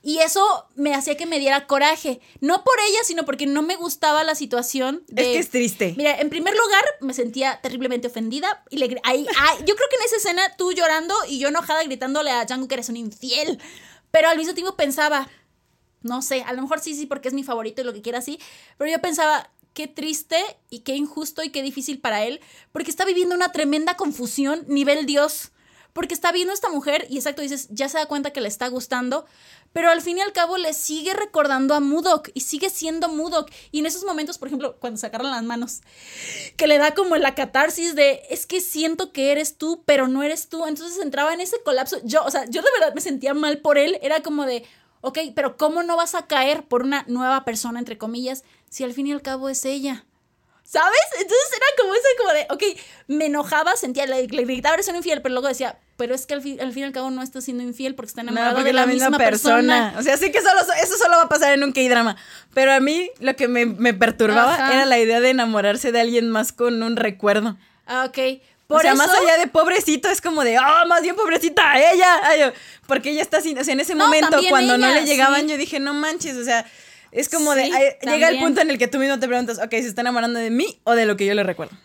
Y 0.00 0.18
eso 0.20 0.66
me 0.76 0.94
hacía 0.94 1.16
que 1.16 1.26
me 1.26 1.38
diera 1.38 1.66
coraje. 1.66 2.20
No 2.40 2.62
por 2.64 2.74
ella, 2.88 3.00
sino 3.04 3.24
porque 3.24 3.46
no 3.46 3.62
me 3.62 3.76
gustaba 3.76 4.24
la 4.24 4.34
situación. 4.34 5.02
De, 5.08 5.22
Es 5.22 5.28
que 5.28 5.38
es 5.40 5.50
triste. 5.50 5.94
Mira, 5.96 6.18
en 6.20 6.30
primer 6.30 6.54
lugar, 6.56 6.82
me 7.00 7.12
sentía 7.12 7.60
terriblemente 7.60 8.06
ofendida. 8.06 8.62
Y 8.70 8.78
le, 8.78 8.86
ahí, 9.04 9.26
ahí- 9.38 9.58
yo 9.66 9.74
creo 9.74 9.88
que 9.90 9.96
en 9.96 10.02
esa 10.04 10.16
escena, 10.16 10.56
tú 10.56 10.72
llorando 10.72 11.14
y 11.28 11.38
yo 11.40 11.48
enojada 11.48 11.82
gritándole 11.82 12.30
a 12.30 12.44
Django 12.44 12.68
que 12.68 12.74
eres 12.76 12.88
un 12.88 12.96
infiel. 12.96 13.58
Pero 14.10 14.28
al 14.28 14.38
mismo 14.38 14.54
tiempo 14.54 14.74
pensaba, 14.76 15.28
no 16.02 16.22
sé, 16.22 16.42
a 16.44 16.52
lo 16.54 16.62
mejor 16.62 16.80
sí, 16.80 16.94
sí, 16.94 17.04
porque 17.06 17.28
es 17.28 17.34
mi 17.34 17.42
favorito 17.42 17.82
y 17.82 17.84
lo 17.84 17.92
que 17.92 18.00
quiera 18.00 18.20
así. 18.20 18.38
Pero 18.78 18.90
yo 18.90 19.00
pensaba, 19.00 19.50
qué 19.78 19.86
triste 19.86 20.36
y 20.70 20.80
qué 20.80 20.96
injusto 20.96 21.44
y 21.44 21.50
qué 21.50 21.62
difícil 21.62 22.00
para 22.00 22.24
él. 22.24 22.40
Porque 22.72 22.90
está 22.90 23.04
viviendo 23.04 23.36
una 23.36 23.52
tremenda 23.52 23.96
confusión 23.96 24.64
nivel 24.66 25.06
Dios. 25.06 25.52
porque 25.92 26.14
está 26.14 26.30
viendo 26.30 26.52
a 26.52 26.54
esta 26.54 26.68
mujer 26.68 27.06
y 27.08 27.16
exacto, 27.16 27.42
dices, 27.42 27.66
ya 27.70 27.88
se 27.88 27.98
da 27.98 28.06
cuenta 28.06 28.32
que 28.32 28.40
le 28.40 28.46
está 28.46 28.68
gustando, 28.68 29.26
pero 29.72 29.90
al 29.90 30.00
fin 30.00 30.18
y 30.18 30.20
al 30.20 30.32
cabo 30.32 30.56
le 30.56 30.72
sigue 30.72 31.12
recordando 31.12 31.74
a 31.74 31.80
Mudok 31.80 32.30
y 32.34 32.40
sigue 32.40 32.70
siendo 32.70 33.08
Mudok. 33.08 33.50
Y 33.72 33.80
en 33.80 33.86
esos 33.86 34.04
momentos, 34.04 34.38
por 34.38 34.46
ejemplo, 34.46 34.76
cuando 34.78 34.98
sacaron 34.98 35.30
las 35.30 35.42
manos, 35.42 35.80
que 36.56 36.68
le 36.68 36.78
da 36.78 36.94
como 36.94 37.16
la 37.16 37.34
catarsis 37.34 37.96
de, 37.96 38.22
es 38.30 38.46
que 38.46 38.60
siento 38.60 39.12
que 39.12 39.32
eres 39.32 39.56
tú, 39.58 39.82
pero 39.86 40.06
no 40.06 40.22
eres 40.22 40.48
tú. 40.48 40.66
Entonces 40.66 41.02
entraba 41.02 41.34
en 41.34 41.40
ese 41.40 41.60
colapso. 41.64 41.98
Yo, 42.04 42.24
o 42.24 42.30
sea, 42.30 42.44
yo 42.44 42.62
de 42.62 42.68
verdad 42.78 42.94
me 42.94 43.00
sentía 43.00 43.34
mal 43.34 43.58
por 43.58 43.76
él. 43.76 43.98
Era 44.00 44.22
como 44.22 44.46
de, 44.46 44.64
ok, 45.00 45.18
pero 45.34 45.56
¿cómo 45.56 45.82
no 45.82 45.96
vas 45.96 46.14
a 46.14 46.26
caer 46.26 46.64
por 46.64 46.82
una 46.82 47.04
nueva 47.08 47.44
persona, 47.44 47.78
entre 47.78 47.98
comillas, 47.98 48.44
si 48.68 48.84
al 48.84 48.92
fin 48.92 49.06
y 49.06 49.12
al 49.12 49.22
cabo 49.22 49.48
es 49.48 49.64
ella? 49.64 50.04
¿Sabes? 50.64 51.00
Entonces 51.14 51.48
era 51.56 51.66
como 51.78 51.94
ese, 51.94 52.08
como 52.18 52.32
de, 52.32 52.46
ok, 52.50 52.80
me 53.06 53.26
enojaba, 53.26 53.74
sentía, 53.76 54.06
le, 54.06 54.26
le 54.26 54.44
gritaba, 54.44 54.74
eres 54.74 54.88
un 54.88 54.96
infiel, 54.96 55.22
pero 55.22 55.32
luego 55.32 55.48
decía, 55.48 55.78
pero 55.98 56.14
es 56.14 56.26
que 56.26 56.34
al 56.34 56.42
fin, 56.42 56.60
al 56.60 56.72
fin 56.72 56.82
y 56.82 56.86
al 56.86 56.92
cabo 56.92 57.10
no 57.10 57.22
está 57.22 57.40
siendo 57.40 57.64
infiel 57.64 57.96
porque 57.96 58.10
está 58.10 58.20
enamorado 58.20 58.62
de 58.62 58.72
la, 58.72 58.86
misma, 58.86 59.18
persona. 59.18 59.94
O 59.98 60.02
sea, 60.02 60.16
sí 60.16 60.30
que 60.30 60.40
solo, 60.40 60.60
eso 60.80 60.96
solo 60.96 61.16
va 61.16 61.22
a 61.22 61.28
pasar 61.28 61.54
en 61.54 61.64
un 61.64 61.72
K-drama. 61.72 62.16
Pero 62.54 62.72
a 62.72 62.78
mí 62.78 63.10
lo 63.18 63.34
que 63.34 63.48
me, 63.48 63.94
perturbaba 63.94 64.72
era 64.72 64.84
la 64.84 65.00
idea 65.00 65.20
de 65.20 65.30
enamorarse 65.30 65.90
de 65.90 66.00
alguien 66.00 66.30
más 66.30 66.52
con 66.52 66.84
un 66.84 66.94
recuerdo. 66.94 67.56
Ah, 67.84 68.04
ok. 68.08 68.40
Por 68.68 68.80
o 68.80 68.82
sea, 68.82 68.94
más 68.94 69.08
allá 69.08 69.38
de 69.38 69.46
pobrecito, 69.46 70.10
es 70.10 70.20
como 70.20 70.44
de, 70.44 70.58
ah, 70.58 70.84
más 70.86 71.00
bien 71.00 71.16
pobrecita, 71.16 71.78
ella. 71.78 72.52
porque 72.86 73.10
ella 73.10 73.22
está 73.22 73.40
sin, 73.40 73.58
o 73.58 73.64
sea, 73.64 73.72
en 73.72 73.80
ese 73.80 73.94
momento, 73.94 74.38
cuando 74.50 74.76
no 74.76 74.92
le 74.92 75.06
llegaban, 75.06 75.48
yo 75.48 75.56
dije, 75.56 75.80
no 75.80 75.94
manches, 75.94 76.36
o 76.36 76.44
sea, 76.44 76.66
es 77.10 77.30
como 77.30 77.54
de, 77.54 77.70
llega 78.02 78.28
el 78.28 78.38
punto 78.38 78.60
en 78.60 78.68
el 78.68 78.76
que 78.76 78.86
tú 78.86 78.98
mismo 78.98 79.18
te 79.18 79.26
preguntas, 79.26 79.58
ok, 79.58 79.70
¿se 79.70 79.88
está 79.88 80.02
enamorando 80.02 80.38
de 80.38 80.50
mí 80.50 80.78
o 80.84 80.92
de 80.92 81.06
lo 81.06 81.16
que 81.16 81.24
yo 81.24 81.32
le 81.32 81.44
recuerdo? 81.44 81.78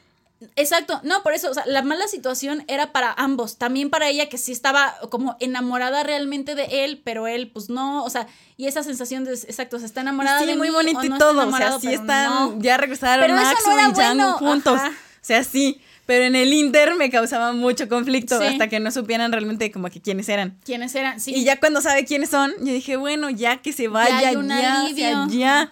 Exacto, 0.58 1.00
no, 1.04 1.24
por 1.24 1.32
eso, 1.32 1.50
o 1.52 1.54
sea, 1.54 1.64
la 1.66 1.84
mala 1.84 2.06
situación 2.10 2.66
era 2.68 2.92
para 2.92 3.14
ambos, 3.14 3.58
también 3.58 3.90
para 3.90 4.10
ella 4.10 4.28
que 4.28 4.38
sí 4.38 4.52
estaba 4.52 4.98
como 5.10 5.38
enamorada 5.40 6.04
realmente 6.04 6.54
de 6.54 6.84
él, 6.84 7.02
pero 7.02 7.28
él 7.28 7.50
pues 7.50 7.70
no, 7.70 8.04
o 8.04 8.10
sea, 8.10 8.28
y 8.58 8.68
esa 8.68 8.84
sensación 8.84 9.24
de, 9.24 9.32
exacto, 9.32 9.80
se 9.80 9.86
está 9.86 10.02
enamorada 10.02 10.42
sí, 10.42 10.48
de 10.48 10.58
muy 10.58 10.68
mí, 10.68 10.74
bonito 10.74 11.02
y 11.02 11.18
todo, 11.18 11.48
o 11.48 11.56
sea, 11.56 11.80
sí 11.80 11.94
están, 11.94 12.60
ya 12.62 12.76
regresaron 12.76 13.34
Max 13.34 13.58
y 13.66 13.94
Django 13.94 14.34
juntos, 14.34 14.82
o 14.82 14.92
sea, 15.22 15.46
sí, 15.46 15.82
pero 16.06 16.26
en 16.26 16.36
el 16.36 16.52
Inter 16.52 16.96
me 16.96 17.10
causaba 17.10 17.54
mucho 17.54 17.88
conflicto 17.88 18.40
hasta 18.40 18.68
que 18.68 18.80
no 18.80 18.92
supieran 18.92 19.32
realmente 19.32 19.72
como 19.72 19.90
que 19.90 20.02
quiénes 20.02 20.28
eran. 20.30 20.58
Quiénes 20.66 20.94
eran, 20.96 21.20
sí. 21.20 21.34
Y 21.34 21.44
ya 21.44 21.60
cuando 21.60 21.82
sabe 21.82 22.06
quiénes 22.06 22.30
son, 22.30 22.52
yo 22.60 22.74
dije, 22.74 22.98
bueno, 22.98 23.30
ya 23.30 23.62
que 23.62 23.72
se 23.72 23.88
vaya, 23.88 24.22
ya, 24.22 24.32
ya, 24.34 24.38
o 24.40 24.96
sea, 24.96 25.28
ya, 25.30 25.72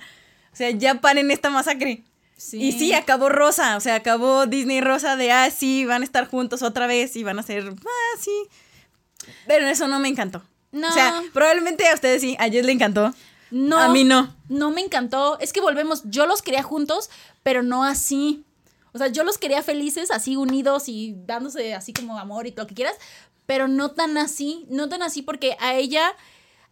o 0.53 0.55
sea, 0.55 0.71
ya 0.71 1.01
paren 1.01 1.31
esta 1.31 1.49
masacre. 1.49 2.03
Y 2.53 2.71
sí, 2.71 2.93
acabó 2.93 3.29
Rosa, 3.29 3.77
o 3.77 3.79
sea, 3.79 3.95
acabó 3.95 4.47
Disney 4.47 4.81
Rosa 4.81 5.15
de, 5.15 5.31
ah, 5.31 5.49
sí, 5.51 5.85
van 5.85 6.01
a 6.01 6.05
estar 6.05 6.27
juntos 6.27 6.63
otra 6.63 6.87
vez 6.87 7.15
y 7.15 7.23
van 7.23 7.37
a 7.37 7.43
ser, 7.43 7.69
ah, 7.69 8.19
sí. 8.19 8.31
Pero 9.45 9.67
eso 9.67 9.87
no 9.87 9.99
me 9.99 10.07
encantó. 10.07 10.43
No. 10.71 10.87
O 10.87 10.91
sea, 10.91 11.21
probablemente 11.33 11.87
a 11.87 11.93
ustedes 11.93 12.21
sí, 12.21 12.35
a 12.39 12.49
Jess 12.49 12.65
le 12.65 12.71
encantó. 12.71 13.13
No. 13.51 13.77
A 13.77 13.89
mí 13.89 14.05
no. 14.05 14.33
No 14.47 14.71
me 14.71 14.81
encantó. 14.81 15.37
Es 15.39 15.53
que 15.53 15.61
volvemos, 15.61 16.03
yo 16.05 16.25
los 16.25 16.41
quería 16.41 16.63
juntos, 16.63 17.09
pero 17.43 17.61
no 17.63 17.83
así. 17.83 18.45
O 18.93 18.97
sea, 18.97 19.07
yo 19.07 19.23
los 19.23 19.37
quería 19.37 19.63
felices, 19.63 20.11
así 20.11 20.35
unidos 20.35 20.87
y 20.87 21.15
dándose 21.25 21.73
así 21.73 21.93
como 21.93 22.17
amor 22.17 22.47
y 22.47 22.51
lo 22.51 22.67
que 22.67 22.75
quieras, 22.75 22.95
pero 23.45 23.67
no 23.67 23.91
tan 23.91 24.17
así, 24.17 24.65
no 24.69 24.89
tan 24.89 25.01
así 25.01 25.21
porque 25.21 25.55
a 25.59 25.75
ella 25.75 26.15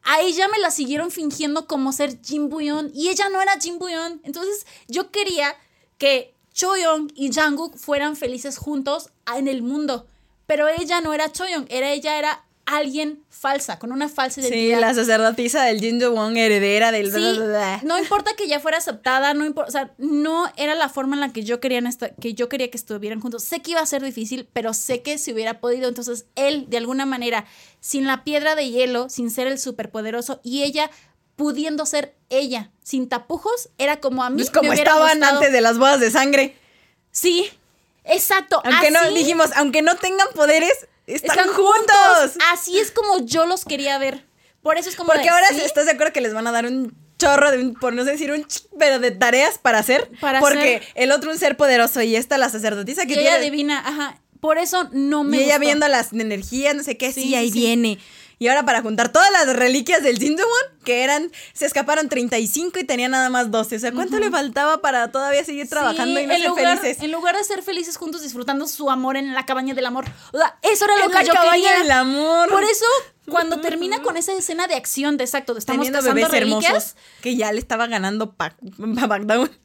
a 0.03 0.21
ella 0.21 0.47
me 0.47 0.59
la 0.59 0.71
siguieron 0.71 1.11
fingiendo 1.11 1.67
como 1.67 1.91
ser 1.91 2.19
Jim 2.23 2.49
Buyon 2.49 2.91
y 2.93 3.09
ella 3.09 3.29
no 3.29 3.41
era 3.41 3.59
Jim 3.59 3.79
Buyon. 3.79 4.21
Entonces 4.23 4.65
yo 4.87 5.11
quería 5.11 5.55
que 5.97 6.33
Choyong 6.53 7.11
y 7.15 7.31
Janguk 7.31 7.77
fueran 7.77 8.15
felices 8.15 8.57
juntos 8.57 9.09
en 9.35 9.47
el 9.47 9.61
mundo. 9.61 10.07
Pero 10.45 10.67
ella 10.67 11.01
no 11.01 11.13
era 11.13 11.31
Choyong, 11.31 11.67
era 11.69 11.91
ella 11.91 12.17
era 12.17 12.45
alguien 12.77 13.23
falsa, 13.29 13.79
con 13.79 13.91
una 13.91 14.09
falsa 14.09 14.41
identidad. 14.41 14.77
Sí, 14.77 14.81
la 14.81 14.93
sacerdotisa 14.93 15.63
del 15.63 15.79
Jin 15.79 16.01
Won, 16.01 16.37
heredera 16.37 16.91
del... 16.91 17.11
Sí, 17.11 17.39
no 17.83 17.97
importa 17.97 18.35
que 18.35 18.47
ya 18.47 18.59
fuera 18.59 18.77
aceptada, 18.77 19.33
no 19.33 19.45
importa, 19.45 19.69
o 19.69 19.71
sea, 19.71 19.93
no 19.97 20.51
era 20.57 20.75
la 20.75 20.89
forma 20.89 21.15
en 21.15 21.21
la 21.21 21.33
que 21.33 21.43
yo, 21.43 21.59
quería 21.59 21.81
que 22.19 22.33
yo 22.33 22.49
quería 22.49 22.69
que 22.69 22.77
estuvieran 22.77 23.19
juntos. 23.19 23.43
Sé 23.43 23.61
que 23.61 23.71
iba 23.71 23.81
a 23.81 23.85
ser 23.85 24.03
difícil, 24.03 24.47
pero 24.53 24.73
sé 24.73 25.01
que 25.01 25.17
si 25.17 25.33
hubiera 25.33 25.59
podido, 25.59 25.87
entonces 25.87 26.25
él, 26.35 26.65
de 26.69 26.77
alguna 26.77 27.05
manera, 27.05 27.45
sin 27.79 28.05
la 28.05 28.23
piedra 28.23 28.55
de 28.55 28.69
hielo, 28.69 29.09
sin 29.09 29.31
ser 29.31 29.47
el 29.47 29.59
superpoderoso, 29.59 30.41
y 30.43 30.63
ella 30.63 30.89
pudiendo 31.39 31.85
ser 31.85 32.15
ella, 32.29 32.69
sin 32.83 33.07
tapujos, 33.07 33.69
era 33.77 34.01
como 34.01 34.23
a 34.23 34.29
mí. 34.29 34.41
Es 34.41 34.51
como 34.51 34.73
estaban 34.73 35.23
antes 35.23 35.53
de 35.53 35.61
las 35.61 35.77
bodas 35.77 36.01
de 36.01 36.11
sangre. 36.11 36.57
Sí, 37.11 37.49
exacto. 38.03 38.61
Aunque 38.65 38.91
no, 38.91 39.09
dijimos, 39.11 39.51
aunque 39.55 39.81
no 39.81 39.95
tengan 39.95 40.27
poderes, 40.35 40.87
están, 41.15 41.47
juntos. 41.49 42.37
Así 42.51 42.79
es 42.79 42.91
como 42.91 43.25
yo 43.25 43.45
los 43.45 43.65
quería 43.65 43.97
ver. 43.97 44.25
Por 44.61 44.77
eso 44.77 44.89
es 44.89 44.95
como. 44.95 45.11
Porque 45.11 45.29
ahora 45.29 45.47
estás 45.49 45.85
de 45.85 45.91
acuerdo 45.91 46.13
que 46.13 46.21
les 46.21 46.33
van 46.33 46.47
a 46.47 46.51
dar 46.51 46.65
un 46.65 46.93
chorro 47.17 47.51
de 47.51 47.73
por 47.79 47.93
no 47.93 48.05
decir 48.05 48.31
un 48.31 48.45
pero 48.77 48.99
de 48.99 49.11
tareas 49.11 49.57
para 49.57 49.79
hacer. 49.79 50.09
Para 50.21 50.39
porque 50.39 50.81
el 50.95 51.11
otro 51.11 51.31
un 51.31 51.37
ser 51.37 51.57
poderoso 51.57 52.01
y 52.01 52.15
esta 52.15 52.37
la 52.37 52.49
sacerdotisa 52.49 53.05
que 53.05 53.13
y 53.13 53.19
ella 53.19 53.39
divina, 53.39 53.79
ajá. 53.79 54.19
Por 54.39 54.57
eso 54.57 54.89
no 54.93 55.23
me. 55.23 55.37
Y 55.37 55.43
ella 55.43 55.57
viendo 55.59 55.87
las 55.87 56.13
energías, 56.13 56.73
no 56.73 56.83
sé 56.83 56.97
qué, 56.97 57.11
sí, 57.11 57.35
ahí 57.35 57.51
viene. 57.51 57.99
Y 58.39 58.47
ahora 58.47 58.63
para 58.63 58.81
juntar 58.81 59.11
todas 59.11 59.29
las 59.31 59.53
reliquias 59.53 60.01
del 60.01 60.17
Jinjumon, 60.17 60.49
que 60.85 61.03
eran, 61.03 61.29
se 61.51 61.65
escaparon 61.65 62.07
35 62.07 62.79
y 62.79 62.85
tenía 62.85 63.09
nada 63.09 63.29
más 63.29 63.51
12. 63.51 63.75
O 63.75 63.79
sea, 63.79 63.91
¿cuánto 63.91 64.17
le 64.17 64.31
faltaba 64.31 64.79
para 64.79 65.11
todavía 65.11 65.43
seguir 65.43 65.67
trabajando 65.67 66.21
y 66.21 66.25
no 66.25 66.33
ser 66.33 66.53
felices? 66.55 67.03
En 67.03 67.11
lugar 67.11 67.35
de 67.35 67.43
ser 67.43 67.61
felices 67.63 67.97
juntos 67.97 68.21
disfrutando 68.21 68.65
su 68.65 68.89
amor 68.89 69.17
en 69.17 69.33
la 69.33 69.45
cabaña 69.45 69.73
del 69.73 69.85
amor. 69.85 70.05
O 70.31 70.37
sea, 70.37 70.57
eso 70.61 70.85
era 70.85 71.05
lo 71.05 71.11
que 71.11 71.25
yo 71.25 71.33
quería. 71.33 71.79
del 71.79 71.91
amor. 71.91 72.49
Por 72.49 72.63
eso, 72.63 72.85
cuando 73.27 73.59
termina 73.59 74.01
con 74.01 74.15
esa 74.15 74.31
escena 74.31 74.67
de 74.67 74.75
acción 74.75 75.17
de 75.17 75.25
exacto, 75.25 75.53
de 75.53 75.59
estamos 75.59 75.85
Teniendo 75.85 76.01
bebés 76.01 76.33
hermosos 76.33 76.95
que 77.21 77.35
ya 77.35 77.51
le 77.51 77.59
estaba 77.59 77.87
ganando 77.87 78.31
pa, 78.31 78.55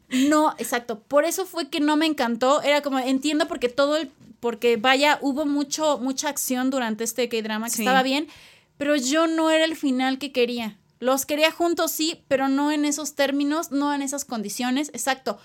No, 0.09 0.55
exacto. 0.59 0.99
Por 0.99 1.25
eso 1.25 1.47
fue 1.47 1.69
que 1.71 1.79
no 1.79 1.97
me 1.97 2.07
encantó. 2.07 2.61
Era 2.63 2.83
como, 2.83 2.99
entiendo 2.99 3.47
porque 3.47 3.69
todo 3.69 3.97
el 3.97 4.11
porque 4.45 4.77
vaya, 4.77 5.19
hubo 5.23 5.47
mucho, 5.47 5.97
mucha 5.97 6.29
acción 6.29 6.69
durante 6.69 7.03
este 7.03 7.31
K-drama 7.31 7.71
que 7.71 7.81
estaba 7.81 8.03
bien, 8.03 8.29
pero 8.77 8.97
yo 8.97 9.27
no 9.27 9.51
era 9.51 9.65
el 9.65 9.77
final 9.77 10.19
que 10.19 10.33
quería. 10.33 10.79
Los 11.01 11.27
quería 11.27 11.51
juntos, 11.51 11.91
sí, 11.91 12.25
pero 12.29 12.49
no 12.49 12.73
en 12.73 12.85
esos 12.85 13.15
términos, 13.15 13.71
no 13.71 13.93
en 13.93 14.03
esas 14.03 14.25
condiciones. 14.25 14.89
Exacto. 14.95 15.39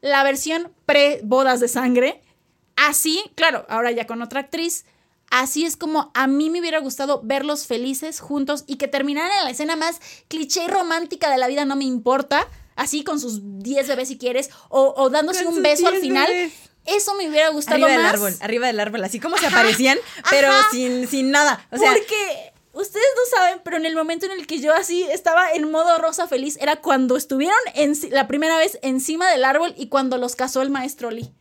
La 0.00 0.22
versión 0.22 0.72
pre-bodas 0.86 1.60
de 1.60 1.68
sangre, 1.68 2.22
así, 2.76 3.22
claro, 3.34 3.66
ahora 3.68 3.90
ya 3.90 4.06
con 4.06 4.22
otra 4.22 4.40
actriz, 4.40 4.84
así 5.30 5.64
es 5.64 5.76
como 5.76 6.10
a 6.14 6.26
mí 6.26 6.50
me 6.50 6.60
hubiera 6.60 6.78
gustado 6.78 7.20
verlos 7.24 7.66
felices 7.66 8.20
juntos 8.20 8.64
y 8.66 8.76
que 8.76 8.86
terminaran 8.86 9.38
en 9.38 9.44
la 9.44 9.50
escena 9.50 9.76
más 9.76 10.00
cliché 10.28 10.64
y 10.64 10.68
romántica 10.68 11.30
de 11.30 11.38
la 11.38 11.48
vida, 11.48 11.64
no 11.64 11.74
me 11.74 11.84
importa, 11.84 12.46
así 12.76 13.02
con 13.02 13.18
sus 13.18 13.40
10 13.60 13.88
bebés 13.88 14.08
si 14.08 14.18
quieres, 14.18 14.50
o, 14.68 15.08
dándose 15.10 15.46
un 15.46 15.62
beso 15.62 15.88
al 15.88 15.96
final. 15.96 16.30
Eso 16.84 17.14
me 17.14 17.28
hubiera 17.28 17.48
gustado 17.50 17.84
arriba 17.84 18.02
más. 18.02 18.12
Arriba 18.14 18.26
del 18.26 18.32
árbol, 18.32 18.44
arriba 18.44 18.66
del 18.66 18.80
árbol, 18.80 19.04
así 19.04 19.20
como 19.20 19.36
se 19.36 19.46
aparecían, 19.46 19.98
pero 20.30 20.52
sin, 20.72 21.06
sin 21.06 21.30
nada. 21.30 21.64
O 21.70 21.78
sea, 21.78 21.92
porque 21.92 22.51
Ustedes 22.72 23.06
no 23.16 23.36
saben, 23.36 23.60
pero 23.62 23.76
en 23.76 23.84
el 23.84 23.94
momento 23.94 24.24
en 24.24 24.32
el 24.32 24.46
que 24.46 24.58
yo 24.58 24.72
así 24.72 25.02
estaba 25.04 25.52
en 25.52 25.70
modo 25.70 25.98
rosa 25.98 26.26
feliz 26.26 26.56
era 26.60 26.76
cuando 26.76 27.16
estuvieron 27.16 27.58
en, 27.74 27.94
la 28.10 28.26
primera 28.26 28.56
vez 28.56 28.78
encima 28.82 29.30
del 29.30 29.44
árbol 29.44 29.74
y 29.76 29.88
cuando 29.88 30.16
los 30.16 30.36
casó 30.36 30.62
el 30.62 30.70
maestro 30.70 31.10
Lee. 31.10 31.32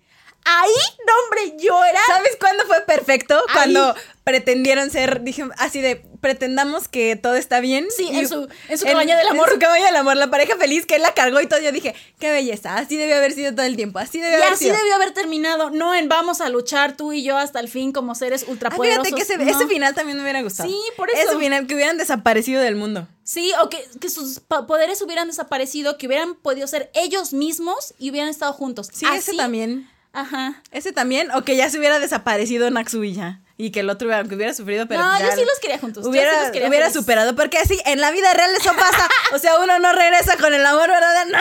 Ahí, 0.44 0.74
no, 1.06 1.14
hombre, 1.24 1.64
yo 1.64 1.84
era. 1.86 2.00
¿Sabes 2.08 2.36
cuándo 2.40 2.66
fue 2.66 2.82
perfecto? 2.82 3.42
Cuando 3.54 3.96
pretendieron 4.24 4.91
ser, 4.91 5.22
dije, 5.24 5.43
así 5.57 5.82
de, 5.82 6.03
pretendamos 6.22 6.88
que 6.88 7.15
todo 7.15 7.36
está 7.36 7.59
bien. 7.59 7.88
Sí, 7.95 8.07
en 8.11 8.28
su, 8.28 8.47
en 8.69 8.78
su 8.78 8.86
cabaña 8.86 9.17
del 9.17 9.28
amor. 9.30 9.47
En 9.47 9.53
su 9.55 9.59
cabaña 9.59 9.86
del 9.88 9.95
amor, 9.95 10.15
la 10.17 10.30
pareja 10.30 10.55
feliz 10.57 10.86
que 10.86 10.95
él 10.95 11.01
la 11.01 11.13
cargó 11.13 11.41
y 11.41 11.47
todo. 11.47 11.59
Yo 11.59 11.72
dije, 11.72 11.95
qué 12.19 12.32
belleza, 12.32 12.78
así 12.78 12.97
debió 12.97 13.15
haber 13.15 13.34
sido 13.34 13.53
todo 13.53 13.65
el 13.65 13.76
tiempo, 13.76 13.99
así 13.99 14.19
debió 14.19 14.38
y 14.38 14.41
haber 14.41 14.53
así 14.53 14.65
debió 14.65 14.95
haber 14.95 15.11
terminado, 15.11 15.72
no 15.72 15.95
en 15.95 16.07
vamos 16.07 16.39
a 16.41 16.49
luchar 16.49 16.95
tú 16.95 17.13
y 17.13 17.24
yo 17.24 17.38
hasta 17.38 17.59
el 17.59 17.67
fin 17.67 17.91
como 17.91 18.13
seres 18.13 18.45
ultrapoderosos. 18.47 18.99
Ah, 18.99 19.03
fíjate 19.03 19.36
que 19.36 19.51
ese, 19.51 19.67
final 19.67 19.95
también 19.95 20.17
me 20.17 20.24
hubiera 20.24 20.41
gustado. 20.41 20.69
Sí, 20.69 20.78
por 20.97 21.09
eso. 21.09 21.32
Ese 21.32 21.39
final, 21.39 21.65
que 21.65 21.76
hubieran 21.76 21.97
desaparecido 21.97 22.61
del 22.61 22.76
mundo. 22.76 23.07
Sí, 23.24 23.51
o 23.63 23.69
que, 23.69 23.84
que 23.99 24.09
sus 24.09 24.39
poderes 24.39 25.01
hubieran 25.01 25.28
desaparecido, 25.28 25.97
que 25.97 26.07
hubieran 26.07 26.36
podido 26.36 26.67
ser 26.67 26.91
ellos 26.93 27.34
mismos 27.34 27.93
y 27.97 28.11
hubieran 28.11 28.30
estado 28.30 28.53
juntos. 28.53 28.89
Sí, 28.91 29.05
ese 29.15 29.36
también. 29.36 29.89
Ajá. 30.13 30.61
Ese 30.72 30.91
también, 30.91 31.32
o 31.32 31.43
que 31.43 31.55
ya 31.55 31.69
se 31.69 31.80
hubiera 31.80 31.99
desaparecido 31.99 32.69
Natsuya 32.69 33.41
y 33.62 33.70
que 33.70 33.82
el 33.82 33.89
otro 33.91 34.12
aunque 34.14 34.34
hubiera 34.34 34.53
sufrido, 34.55 34.88
pero. 34.88 35.03
No, 35.03 35.20
yo 35.20 35.28
sí 35.36 35.41
los 35.45 35.59
quería 35.59 35.78
juntos. 35.78 36.05
Hubiera, 36.05 36.51
hubiera 36.68 36.91
superado, 36.91 37.36
porque 37.36 37.59
así 37.59 37.80
en 37.86 38.01
la 38.01 38.09
vida 38.09 38.34
real 38.34 38.49
eso 38.59 38.74
pasa. 38.76 39.07
o 39.34 39.38
sea, 39.38 39.59
uno 39.59 39.78
no 39.78 39.91
regresa 39.93 40.36
con 40.38 40.51
el 40.51 40.66
amor 40.66 40.89
verdad 40.89 41.26
no. 41.28 41.39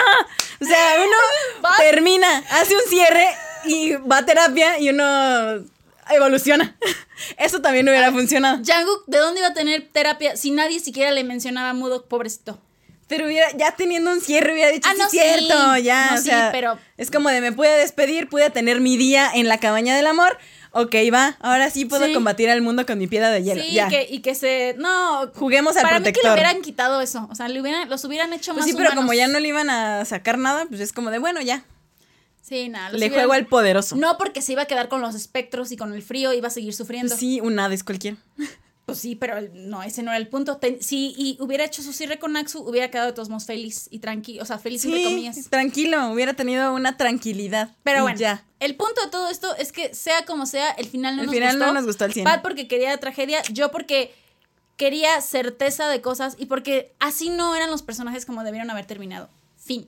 O 0.61 0.65
sea, 0.65 0.95
uno 0.97 1.67
termina, 1.79 2.43
hace 2.51 2.75
un 2.75 2.83
cierre 2.87 3.27
y 3.65 3.93
va 3.93 4.19
a 4.19 4.25
terapia 4.25 4.77
y 4.77 4.89
uno 4.89 5.65
evoluciona. 6.11 6.75
Eso 7.37 7.61
también 7.61 7.89
hubiera 7.89 8.09
ah, 8.09 8.11
funcionado. 8.11 8.57
Jungkook, 8.57 9.05
¿de 9.07 9.17
dónde 9.17 9.39
iba 9.39 9.49
a 9.49 9.53
tener 9.55 9.89
terapia 9.91 10.37
si 10.37 10.51
nadie 10.51 10.79
siquiera 10.79 11.09
le 11.09 11.23
mencionaba 11.23 11.69
a 11.69 11.73
Mudo, 11.73 12.05
pobrecito? 12.05 12.59
Pero 13.07 13.25
hubiera, 13.25 13.51
ya 13.57 13.71
teniendo 13.75 14.11
un 14.11 14.21
cierre, 14.21 14.53
hubiera 14.53 14.71
dicho, 14.71 14.87
ah, 14.89 14.93
no, 14.97 15.09
sí, 15.09 15.19
cierto, 15.19 15.77
ya. 15.77 16.11
o 16.13 16.21
sea, 16.21 16.49
pero... 16.51 16.77
Es 16.97 17.09
como 17.11 17.29
de 17.29 17.41
me 17.41 17.51
pude 17.51 17.75
despedir, 17.77 18.29
pude 18.29 18.49
tener 18.51 18.79
mi 18.79 18.95
día 18.95 19.29
en 19.33 19.49
la 19.49 19.59
cabaña 19.59 19.95
del 19.95 20.07
amor. 20.07 20.37
Ok, 20.71 20.95
va, 21.13 21.37
ahora 21.39 21.69
sí 21.69 21.85
puedo 21.85 22.05
Sí. 22.05 22.13
combatir 22.13 22.49
al 22.49 22.61
mundo 22.61 22.85
con 22.85 22.97
mi 22.97 23.07
piedra 23.07 23.29
de 23.29 23.43
hielo. 23.43 23.61
Sí, 23.61 23.73
ya. 23.73 23.87
Que, 23.89 24.07
y 24.09 24.19
que 24.21 24.35
se. 24.35 24.75
No. 24.77 25.29
Juguemos 25.35 25.75
al 25.77 25.83
para 25.83 25.99
mí 25.99 26.03
que 26.05 26.09
le 26.09 26.13
protector. 26.13 26.33
hubieran 26.33 26.61
quitado 26.61 27.01
eso. 27.01 27.27
O 27.31 27.35
sea, 27.35 27.47
le 27.49 27.61
hubieran, 27.61 27.89
los 27.89 28.03
hubieran 28.05 28.33
hecho 28.33 28.53
Pues 28.53 28.65
más 28.65 28.71
sí, 28.71 28.77
pero 28.77 28.95
como 28.95 29.13
ya 29.13 29.27
no 29.27 29.39
le 29.39 29.47
iban 29.47 29.69
a 29.69 30.03
sacar 30.05 30.37
nada, 30.37 30.65
pues 30.67 30.79
es 30.81 30.93
como 30.93 31.11
de, 31.11 31.19
bueno, 31.19 31.41
ya. 31.41 31.63
Sí, 32.41 32.67
nada. 32.69 32.89
Le 32.89 32.97
hubieran- 32.97 33.13
juego 33.13 33.33
al 33.33 33.45
poderoso. 33.45 33.95
No 33.95 34.17
porque 34.17 34.41
se 34.41 34.51
iba 34.53 34.63
a 34.63 34.65
quedar 34.65 34.89
con 34.89 34.99
los 35.01 35.15
espectros 35.15 35.71
y 35.71 35.77
con 35.77 35.93
el 35.93 36.01
frío 36.01 36.33
iba 36.33 36.47
a 36.47 36.51
seguir 36.51 36.73
sufriendo. 36.73 37.09
Pues 37.09 37.19
sí, 37.19 37.39
un 37.39 37.57
Hades 37.59 37.83
cualquiera. 37.83 38.17
Pues 38.85 38.97
sí, 38.99 39.15
pero 39.15 39.37
el- 39.37 39.69
no, 39.69 39.83
ese 39.83 40.01
no 40.03 40.11
era 40.11 40.17
el 40.17 40.27
punto. 40.27 40.57
Ten- 40.57 40.81
si 40.81 41.13
y 41.17 41.37
hubiera 41.39 41.63
hecho 41.63 41.81
su 41.83 41.93
cierre 41.93 42.19
con 42.19 42.33
Naxu, 42.33 42.59
hubiera 42.59 42.89
quedado 42.91 43.07
de 43.07 43.13
todos 43.13 43.29
modos 43.29 43.45
feliz 43.45 43.87
y 43.91 43.99
tranquilo. 43.99 44.41
O 44.43 44.45
sea, 44.45 44.57
feliz 44.57 44.83
entre 44.83 44.99
Sí, 44.99 45.05
comillas. 45.05 45.49
tranquilo, 45.49 46.11
hubiera 46.11 46.33
tenido 46.33 46.73
una 46.73 46.97
tranquilidad. 46.97 47.69
Pero 47.83 48.01
bueno, 48.01 48.17
ya. 48.17 48.43
el 48.59 48.75
punto 48.75 49.01
de 49.05 49.09
todo 49.11 49.29
esto 49.29 49.55
es 49.55 49.71
que 49.71 49.93
sea 49.93 50.25
como 50.25 50.45
sea, 50.45 50.71
el 50.71 50.87
final 50.87 51.15
no 51.15 51.21
El 51.21 51.27
nos 51.27 51.35
final 51.35 51.55
gustó. 51.55 51.65
no 51.67 51.73
nos 51.73 51.85
gustó 51.85 52.05
al 52.05 52.13
100. 52.13 52.23
Pat 52.25 52.41
porque 52.41 52.67
quería 52.67 52.97
tragedia, 52.97 53.41
yo 53.51 53.71
porque 53.71 54.13
quería 54.77 55.21
certeza 55.21 55.87
de 55.87 56.01
cosas 56.01 56.35
y 56.39 56.47
porque 56.47 56.91
así 56.99 57.29
no 57.29 57.55
eran 57.55 57.69
los 57.69 57.83
personajes 57.83 58.25
como 58.25 58.43
debieron 58.43 58.69
haber 58.71 58.85
terminado. 58.87 59.29
Fin. 59.57 59.87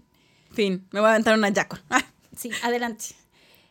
Fin, 0.53 0.87
me 0.91 0.99
voy 0.99 1.07
a 1.07 1.13
aventar 1.13 1.35
una 1.37 1.49
yaco. 1.49 1.77
Sí, 2.37 2.49
adelante. 2.63 3.05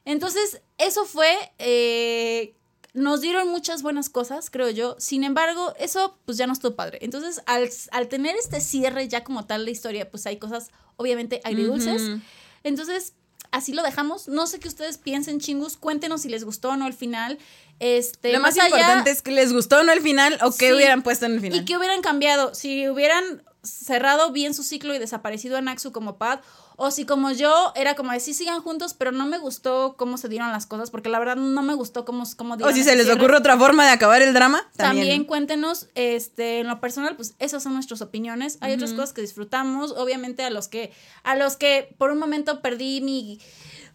Entonces, 0.05 0.63
eso 0.79 1.05
fue. 1.05 1.29
eh, 1.59 2.55
nos 2.95 3.21
dieron 3.23 3.49
muchas 3.49 3.83
buenas 3.83 4.11
cosas, 4.11 4.51
creo 4.51 4.69
yo. 4.71 4.97
Sin 4.99 5.25
embargo, 5.25 5.75
eso 5.79 6.19
pues 6.27 6.37
ya 6.39 6.47
no 6.47 6.53
estuvo 6.53 6.75
padre. 6.77 6.99
Entonces, 7.03 7.41
al, 7.47 7.69
al 7.91 8.09
tener 8.09 8.37
este 8.37 8.61
cierre 8.61 9.09
ya 9.09 9.25
como 9.25 9.47
tal 9.47 9.65
de 9.65 9.71
historia, 9.71 10.11
pues 10.11 10.27
hay 10.27 10.39
cosas 10.39 10.71
obviamente 10.97 11.41
agridulces. 11.45 12.03
Ujú. 12.03 12.21
Entonces, 12.65 13.15
así 13.51 13.73
lo 13.73 13.83
dejamos. 13.83 14.29
No 14.29 14.47
sé 14.47 14.61
qué 14.61 14.69
ustedes 14.69 14.99
piensen, 14.99 15.41
chingus. 15.41 15.77
Cuéntenos 15.77 16.23
si 16.23 16.29
les 16.29 16.45
gustó 16.45 16.71
o 16.71 16.77
no 16.77 16.87
el 16.87 16.93
final. 16.93 17.39
Este, 17.81 18.33
Lo 18.33 18.41
más 18.41 18.57
allá- 18.59 18.67
importante 18.69 19.11
es 19.11 19.23
que 19.23 19.31
les 19.33 19.53
gustó 19.53 19.79
o 19.81 19.83
no 19.83 19.93
el 19.93 20.01
final 20.03 20.39
o 20.43 20.53
qué 20.53 20.69
Sí. 20.69 20.73
hubieran 20.75 21.03
puesto 21.03 21.27
en 21.27 21.33
el 21.33 21.41
final. 21.41 21.59
¿Y 21.61 21.65
qué 21.65 21.77
hubieran 21.79 22.03
cambiado? 22.03 22.55
Si 22.55 22.89
hubieran 22.89 23.43
cerrado 23.63 24.33
bien 24.33 24.55
su 24.55 24.63
ciclo 24.63 24.95
y 24.95 24.99
desaparecido 24.99 25.57
a 25.57 25.61
Naxu 25.61 25.93
como 25.93 26.17
Pat, 26.17 26.43
o 26.77 26.91
si 26.91 27.05
como 27.05 27.31
yo 27.31 27.73
era 27.77 27.95
como 27.95 28.11
de 28.13 28.19
sí 28.19 28.35
sigan 28.35 28.61
juntos, 28.61 28.95
pero 28.95 29.13
no 29.13 29.25
me 29.27 29.39
gustó 29.39 29.95
cómo 29.97 30.17
se 30.17 30.29
dieron 30.29 30.51
las 30.51 30.67
cosas, 30.67 30.91
porque 30.91 31.09
la 31.09 31.19
verdad 31.19 31.37
no 31.37 31.63
me 31.63 31.75
gustó 31.75 32.05
cómo, 32.05 32.25
cómo 32.37 32.55
o 32.55 32.57
dieron 32.57 32.75
si 32.75 32.81
ese 32.81 32.91
se 32.91 32.97
les 32.97 33.05
cierre. 33.07 33.21
ocurre 33.21 33.37
otra 33.37 33.57
forma 33.57 33.85
de 33.85 33.91
acabar 33.93 34.21
el 34.23 34.35
drama, 34.35 34.59
También, 34.77 35.07
también. 35.07 35.25
cuéntenos, 35.25 35.87
este, 35.95 36.61
en 36.61 36.67
lo 36.69 36.81
personal, 36.81 37.15
pues 37.15 37.35
esas 37.39 37.63
son 37.63 37.75
nuestras 37.75 38.01
opiniones. 38.03 38.59
Hay 38.61 38.73
otras 38.73 38.93
cosas 38.95 39.13
que 39.13 39.21
disfrutamos, 39.21 39.93
obviamente 39.93 40.43
a 40.43 40.51
los 40.51 40.67
que, 40.69 40.93
a 41.23 41.37
los 41.37 41.57
que 41.57 41.95
por 41.99 42.11
un 42.11 42.19
momento 42.19 42.63
perdí 42.63 43.01
mi, 43.01 43.39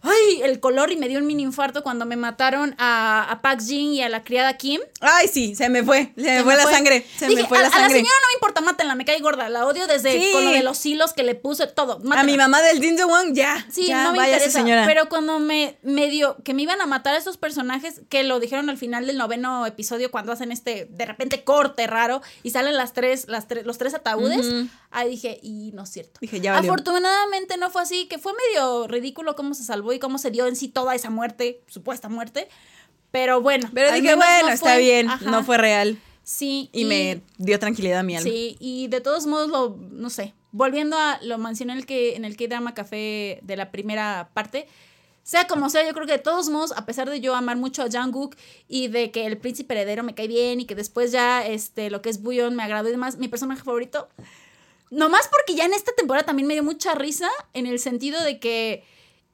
ay, 0.02 0.42
el 0.42 0.60
color 0.60 0.92
y 0.92 0.96
me 0.96 1.08
dio 1.08 1.18
un 1.18 1.26
mini 1.26 1.42
infarto 1.42 1.82
cuando 1.82 2.06
me 2.06 2.16
mataron 2.16 2.74
a, 2.78 3.26
a 3.30 3.42
Pax 3.42 3.66
Jin 3.68 3.92
y 3.94 4.02
a 4.02 4.08
la 4.08 4.22
criada 4.24 4.56
Kim. 4.56 4.80
Ay, 5.00 5.28
sí, 5.28 5.54
se 5.54 5.68
me 5.68 5.82
fue. 5.82 6.12
Se, 6.16 6.22
me 6.22 6.44
fue 6.44 6.56
la 6.56 6.64
sangre. 6.64 7.04
Se 7.16 7.26
Dije, 7.26 7.42
me 7.42 7.48
fue 7.48 7.58
a, 7.58 7.62
la 7.62 7.66
a 7.68 7.70
la 7.70 7.76
sangre. 7.76 7.96
señora 7.98 8.14
no 8.22 8.26
me 8.28 8.34
importa, 8.34 8.60
mátenla, 8.60 8.94
me 8.94 9.04
cae 9.04 9.18
gorda. 9.20 9.48
La 9.48 9.66
odio 9.66 9.86
desde 9.86 10.12
Sí. 10.12 10.30
con 10.32 10.44
lo 10.44 10.50
de 10.50 10.62
los 10.62 10.84
hilos 10.86 11.12
que 11.12 11.22
le 11.22 11.34
puse, 11.34 11.66
todo. 11.66 12.00
a 12.12 12.22
mi 12.22 12.36
mamá 12.36 12.60
del 12.62 12.80
Jinjo 12.82 13.06
Wong, 13.08 13.32
ya. 13.34 13.66
Sí, 13.70 13.86
ya, 13.86 14.04
no 14.04 14.12
me 14.12 14.24
interesa. 14.24 14.50
señora. 14.60 14.84
Pero 14.86 15.08
cuando 15.08 15.38
me, 15.38 15.76
me 15.82 16.08
dio 16.08 16.36
que 16.44 16.54
me 16.54 16.62
iban 16.62 16.80
a 16.80 16.86
matar 16.86 17.14
a 17.14 17.18
esos 17.18 17.36
personajes, 17.36 18.00
que 18.08 18.22
lo 18.24 18.40
dijeron 18.40 18.70
al 18.70 18.78
final 18.78 19.06
del 19.06 19.16
noveno 19.18 19.66
episodio, 19.66 20.10
cuando 20.10 20.32
hacen 20.32 20.52
este, 20.52 20.86
de 20.90 21.06
repente, 21.06 21.44
corte 21.44 21.86
raro, 21.86 22.22
y 22.42 22.50
salen 22.50 22.76
las 22.76 22.92
tres, 22.92 23.28
las 23.28 23.48
tres, 23.48 23.66
los 23.66 23.78
tres 23.78 23.94
ataúdes, 23.94 24.46
ahí 24.90 25.10
dije, 25.10 25.38
y 25.42 25.70
no 25.72 25.82
es 25.82 25.90
cierto. 25.90 26.18
Dije, 26.20 26.40
ya 26.40 26.52
valió. 26.52 26.70
Afortunadamente 26.72 27.56
no 27.56 27.70
fue 27.70 27.82
así, 27.82 28.06
que 28.06 28.18
fue 28.18 28.32
medio 28.48 28.86
ridículo 28.86 29.36
cómo 29.36 29.54
se 29.54 29.64
salvó 29.64 29.87
y 29.92 29.98
cómo 29.98 30.18
se 30.18 30.30
dio 30.30 30.46
en 30.46 30.56
sí 30.56 30.68
toda 30.68 30.94
esa 30.94 31.10
muerte, 31.10 31.62
supuesta 31.66 32.08
muerte. 32.08 32.48
Pero 33.10 33.40
bueno. 33.40 33.70
Pero 33.72 33.92
dije, 33.92 34.14
bueno, 34.14 34.48
no 34.48 34.52
está 34.52 34.74
fue- 34.74 34.78
bien, 34.78 35.08
ajá. 35.08 35.30
no 35.30 35.42
fue 35.44 35.58
real. 35.58 35.98
Sí. 36.22 36.68
Y, 36.72 36.84
me 36.84 37.22
dio 37.38 37.58
tranquilidad 37.58 38.00
a 38.00 38.02
mi 38.02 38.14
alma. 38.16 38.28
Sí, 38.28 38.56
y 38.60 38.88
de 38.88 39.00
todos 39.00 39.26
modos, 39.26 39.48
lo, 39.48 39.78
no 39.90 40.10
sé, 40.10 40.34
volviendo 40.52 40.96
a 40.98 41.18
lo 41.22 41.38
mencioné 41.38 41.72
en 41.72 41.78
el 41.78 41.86
que 41.86 42.16
en 42.16 42.26
el 42.26 42.36
K-Drama 42.36 42.74
Café 42.74 43.40
de 43.42 43.56
la 43.56 43.70
primera 43.70 44.28
parte, 44.34 44.68
sea 45.22 45.46
como 45.46 45.70
sea, 45.70 45.86
yo 45.86 45.94
creo 45.94 46.06
que 46.06 46.12
de 46.12 46.18
todos 46.18 46.48
modos, 46.50 46.72
a 46.72 46.84
pesar 46.86 47.08
de 47.08 47.20
yo 47.20 47.34
amar 47.34 47.56
mucho 47.56 47.82
a 47.82 47.88
Jungkook 47.90 48.36
y 48.66 48.88
de 48.88 49.10
que 49.10 49.26
el 49.26 49.38
príncipe 49.38 49.74
heredero 49.74 50.02
me 50.02 50.14
cae 50.14 50.28
bien 50.28 50.60
y 50.60 50.64
que 50.66 50.74
después 50.74 51.12
ya 51.12 51.46
este, 51.46 51.90
lo 51.90 52.02
que 52.02 52.10
es 52.10 52.22
Buyon 52.22 52.54
me 52.54 52.62
agradó 52.62 52.88
y 52.88 52.92
demás, 52.92 53.18
mi 53.18 53.28
personaje 53.28 53.62
favorito, 53.62 54.08
nomás 54.90 55.28
porque 55.28 55.54
ya 55.54 55.64
en 55.66 55.74
esta 55.74 55.92
temporada 55.92 56.24
también 56.26 56.46
me 56.48 56.54
dio 56.54 56.62
mucha 56.64 56.94
risa 56.94 57.28
en 57.52 57.66
el 57.66 57.78
sentido 57.78 58.22
de 58.22 58.38
que 58.38 58.84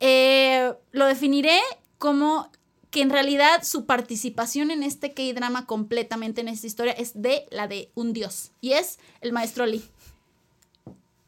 eh, 0.00 0.72
lo 0.92 1.06
definiré 1.06 1.60
como 1.98 2.50
que 2.90 3.02
en 3.02 3.10
realidad 3.10 3.64
su 3.64 3.86
participación 3.86 4.70
en 4.70 4.84
este 4.84 5.14
K-drama 5.14 5.66
completamente 5.66 6.40
en 6.40 6.48
esta 6.48 6.66
historia 6.66 6.92
es 6.92 7.20
de 7.20 7.46
la 7.50 7.66
de 7.66 7.90
un 7.94 8.12
dios 8.12 8.52
y 8.60 8.72
es 8.72 9.00
el 9.20 9.32
maestro 9.32 9.66
Lee. 9.66 9.84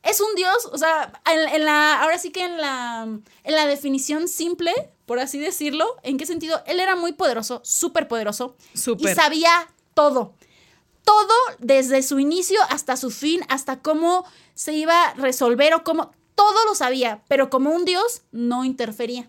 Es 0.04 0.20
un 0.20 0.32
dios, 0.36 0.66
o 0.70 0.78
sea, 0.78 1.12
en, 1.28 1.48
en 1.52 1.64
la, 1.64 2.00
ahora 2.00 2.18
sí 2.18 2.30
que 2.30 2.44
en 2.44 2.58
la, 2.58 3.02
en 3.42 3.54
la 3.54 3.66
definición 3.66 4.28
simple, 4.28 4.72
por 5.04 5.18
así 5.18 5.40
decirlo, 5.40 5.96
¿en 6.04 6.18
qué 6.18 6.26
sentido? 6.26 6.62
Él 6.66 6.78
era 6.78 6.94
muy 6.94 7.12
poderoso, 7.12 7.60
súper 7.64 8.06
poderoso, 8.06 8.56
y 8.74 9.08
sabía 9.08 9.50
todo. 9.94 10.34
Todo 11.02 11.34
desde 11.58 12.04
su 12.04 12.20
inicio 12.20 12.60
hasta 12.68 12.96
su 12.96 13.10
fin, 13.10 13.40
hasta 13.48 13.80
cómo 13.80 14.24
se 14.54 14.74
iba 14.74 15.06
a 15.06 15.14
resolver 15.14 15.74
o 15.74 15.82
cómo, 15.82 16.12
todo 16.36 16.64
lo 16.66 16.76
sabía, 16.76 17.24
pero 17.26 17.50
como 17.50 17.70
un 17.70 17.84
dios 17.84 18.22
no 18.30 18.64
interfería. 18.64 19.28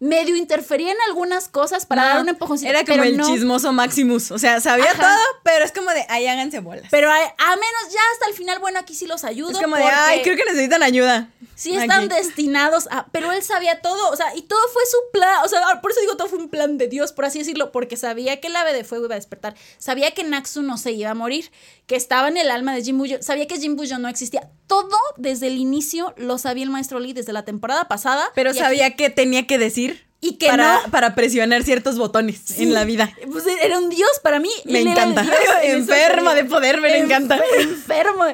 Medio 0.00 0.34
interfería 0.34 0.90
en 0.90 0.96
algunas 1.08 1.48
cosas 1.48 1.84
para 1.86 2.02
No, 2.02 2.08
dar 2.08 2.20
un 2.22 2.28
empujoncito. 2.30 2.70
Era 2.70 2.80
como 2.84 2.92
pero 2.98 3.04
el 3.04 3.16
no. 3.18 3.26
chismoso 3.26 3.70
Maximus. 3.72 4.30
O 4.30 4.38
sea, 4.38 4.58
sabía 4.60 4.90
Ajá. 4.92 5.02
todo, 5.14 5.24
pero 5.44 5.62
es 5.64 5.72
como 5.72 5.90
de, 5.90 6.06
ay, 6.08 6.26
háganse 6.26 6.60
bolas. 6.60 6.86
Pero 6.90 7.10
a, 7.10 7.14
a 7.16 7.50
menos 7.50 7.92
ya 7.92 8.00
hasta 8.14 8.26
el 8.28 8.34
final, 8.34 8.58
bueno, 8.60 8.78
aquí 8.78 8.94
sí 8.94 9.06
los 9.06 9.24
ayudo. 9.24 9.50
es 9.50 9.58
como 9.58 9.76
de, 9.76 9.82
ay, 9.84 10.22
creo 10.22 10.36
que 10.36 10.44
necesitan 10.46 10.82
ayuda. 10.82 11.28
Sí 11.54 11.72
están 11.76 12.04
Aquí. 12.04 12.08
destinados 12.08 12.88
a... 12.90 13.06
Pero 13.12 13.30
él 13.32 13.42
sabía 13.42 13.82
todo, 13.82 14.08
o 14.10 14.16
sea, 14.16 14.34
y 14.34 14.40
todo 14.40 14.60
fue 14.72 14.82
su 14.90 14.96
plan, 15.12 15.44
o 15.44 15.48
sea, 15.48 15.60
por 15.82 15.90
eso 15.90 16.00
digo, 16.00 16.16
todo 16.16 16.26
fue 16.28 16.38
un 16.38 16.48
plan 16.48 16.78
de 16.78 16.88
Dios, 16.88 17.12
por 17.12 17.26
así 17.26 17.38
decirlo, 17.40 17.70
porque 17.70 17.98
sabía 17.98 18.40
que 18.40 18.46
el 18.48 18.56
ave 18.56 18.72
de 18.72 18.82
fuego 18.84 19.04
iba 19.04 19.14
a 19.14 19.18
despertar, 19.18 19.54
sabía 19.76 20.12
que 20.12 20.24
Naxu 20.24 20.62
no 20.62 20.78
se 20.78 20.92
iba 20.92 21.10
a 21.10 21.14
morir, 21.14 21.50
que 21.86 21.96
estaba 21.96 22.28
en 22.28 22.38
el 22.38 22.50
alma 22.50 22.74
de 22.74 22.82
Jin 22.82 22.96
Buyo, 22.96 23.18
sabía 23.22 23.46
que 23.46 23.58
Jin 23.58 23.76
Buyo 23.76 23.98
no 23.98 24.08
existía. 24.08 24.48
Todo 24.66 24.96
desde 25.18 25.48
el 25.48 25.58
inicio 25.58 26.14
lo 26.16 26.38
sabía 26.38 26.64
el 26.64 26.70
maestro 26.70 26.98
Lee 26.98 27.12
desde 27.12 27.34
la 27.34 27.44
temporada 27.44 27.88
pasada. 27.88 28.24
Pero 28.34 28.54
sabía 28.54 28.86
aquí- 28.86 28.96
que 28.96 29.10
tenía 29.10 29.46
que 29.46 29.58
decir 29.58 29.89
Y 30.22 30.34
que 30.36 30.48
para, 30.48 30.82
no. 30.84 30.90
para 30.90 31.14
presionar 31.14 31.62
ciertos 31.62 31.96
botones 31.96 32.42
Sí. 32.44 32.64
en 32.64 32.74
la 32.74 32.84
vida. 32.84 33.10
Pues 33.32 33.44
era 33.62 33.78
un 33.78 33.88
dios 33.88 34.10
para 34.22 34.38
mí. 34.38 34.50
Me 34.66 34.80
encanta. 34.80 35.24
en 35.62 35.86
serie. 35.86 36.34
de 36.34 36.44
poder, 36.44 36.80
me 36.82 36.98
encanta. 36.98 37.40
Enfermo. 37.58 38.24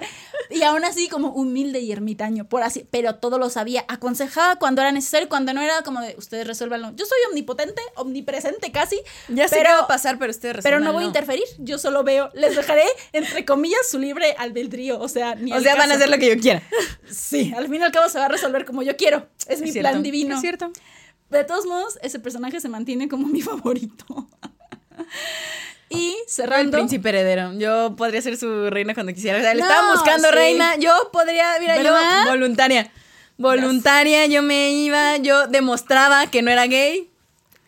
Y 0.50 0.62
aún 0.64 0.84
así 0.84 1.08
como 1.08 1.28
humilde 1.28 1.78
y 1.78 1.92
ermitaño, 1.92 2.48
por 2.48 2.62
así, 2.64 2.84
pero 2.90 3.14
todo 3.16 3.38
lo 3.38 3.50
sabía. 3.50 3.84
Aconsejaba 3.88 4.56
cuando 4.56 4.82
era 4.82 4.90
necesario, 4.90 5.28
cuando 5.28 5.52
no 5.54 5.60
era 5.62 5.82
como 5.82 6.00
de 6.00 6.16
ustedes 6.18 6.46
resuélvanlo. 6.48 6.90
Yo 6.96 7.06
soy 7.06 7.18
omnipotente, 7.30 7.80
omnipresente 7.94 8.72
casi. 8.72 9.00
Ya 9.28 9.46
sé 9.46 9.54
pero, 9.56 9.70
qué 9.70 9.74
va 9.76 9.82
a 9.82 9.86
pasar, 9.86 10.18
pero 10.18 10.32
ustedes 10.32 10.56
pero 10.64 10.80
no 10.80 10.92
voy 10.92 11.04
a 11.04 11.06
resuélvanlo. 11.06 11.36
interferir. 11.36 11.64
Yo 11.64 11.78
solo 11.78 12.02
veo, 12.02 12.30
les 12.34 12.56
dejaré 12.56 12.82
entre 13.12 13.44
comillas 13.44 13.88
su 13.88 14.00
libre 14.00 14.34
albedrío, 14.38 14.98
o 15.00 15.08
sea, 15.08 15.36
ni 15.36 15.52
O 15.52 15.60
sea, 15.60 15.74
van 15.76 15.82
a 15.82 15.94
caso. 15.94 15.98
hacer 15.98 16.10
lo 16.10 16.18
que 16.18 16.34
yo 16.34 16.40
quiera. 16.40 16.62
Sí, 17.08 17.52
al 17.56 17.68
fin 17.68 17.80
y 17.80 17.84
al 17.84 17.92
cabo 17.92 18.08
se 18.08 18.18
va 18.18 18.24
a 18.26 18.28
resolver 18.28 18.64
como 18.64 18.82
yo 18.82 18.96
quiero. 18.96 19.28
Es 19.46 19.60
mi 19.60 19.68
Es 19.68 19.72
cierto, 19.74 19.90
plan 19.90 20.02
divino. 20.02 20.34
Es 20.34 20.40
cierto. 20.40 20.70
De 21.30 21.44
todos 21.44 21.66
modos, 21.66 21.98
ese 22.02 22.18
personaje 22.20 22.60
se 22.60 22.68
mantiene 22.68 23.08
como 23.08 23.26
mi 23.26 23.42
favorito. 23.42 24.28
y 25.88 26.10
El 26.10 26.16
cerrando. 26.28 26.76
príncipe 26.76 27.08
heredero. 27.08 27.52
Yo 27.54 27.94
podría 27.96 28.22
ser 28.22 28.36
su 28.36 28.70
reina 28.70 28.94
cuando 28.94 29.12
quisiera. 29.12 29.38
O 29.38 29.40
sea, 29.42 29.54
le 29.54 29.60
No, 29.60 29.68
estaban 29.68 29.92
buscando 29.92 30.28
sí. 30.28 30.34
reina. 30.34 30.76
Yo 30.76 30.92
podría, 31.12 31.56
mira, 31.60 31.76
¿Verdad? 31.76 32.24
yo 32.24 32.30
voluntaria. 32.30 32.90
Voluntaria, 33.38 34.26
yo 34.26 34.42
me 34.42 34.70
iba, 34.72 35.18
yo 35.18 35.46
demostraba 35.46 36.26
que 36.28 36.40
no 36.42 36.50
era 36.50 36.66
gay. 36.66 37.10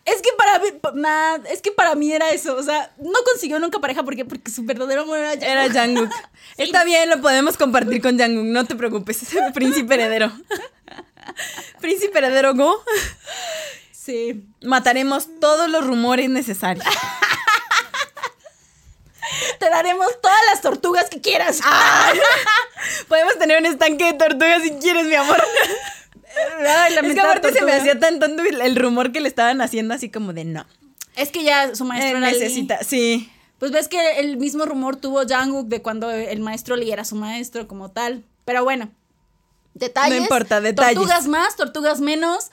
Es 0.07 0.23
que 0.23 0.31
para 0.39 0.59
mí, 0.61 0.69
nah, 0.95 1.37
es 1.53 1.61
que 1.61 1.71
para 1.71 1.95
mí 1.95 2.11
era 2.11 2.31
eso, 2.31 2.57
o 2.57 2.63
sea, 2.63 2.91
no 2.97 3.13
consiguió 3.31 3.59
nunca 3.61 3.79
pareja 3.79 4.03
porque, 4.03 4.25
porque 4.25 4.51
su 4.51 4.65
verdadero 4.65 5.03
amor 5.03 5.19
era 5.19 5.33
Jungkook. 5.33 5.47
Era 5.47 5.85
Jungkook. 5.85 6.11
Está 6.57 6.85
bien, 6.85 7.11
lo 7.11 7.21
podemos 7.21 7.59
compartir 7.59 8.01
con 8.01 8.19
Jungkook, 8.19 8.47
no 8.47 8.65
te 8.65 8.75
preocupes, 8.75 9.23
es 9.25 9.35
el 9.35 9.53
príncipe 9.53 9.93
heredero. 9.97 10.33
príncipe 11.81 12.19
heredero 12.19 12.55
Go. 12.55 12.83
Sí. 13.93 14.45
Mataremos 14.63 15.29
todos 15.41 15.69
los 15.69 15.87
rumores 15.87 16.31
necesarios. 16.31 16.85
Te 19.59 19.69
daremos 19.69 20.09
todas 20.23 20.41
las 20.51 20.63
tortugas 20.63 21.11
que 21.11 21.21
quieras. 21.21 21.61
Podemos 23.09 23.39
tener 23.39 23.59
un 23.59 23.67
estanque 23.67 24.05
de 24.05 24.13
tortugas 24.15 24.63
si 24.63 24.71
quieres, 24.73 25.07
mi 25.07 25.15
amor. 25.15 25.43
Ay, 26.67 26.95
la 26.95 27.01
es 27.01 27.15
que 27.15 27.21
aparte 27.21 27.49
se 27.49 27.55
me 27.55 27.73
tortuga. 27.73 27.77
hacía 27.77 28.01
tan 28.01 28.21
tonto 28.21 28.43
el, 28.43 28.77
rumor 28.77 29.13
que 29.13 29.21
le 29.21 29.29
estaban 29.29 29.61
haciendo 29.61 29.95
así 29.95 30.11
como 30.11 30.33
de 30.33 30.45
no. 30.45 30.67
Es 31.17 31.31
que 31.31 31.43
ya 31.43 31.75
su 31.75 31.85
maestro 31.85 32.17
Eh, 32.17 32.21
era 32.21 32.31
Lee. 32.31 32.39
necesita, 32.39 32.83
sí. 32.85 33.31
Pues 33.59 33.73
ves 33.73 33.89
que 33.89 34.21
el 34.21 34.37
mismo 34.37 34.65
rumor 34.65 34.97
tuvo 34.97 35.23
Jungkook 35.27 35.67
de 35.67 35.83
cuando 35.83 36.11
el 36.11 36.41
maestro 36.41 36.77
Lee 36.77 36.93
era 36.93 37.05
su 37.05 37.17
maestro 37.17 37.67
como 37.67 37.91
tal. 37.91 38.25
Pero 38.45 38.63
bueno, 38.65 38.91
detalles. 39.79 40.17
No 40.17 40.23
importa, 40.23 40.61
detalles. 40.61 40.95
Tortugas 40.95 41.27
más, 41.27 41.57
tortugas 41.57 42.01
menos. 42.01 42.51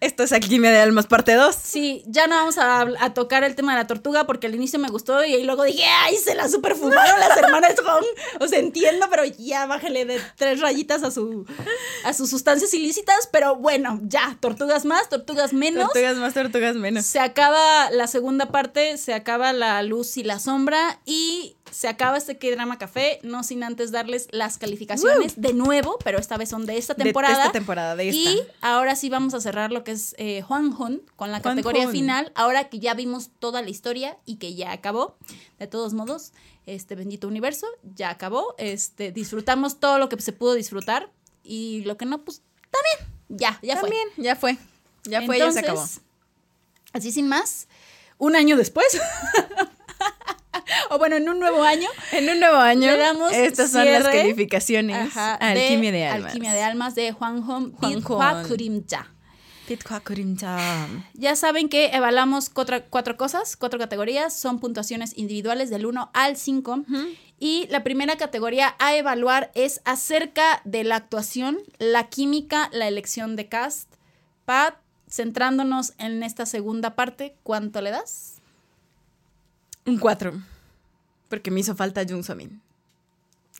Esto 0.00 0.22
es 0.22 0.30
Alquimia 0.30 0.70
de 0.70 0.78
Almas, 0.78 1.08
parte 1.08 1.34
2. 1.34 1.56
Sí, 1.60 2.04
ya 2.06 2.28
no 2.28 2.36
vamos 2.36 2.56
a, 2.56 2.82
a, 3.00 3.14
tocar 3.14 3.42
el 3.42 3.56
tema 3.56 3.72
de 3.72 3.80
la 3.80 3.88
tortuga 3.88 4.26
porque 4.26 4.46
al 4.46 4.54
inicio 4.54 4.78
me 4.78 4.88
gustó 4.88 5.24
y 5.24 5.42
luego 5.42 5.64
dije, 5.64 5.82
¡ay! 5.84 6.16
Se 6.16 6.36
la 6.36 6.48
superfumaron 6.48 7.18
las 7.18 7.36
hermanas 7.36 7.74
Hong. 7.84 8.04
O 8.38 8.46
sea, 8.46 8.60
entiendo, 8.60 9.06
pero 9.10 9.24
ya 9.24 9.66
bájale 9.66 10.04
de 10.04 10.20
tres 10.36 10.60
rayitas 10.60 11.02
a, 11.02 11.10
su, 11.10 11.44
a 12.04 12.12
sus 12.12 12.30
sustancias 12.30 12.72
ilícitas. 12.74 13.28
Pero 13.32 13.56
bueno, 13.56 13.98
ya, 14.04 14.36
tortugas 14.38 14.84
más, 14.84 15.08
tortugas 15.08 15.52
menos. 15.52 15.86
Tortugas 15.86 16.16
más, 16.16 16.32
tortugas 16.32 16.76
menos. 16.76 17.04
Se 17.04 17.18
acaba 17.18 17.90
la 17.90 18.06
segunda 18.06 18.52
parte, 18.52 18.98
se 18.98 19.14
acaba 19.14 19.52
la 19.52 19.82
luz 19.82 20.16
y 20.16 20.22
la 20.22 20.38
sombra 20.38 21.00
y 21.06 21.56
se 21.70 21.88
acaba 21.88 22.16
este 22.16 22.38
K-Drama 22.38 22.78
Café, 22.78 23.20
no 23.22 23.42
sin 23.42 23.62
antes 23.62 23.90
darles 23.90 24.28
las 24.30 24.58
calificaciones 24.58 25.40
de 25.40 25.52
nuevo, 25.52 25.98
pero 26.04 26.18
esta 26.18 26.36
vez 26.36 26.48
son 26.48 26.66
de 26.66 26.78
esta 26.78 26.94
temporada. 26.94 27.34
De, 27.34 27.40
esta 27.40 27.52
temporada, 27.52 27.96
de 27.96 28.08
esta. 28.08 28.30
Y 28.30 28.40
ahora 28.60 28.96
sí 28.96 29.10
vamos 29.10 29.34
a 29.34 29.40
cerrar 29.40 29.72
lo 29.72 29.84
que 29.84 29.92
es 29.92 30.14
eh, 30.18 30.42
Juan 30.42 30.74
Hon 30.76 31.02
con 31.16 31.32
la 31.32 31.42
categoría 31.42 31.88
final, 31.88 32.32
ahora 32.34 32.68
que 32.68 32.78
ya 32.78 32.94
vimos 32.94 33.30
toda 33.38 33.62
la 33.62 33.70
historia 33.70 34.18
y 34.24 34.36
que 34.36 34.54
ya 34.54 34.72
acabó. 34.72 35.16
De 35.58 35.66
todos 35.66 35.94
modos, 35.94 36.32
este 36.66 36.94
bendito 36.94 37.28
universo 37.28 37.66
ya 37.82 38.10
acabó. 38.10 38.54
Este, 38.58 39.12
disfrutamos 39.12 39.80
todo 39.80 39.98
lo 39.98 40.08
que 40.08 40.20
se 40.20 40.32
pudo 40.32 40.54
disfrutar 40.54 41.10
y 41.42 41.82
lo 41.84 41.96
que 41.96 42.06
no, 42.06 42.24
pues 42.24 42.42
también, 42.70 43.14
ya, 43.28 43.58
ya 43.62 43.80
también, 43.80 44.08
fue. 44.14 44.24
ya 44.24 44.36
fue. 44.36 44.58
Ya 45.04 45.22
fue, 45.22 45.38
ya 45.38 45.50
se 45.50 45.60
acabó. 45.60 45.84
Así 46.92 47.12
sin 47.12 47.28
más, 47.28 47.68
un 48.18 48.36
año 48.36 48.56
después. 48.56 48.86
o 50.90 50.98
bueno, 50.98 51.16
en 51.16 51.28
un 51.28 51.38
nuevo 51.38 51.62
año. 51.62 51.88
En 52.12 52.28
un 52.28 52.40
nuevo 52.40 52.56
año. 52.56 52.90
estas 53.32 53.72
son 53.72 53.84
las 53.84 54.04
calificaciones. 54.04 55.16
Alquimia 55.16 55.92
de, 55.92 56.06
Almas. 56.06 56.32
Alquimia 56.32 56.52
de 56.52 56.62
Almas 56.62 56.94
de 56.94 57.12
Juan 57.12 57.42
Hong 57.42 57.72
Kurimcha. 58.46 59.06
Ya 61.12 61.36
saben 61.36 61.68
que 61.68 61.88
evaluamos 61.88 62.48
cuatro, 62.48 62.82
cuatro, 62.88 63.18
cosas, 63.18 63.54
cuatro 63.54 63.78
categorías, 63.78 64.34
son 64.34 64.60
puntuaciones 64.60 65.12
individuales 65.18 65.68
del 65.68 65.84
1 65.84 66.10
al 66.14 66.38
5. 66.38 66.84
Y 67.38 67.66
la 67.68 67.84
primera 67.84 68.16
categoría 68.16 68.74
a 68.78 68.96
evaluar 68.96 69.50
es 69.54 69.82
acerca 69.84 70.62
de 70.64 70.84
la 70.84 70.96
actuación, 70.96 71.58
la 71.78 72.08
química, 72.08 72.70
la 72.72 72.88
elección 72.88 73.36
de 73.36 73.48
cast. 73.48 73.94
Pat, 74.46 74.76
centrándonos 75.06 75.92
en 75.98 76.22
esta 76.22 76.46
segunda 76.46 76.96
parte, 76.96 77.36
¿cuánto 77.42 77.82
le 77.82 77.90
das? 77.90 78.37
Un 79.88 79.98
4. 79.98 80.32
Porque 81.28 81.50
me 81.50 81.60
hizo 81.60 81.74
falta 81.74 82.04
Jung 82.06 82.22
Somin. 82.22 82.60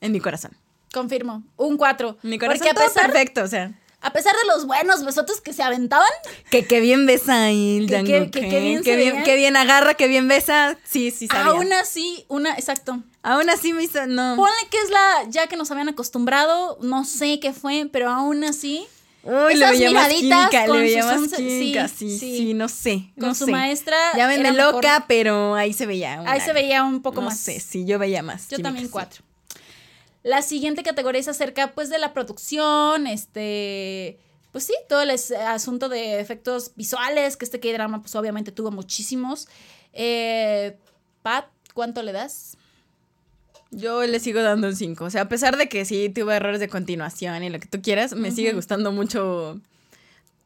En 0.01 0.13
mi 0.13 0.21
corazón. 0.21 0.53
Confirmo. 0.93 1.43
Un 1.57 1.77
4. 1.77 2.19
Mi 2.23 2.39
corazón 2.39 2.59
porque 2.59 2.71
a 2.71 2.87
pesar, 2.87 3.07
perfecto, 3.07 3.43
o 3.43 3.49
sea. 3.49 3.73
A 4.01 4.13
pesar 4.13 4.35
de 4.37 4.47
los 4.47 4.67
buenos 4.67 5.05
besotes 5.05 5.41
que 5.41 5.53
se 5.53 5.63
aventaban. 5.63 6.07
Que, 6.51 6.67
qué 6.67 6.81
bien 6.81 7.07
besa 7.07 7.51
il 7.51 7.89
que, 7.89 8.05
que, 8.05 8.31
que, 8.31 8.61
bien, 8.61 8.83
que 8.83 8.97
bien, 8.97 9.23
que 9.25 9.37
bien 9.37 9.57
agarra, 9.57 9.95
que 9.95 10.07
bien 10.07 10.29
besa. 10.29 10.77
Sí, 10.85 11.11
sí, 11.11 11.29
sabía. 11.29 11.53
Aún 11.53 11.73
así, 11.73 12.25
una, 12.29 12.53
exacto. 12.55 13.03
Aún 13.23 13.49
así 13.51 13.73
me 13.73 13.83
hizo, 13.83 14.07
no. 14.07 14.37
Ponle 14.37 14.69
que 14.71 14.79
es 14.79 14.91
la, 14.91 15.31
ya 15.31 15.47
que 15.47 15.57
nos 15.57 15.71
habían 15.71 15.89
acostumbrado, 15.89 16.79
no 16.83 17.05
sé 17.05 17.41
qué 17.41 17.53
fue, 17.53 17.89
pero 17.91 18.11
aún 18.11 18.45
así. 18.45 18.87
Uy, 19.29 19.57
le 19.57 19.71
veía 19.71 19.91
más 19.91 20.09
química, 20.09 20.67
le 20.67 20.81
veía 20.81 21.05
más 21.05 21.33
química, 21.35 21.87
sí, 21.87 22.19
sí, 22.19 22.39
sí, 22.39 22.55
no 22.55 22.67
sé. 22.69 23.13
Con 23.21 23.35
su 23.35 23.47
maestra. 23.47 23.97
Ya 24.17 24.27
me 24.27 24.53
loca, 24.53 25.05
pero 25.07 25.55
ahí 25.55 25.75
se 25.75 25.85
veía. 25.85 26.23
ahí 26.27 26.41
se 26.41 26.55
veía 26.55 26.83
un 26.83 27.03
poco 27.03 27.21
no 27.21 27.27
más. 27.27 27.39
sé, 27.39 27.61
sí, 27.61 27.85
yo 27.85 27.99
veía 27.99 28.23
más. 28.23 28.49
Yo 28.49 28.59
también 28.59 28.89
cuatro. 28.89 29.23
La 30.23 30.43
siguiente 30.43 30.83
categoría 30.83 31.21
es 31.21 31.29
acerca, 31.29 31.73
pues, 31.73 31.91
de 31.91 31.99
la 31.99 32.13
producción, 32.13 33.07
este 33.07 34.19
pues 34.51 34.65
sí, 34.65 34.75
todo 34.89 35.03
el 35.03 35.11
asunto 35.11 35.89
de 35.89 36.19
efectos 36.19 36.73
visuales, 36.75 37.37
que 37.37 37.45
este 37.45 37.61
K-drama, 37.61 38.01
pues 38.01 38.15
obviamente 38.17 38.51
tuvo 38.51 38.71
muchísimos. 38.71 39.47
Eh, 39.93 40.77
Pat, 41.23 41.47
¿cuánto 41.75 42.03
le 42.03 42.13
das? 42.13 42.58
Yo 43.71 44.05
le 44.07 44.21
sigo 44.21 44.43
dando 44.43 44.69
un 44.69 44.77
5. 44.77 45.05
O 45.05 45.11
sea, 45.11 45.23
a 45.23 45.29
pesar 45.29 45.57
de 45.57 45.69
que 45.69 45.85
sí 45.85 46.09
tuvo 46.09 46.33
errores 46.33 46.61
de 46.61 46.69
continuación 46.69 47.43
y 47.43 47.51
lo 47.51 47.61
que 47.61 47.67
tú 47.67 47.83
quieras, 47.83 48.15
me 48.15 48.31
sigue 48.31 48.53
gustando 48.53 48.93
mucho 48.93 49.61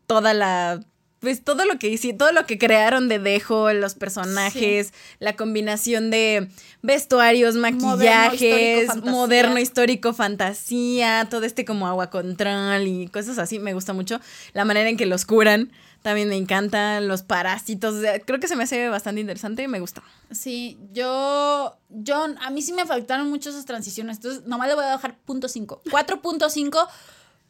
toda 0.07 0.35
la 0.35 0.85
pues 1.23 1.45
todo 1.45 1.65
lo 1.65 1.79
que 1.79 1.89
hice, 1.89 2.13
todo 2.13 2.33
lo 2.33 2.47
que 2.47 2.59
crearon 2.59 3.09
de 3.09 3.21
Dejo, 3.21 3.73
los 3.73 3.95
personajes, 3.95 4.93
la 5.21 5.37
combinación 5.37 6.11
de 6.11 6.49
vestuarios, 6.83 7.55
maquillajes, 7.55 8.97
moderno, 8.97 9.61
histórico, 9.61 10.15
fantasía, 10.15 11.29
todo 11.31 11.45
este 11.45 11.65
como 11.65 11.87
agua 11.87 12.11
control 12.11 12.89
y 12.89 13.07
cosas 13.07 13.39
así, 13.39 13.61
me 13.61 13.73
gusta 13.73 13.93
mucho. 13.93 14.21
La 14.53 14.65
manera 14.65 14.89
en 14.89 14.97
que 14.97 15.07
los 15.07 15.25
curan 15.25 15.71
también 16.03 16.29
me 16.29 16.37
encantan, 16.37 17.09
los 17.09 17.23
parásitos, 17.23 17.95
creo 18.27 18.41
que 18.41 18.49
se 18.49 18.57
me 18.57 18.65
hace 18.65 18.89
bastante 18.89 19.21
interesante 19.21 19.63
y 19.63 19.69
me 19.69 19.81
gusta. 19.81 20.03
Sí, 20.31 20.79
yo, 20.93 21.77
yo, 21.89 22.27
a 22.41 22.51
mí 22.51 22.63
sí 22.63 22.73
me 22.73 22.85
faltaron 22.85 23.31
mucho 23.31 23.51
esas 23.51 23.65
transiciones, 23.65 24.17
entonces 24.17 24.45
nomás 24.45 24.69
le 24.69 24.75
voy 24.75 24.85
a 24.85 24.91
dejar 24.91 25.17
punto 25.19 25.49
5. 25.49 25.83
4.5 25.87 26.89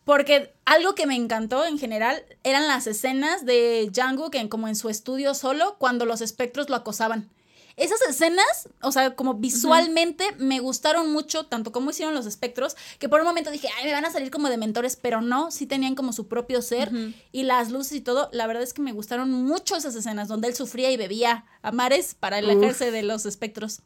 porque 0.05 0.53
algo 0.65 0.95
que 0.95 1.07
me 1.07 1.15
encantó 1.15 1.65
en 1.65 1.79
general 1.79 2.23
eran 2.43 2.67
las 2.67 2.87
escenas 2.87 3.47
de 3.47 3.89
Django 3.93 4.31
que 4.31 4.49
como 4.49 4.69
en 4.69 4.77
su 4.77 4.89
estudio 4.89 5.35
solo 5.35 5.77
cuando 5.79 6.07
los 6.07 6.21
espectros 6.21 6.69
lo 6.69 6.77
acosaban. 6.77 7.31
Esas 7.77 8.01
escenas, 8.09 8.69
o 8.83 8.93
sea, 8.93 9.15
como 9.15 9.35
visualmente 9.35 10.25
me 10.39 10.61
gustaron 10.61 11.13
mucho, 11.13 11.47
tanto 11.47 11.73
como 11.73 11.91
hicieron 11.91 12.15
los 12.15 12.27
espectros, 12.27 12.77
que 12.99 13.09
por 13.09 13.21
un 13.21 13.27
momento 13.27 13.51
dije, 13.51 13.69
ay, 13.79 13.87
me 13.87 13.93
van 13.93 14.05
a 14.05 14.11
salir 14.11 14.31
como 14.31 14.49
de 14.49 14.57
mentores, 14.57 14.97
pero 14.97 15.21
no, 15.21 15.51
sí 15.51 15.67
tenían 15.67 15.95
como 15.95 16.13
su 16.13 16.29
propio 16.29 16.63
ser 16.63 16.91
y 17.33 17.45
las 17.45 17.71
luces 17.71 17.93
y 17.93 18.01
todo. 18.01 18.29
La 18.33 18.47
verdad 18.47 18.63
es 18.63 18.75
que 18.75 18.83
me 18.83 18.93
gustaron 18.93 19.31
mucho 19.31 19.77
esas 19.77 19.95
escenas 19.95 20.29
donde 20.29 20.49
él 20.49 20.55
sufría 20.55 20.91
y 20.91 20.97
bebía 20.97 21.45
a 21.63 21.73
mares 21.73 22.15
para 22.19 22.39
alejarse 22.39 22.91
de 22.91 23.03
los 23.03 23.27
espectros. 23.27 23.81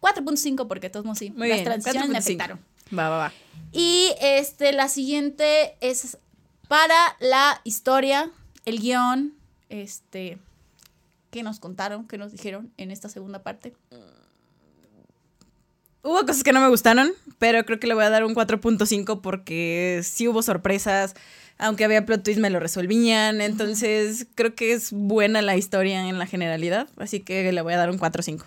4.5 0.00 0.68
porque 0.68 0.90
todos 0.90 1.18
sí, 1.18 1.32
las 1.36 1.64
transiciones 1.64 2.08
me 2.08 2.18
afectaron. 2.18 2.60
Va, 2.96 3.08
va, 3.08 3.18
va. 3.18 3.32
Y 3.72 4.10
este, 4.20 4.72
la 4.72 4.88
siguiente 4.88 5.76
es 5.80 6.18
para 6.68 7.16
la 7.20 7.60
historia, 7.64 8.30
el 8.64 8.80
guion, 8.80 9.34
este, 9.68 10.38
¿qué 11.30 11.42
nos 11.42 11.60
contaron, 11.60 12.06
qué 12.06 12.18
nos 12.18 12.32
dijeron 12.32 12.72
en 12.76 12.90
esta 12.90 13.08
segunda 13.08 13.42
parte? 13.42 13.74
Hubo 16.02 16.20
cosas 16.20 16.44
que 16.44 16.52
no 16.52 16.60
me 16.60 16.68
gustaron, 16.68 17.10
pero 17.38 17.64
creo 17.64 17.80
que 17.80 17.88
le 17.88 17.94
voy 17.94 18.04
a 18.04 18.10
dar 18.10 18.24
un 18.24 18.34
4.5 18.34 19.20
porque 19.20 20.02
sí 20.04 20.28
hubo 20.28 20.40
sorpresas, 20.40 21.14
aunque 21.58 21.84
había 21.84 22.06
plot 22.06 22.22
twist 22.22 22.38
me 22.38 22.50
lo 22.50 22.60
resolvían, 22.60 23.40
entonces 23.40 24.26
creo 24.36 24.54
que 24.54 24.72
es 24.72 24.92
buena 24.92 25.42
la 25.42 25.56
historia 25.56 26.08
en 26.08 26.18
la 26.18 26.26
generalidad, 26.26 26.88
así 26.96 27.20
que 27.20 27.50
le 27.50 27.60
voy 27.60 27.72
a 27.72 27.78
dar 27.78 27.90
un 27.90 27.98
4.5. 27.98 28.44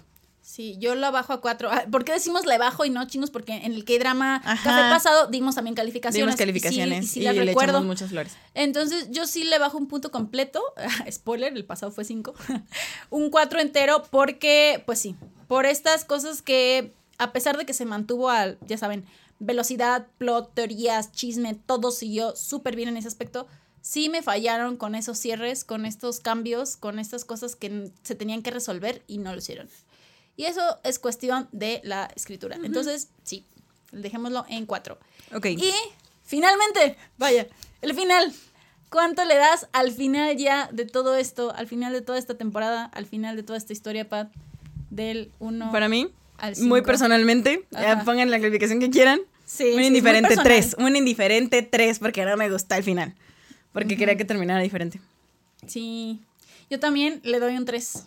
Sí, 0.59 0.75
yo 0.77 0.93
la 0.93 1.09
bajo 1.09 1.31
a 1.31 1.39
cuatro. 1.39 1.69
Ah, 1.71 1.85
¿Por 1.89 2.03
qué 2.03 2.11
decimos 2.11 2.45
le 2.45 2.57
bajo 2.57 2.83
y 2.83 2.89
no 2.89 3.07
chingos? 3.07 3.31
Porque 3.31 3.53
en 3.53 3.71
el 3.71 3.85
K-drama 3.85 4.41
café 4.43 4.89
pasado 4.89 5.27
dimos 5.27 5.55
también 5.55 5.73
calificaciones. 5.73 6.25
Dimos 6.25 6.35
calificaciones 6.35 7.15
y, 7.15 7.21
le 7.21 7.51
echamos 7.53 7.85
muchas 7.85 8.09
flores. 8.09 8.35
Entonces, 8.55 9.07
yo 9.09 9.25
sí 9.25 9.45
le 9.45 9.57
bajo 9.57 9.77
un 9.77 9.87
punto 9.87 10.11
completo. 10.11 10.61
Spoiler, 11.09 11.53
el 11.55 11.63
pasado 11.63 11.93
fue 11.93 12.03
cinco. 12.03 12.33
un 13.09 13.29
cuatro 13.29 13.61
entero 13.61 14.03
porque, 14.11 14.83
pues 14.85 14.99
sí, 14.99 15.15
por 15.47 15.65
estas 15.65 16.03
cosas 16.03 16.41
que, 16.41 16.93
a 17.19 17.31
pesar 17.31 17.57
de 17.57 17.65
que 17.65 17.73
se 17.73 17.85
mantuvo 17.85 18.29
al, 18.29 18.57
ya 18.67 18.77
saben, 18.77 19.05
velocidad, 19.39 20.07
plot, 20.17 20.53
teorías, 20.55 21.13
chisme, 21.13 21.53
todo 21.53 21.89
siguió 21.91 22.35
súper 22.35 22.75
bien 22.75 22.89
en 22.89 22.97
ese 22.97 23.07
aspecto 23.07 23.47
sí 23.81 24.09
me 24.09 24.21
fallaron 24.21 24.75
con 24.75 24.93
esos 24.93 25.17
cierres, 25.17 25.63
con 25.63 25.85
estos 25.85 26.19
cambios, 26.19 26.75
con 26.75 26.99
estas 26.99 27.23
cosas 27.23 27.55
que 27.55 27.91
se 28.03 28.13
tenían 28.13 28.43
que 28.43 28.51
resolver 28.51 29.03
y 29.07 29.19
no 29.19 29.31
lo 29.31 29.37
hicieron. 29.37 29.69
Y 30.39 30.45
eso 30.45 30.79
es 30.85 30.99
cuestión 30.99 31.49
de 31.51 31.81
la 31.83 32.09
escritura. 32.15 32.55
Entonces, 32.63 33.09
sí, 33.25 33.45
dejémoslo 33.91 34.45
en 34.47 34.65
cuatro. 34.65 34.97
Ok. 35.35 35.47
Y 35.47 35.73
finalmente, 36.23 36.95
vaya, 37.17 37.45
el 37.81 37.93
final. 37.93 38.33
¿Cuánto 38.89 39.25
le 39.25 39.35
das 39.35 39.67
al 39.73 39.91
final 39.91 40.37
ya 40.37 40.69
de 40.71 40.85
todo 40.85 41.17
esto, 41.17 41.53
al 41.53 41.67
final 41.67 41.91
de 41.91 41.99
toda 42.01 42.17
esta 42.17 42.35
temporada, 42.35 42.85
al 42.85 43.05
final 43.05 43.35
de 43.35 43.43
toda 43.43 43.57
esta 43.57 43.73
historia, 43.73 44.07
Pat? 44.07 44.31
Del 44.89 45.29
1 45.39 45.73
Para 45.73 45.89
mí, 45.89 46.09
muy 46.61 46.83
personalmente, 46.83 47.65
ya 47.71 48.05
pongan 48.05 48.31
la 48.31 48.39
calificación 48.39 48.79
que 48.79 48.89
quieran. 48.89 49.19
Sí, 49.45 49.73
un 49.75 49.83
indiferente 49.83 50.37
3, 50.41 50.77
un 50.79 50.95
indiferente 50.95 51.63
3 51.63 51.99
porque 51.99 52.23
no 52.23 52.37
me 52.37 52.49
gusta 52.49 52.77
el 52.77 52.85
final. 52.85 53.13
Porque 53.73 53.97
quería 53.97 54.15
que 54.15 54.23
terminara 54.23 54.61
diferente. 54.61 55.01
Sí. 55.67 56.21
Yo 56.69 56.79
también 56.79 57.19
le 57.25 57.41
doy 57.41 57.57
un 57.57 57.65
3. 57.65 58.05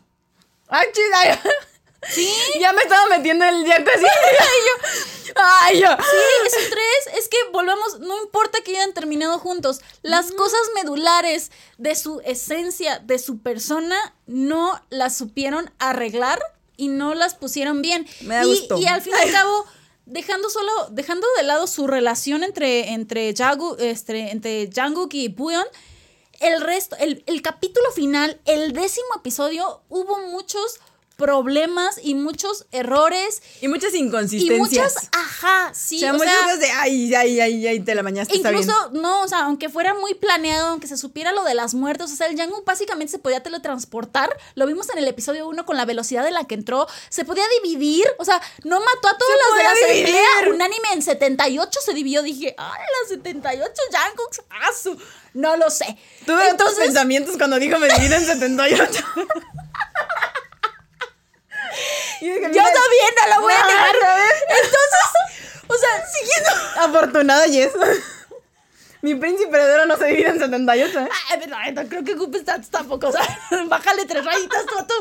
¡Ay, 0.69 0.87
chida! 0.95 1.43
Sí. 2.11 2.33
Ya 2.61 2.73
me 2.73 2.83
estaba 2.83 3.07
metiendo 3.09 3.45
en 3.45 3.55
el 3.55 3.65
llanto 3.65 3.91
así. 3.95 4.05
Ay, 5.35 5.81
yo. 5.81 5.89
Sí, 5.89 6.47
es 6.47 6.65
un 6.65 6.71
tres. 6.71 7.19
Es 7.19 7.29
que 7.29 7.37
volvamos, 7.53 8.01
no 8.01 8.21
importa 8.23 8.59
que 8.65 8.73
hayan 8.77 8.93
terminado 8.93 9.39
juntos. 9.39 9.81
Las 10.03 10.33
cosas 10.33 10.61
medulares 10.75 11.51
de 11.79 11.95
su 11.95 12.21
esencia, 12.25 12.99
de 12.99 13.19
su 13.19 13.41
persona, 13.41 14.15
no 14.27 14.81
las 14.91 15.17
supieron 15.17 15.71
arreglar 15.79 16.41
y 16.77 16.89
no 16.89 17.15
las 17.15 17.35
pusieron 17.35 17.83
bien. 17.83 18.07
Me 18.23 18.35
da 18.35 18.45
y, 18.45 18.69
y 18.79 18.87
al 18.87 19.01
fin 19.01 19.15
y 19.19 19.23
al 19.23 19.33
cabo 19.33 19.67
dejando 20.07 20.51
solo, 20.51 20.73
dejando 20.91 21.27
de 21.37 21.45
lado 21.45 21.67
su 21.67 21.87
relación 21.87 22.43
entre, 22.45 22.93
entre, 22.93 23.35
Jagu, 23.35 23.77
este, 23.79 24.31
entre 24.31 24.69
Janguk 24.73 25.15
y 25.15 25.29
Buyeon, 25.29 25.67
el 26.41 26.61
resto, 26.61 26.97
el, 26.97 27.23
el 27.27 27.41
capítulo 27.41 27.91
final, 27.93 28.41
el 28.45 28.73
décimo 28.73 29.07
episodio, 29.17 29.83
hubo 29.89 30.19
muchos 30.27 30.81
problemas 31.13 31.99
y 32.03 32.15
muchos 32.15 32.67
errores. 32.73 33.43
Y 33.61 33.69
muchas 33.69 33.95
Y 33.95 33.99
inconsistencias. 33.99 34.59
muchas, 34.59 35.09
ajá, 35.13 35.71
sí. 35.75 35.97
o 35.97 36.01
sea, 36.01 36.11
o 36.13 36.15
muchas 36.17 36.33
sea, 36.35 36.43
cosas 36.43 36.61
de 36.61 36.71
ay, 36.71 37.15
ay, 37.15 37.41
ay, 37.41 37.67
ay, 37.67 37.81
te 37.81 37.95
la 37.95 38.03
bañaste, 38.03 38.35
está 38.35 38.51
bien. 38.51 38.63
Incluso, 38.63 38.91
no, 38.93 39.23
o 39.23 39.29
sea, 39.29 39.41
aunque 39.45 39.69
fuera 39.69 39.95
muy 39.95 40.15
planeado, 40.15 40.69
aunque 40.69 40.87
se 40.87 40.97
supiera 40.97 41.33
lo 41.33 41.45
de 41.45 41.55
las 41.55 41.75
muertes, 41.75 42.11
o 42.13 42.17
sea, 42.17 42.27
el 42.27 42.37
Django 42.37 42.63
básicamente 42.65 43.11
se 43.13 43.19
podía 43.19 43.43
teletransportar. 43.43 44.37
Lo 44.55 44.67
vimos 44.67 44.89
en 44.91 44.99
el 44.99 45.09
episodio 45.09 45.47
1 45.49 45.65
con 45.67 45.77
la 45.77 45.85
velocidad 45.85 46.25
de 46.25 46.31
la 46.31 46.45
que 46.45 46.55
entró. 46.55 46.87
Se 47.09 47.25
podía 47.25 47.45
dividir, 47.63 48.05
o 48.19 48.25
sea, 48.25 48.41
no 48.65 48.81
mató 48.81 49.09
a 49.09 49.19
todas 49.19 49.35
Se 49.57 49.63
las 49.65 49.75
de 49.75 49.81
la 49.81 49.93
dividir. 49.95 50.17
asamblea. 50.17 50.55
Unánime 50.55 50.89
en 50.95 51.03
78 51.03 51.81
se 51.85 51.93
dividió. 51.95 52.23
Dije, 52.23 52.55
ay, 52.59 52.81
las 53.03 53.09
78 53.11 53.73
Django, 53.91 54.23
ah, 54.51 54.71
su- 54.83 54.99
No 55.35 55.57
lo 55.57 55.71
sé. 55.71 55.97
Tuve 56.27 56.35
otros 56.37 56.51
Entonces, 56.51 56.85
pensamientos 56.85 57.37
cuando 57.37 57.59
dijo 57.59 57.79
me 57.79 57.89
dividen 57.89 58.21
en 58.21 58.27
78. 58.27 59.05
Dije, 62.21 62.41
yo 62.41 62.49
mira, 62.49 62.65
también 62.65 63.15
no 63.21 63.35
lo 63.35 63.43
voy 63.43 63.53
a 63.53 63.61
no, 63.61 63.67
negar. 63.67 63.95
Entonces, 64.49 65.63
o 65.69 65.77
sea, 65.77 66.07
siguiendo. 66.07 66.51
Afortunada 66.81 67.47
Jess. 67.47 67.73
Mi 69.03 69.17
príncipe 69.17 69.57
heredero 69.57 69.87
no 69.87 69.97
se 69.97 70.07
divide 70.07 70.29
en 70.29 70.39
78, 70.39 71.01
¿eh? 71.01 71.09
Ay, 71.31 71.39
pero 71.43 71.57
ay, 71.57 71.73
no 71.73 71.89
creo 71.89 72.05
que 72.05 72.15
ocupes 72.15 72.45
tantos 72.45 72.71
tampoco. 72.71 73.09
O 73.09 73.13
sea, 73.13 73.27
bájale 73.67 74.07
tres 74.07 74.25
rayitas 74.25 74.65
tú 74.65 74.79
a 74.79 74.87
tu, 74.87 74.95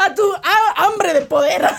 a 0.00 0.14
tu 0.14 0.34
ah, 0.42 0.74
hambre 0.76 1.14
de 1.14 1.20
poder. 1.22 1.70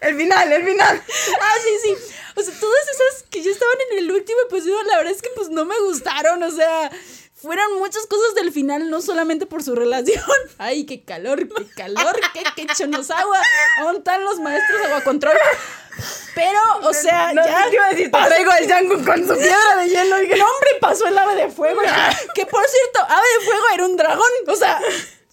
El 0.00 0.16
final, 0.16 0.52
el 0.52 0.64
final. 0.64 1.02
Ah, 1.40 1.54
sí, 1.62 1.70
sí. 1.82 2.14
O 2.36 2.42
sea, 2.42 2.54
todas 2.58 2.88
esas 2.88 3.22
que 3.30 3.42
ya 3.42 3.50
estaban 3.50 3.76
en 3.90 3.98
el 3.98 4.10
último 4.10 4.38
episodio, 4.48 4.82
la 4.84 4.96
verdad 4.96 5.12
es 5.12 5.22
que 5.22 5.30
pues 5.36 5.50
no 5.50 5.64
me 5.64 5.78
gustaron. 5.80 6.42
O 6.42 6.50
sea, 6.50 6.90
fueron 7.40 7.78
muchas 7.78 8.06
cosas 8.06 8.34
del 8.34 8.52
final, 8.52 8.90
no 8.90 9.00
solamente 9.00 9.46
por 9.46 9.62
su 9.62 9.74
relación. 9.74 10.22
Ay, 10.58 10.84
qué 10.84 11.02
calor, 11.02 11.48
qué 11.48 11.66
calor, 11.74 12.20
qué, 12.34 12.42
qué 12.54 12.66
chonos 12.74 13.10
agua. 13.10 13.38
¿Dónde 13.82 13.98
están 13.98 14.24
los 14.24 14.38
maestros 14.40 14.80
agua 14.86 15.02
control? 15.02 15.36
Pero, 16.34 16.58
o 16.82 16.94
sea, 16.94 17.32
no, 17.32 17.44
ya. 17.44 17.68
te 17.68 17.74
iba 17.74 17.86
a 17.86 17.90
decir, 17.90 18.10
te 18.10 18.18
traigo 18.18 18.50
al 18.50 18.66
Django 18.66 19.04
con 19.04 19.26
su 19.26 19.34
piedra 19.34 19.76
de 19.78 19.88
hielo. 19.88 20.22
y 20.22 20.32
El 20.32 20.40
hombre 20.40 20.70
pasó 20.80 21.06
el 21.06 21.18
ave 21.18 21.34
de 21.34 21.48
fuego. 21.50 21.80
Que 22.34 22.46
por 22.46 22.64
cierto, 22.66 23.00
ave 23.12 23.26
de 23.38 23.44
fuego 23.44 23.64
era 23.74 23.84
un 23.86 23.96
dragón. 23.96 24.30
O 24.46 24.56
sea, 24.56 24.80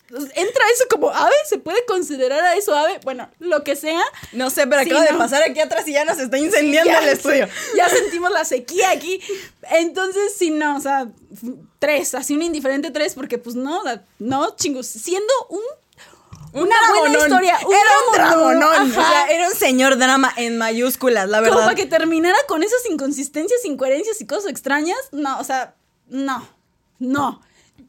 entra 0.09 0.63
eso 0.73 0.83
como 0.89 1.09
ave. 1.09 1.33
¿Se 1.49 1.57
puede 1.57 1.83
considerar 1.85 2.39
a 2.43 2.55
eso 2.55 2.75
ave? 2.75 2.99
Bueno, 3.03 3.29
lo 3.39 3.63
que 3.63 3.75
sea. 3.75 4.01
No 4.31 4.49
sé, 4.49 4.65
pero 4.67 4.83
Sí, 4.83 4.89
acaba 4.89 5.05
de 5.05 5.13
pasar 5.17 5.43
aquí 5.43 5.59
atrás 5.59 5.87
y 5.87 5.93
ya 5.93 6.05
nos 6.05 6.17
está 6.19 6.37
incendiando 6.37 6.91
Ya- 6.91 6.99
el 6.99 7.09
estudio. 7.09 7.47
Ya 7.75 7.89
sentimos 7.89 8.31
la 8.31 8.45
sequía 8.45 8.91
aquí. 8.91 9.19
Entonces, 9.71 10.33
sí, 10.37 10.49
no, 10.51 10.77
o 10.77 10.79
sea, 10.81 11.07
tres, 11.79 12.15
así 12.15 12.35
un 12.35 12.41
indiferente 12.43 12.91
tres, 12.91 13.13
porque 13.15 13.37
pues 13.37 13.55
no, 13.55 13.81
no, 14.19 14.55
chingos, 14.55 14.87
siendo 14.87 15.31
un, 15.49 15.61
una 16.53 16.75
buena 16.99 17.17
historia. 17.19 17.57
Un 17.65 17.73
era 17.73 17.91
un 18.07 18.13
dramonón. 18.13 18.91
O 18.91 18.93
sea, 18.93 19.27
era 19.29 19.47
un 19.49 19.55
señor 19.55 19.97
drama 19.97 20.33
en 20.37 20.57
mayúsculas, 20.57 21.27
la 21.29 21.39
Como 21.39 21.51
verdad. 21.51 21.65
para 21.65 21.75
que 21.75 21.85
terminara 21.85 22.37
con 22.47 22.63
esas 22.63 22.85
inconsistencias, 22.89 23.63
incoherencias 23.65 24.19
y 24.21 24.25
cosas 24.25 24.49
extrañas. 24.51 24.97
No, 25.11 25.39
o 25.39 25.43
sea, 25.43 25.75
no, 26.07 26.47
no. 26.99 27.41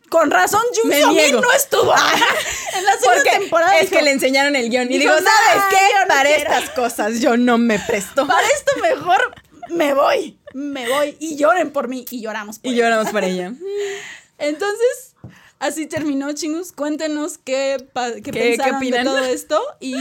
Con 0.08 0.30
razón, 0.30 0.62
Jung 0.74 0.88
Me 0.90 1.04
niego. 1.04 1.40
no 1.40 1.52
estuvo 1.52 1.92
en 2.76 2.84
la 2.84 2.92
segunda 2.98 3.00
Porque 3.14 3.30
temporada. 3.30 3.74
es 3.78 3.82
dijo, 3.90 3.96
que 3.98 4.02
le 4.04 4.10
enseñaron 4.12 4.56
el 4.56 4.70
guion. 4.70 4.90
Y 4.90 4.98
dijo, 4.98 5.14
digo, 5.14 5.28
¿sabes 5.28 5.62
"Nah, 5.62 5.68
qué? 5.68 5.76
no 6.00 6.08
Para 6.08 6.22
quiero". 6.34 6.52
estas 6.52 6.70
cosas 6.70 7.20
yo 7.20 7.36
no 7.36 7.58
me 7.58 7.78
presto. 7.78 8.26
Para 8.26 8.46
esto 8.48 8.72
mejor 8.80 9.34
me 9.70 9.92
voy, 9.94 10.38
me 10.54 10.88
voy. 10.88 11.16
Y 11.20 11.36
lloren 11.36 11.70
por 11.72 11.88
mí. 11.88 12.06
Y 12.10 12.22
lloramos 12.22 12.58
por 12.58 12.70
Y 12.70 12.74
ella. 12.74 12.84
lloramos 12.84 13.10
por 13.12 13.22
ella. 13.24 13.52
Entonces, 14.38 15.14
así 15.58 15.86
terminó, 15.86 16.32
chingus. 16.32 16.72
Cuéntenos 16.72 17.38
qué, 17.38 17.76
qué, 18.16 18.22
¿Qué- 18.22 18.32
pensaron 18.32 18.70
qué 18.72 18.76
opinan? 18.76 19.04
de 19.04 19.10
todo 19.10 19.18
esto. 19.24 19.62
Y, 19.80 19.96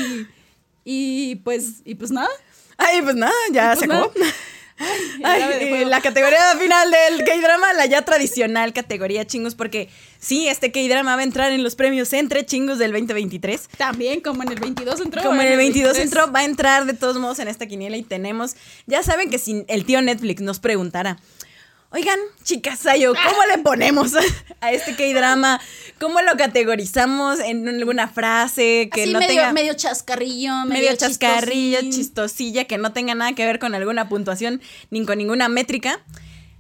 y 0.86 1.36
pues, 1.38 1.82
y 1.86 1.96
pues 1.96 2.12
nada. 2.12 2.30
Ay, 2.78 3.02
pues 3.02 3.16
nada, 3.16 3.34
ya 3.52 3.64
Y 3.64 3.68
pues 3.70 3.80
se 3.80 3.88
nada. 3.88 4.02
acabó. 4.06 4.14
el 4.26 4.34
Ay, 5.24 5.42
eh, 5.60 5.86
la 5.86 6.02
categoría 6.02 6.56
final 6.60 6.92
del 6.92 7.26
K-drama, 7.26 7.74
la 7.74 7.86
ya 7.88 8.04
tradicional 8.04 8.74
categoría 8.74 9.26
chingos, 9.26 9.56
porque 9.56 9.90
sí, 10.20 10.48
este 10.48 10.72
K-drama 10.72 11.16
va 11.16 11.22
a 11.22 11.24
entrar 11.24 11.52
en 11.52 11.64
los 11.64 11.76
premios 11.76 12.14
entre 12.14 12.46
chingos 12.46 12.78
del 12.78 12.92
2023. 12.92 13.70
También, 13.78 14.22
como 14.22 14.44
en 14.44 14.52
el 14.52 14.60
22 14.60 15.02
entró. 15.02 15.24
Como 15.24 15.42
en 15.42 15.48
el 15.48 15.58
22 15.58 15.94
23. 15.94 16.06
entró, 16.06 16.32
va 16.32 16.42
a 16.42 16.46
entrar 16.46 16.86
de 16.86 16.94
todos 16.94 17.18
modos 17.18 17.40
en 17.40 17.48
esta 17.48 17.66
quiniela 17.66 17.98
y 17.98 18.04
tenemos, 18.04 18.56
ya 18.86 19.02
saben 19.02 19.30
que 19.30 19.40
si 19.40 19.66
el 19.68 19.86
tío 19.86 20.02
Netflix 20.02 20.42
nos 20.42 20.60
preguntara, 20.60 21.18
oigan, 21.92 22.20
chicas, 22.44 22.80
Sayo, 22.80 23.14
¿cómo 23.14 23.46
le 23.46 23.62
ponemos 23.64 24.14
a 24.62 24.72
este 24.72 24.96
K-drama? 24.96 25.60
¿Cómo 26.00 26.22
lo 26.22 26.38
categorizamos 26.38 27.40
en 27.40 27.68
alguna 27.68 28.08
frase 28.08 28.90
que 28.94 29.04
Así 29.04 29.14
no 29.14 29.20
medio, 29.20 29.36
tenga 29.36 29.54
medio 29.54 29.74
chascarrillo, 29.74 30.54
medio, 30.66 30.84
medio 30.84 30.96
chascarrillo, 30.96 31.80
chistosilla, 31.90 32.66
que 32.66 32.78
no 32.78 32.94
tenga 32.94 33.16
nada 33.16 33.34
que 33.34 33.46
ver 33.46 33.60
con 33.60 33.74
alguna 33.76 34.10
puntuación 34.10 34.62
ni 34.90 35.06
con 35.06 35.18
ninguna 35.18 35.50
métrica? 35.50 36.04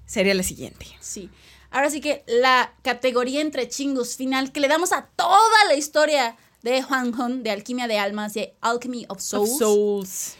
Sería 0.05 0.33
la 0.33 0.43
siguiente. 0.43 0.85
Sí. 0.99 1.29
Ahora 1.69 1.89
sí 1.89 1.99
que 1.99 2.23
la 2.27 2.73
categoría 2.81 3.41
entre 3.41 3.67
chingus 3.67 4.15
final 4.15 4.51
que 4.51 4.61
le 4.61 4.67
damos 4.67 4.93
a 4.93 5.07
toda 5.15 5.65
la 5.67 5.75
historia 5.75 6.37
de 6.63 6.81
Juan 6.81 7.13
Hon, 7.19 7.43
de 7.43 7.51
Alquimia 7.51 7.87
de 7.87 7.99
Almas, 7.99 8.33
de 8.33 8.55
Alchemy 8.61 9.05
of 9.09 9.21
Souls, 9.21 9.51
Of 9.51 9.59
Souls. 9.59 10.35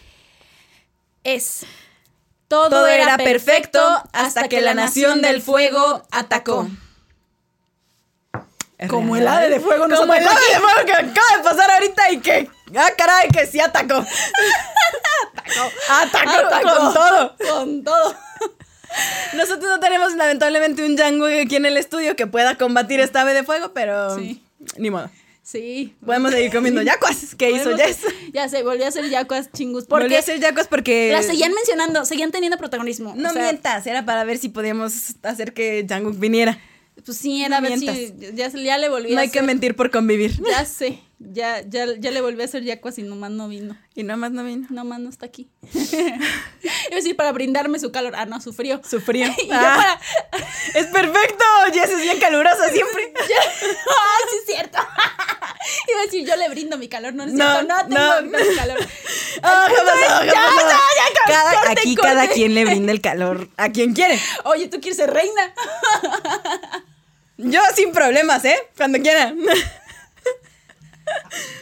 es 1.24 1.66
todo, 2.48 2.70
Todo 2.70 2.88
era 2.88 3.18
perfecto 3.18 3.80
hasta 4.14 4.48
que 4.48 4.62
la 4.62 4.74
nación 4.74 5.22
del 5.22 5.42
fuego 5.42 6.04
atacó. 6.12 6.68
Es 8.78 8.90
Como 8.90 9.16
real. 9.16 9.24
el 9.24 9.34
ave 9.34 9.50
de 9.50 9.60
fuego 9.60 9.88
nos 9.88 10.00
Como 10.00 10.14
el 10.14 10.26
ave 10.28 10.40
de 10.54 10.60
fuego 10.60 10.86
que 10.86 10.94
acaba 10.94 11.38
de 11.38 11.44
pasar 11.44 11.72
ahorita 11.72 12.12
y 12.12 12.20
que. 12.20 12.50
¡Ah, 12.76 12.90
caray! 12.96 13.30
Que 13.30 13.48
sí 13.48 13.60
atacó. 13.60 14.06
atacó. 15.90 16.48
Atacó, 16.48 16.70
con 16.78 16.94
todo. 16.94 17.36
Con 17.38 17.84
todo. 17.84 18.16
Nosotros 19.34 19.70
no 19.70 19.80
tenemos 19.80 20.14
lamentablemente 20.14 20.86
un 20.86 20.96
Django 20.96 21.26
aquí 21.26 21.56
en 21.56 21.66
el 21.66 21.76
estudio 21.78 22.16
que 22.16 22.28
pueda 22.28 22.56
combatir 22.56 23.00
esta 23.00 23.22
ave 23.22 23.34
de 23.34 23.44
fuego, 23.44 23.74
pero. 23.74 24.16
Sí. 24.16 24.44
Ni 24.78 24.90
modo. 24.92 25.10
Sí. 25.50 25.96
Podemos 26.06 26.34
seguir 26.34 26.52
comiendo 26.52 26.82
yacuas. 26.92 27.34
¿Qué 27.36 27.52
hizo 27.52 27.76
Jess? 27.78 28.00
Ya 28.34 28.50
sé, 28.50 28.64
volvió 28.64 28.86
a 28.86 28.92
ser 28.92 29.10
yacuas 29.10 29.50
chingus. 29.54 29.88
Volví 29.88 30.04
Porque 30.04 30.18
a 30.18 30.20
hacer 30.20 30.42
yacuas 30.42 30.68
porque. 30.68 31.10
la 31.14 31.24
seguían 31.24 31.54
mencionando, 31.54 32.04
seguían 32.04 32.32
teniendo 32.32 32.58
protagonismo. 32.58 33.14
No 33.16 33.30
o 33.30 33.34
sea, 33.34 33.44
mientas, 33.44 33.88
era 33.88 34.04
para 34.06 34.26
ver 34.26 34.38
si 34.38 34.50
podíamos 34.50 35.16
hacer 35.24 35.54
que 35.54 35.84
Django 35.84 36.12
viniera. 36.12 36.60
Pues 37.06 37.18
sí, 37.18 37.44
era 37.44 37.62
No 37.62 37.70
ver 37.70 37.80
si 37.80 37.86
mientas. 37.90 38.34
ya, 38.36 38.50
ya 38.50 38.78
le 38.78 38.90
volví 38.90 39.14
No 39.14 39.20
a 39.20 39.22
hay 39.22 39.30
que 39.30 39.40
hacer- 39.40 39.48
mentir 39.48 39.76
por 39.78 39.90
convivir. 39.90 40.38
Ya 40.44 40.66
sé, 40.66 41.00
ya, 41.20 41.62
ya, 41.68 41.86
ya 41.98 42.12
le 42.12 42.22
volví 42.22 42.42
a 42.42 42.46
hacer 42.46 42.64
yacuas 42.64 42.98
y 43.00 43.04
nomás 43.04 43.32
no 43.32 43.48
vino. 43.48 43.76
Y 43.96 44.04
nomás 44.04 44.32
no 44.32 44.44
vino. 44.44 44.68
Nomás 44.70 45.00
no 45.00 45.10
está 45.10 45.26
aquí. 45.26 45.50
Iba 45.74 46.16
a 46.92 46.96
decir 46.96 47.16
para 47.16 47.32
brindarme 47.32 47.80
su 47.80 47.92
calor. 47.92 48.14
Ah, 48.16 48.26
no, 48.26 48.40
su 48.42 48.54
frío. 48.54 48.82
Su 48.88 49.02
frío. 49.02 49.28
Y 49.42 49.48
yo 49.48 49.54
Ah, 49.56 50.00
Es 50.76 50.86
perfecto. 50.88 51.44
Jess 51.74 51.90
es 51.90 52.02
bien 52.02 52.20
calurosa 52.20 52.70
siempre. 52.70 53.12
¡Ah, 53.16 54.18
sí 54.30 54.36
es 54.42 54.46
cierto! 54.56 54.78
Iba 55.90 56.00
a 56.00 56.06
decir, 56.06 56.26
yo 56.26 56.36
le 56.36 56.50
brindo 56.50 56.78
mi 56.78 56.88
calor. 56.88 57.14
No, 57.14 57.26
no 57.26 57.32
es 57.32 57.38
No, 57.38 57.52
cierto, 57.52 57.68
no 57.74 57.88
tengo 57.88 58.22
no. 58.22 58.50
mi 58.50 58.56
calor. 58.56 58.78
Ah, 59.44 59.68
ya, 60.26 60.26
ya, 60.26 60.34
Cada- 61.26 61.54
corte, 61.60 61.72
aquí 61.82 61.96
corte. 61.96 62.10
cada 62.12 62.28
quien 62.30 62.54
le 62.56 62.66
brinda 62.66 62.92
el 62.92 63.02
calor 63.02 63.50
a 63.58 63.70
quien 63.72 63.94
quiere. 63.94 64.20
Oye, 64.46 64.68
¿tú 64.68 64.80
quieres 64.80 64.98
ser 64.98 65.12
reina? 65.12 65.54
Yo 67.38 67.60
sin 67.76 67.92
problemas, 67.92 68.46
¿eh? 68.46 68.58
Cuando 68.78 69.00
quieran. 69.00 69.38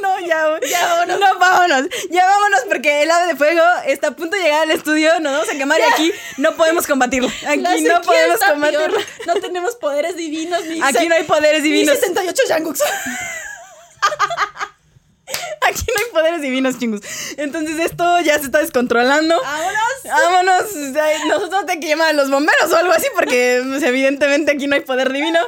No, 0.01 0.20
ya, 0.20 0.59
Ya, 0.70 0.86
vámonos. 0.88 1.20
No, 1.20 1.39
vámonos. 1.39 1.88
Ya 2.09 2.26
vámonos 2.26 2.61
porque 2.68 3.03
el 3.03 3.11
ave 3.11 3.28
de 3.28 3.36
fuego 3.38 3.64
está 3.86 4.09
a 4.09 4.11
punto 4.11 4.36
de 4.36 4.43
llegar 4.43 4.64
al 4.64 4.72
estudio. 4.72 5.18
Nos 5.22 5.32
vamos 5.32 5.49
a 5.49 5.57
quemar 5.57 5.80
y 5.80 5.84
aquí 5.84 6.11
no 6.38 6.57
podemos 6.57 6.86
combatirlo. 6.86 7.30
Aquí 7.47 7.84
no 7.84 8.01
podemos 8.01 8.39
combatirlo. 8.41 8.97
peor. 8.97 9.05
No 9.28 9.36
tenemos 9.36 9.76
poderes 9.76 10.18
divinos 10.18 10.66
ni 10.66 10.82
Aquí 10.82 11.07
no 11.07 11.16
hay 11.16 11.24
poderes 11.24 11.64
ni 11.64 11.70
divinos. 11.70 11.95
68 11.99 12.41
Yanguks. 12.49 12.82
Aquí 15.61 15.86
no 15.88 16.05
hay 16.05 16.11
poderes 16.11 16.41
divinos, 16.41 16.78
chingos. 16.80 17.01
Entonces 17.38 17.80
esto 17.80 18.20
ya 18.22 18.38
se 18.39 18.45
está 18.45 18.59
descontrolando. 18.59 19.39
Vámonos. 19.41 20.03
Vámonos. 20.03 20.76
Nosotros 21.28 21.66
tenemos 21.66 21.82
que 21.82 21.88
llamar 21.88 22.09
a 22.09 22.14
los 22.14 22.30
bomberos 22.30 22.72
o 22.72 22.77
algo 22.77 22.91
así 22.91 23.07
porque 23.15 23.61
pues, 23.65 23.84
evidentemente 23.84 24.52
aquí 24.52 24.68
no 24.68 24.76
hay 24.76 24.81
poder 24.81 25.11
divino. 25.11 25.40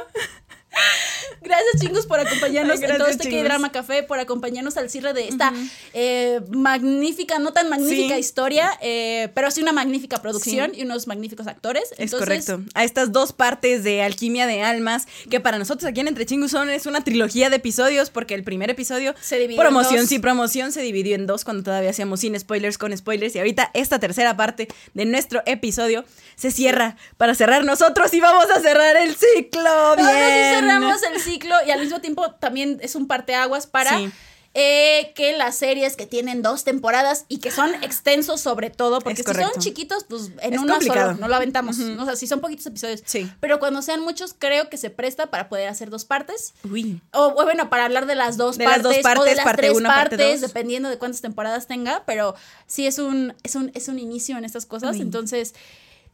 Gracias, 1.42 1.80
chingos, 1.80 2.06
por 2.06 2.18
acompañarnos 2.20 2.78
Ay, 2.78 2.84
en 2.84 2.88
todo 2.90 2.98
gracias, 2.98 3.10
este 3.16 3.24
chingos. 3.28 3.42
K-Drama 3.42 3.72
Café, 3.72 4.02
por 4.02 4.18
acompañarnos 4.18 4.76
al 4.76 4.90
cierre 4.90 5.12
de 5.12 5.28
esta 5.28 5.52
eh, 5.94 6.40
magnífica, 6.50 7.38
no 7.38 7.52
tan 7.52 7.68
magnífica 7.68 8.14
Sí. 8.14 8.20
historia, 8.20 8.70
eh, 8.80 9.28
pero 9.34 9.50
sí 9.50 9.62
una 9.62 9.72
magnífica 9.72 10.20
producción 10.20 10.72
y 10.74 10.82
unos 10.82 11.06
magníficos 11.06 11.46
actores. 11.46 11.84
Es 11.98 12.12
correcto. 12.12 12.60
A 12.74 12.84
estas 12.84 13.12
dos 13.12 13.32
partes 13.32 13.84
de 13.84 14.02
Alquimia 14.02 14.46
de 14.46 14.62
Almas, 14.62 15.06
que 15.30 15.38
para 15.40 15.58
nosotros 15.58 15.88
aquí 15.88 16.00
en 16.00 16.08
Entre 16.08 16.26
Chingus 16.26 16.50
son 16.50 16.68
es 16.70 16.86
una 16.86 17.04
trilogía 17.04 17.48
de 17.50 17.56
episodios, 17.56 18.10
porque 18.10 18.34
el 18.34 18.42
primer 18.42 18.70
episodio, 18.70 19.14
Se 19.20 19.36
dividió 19.38 19.60
en 19.60 19.66
promoción, 19.68 20.00
dos. 20.00 20.08
sí, 20.08 20.18
promoción, 20.18 20.72
se 20.72 20.82
dividió 20.82 21.14
en 21.14 21.26
dos 21.26 21.44
cuando 21.44 21.62
todavía 21.62 21.90
hacíamos 21.90 22.20
sin 22.20 22.38
spoilers, 22.38 22.78
con 22.78 22.96
spoilers, 22.96 23.34
y 23.36 23.38
ahorita 23.38 23.70
esta 23.74 23.98
tercera 23.98 24.36
parte 24.36 24.68
de 24.94 25.04
nuestro 25.04 25.42
episodio 25.46 26.04
se 26.34 26.50
cierra 26.50 26.96
para 27.16 27.34
cerrar 27.34 27.64
nosotros 27.64 28.12
y 28.14 28.20
vamos 28.20 28.46
a 28.50 28.60
cerrar 28.60 28.96
el 28.96 29.14
ciclo. 29.14 29.96
Bien. 29.96 30.06
Ahora 30.08 30.28
sí 30.28 30.54
cerramos 30.60 31.02
el 31.12 31.20
ciclo 31.20 31.35
y 31.66 31.70
al 31.70 31.80
mismo 31.80 32.00
tiempo 32.00 32.30
también 32.32 32.78
es 32.82 32.94
un 32.94 33.06
parteaguas 33.06 33.66
para 33.66 33.98
Sí. 33.98 34.10
eh, 34.58 35.12
que 35.14 35.36
las 35.36 35.54
series 35.54 35.96
que 35.96 36.06
tienen 36.06 36.40
dos 36.40 36.64
temporadas 36.64 37.26
y 37.28 37.38
que 37.40 37.50
son 37.50 37.74
extensos 37.84 38.40
sobre 38.40 38.70
todo, 38.70 39.00
porque 39.00 39.22
si 39.22 39.34
son 39.34 39.50
chiquitos, 39.58 40.04
pues 40.08 40.30
en 40.40 40.54
Es 40.54 40.60
una 40.60 40.72
complicado. 40.74 41.08
sola 41.10 41.20
no 41.20 41.28
lo 41.28 41.34
aventamos. 41.34 41.78
O 41.78 42.04
sea, 42.06 42.16
si 42.16 42.26
son 42.26 42.40
poquitos 42.40 42.64
episodios. 42.64 43.02
Sí. 43.04 43.30
Pero 43.40 43.58
cuando 43.58 43.82
sean 43.82 44.00
muchos, 44.00 44.34
creo 44.38 44.70
que 44.70 44.78
se 44.78 44.88
presta 44.88 45.26
para 45.26 45.50
poder 45.50 45.68
hacer 45.68 45.90
dos 45.90 46.06
partes. 46.06 46.54
Uy. 46.70 47.02
O, 47.12 47.34
bueno, 47.34 47.68
para 47.68 47.84
hablar 47.84 48.06
de 48.06 48.14
las 48.14 48.38
dos 48.38 48.56
De 48.56 48.64
las 48.64 48.76
partes. 48.80 48.82
dos 48.84 48.92
o 48.94 48.96
de 48.96 49.02
partes, 49.02 49.36
las 49.36 49.44
parte 49.44 49.62
tres 49.64 49.76
uno, 49.76 49.88
parte 49.90 50.16
partes, 50.16 50.40
dependiendo 50.40 50.88
de 50.88 50.96
cuántas 50.96 51.20
temporadas 51.20 51.66
tenga. 51.66 52.04
Pero 52.06 52.34
sí 52.66 52.86
es 52.86 52.98
un, 52.98 53.34
es 53.42 53.56
un, 53.56 53.70
es 53.74 53.88
un 53.88 53.98
inicio 53.98 54.38
en 54.38 54.46
estas 54.46 54.64
cosas. 54.64 54.96
Uy. 54.96 55.02
Entonces, 55.02 55.54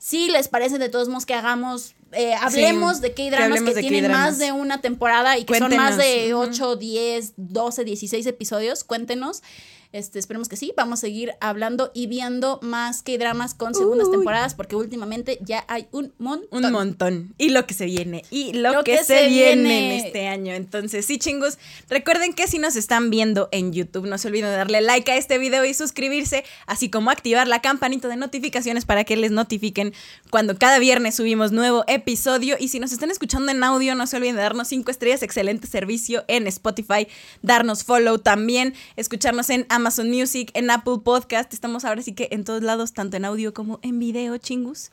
sí 0.03 0.29
les 0.29 0.49
parece 0.49 0.79
de 0.79 0.89
todos 0.89 1.07
modos 1.09 1.27
que 1.27 1.35
hagamos, 1.35 1.95
eh, 2.11 2.35
hablemos 2.35 3.01
de 3.01 3.15
que 3.15 3.31
K-dramas 3.31 3.63
que, 3.63 3.73
de 3.75 3.81
tienen 3.81 4.11
más 4.11 4.37
de 4.39 4.51
una 4.51 4.81
temporada 4.81 5.39
y 5.39 5.45
que 5.45 5.57
son 5.57 5.75
más 5.77 5.95
Cuéntenos. 5.95 6.27
de 6.27 6.35
Ujú. 6.35 6.43
8, 6.51 6.77
10, 6.77 7.33
12, 7.37 7.85
16 7.85 8.27
episodios. 8.27 8.83
Cuéntenos. 8.83 9.45
Este, 9.93 10.19
esperemos 10.19 10.49
que 10.49 10.57
sí. 10.57 10.73
Vamos 10.75 11.01
a 11.01 11.03
seguir 11.03 11.33
hablando 11.41 11.91
y 11.95 12.07
viendo 12.07 12.59
más 12.63 13.03
K-dramas 13.03 13.53
con 13.53 13.75
segundas 13.75 14.09
Uy. 14.09 14.17
temporadas 14.17 14.55
porque 14.55 14.75
últimamente 14.75 15.39
ya 15.43 15.67
hay 15.69 15.87
un 15.93 16.15
montón. 16.19 16.65
Un 16.65 16.73
montón. 16.73 17.35
Y 17.37 17.51
lo 17.51 17.67
que 17.67 17.75
se 17.75 17.85
viene. 17.85 18.25
Y 18.31 18.55
lo, 18.55 18.73
Lo 18.73 18.85
que, 18.85 18.93
que 18.93 18.99
se, 19.05 19.05
se 19.05 19.29
viene, 19.29 19.63
viene. 19.63 19.99
en 20.01 20.07
este 20.07 20.29
año. 20.29 20.55
Entonces, 20.55 21.05
sí, 21.05 21.19
chingos. 21.19 21.59
Recuerden 21.91 22.33
que 22.33 22.49
si 22.49 22.59
nos 22.59 22.75
están 22.75 23.11
viendo 23.11 23.51
en 23.53 23.75
YouTube, 23.75 24.07
no 24.07 24.17
se 24.17 24.29
olviden 24.29 24.49
de 24.49 24.57
darle 24.57 24.81
like 24.81 25.13
a 25.13 25.17
este 25.17 25.37
video 25.37 25.63
y 25.67 25.75
suscribirse, 25.75 26.43
así 26.67 26.89
como 26.89 27.11
activar 27.11 27.47
la 27.47 27.61
campanita 27.61 28.09
de 28.09 28.17
notificaciones 28.17 28.87
para 28.87 29.05
que 29.05 29.17
les 29.19 29.31
notifiquen 29.31 29.93
cuando 30.31 30.57
cada 30.57 30.79
viernes 30.79 31.17
subimos 31.17 31.53
nuevo 31.53 31.85
episodio. 31.87 32.57
Y 32.59 32.69
si 32.69 32.81
nos 32.81 32.93
están 32.93 33.11
escuchando 33.11 33.53
en 33.53 33.63
audio, 33.63 33.95
no 33.95 34.07
se 34.07 34.17
olviden 34.17 34.37
de 34.37 34.43
darnos 34.43 34.69
cinco 34.69 34.91
estrellas, 34.91 35.23
excelente 35.23 35.67
servicio 35.67 36.25
en 36.29 36.47
Spotify, 36.47 37.07
darnos 37.43 37.85
follow 37.85 38.19
también, 38.19 38.73
escucharnos 38.97 39.51
en 39.51 39.67
Amazon 39.69 39.82
Music, 40.05 40.51
en 40.55 40.71
Apple 40.71 40.99
Podcast. 41.05 41.53
Estamos 41.53 41.85
ahora 41.85 42.03
sí 42.03 42.13
que 42.13 42.29
en 42.31 42.45
todos 42.45 42.63
lados, 42.63 42.93
tanto 42.93 43.17
en 43.17 43.25
audio 43.25 43.53
como 43.53 43.81
en 43.83 43.99
video, 43.99 44.37
chingus. 44.39 44.91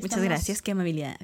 Muchas 0.00 0.22
gracias, 0.22 0.62
qué 0.62 0.72
amabilidad. 0.72 1.16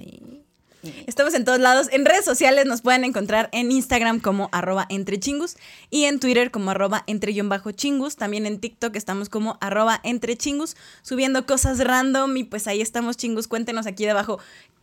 Estamos 1.07 1.33
en 1.35 1.45
todos 1.45 1.61
lados. 1.61 1.89
En 1.93 2.05
redes 2.05 2.25
sociales 2.25 2.67
nos 2.67 2.83
pueden 2.83 3.05
encontrar 3.05 3.49
en 3.53 3.73
Instagram 3.73 4.21
como 4.21 4.49
arroba 4.53 4.87
entrechingus 4.91 5.57
y 5.91 6.05
en 6.05 6.21
Twitter 6.21 6.51
como 6.51 6.71
arroba 6.71 7.05
entre-chingus. 7.07 8.17
También 8.17 8.47
en 8.47 8.59
TikTok 8.59 8.95
estamos 8.97 9.29
como 9.29 9.57
arroba 9.61 10.01
entrechingus, 10.03 10.77
subiendo 11.03 11.47
cosas 11.47 11.79
random 11.79 12.37
y 12.37 12.45
pues 12.45 12.67
ahí 12.67 12.81
estamos 12.81 13.17
chingus. 13.17 13.49
Cuéntenos 13.49 13.87
aquí 13.87 14.05
debajo 14.05 14.39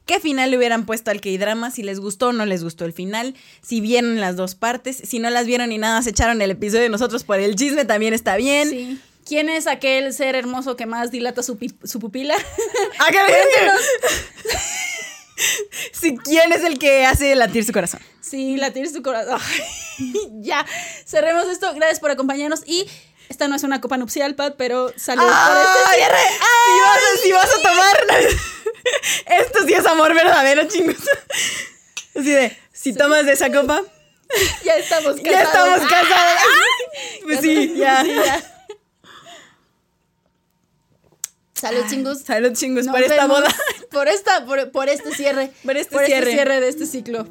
qué 0.06 0.20
final 0.20 0.52
le 0.52 0.58
hubieran 0.58 0.86
puesto 0.86 1.12
al 1.12 1.22
K-drama, 1.22 1.72
si 1.72 1.84
les 1.84 2.00
gustó 2.00 2.28
o 2.30 2.34
no 2.34 2.46
les 2.46 2.64
gustó 2.64 2.86
el 2.86 2.94
final, 2.94 3.36
si 3.62 3.82
vieron 3.82 4.20
las 4.20 4.36
dos 4.36 4.56
partes, 4.56 4.98
si 4.98 5.20
no 5.20 5.30
las 5.30 5.46
vieron 5.46 5.72
y 5.72 5.78
nada, 5.78 6.02
se 6.02 6.10
echaron 6.12 6.42
el 6.42 6.52
episodio 6.52 6.84
de 6.84 6.90
nosotros 6.90 7.24
por 7.24 7.40
el 7.40 7.56
chisme, 7.56 7.86
también 7.86 8.14
está 8.14 8.36
bien. 8.36 8.70
Sí. 8.70 9.00
¿Quién 9.26 9.50
es 9.50 9.68
aquel 9.68 10.14
ser 10.14 10.36
hermoso 10.36 10.76
que 10.76 10.86
más 10.88 11.12
dilata 11.12 11.44
su, 11.44 11.58
pi- 11.58 11.74
su 11.84 12.00
pupila? 12.00 12.36
¡Ah, 13.00 13.08
qué 13.12 13.18
bien! 13.18 13.72
Si 15.92 16.18
quién 16.18 16.52
es 16.52 16.64
el 16.64 16.78
que 16.78 17.06
hace 17.06 17.36
latir 17.36 17.64
su 17.66 17.72
corazón. 17.74 18.00
Sí, 18.20 18.58
latir 18.58 18.90
su 18.90 19.02
corazón. 19.02 19.40
Ya, 20.42 20.66
cerremos 21.06 21.48
esto. 21.48 21.72
Gracias 21.76 22.00
por 22.00 22.10
acompañarnos. 22.10 22.64
Y 22.66 22.88
esta 23.32 23.48
no 23.48 23.56
es 23.56 23.64
una 23.64 23.82
copa 23.82 23.98
nupcial, 23.98 24.36
Pat, 24.36 24.56
pero 24.58 24.94
salud 24.98 25.24
por 25.24 25.32
este 25.32 25.80
¡Ay! 25.88 25.98
cierre. 25.98 26.18
Si 26.68 26.82
vas, 26.82 26.98
a, 26.98 27.24
si 27.24 27.32
vas 27.32 27.50
a 27.50 27.62
tomar. 27.70 27.98
Esto 29.42 29.66
sí 29.66 29.74
es 29.74 29.86
amor 29.86 30.14
verdadero, 30.14 30.68
chingos. 30.68 30.98
Así 32.16 32.30
de, 32.30 32.58
si 32.74 32.94
tomas 32.94 33.26
de 33.26 33.32
esa 33.32 33.52
copa, 33.52 33.82
Ya 34.66 34.76
estamos 34.76 35.16
casados. 35.16 35.24
ya 35.24 35.42
estamos 35.42 35.80
casados. 35.90 36.42
Pues 37.24 37.40
sí, 37.42 37.74
ya. 37.76 38.04
Sí, 38.04 38.16
ya. 38.16 38.68
Salud, 41.54 41.84
chingos. 41.90 42.22
Salud, 42.22 42.54
chingos, 42.54 42.86
Nos 42.86 42.96
por 42.96 43.04
esta 43.04 43.28
boda. 43.28 43.56
Por 43.92 44.08
esta, 44.08 44.46
por, 44.46 44.72
por 44.72 44.90
este 44.90 45.14
cierre. 45.14 45.52
Por 45.64 45.78
este 45.78 46.06
cierre. 46.06 46.32
cierre 46.32 46.60
de 46.60 46.70
este 46.70 46.86
ciclo. 46.86 47.28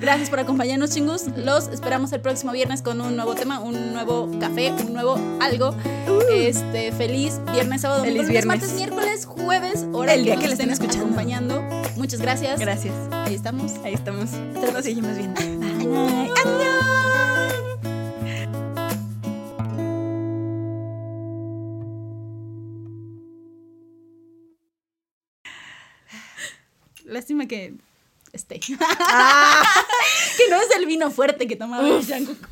Gracias 0.00 0.30
por 0.30 0.38
acompañarnos, 0.38 0.90
chingos. 0.90 1.26
Los 1.36 1.68
esperamos 1.68 2.12
el 2.12 2.20
próximo 2.20 2.52
viernes 2.52 2.82
con 2.82 3.00
un 3.00 3.16
nuevo 3.16 3.34
tema, 3.34 3.58
un 3.58 3.92
nuevo 3.92 4.30
café, 4.38 4.72
un 4.72 4.92
nuevo 4.92 5.18
algo. 5.40 5.74
Este, 6.32 6.92
feliz 6.92 7.40
viernes, 7.52 7.80
sábado, 7.80 8.02
Uh. 8.02 8.04
Feliz 8.04 8.28
viernes. 8.28 8.46
martes, 8.46 8.72
miércoles, 8.74 9.26
jueves, 9.26 9.86
hora 9.92 10.14
El 10.14 10.24
día 10.24 10.36
que 10.36 10.46
le 10.46 10.52
estén 10.52 10.70
escuchando. 10.70 11.04
acompañando. 11.06 11.60
Muchas 11.96 12.20
gracias. 12.20 12.60
Gracias. 12.60 12.94
Ahí 13.10 13.34
estamos. 13.34 13.72
Ahí 13.84 13.94
estamos. 13.94 14.30
Nos 14.30 14.84
seguimos 14.84 15.16
viendo. 15.16 15.40
Bye. 15.40 16.28
Lástima 27.04 27.46
que 27.46 27.74
esté. 28.32 28.60
Ah. 28.80 29.62
que 30.36 30.48
no 30.50 30.60
es 30.60 30.70
el 30.76 30.86
vino 30.86 31.10
fuerte 31.10 31.46
que 31.46 31.56
tomaba 31.56 31.86
el 31.88 32.04
Jungkook. 32.04 32.48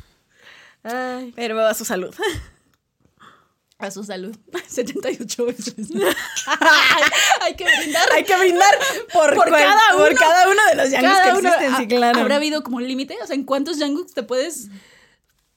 Ay, 0.83 1.33
Pero 1.35 1.59
a 1.65 1.73
su 1.73 1.85
salud. 1.85 2.13
a 3.79 3.91
su 3.91 4.03
salud. 4.03 4.35
78 4.67 5.45
veces. 5.45 5.75
Hay 7.41 7.55
que 7.55 7.65
brindar. 7.65 8.11
Hay 8.13 8.23
que 8.23 8.37
brindar 8.37 8.75
por, 9.13 9.35
Por 9.35 9.49
cual- 9.49 9.63
cada 9.63 9.81
por 9.97 10.09
uno. 10.11 10.19
cada 10.19 10.49
uno 10.49 10.61
de 10.71 10.75
los 10.75 10.89
yangus 10.91 11.19
que 11.19 11.29
uno- 11.29 11.49
existen, 11.49 11.75
sí, 11.77 11.83
¿ha- 11.83 11.87
claro. 11.87 12.19
¿Habrá 12.21 12.35
habido 12.37 12.63
como 12.63 12.77
un 12.77 12.87
límite? 12.87 13.17
O 13.21 13.27
sea, 13.27 13.35
¿en 13.35 13.43
cuántos 13.43 13.77
Jungkooks 13.77 14.13
te 14.13 14.23
puedes 14.23 14.69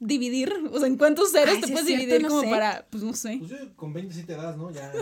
dividir? 0.00 0.52
O 0.72 0.78
sea, 0.78 0.86
¿en 0.88 0.96
cuántos 0.98 1.30
ceros 1.32 1.54
Ay, 1.56 1.60
te 1.60 1.68
puedes 1.68 1.80
es 1.82 1.86
cierto, 1.86 2.00
dividir 2.04 2.22
no 2.22 2.28
como 2.28 2.40
sé. 2.42 2.48
para, 2.50 2.86
pues 2.90 3.02
no 3.02 3.14
sé. 3.14 3.36
Pues 3.38 3.50
yo 3.50 3.56
con 3.76 3.92
20 3.92 4.14
sí 4.14 4.22
te 4.24 4.34
das, 4.36 4.56
¿no? 4.56 4.70
Ya. 4.70 4.92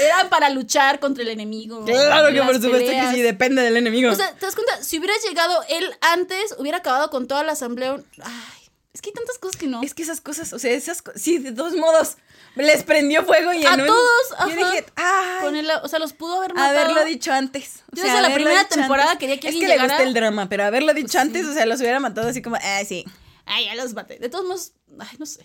Era 0.00 0.28
para 0.28 0.50
luchar 0.50 1.00
contra 1.00 1.22
el 1.22 1.28
enemigo. 1.30 1.84
Claro 1.84 2.32
que 2.32 2.42
por 2.42 2.54
supuesto 2.54 2.78
peleas. 2.86 3.08
que 3.10 3.14
sí, 3.16 3.22
depende 3.22 3.62
del 3.62 3.76
enemigo. 3.76 4.10
O 4.10 4.14
sea, 4.14 4.32
¿te 4.34 4.44
das 4.46 4.54
cuenta? 4.54 4.82
Si 4.82 4.98
hubiera 4.98 5.14
llegado 5.28 5.62
él 5.68 5.94
antes, 6.00 6.54
hubiera 6.58 6.78
acabado 6.78 7.10
con 7.10 7.26
toda 7.28 7.42
la 7.44 7.52
asamblea. 7.52 7.96
Ay, 8.22 8.70
es 8.92 9.00
que 9.02 9.10
hay 9.10 9.14
tantas 9.14 9.38
cosas 9.38 9.56
que 9.56 9.66
no. 9.66 9.82
Es 9.82 9.94
que 9.94 10.02
esas 10.02 10.20
cosas, 10.20 10.52
o 10.52 10.58
sea, 10.58 10.72
esas 10.72 11.02
co- 11.02 11.12
sí, 11.16 11.38
de 11.38 11.52
todos 11.52 11.74
modos, 11.74 12.16
les 12.56 12.82
prendió 12.84 13.24
fuego 13.24 13.52
y 13.52 13.60
en 13.62 13.66
A 13.66 13.74
un- 13.74 13.86
todos, 13.86 14.28
Yo 14.30 14.36
ajá. 14.38 14.46
dije, 14.70 14.86
ay, 14.96 15.42
Con 15.42 15.56
el, 15.56 15.68
o 15.82 15.88
sea, 15.88 15.98
los 15.98 16.12
pudo 16.12 16.36
haber 16.38 16.54
matado. 16.54 16.78
haberlo 16.78 17.04
dicho 17.04 17.32
antes. 17.32 17.82
O 17.92 17.96
Yo 17.96 18.02
sea, 18.02 18.14
desde 18.16 18.28
la 18.28 18.34
primera 18.34 18.62
dicho 18.64 18.74
temporada 18.76 19.10
antes. 19.12 19.20
quería 19.20 19.40
que 19.40 19.48
Es 19.48 19.54
alguien 19.54 19.62
que 19.62 19.68
le 19.68 19.74
llegara- 19.82 19.94
gusta 19.94 20.08
el 20.08 20.14
drama, 20.14 20.48
pero 20.48 20.64
haberlo 20.64 20.94
dicho 20.94 21.12
Pues 21.12 21.22
antes, 21.22 21.42
sí. 21.44 21.48
o 21.50 21.54
sea, 21.54 21.66
los 21.66 21.80
hubiera 21.80 22.00
matado 22.00 22.28
así 22.28 22.42
como, 22.42 22.56
ah, 22.56 22.82
sí. 22.86 23.04
Ay, 23.46 23.66
ya 23.66 23.74
los 23.74 23.92
maté. 23.94 24.18
De 24.18 24.28
todos 24.28 24.44
modos, 24.44 24.72
ay, 25.00 25.16
no 25.18 25.26
sé. 25.26 25.44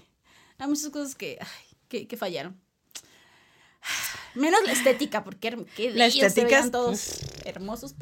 Hay 0.59 0.67
muchas 0.67 0.89
cosas 0.89 1.15
que, 1.15 1.37
ay, 1.41 1.77
que, 1.87 2.07
que 2.07 2.17
fallaron. 2.17 2.59
Menos 4.35 4.59
la 4.65 4.73
estética, 4.73 5.23
porque 5.23 5.47
La 5.95 6.05
estética 6.05 6.69
todos 6.69 7.19
hermosos. 7.45 7.95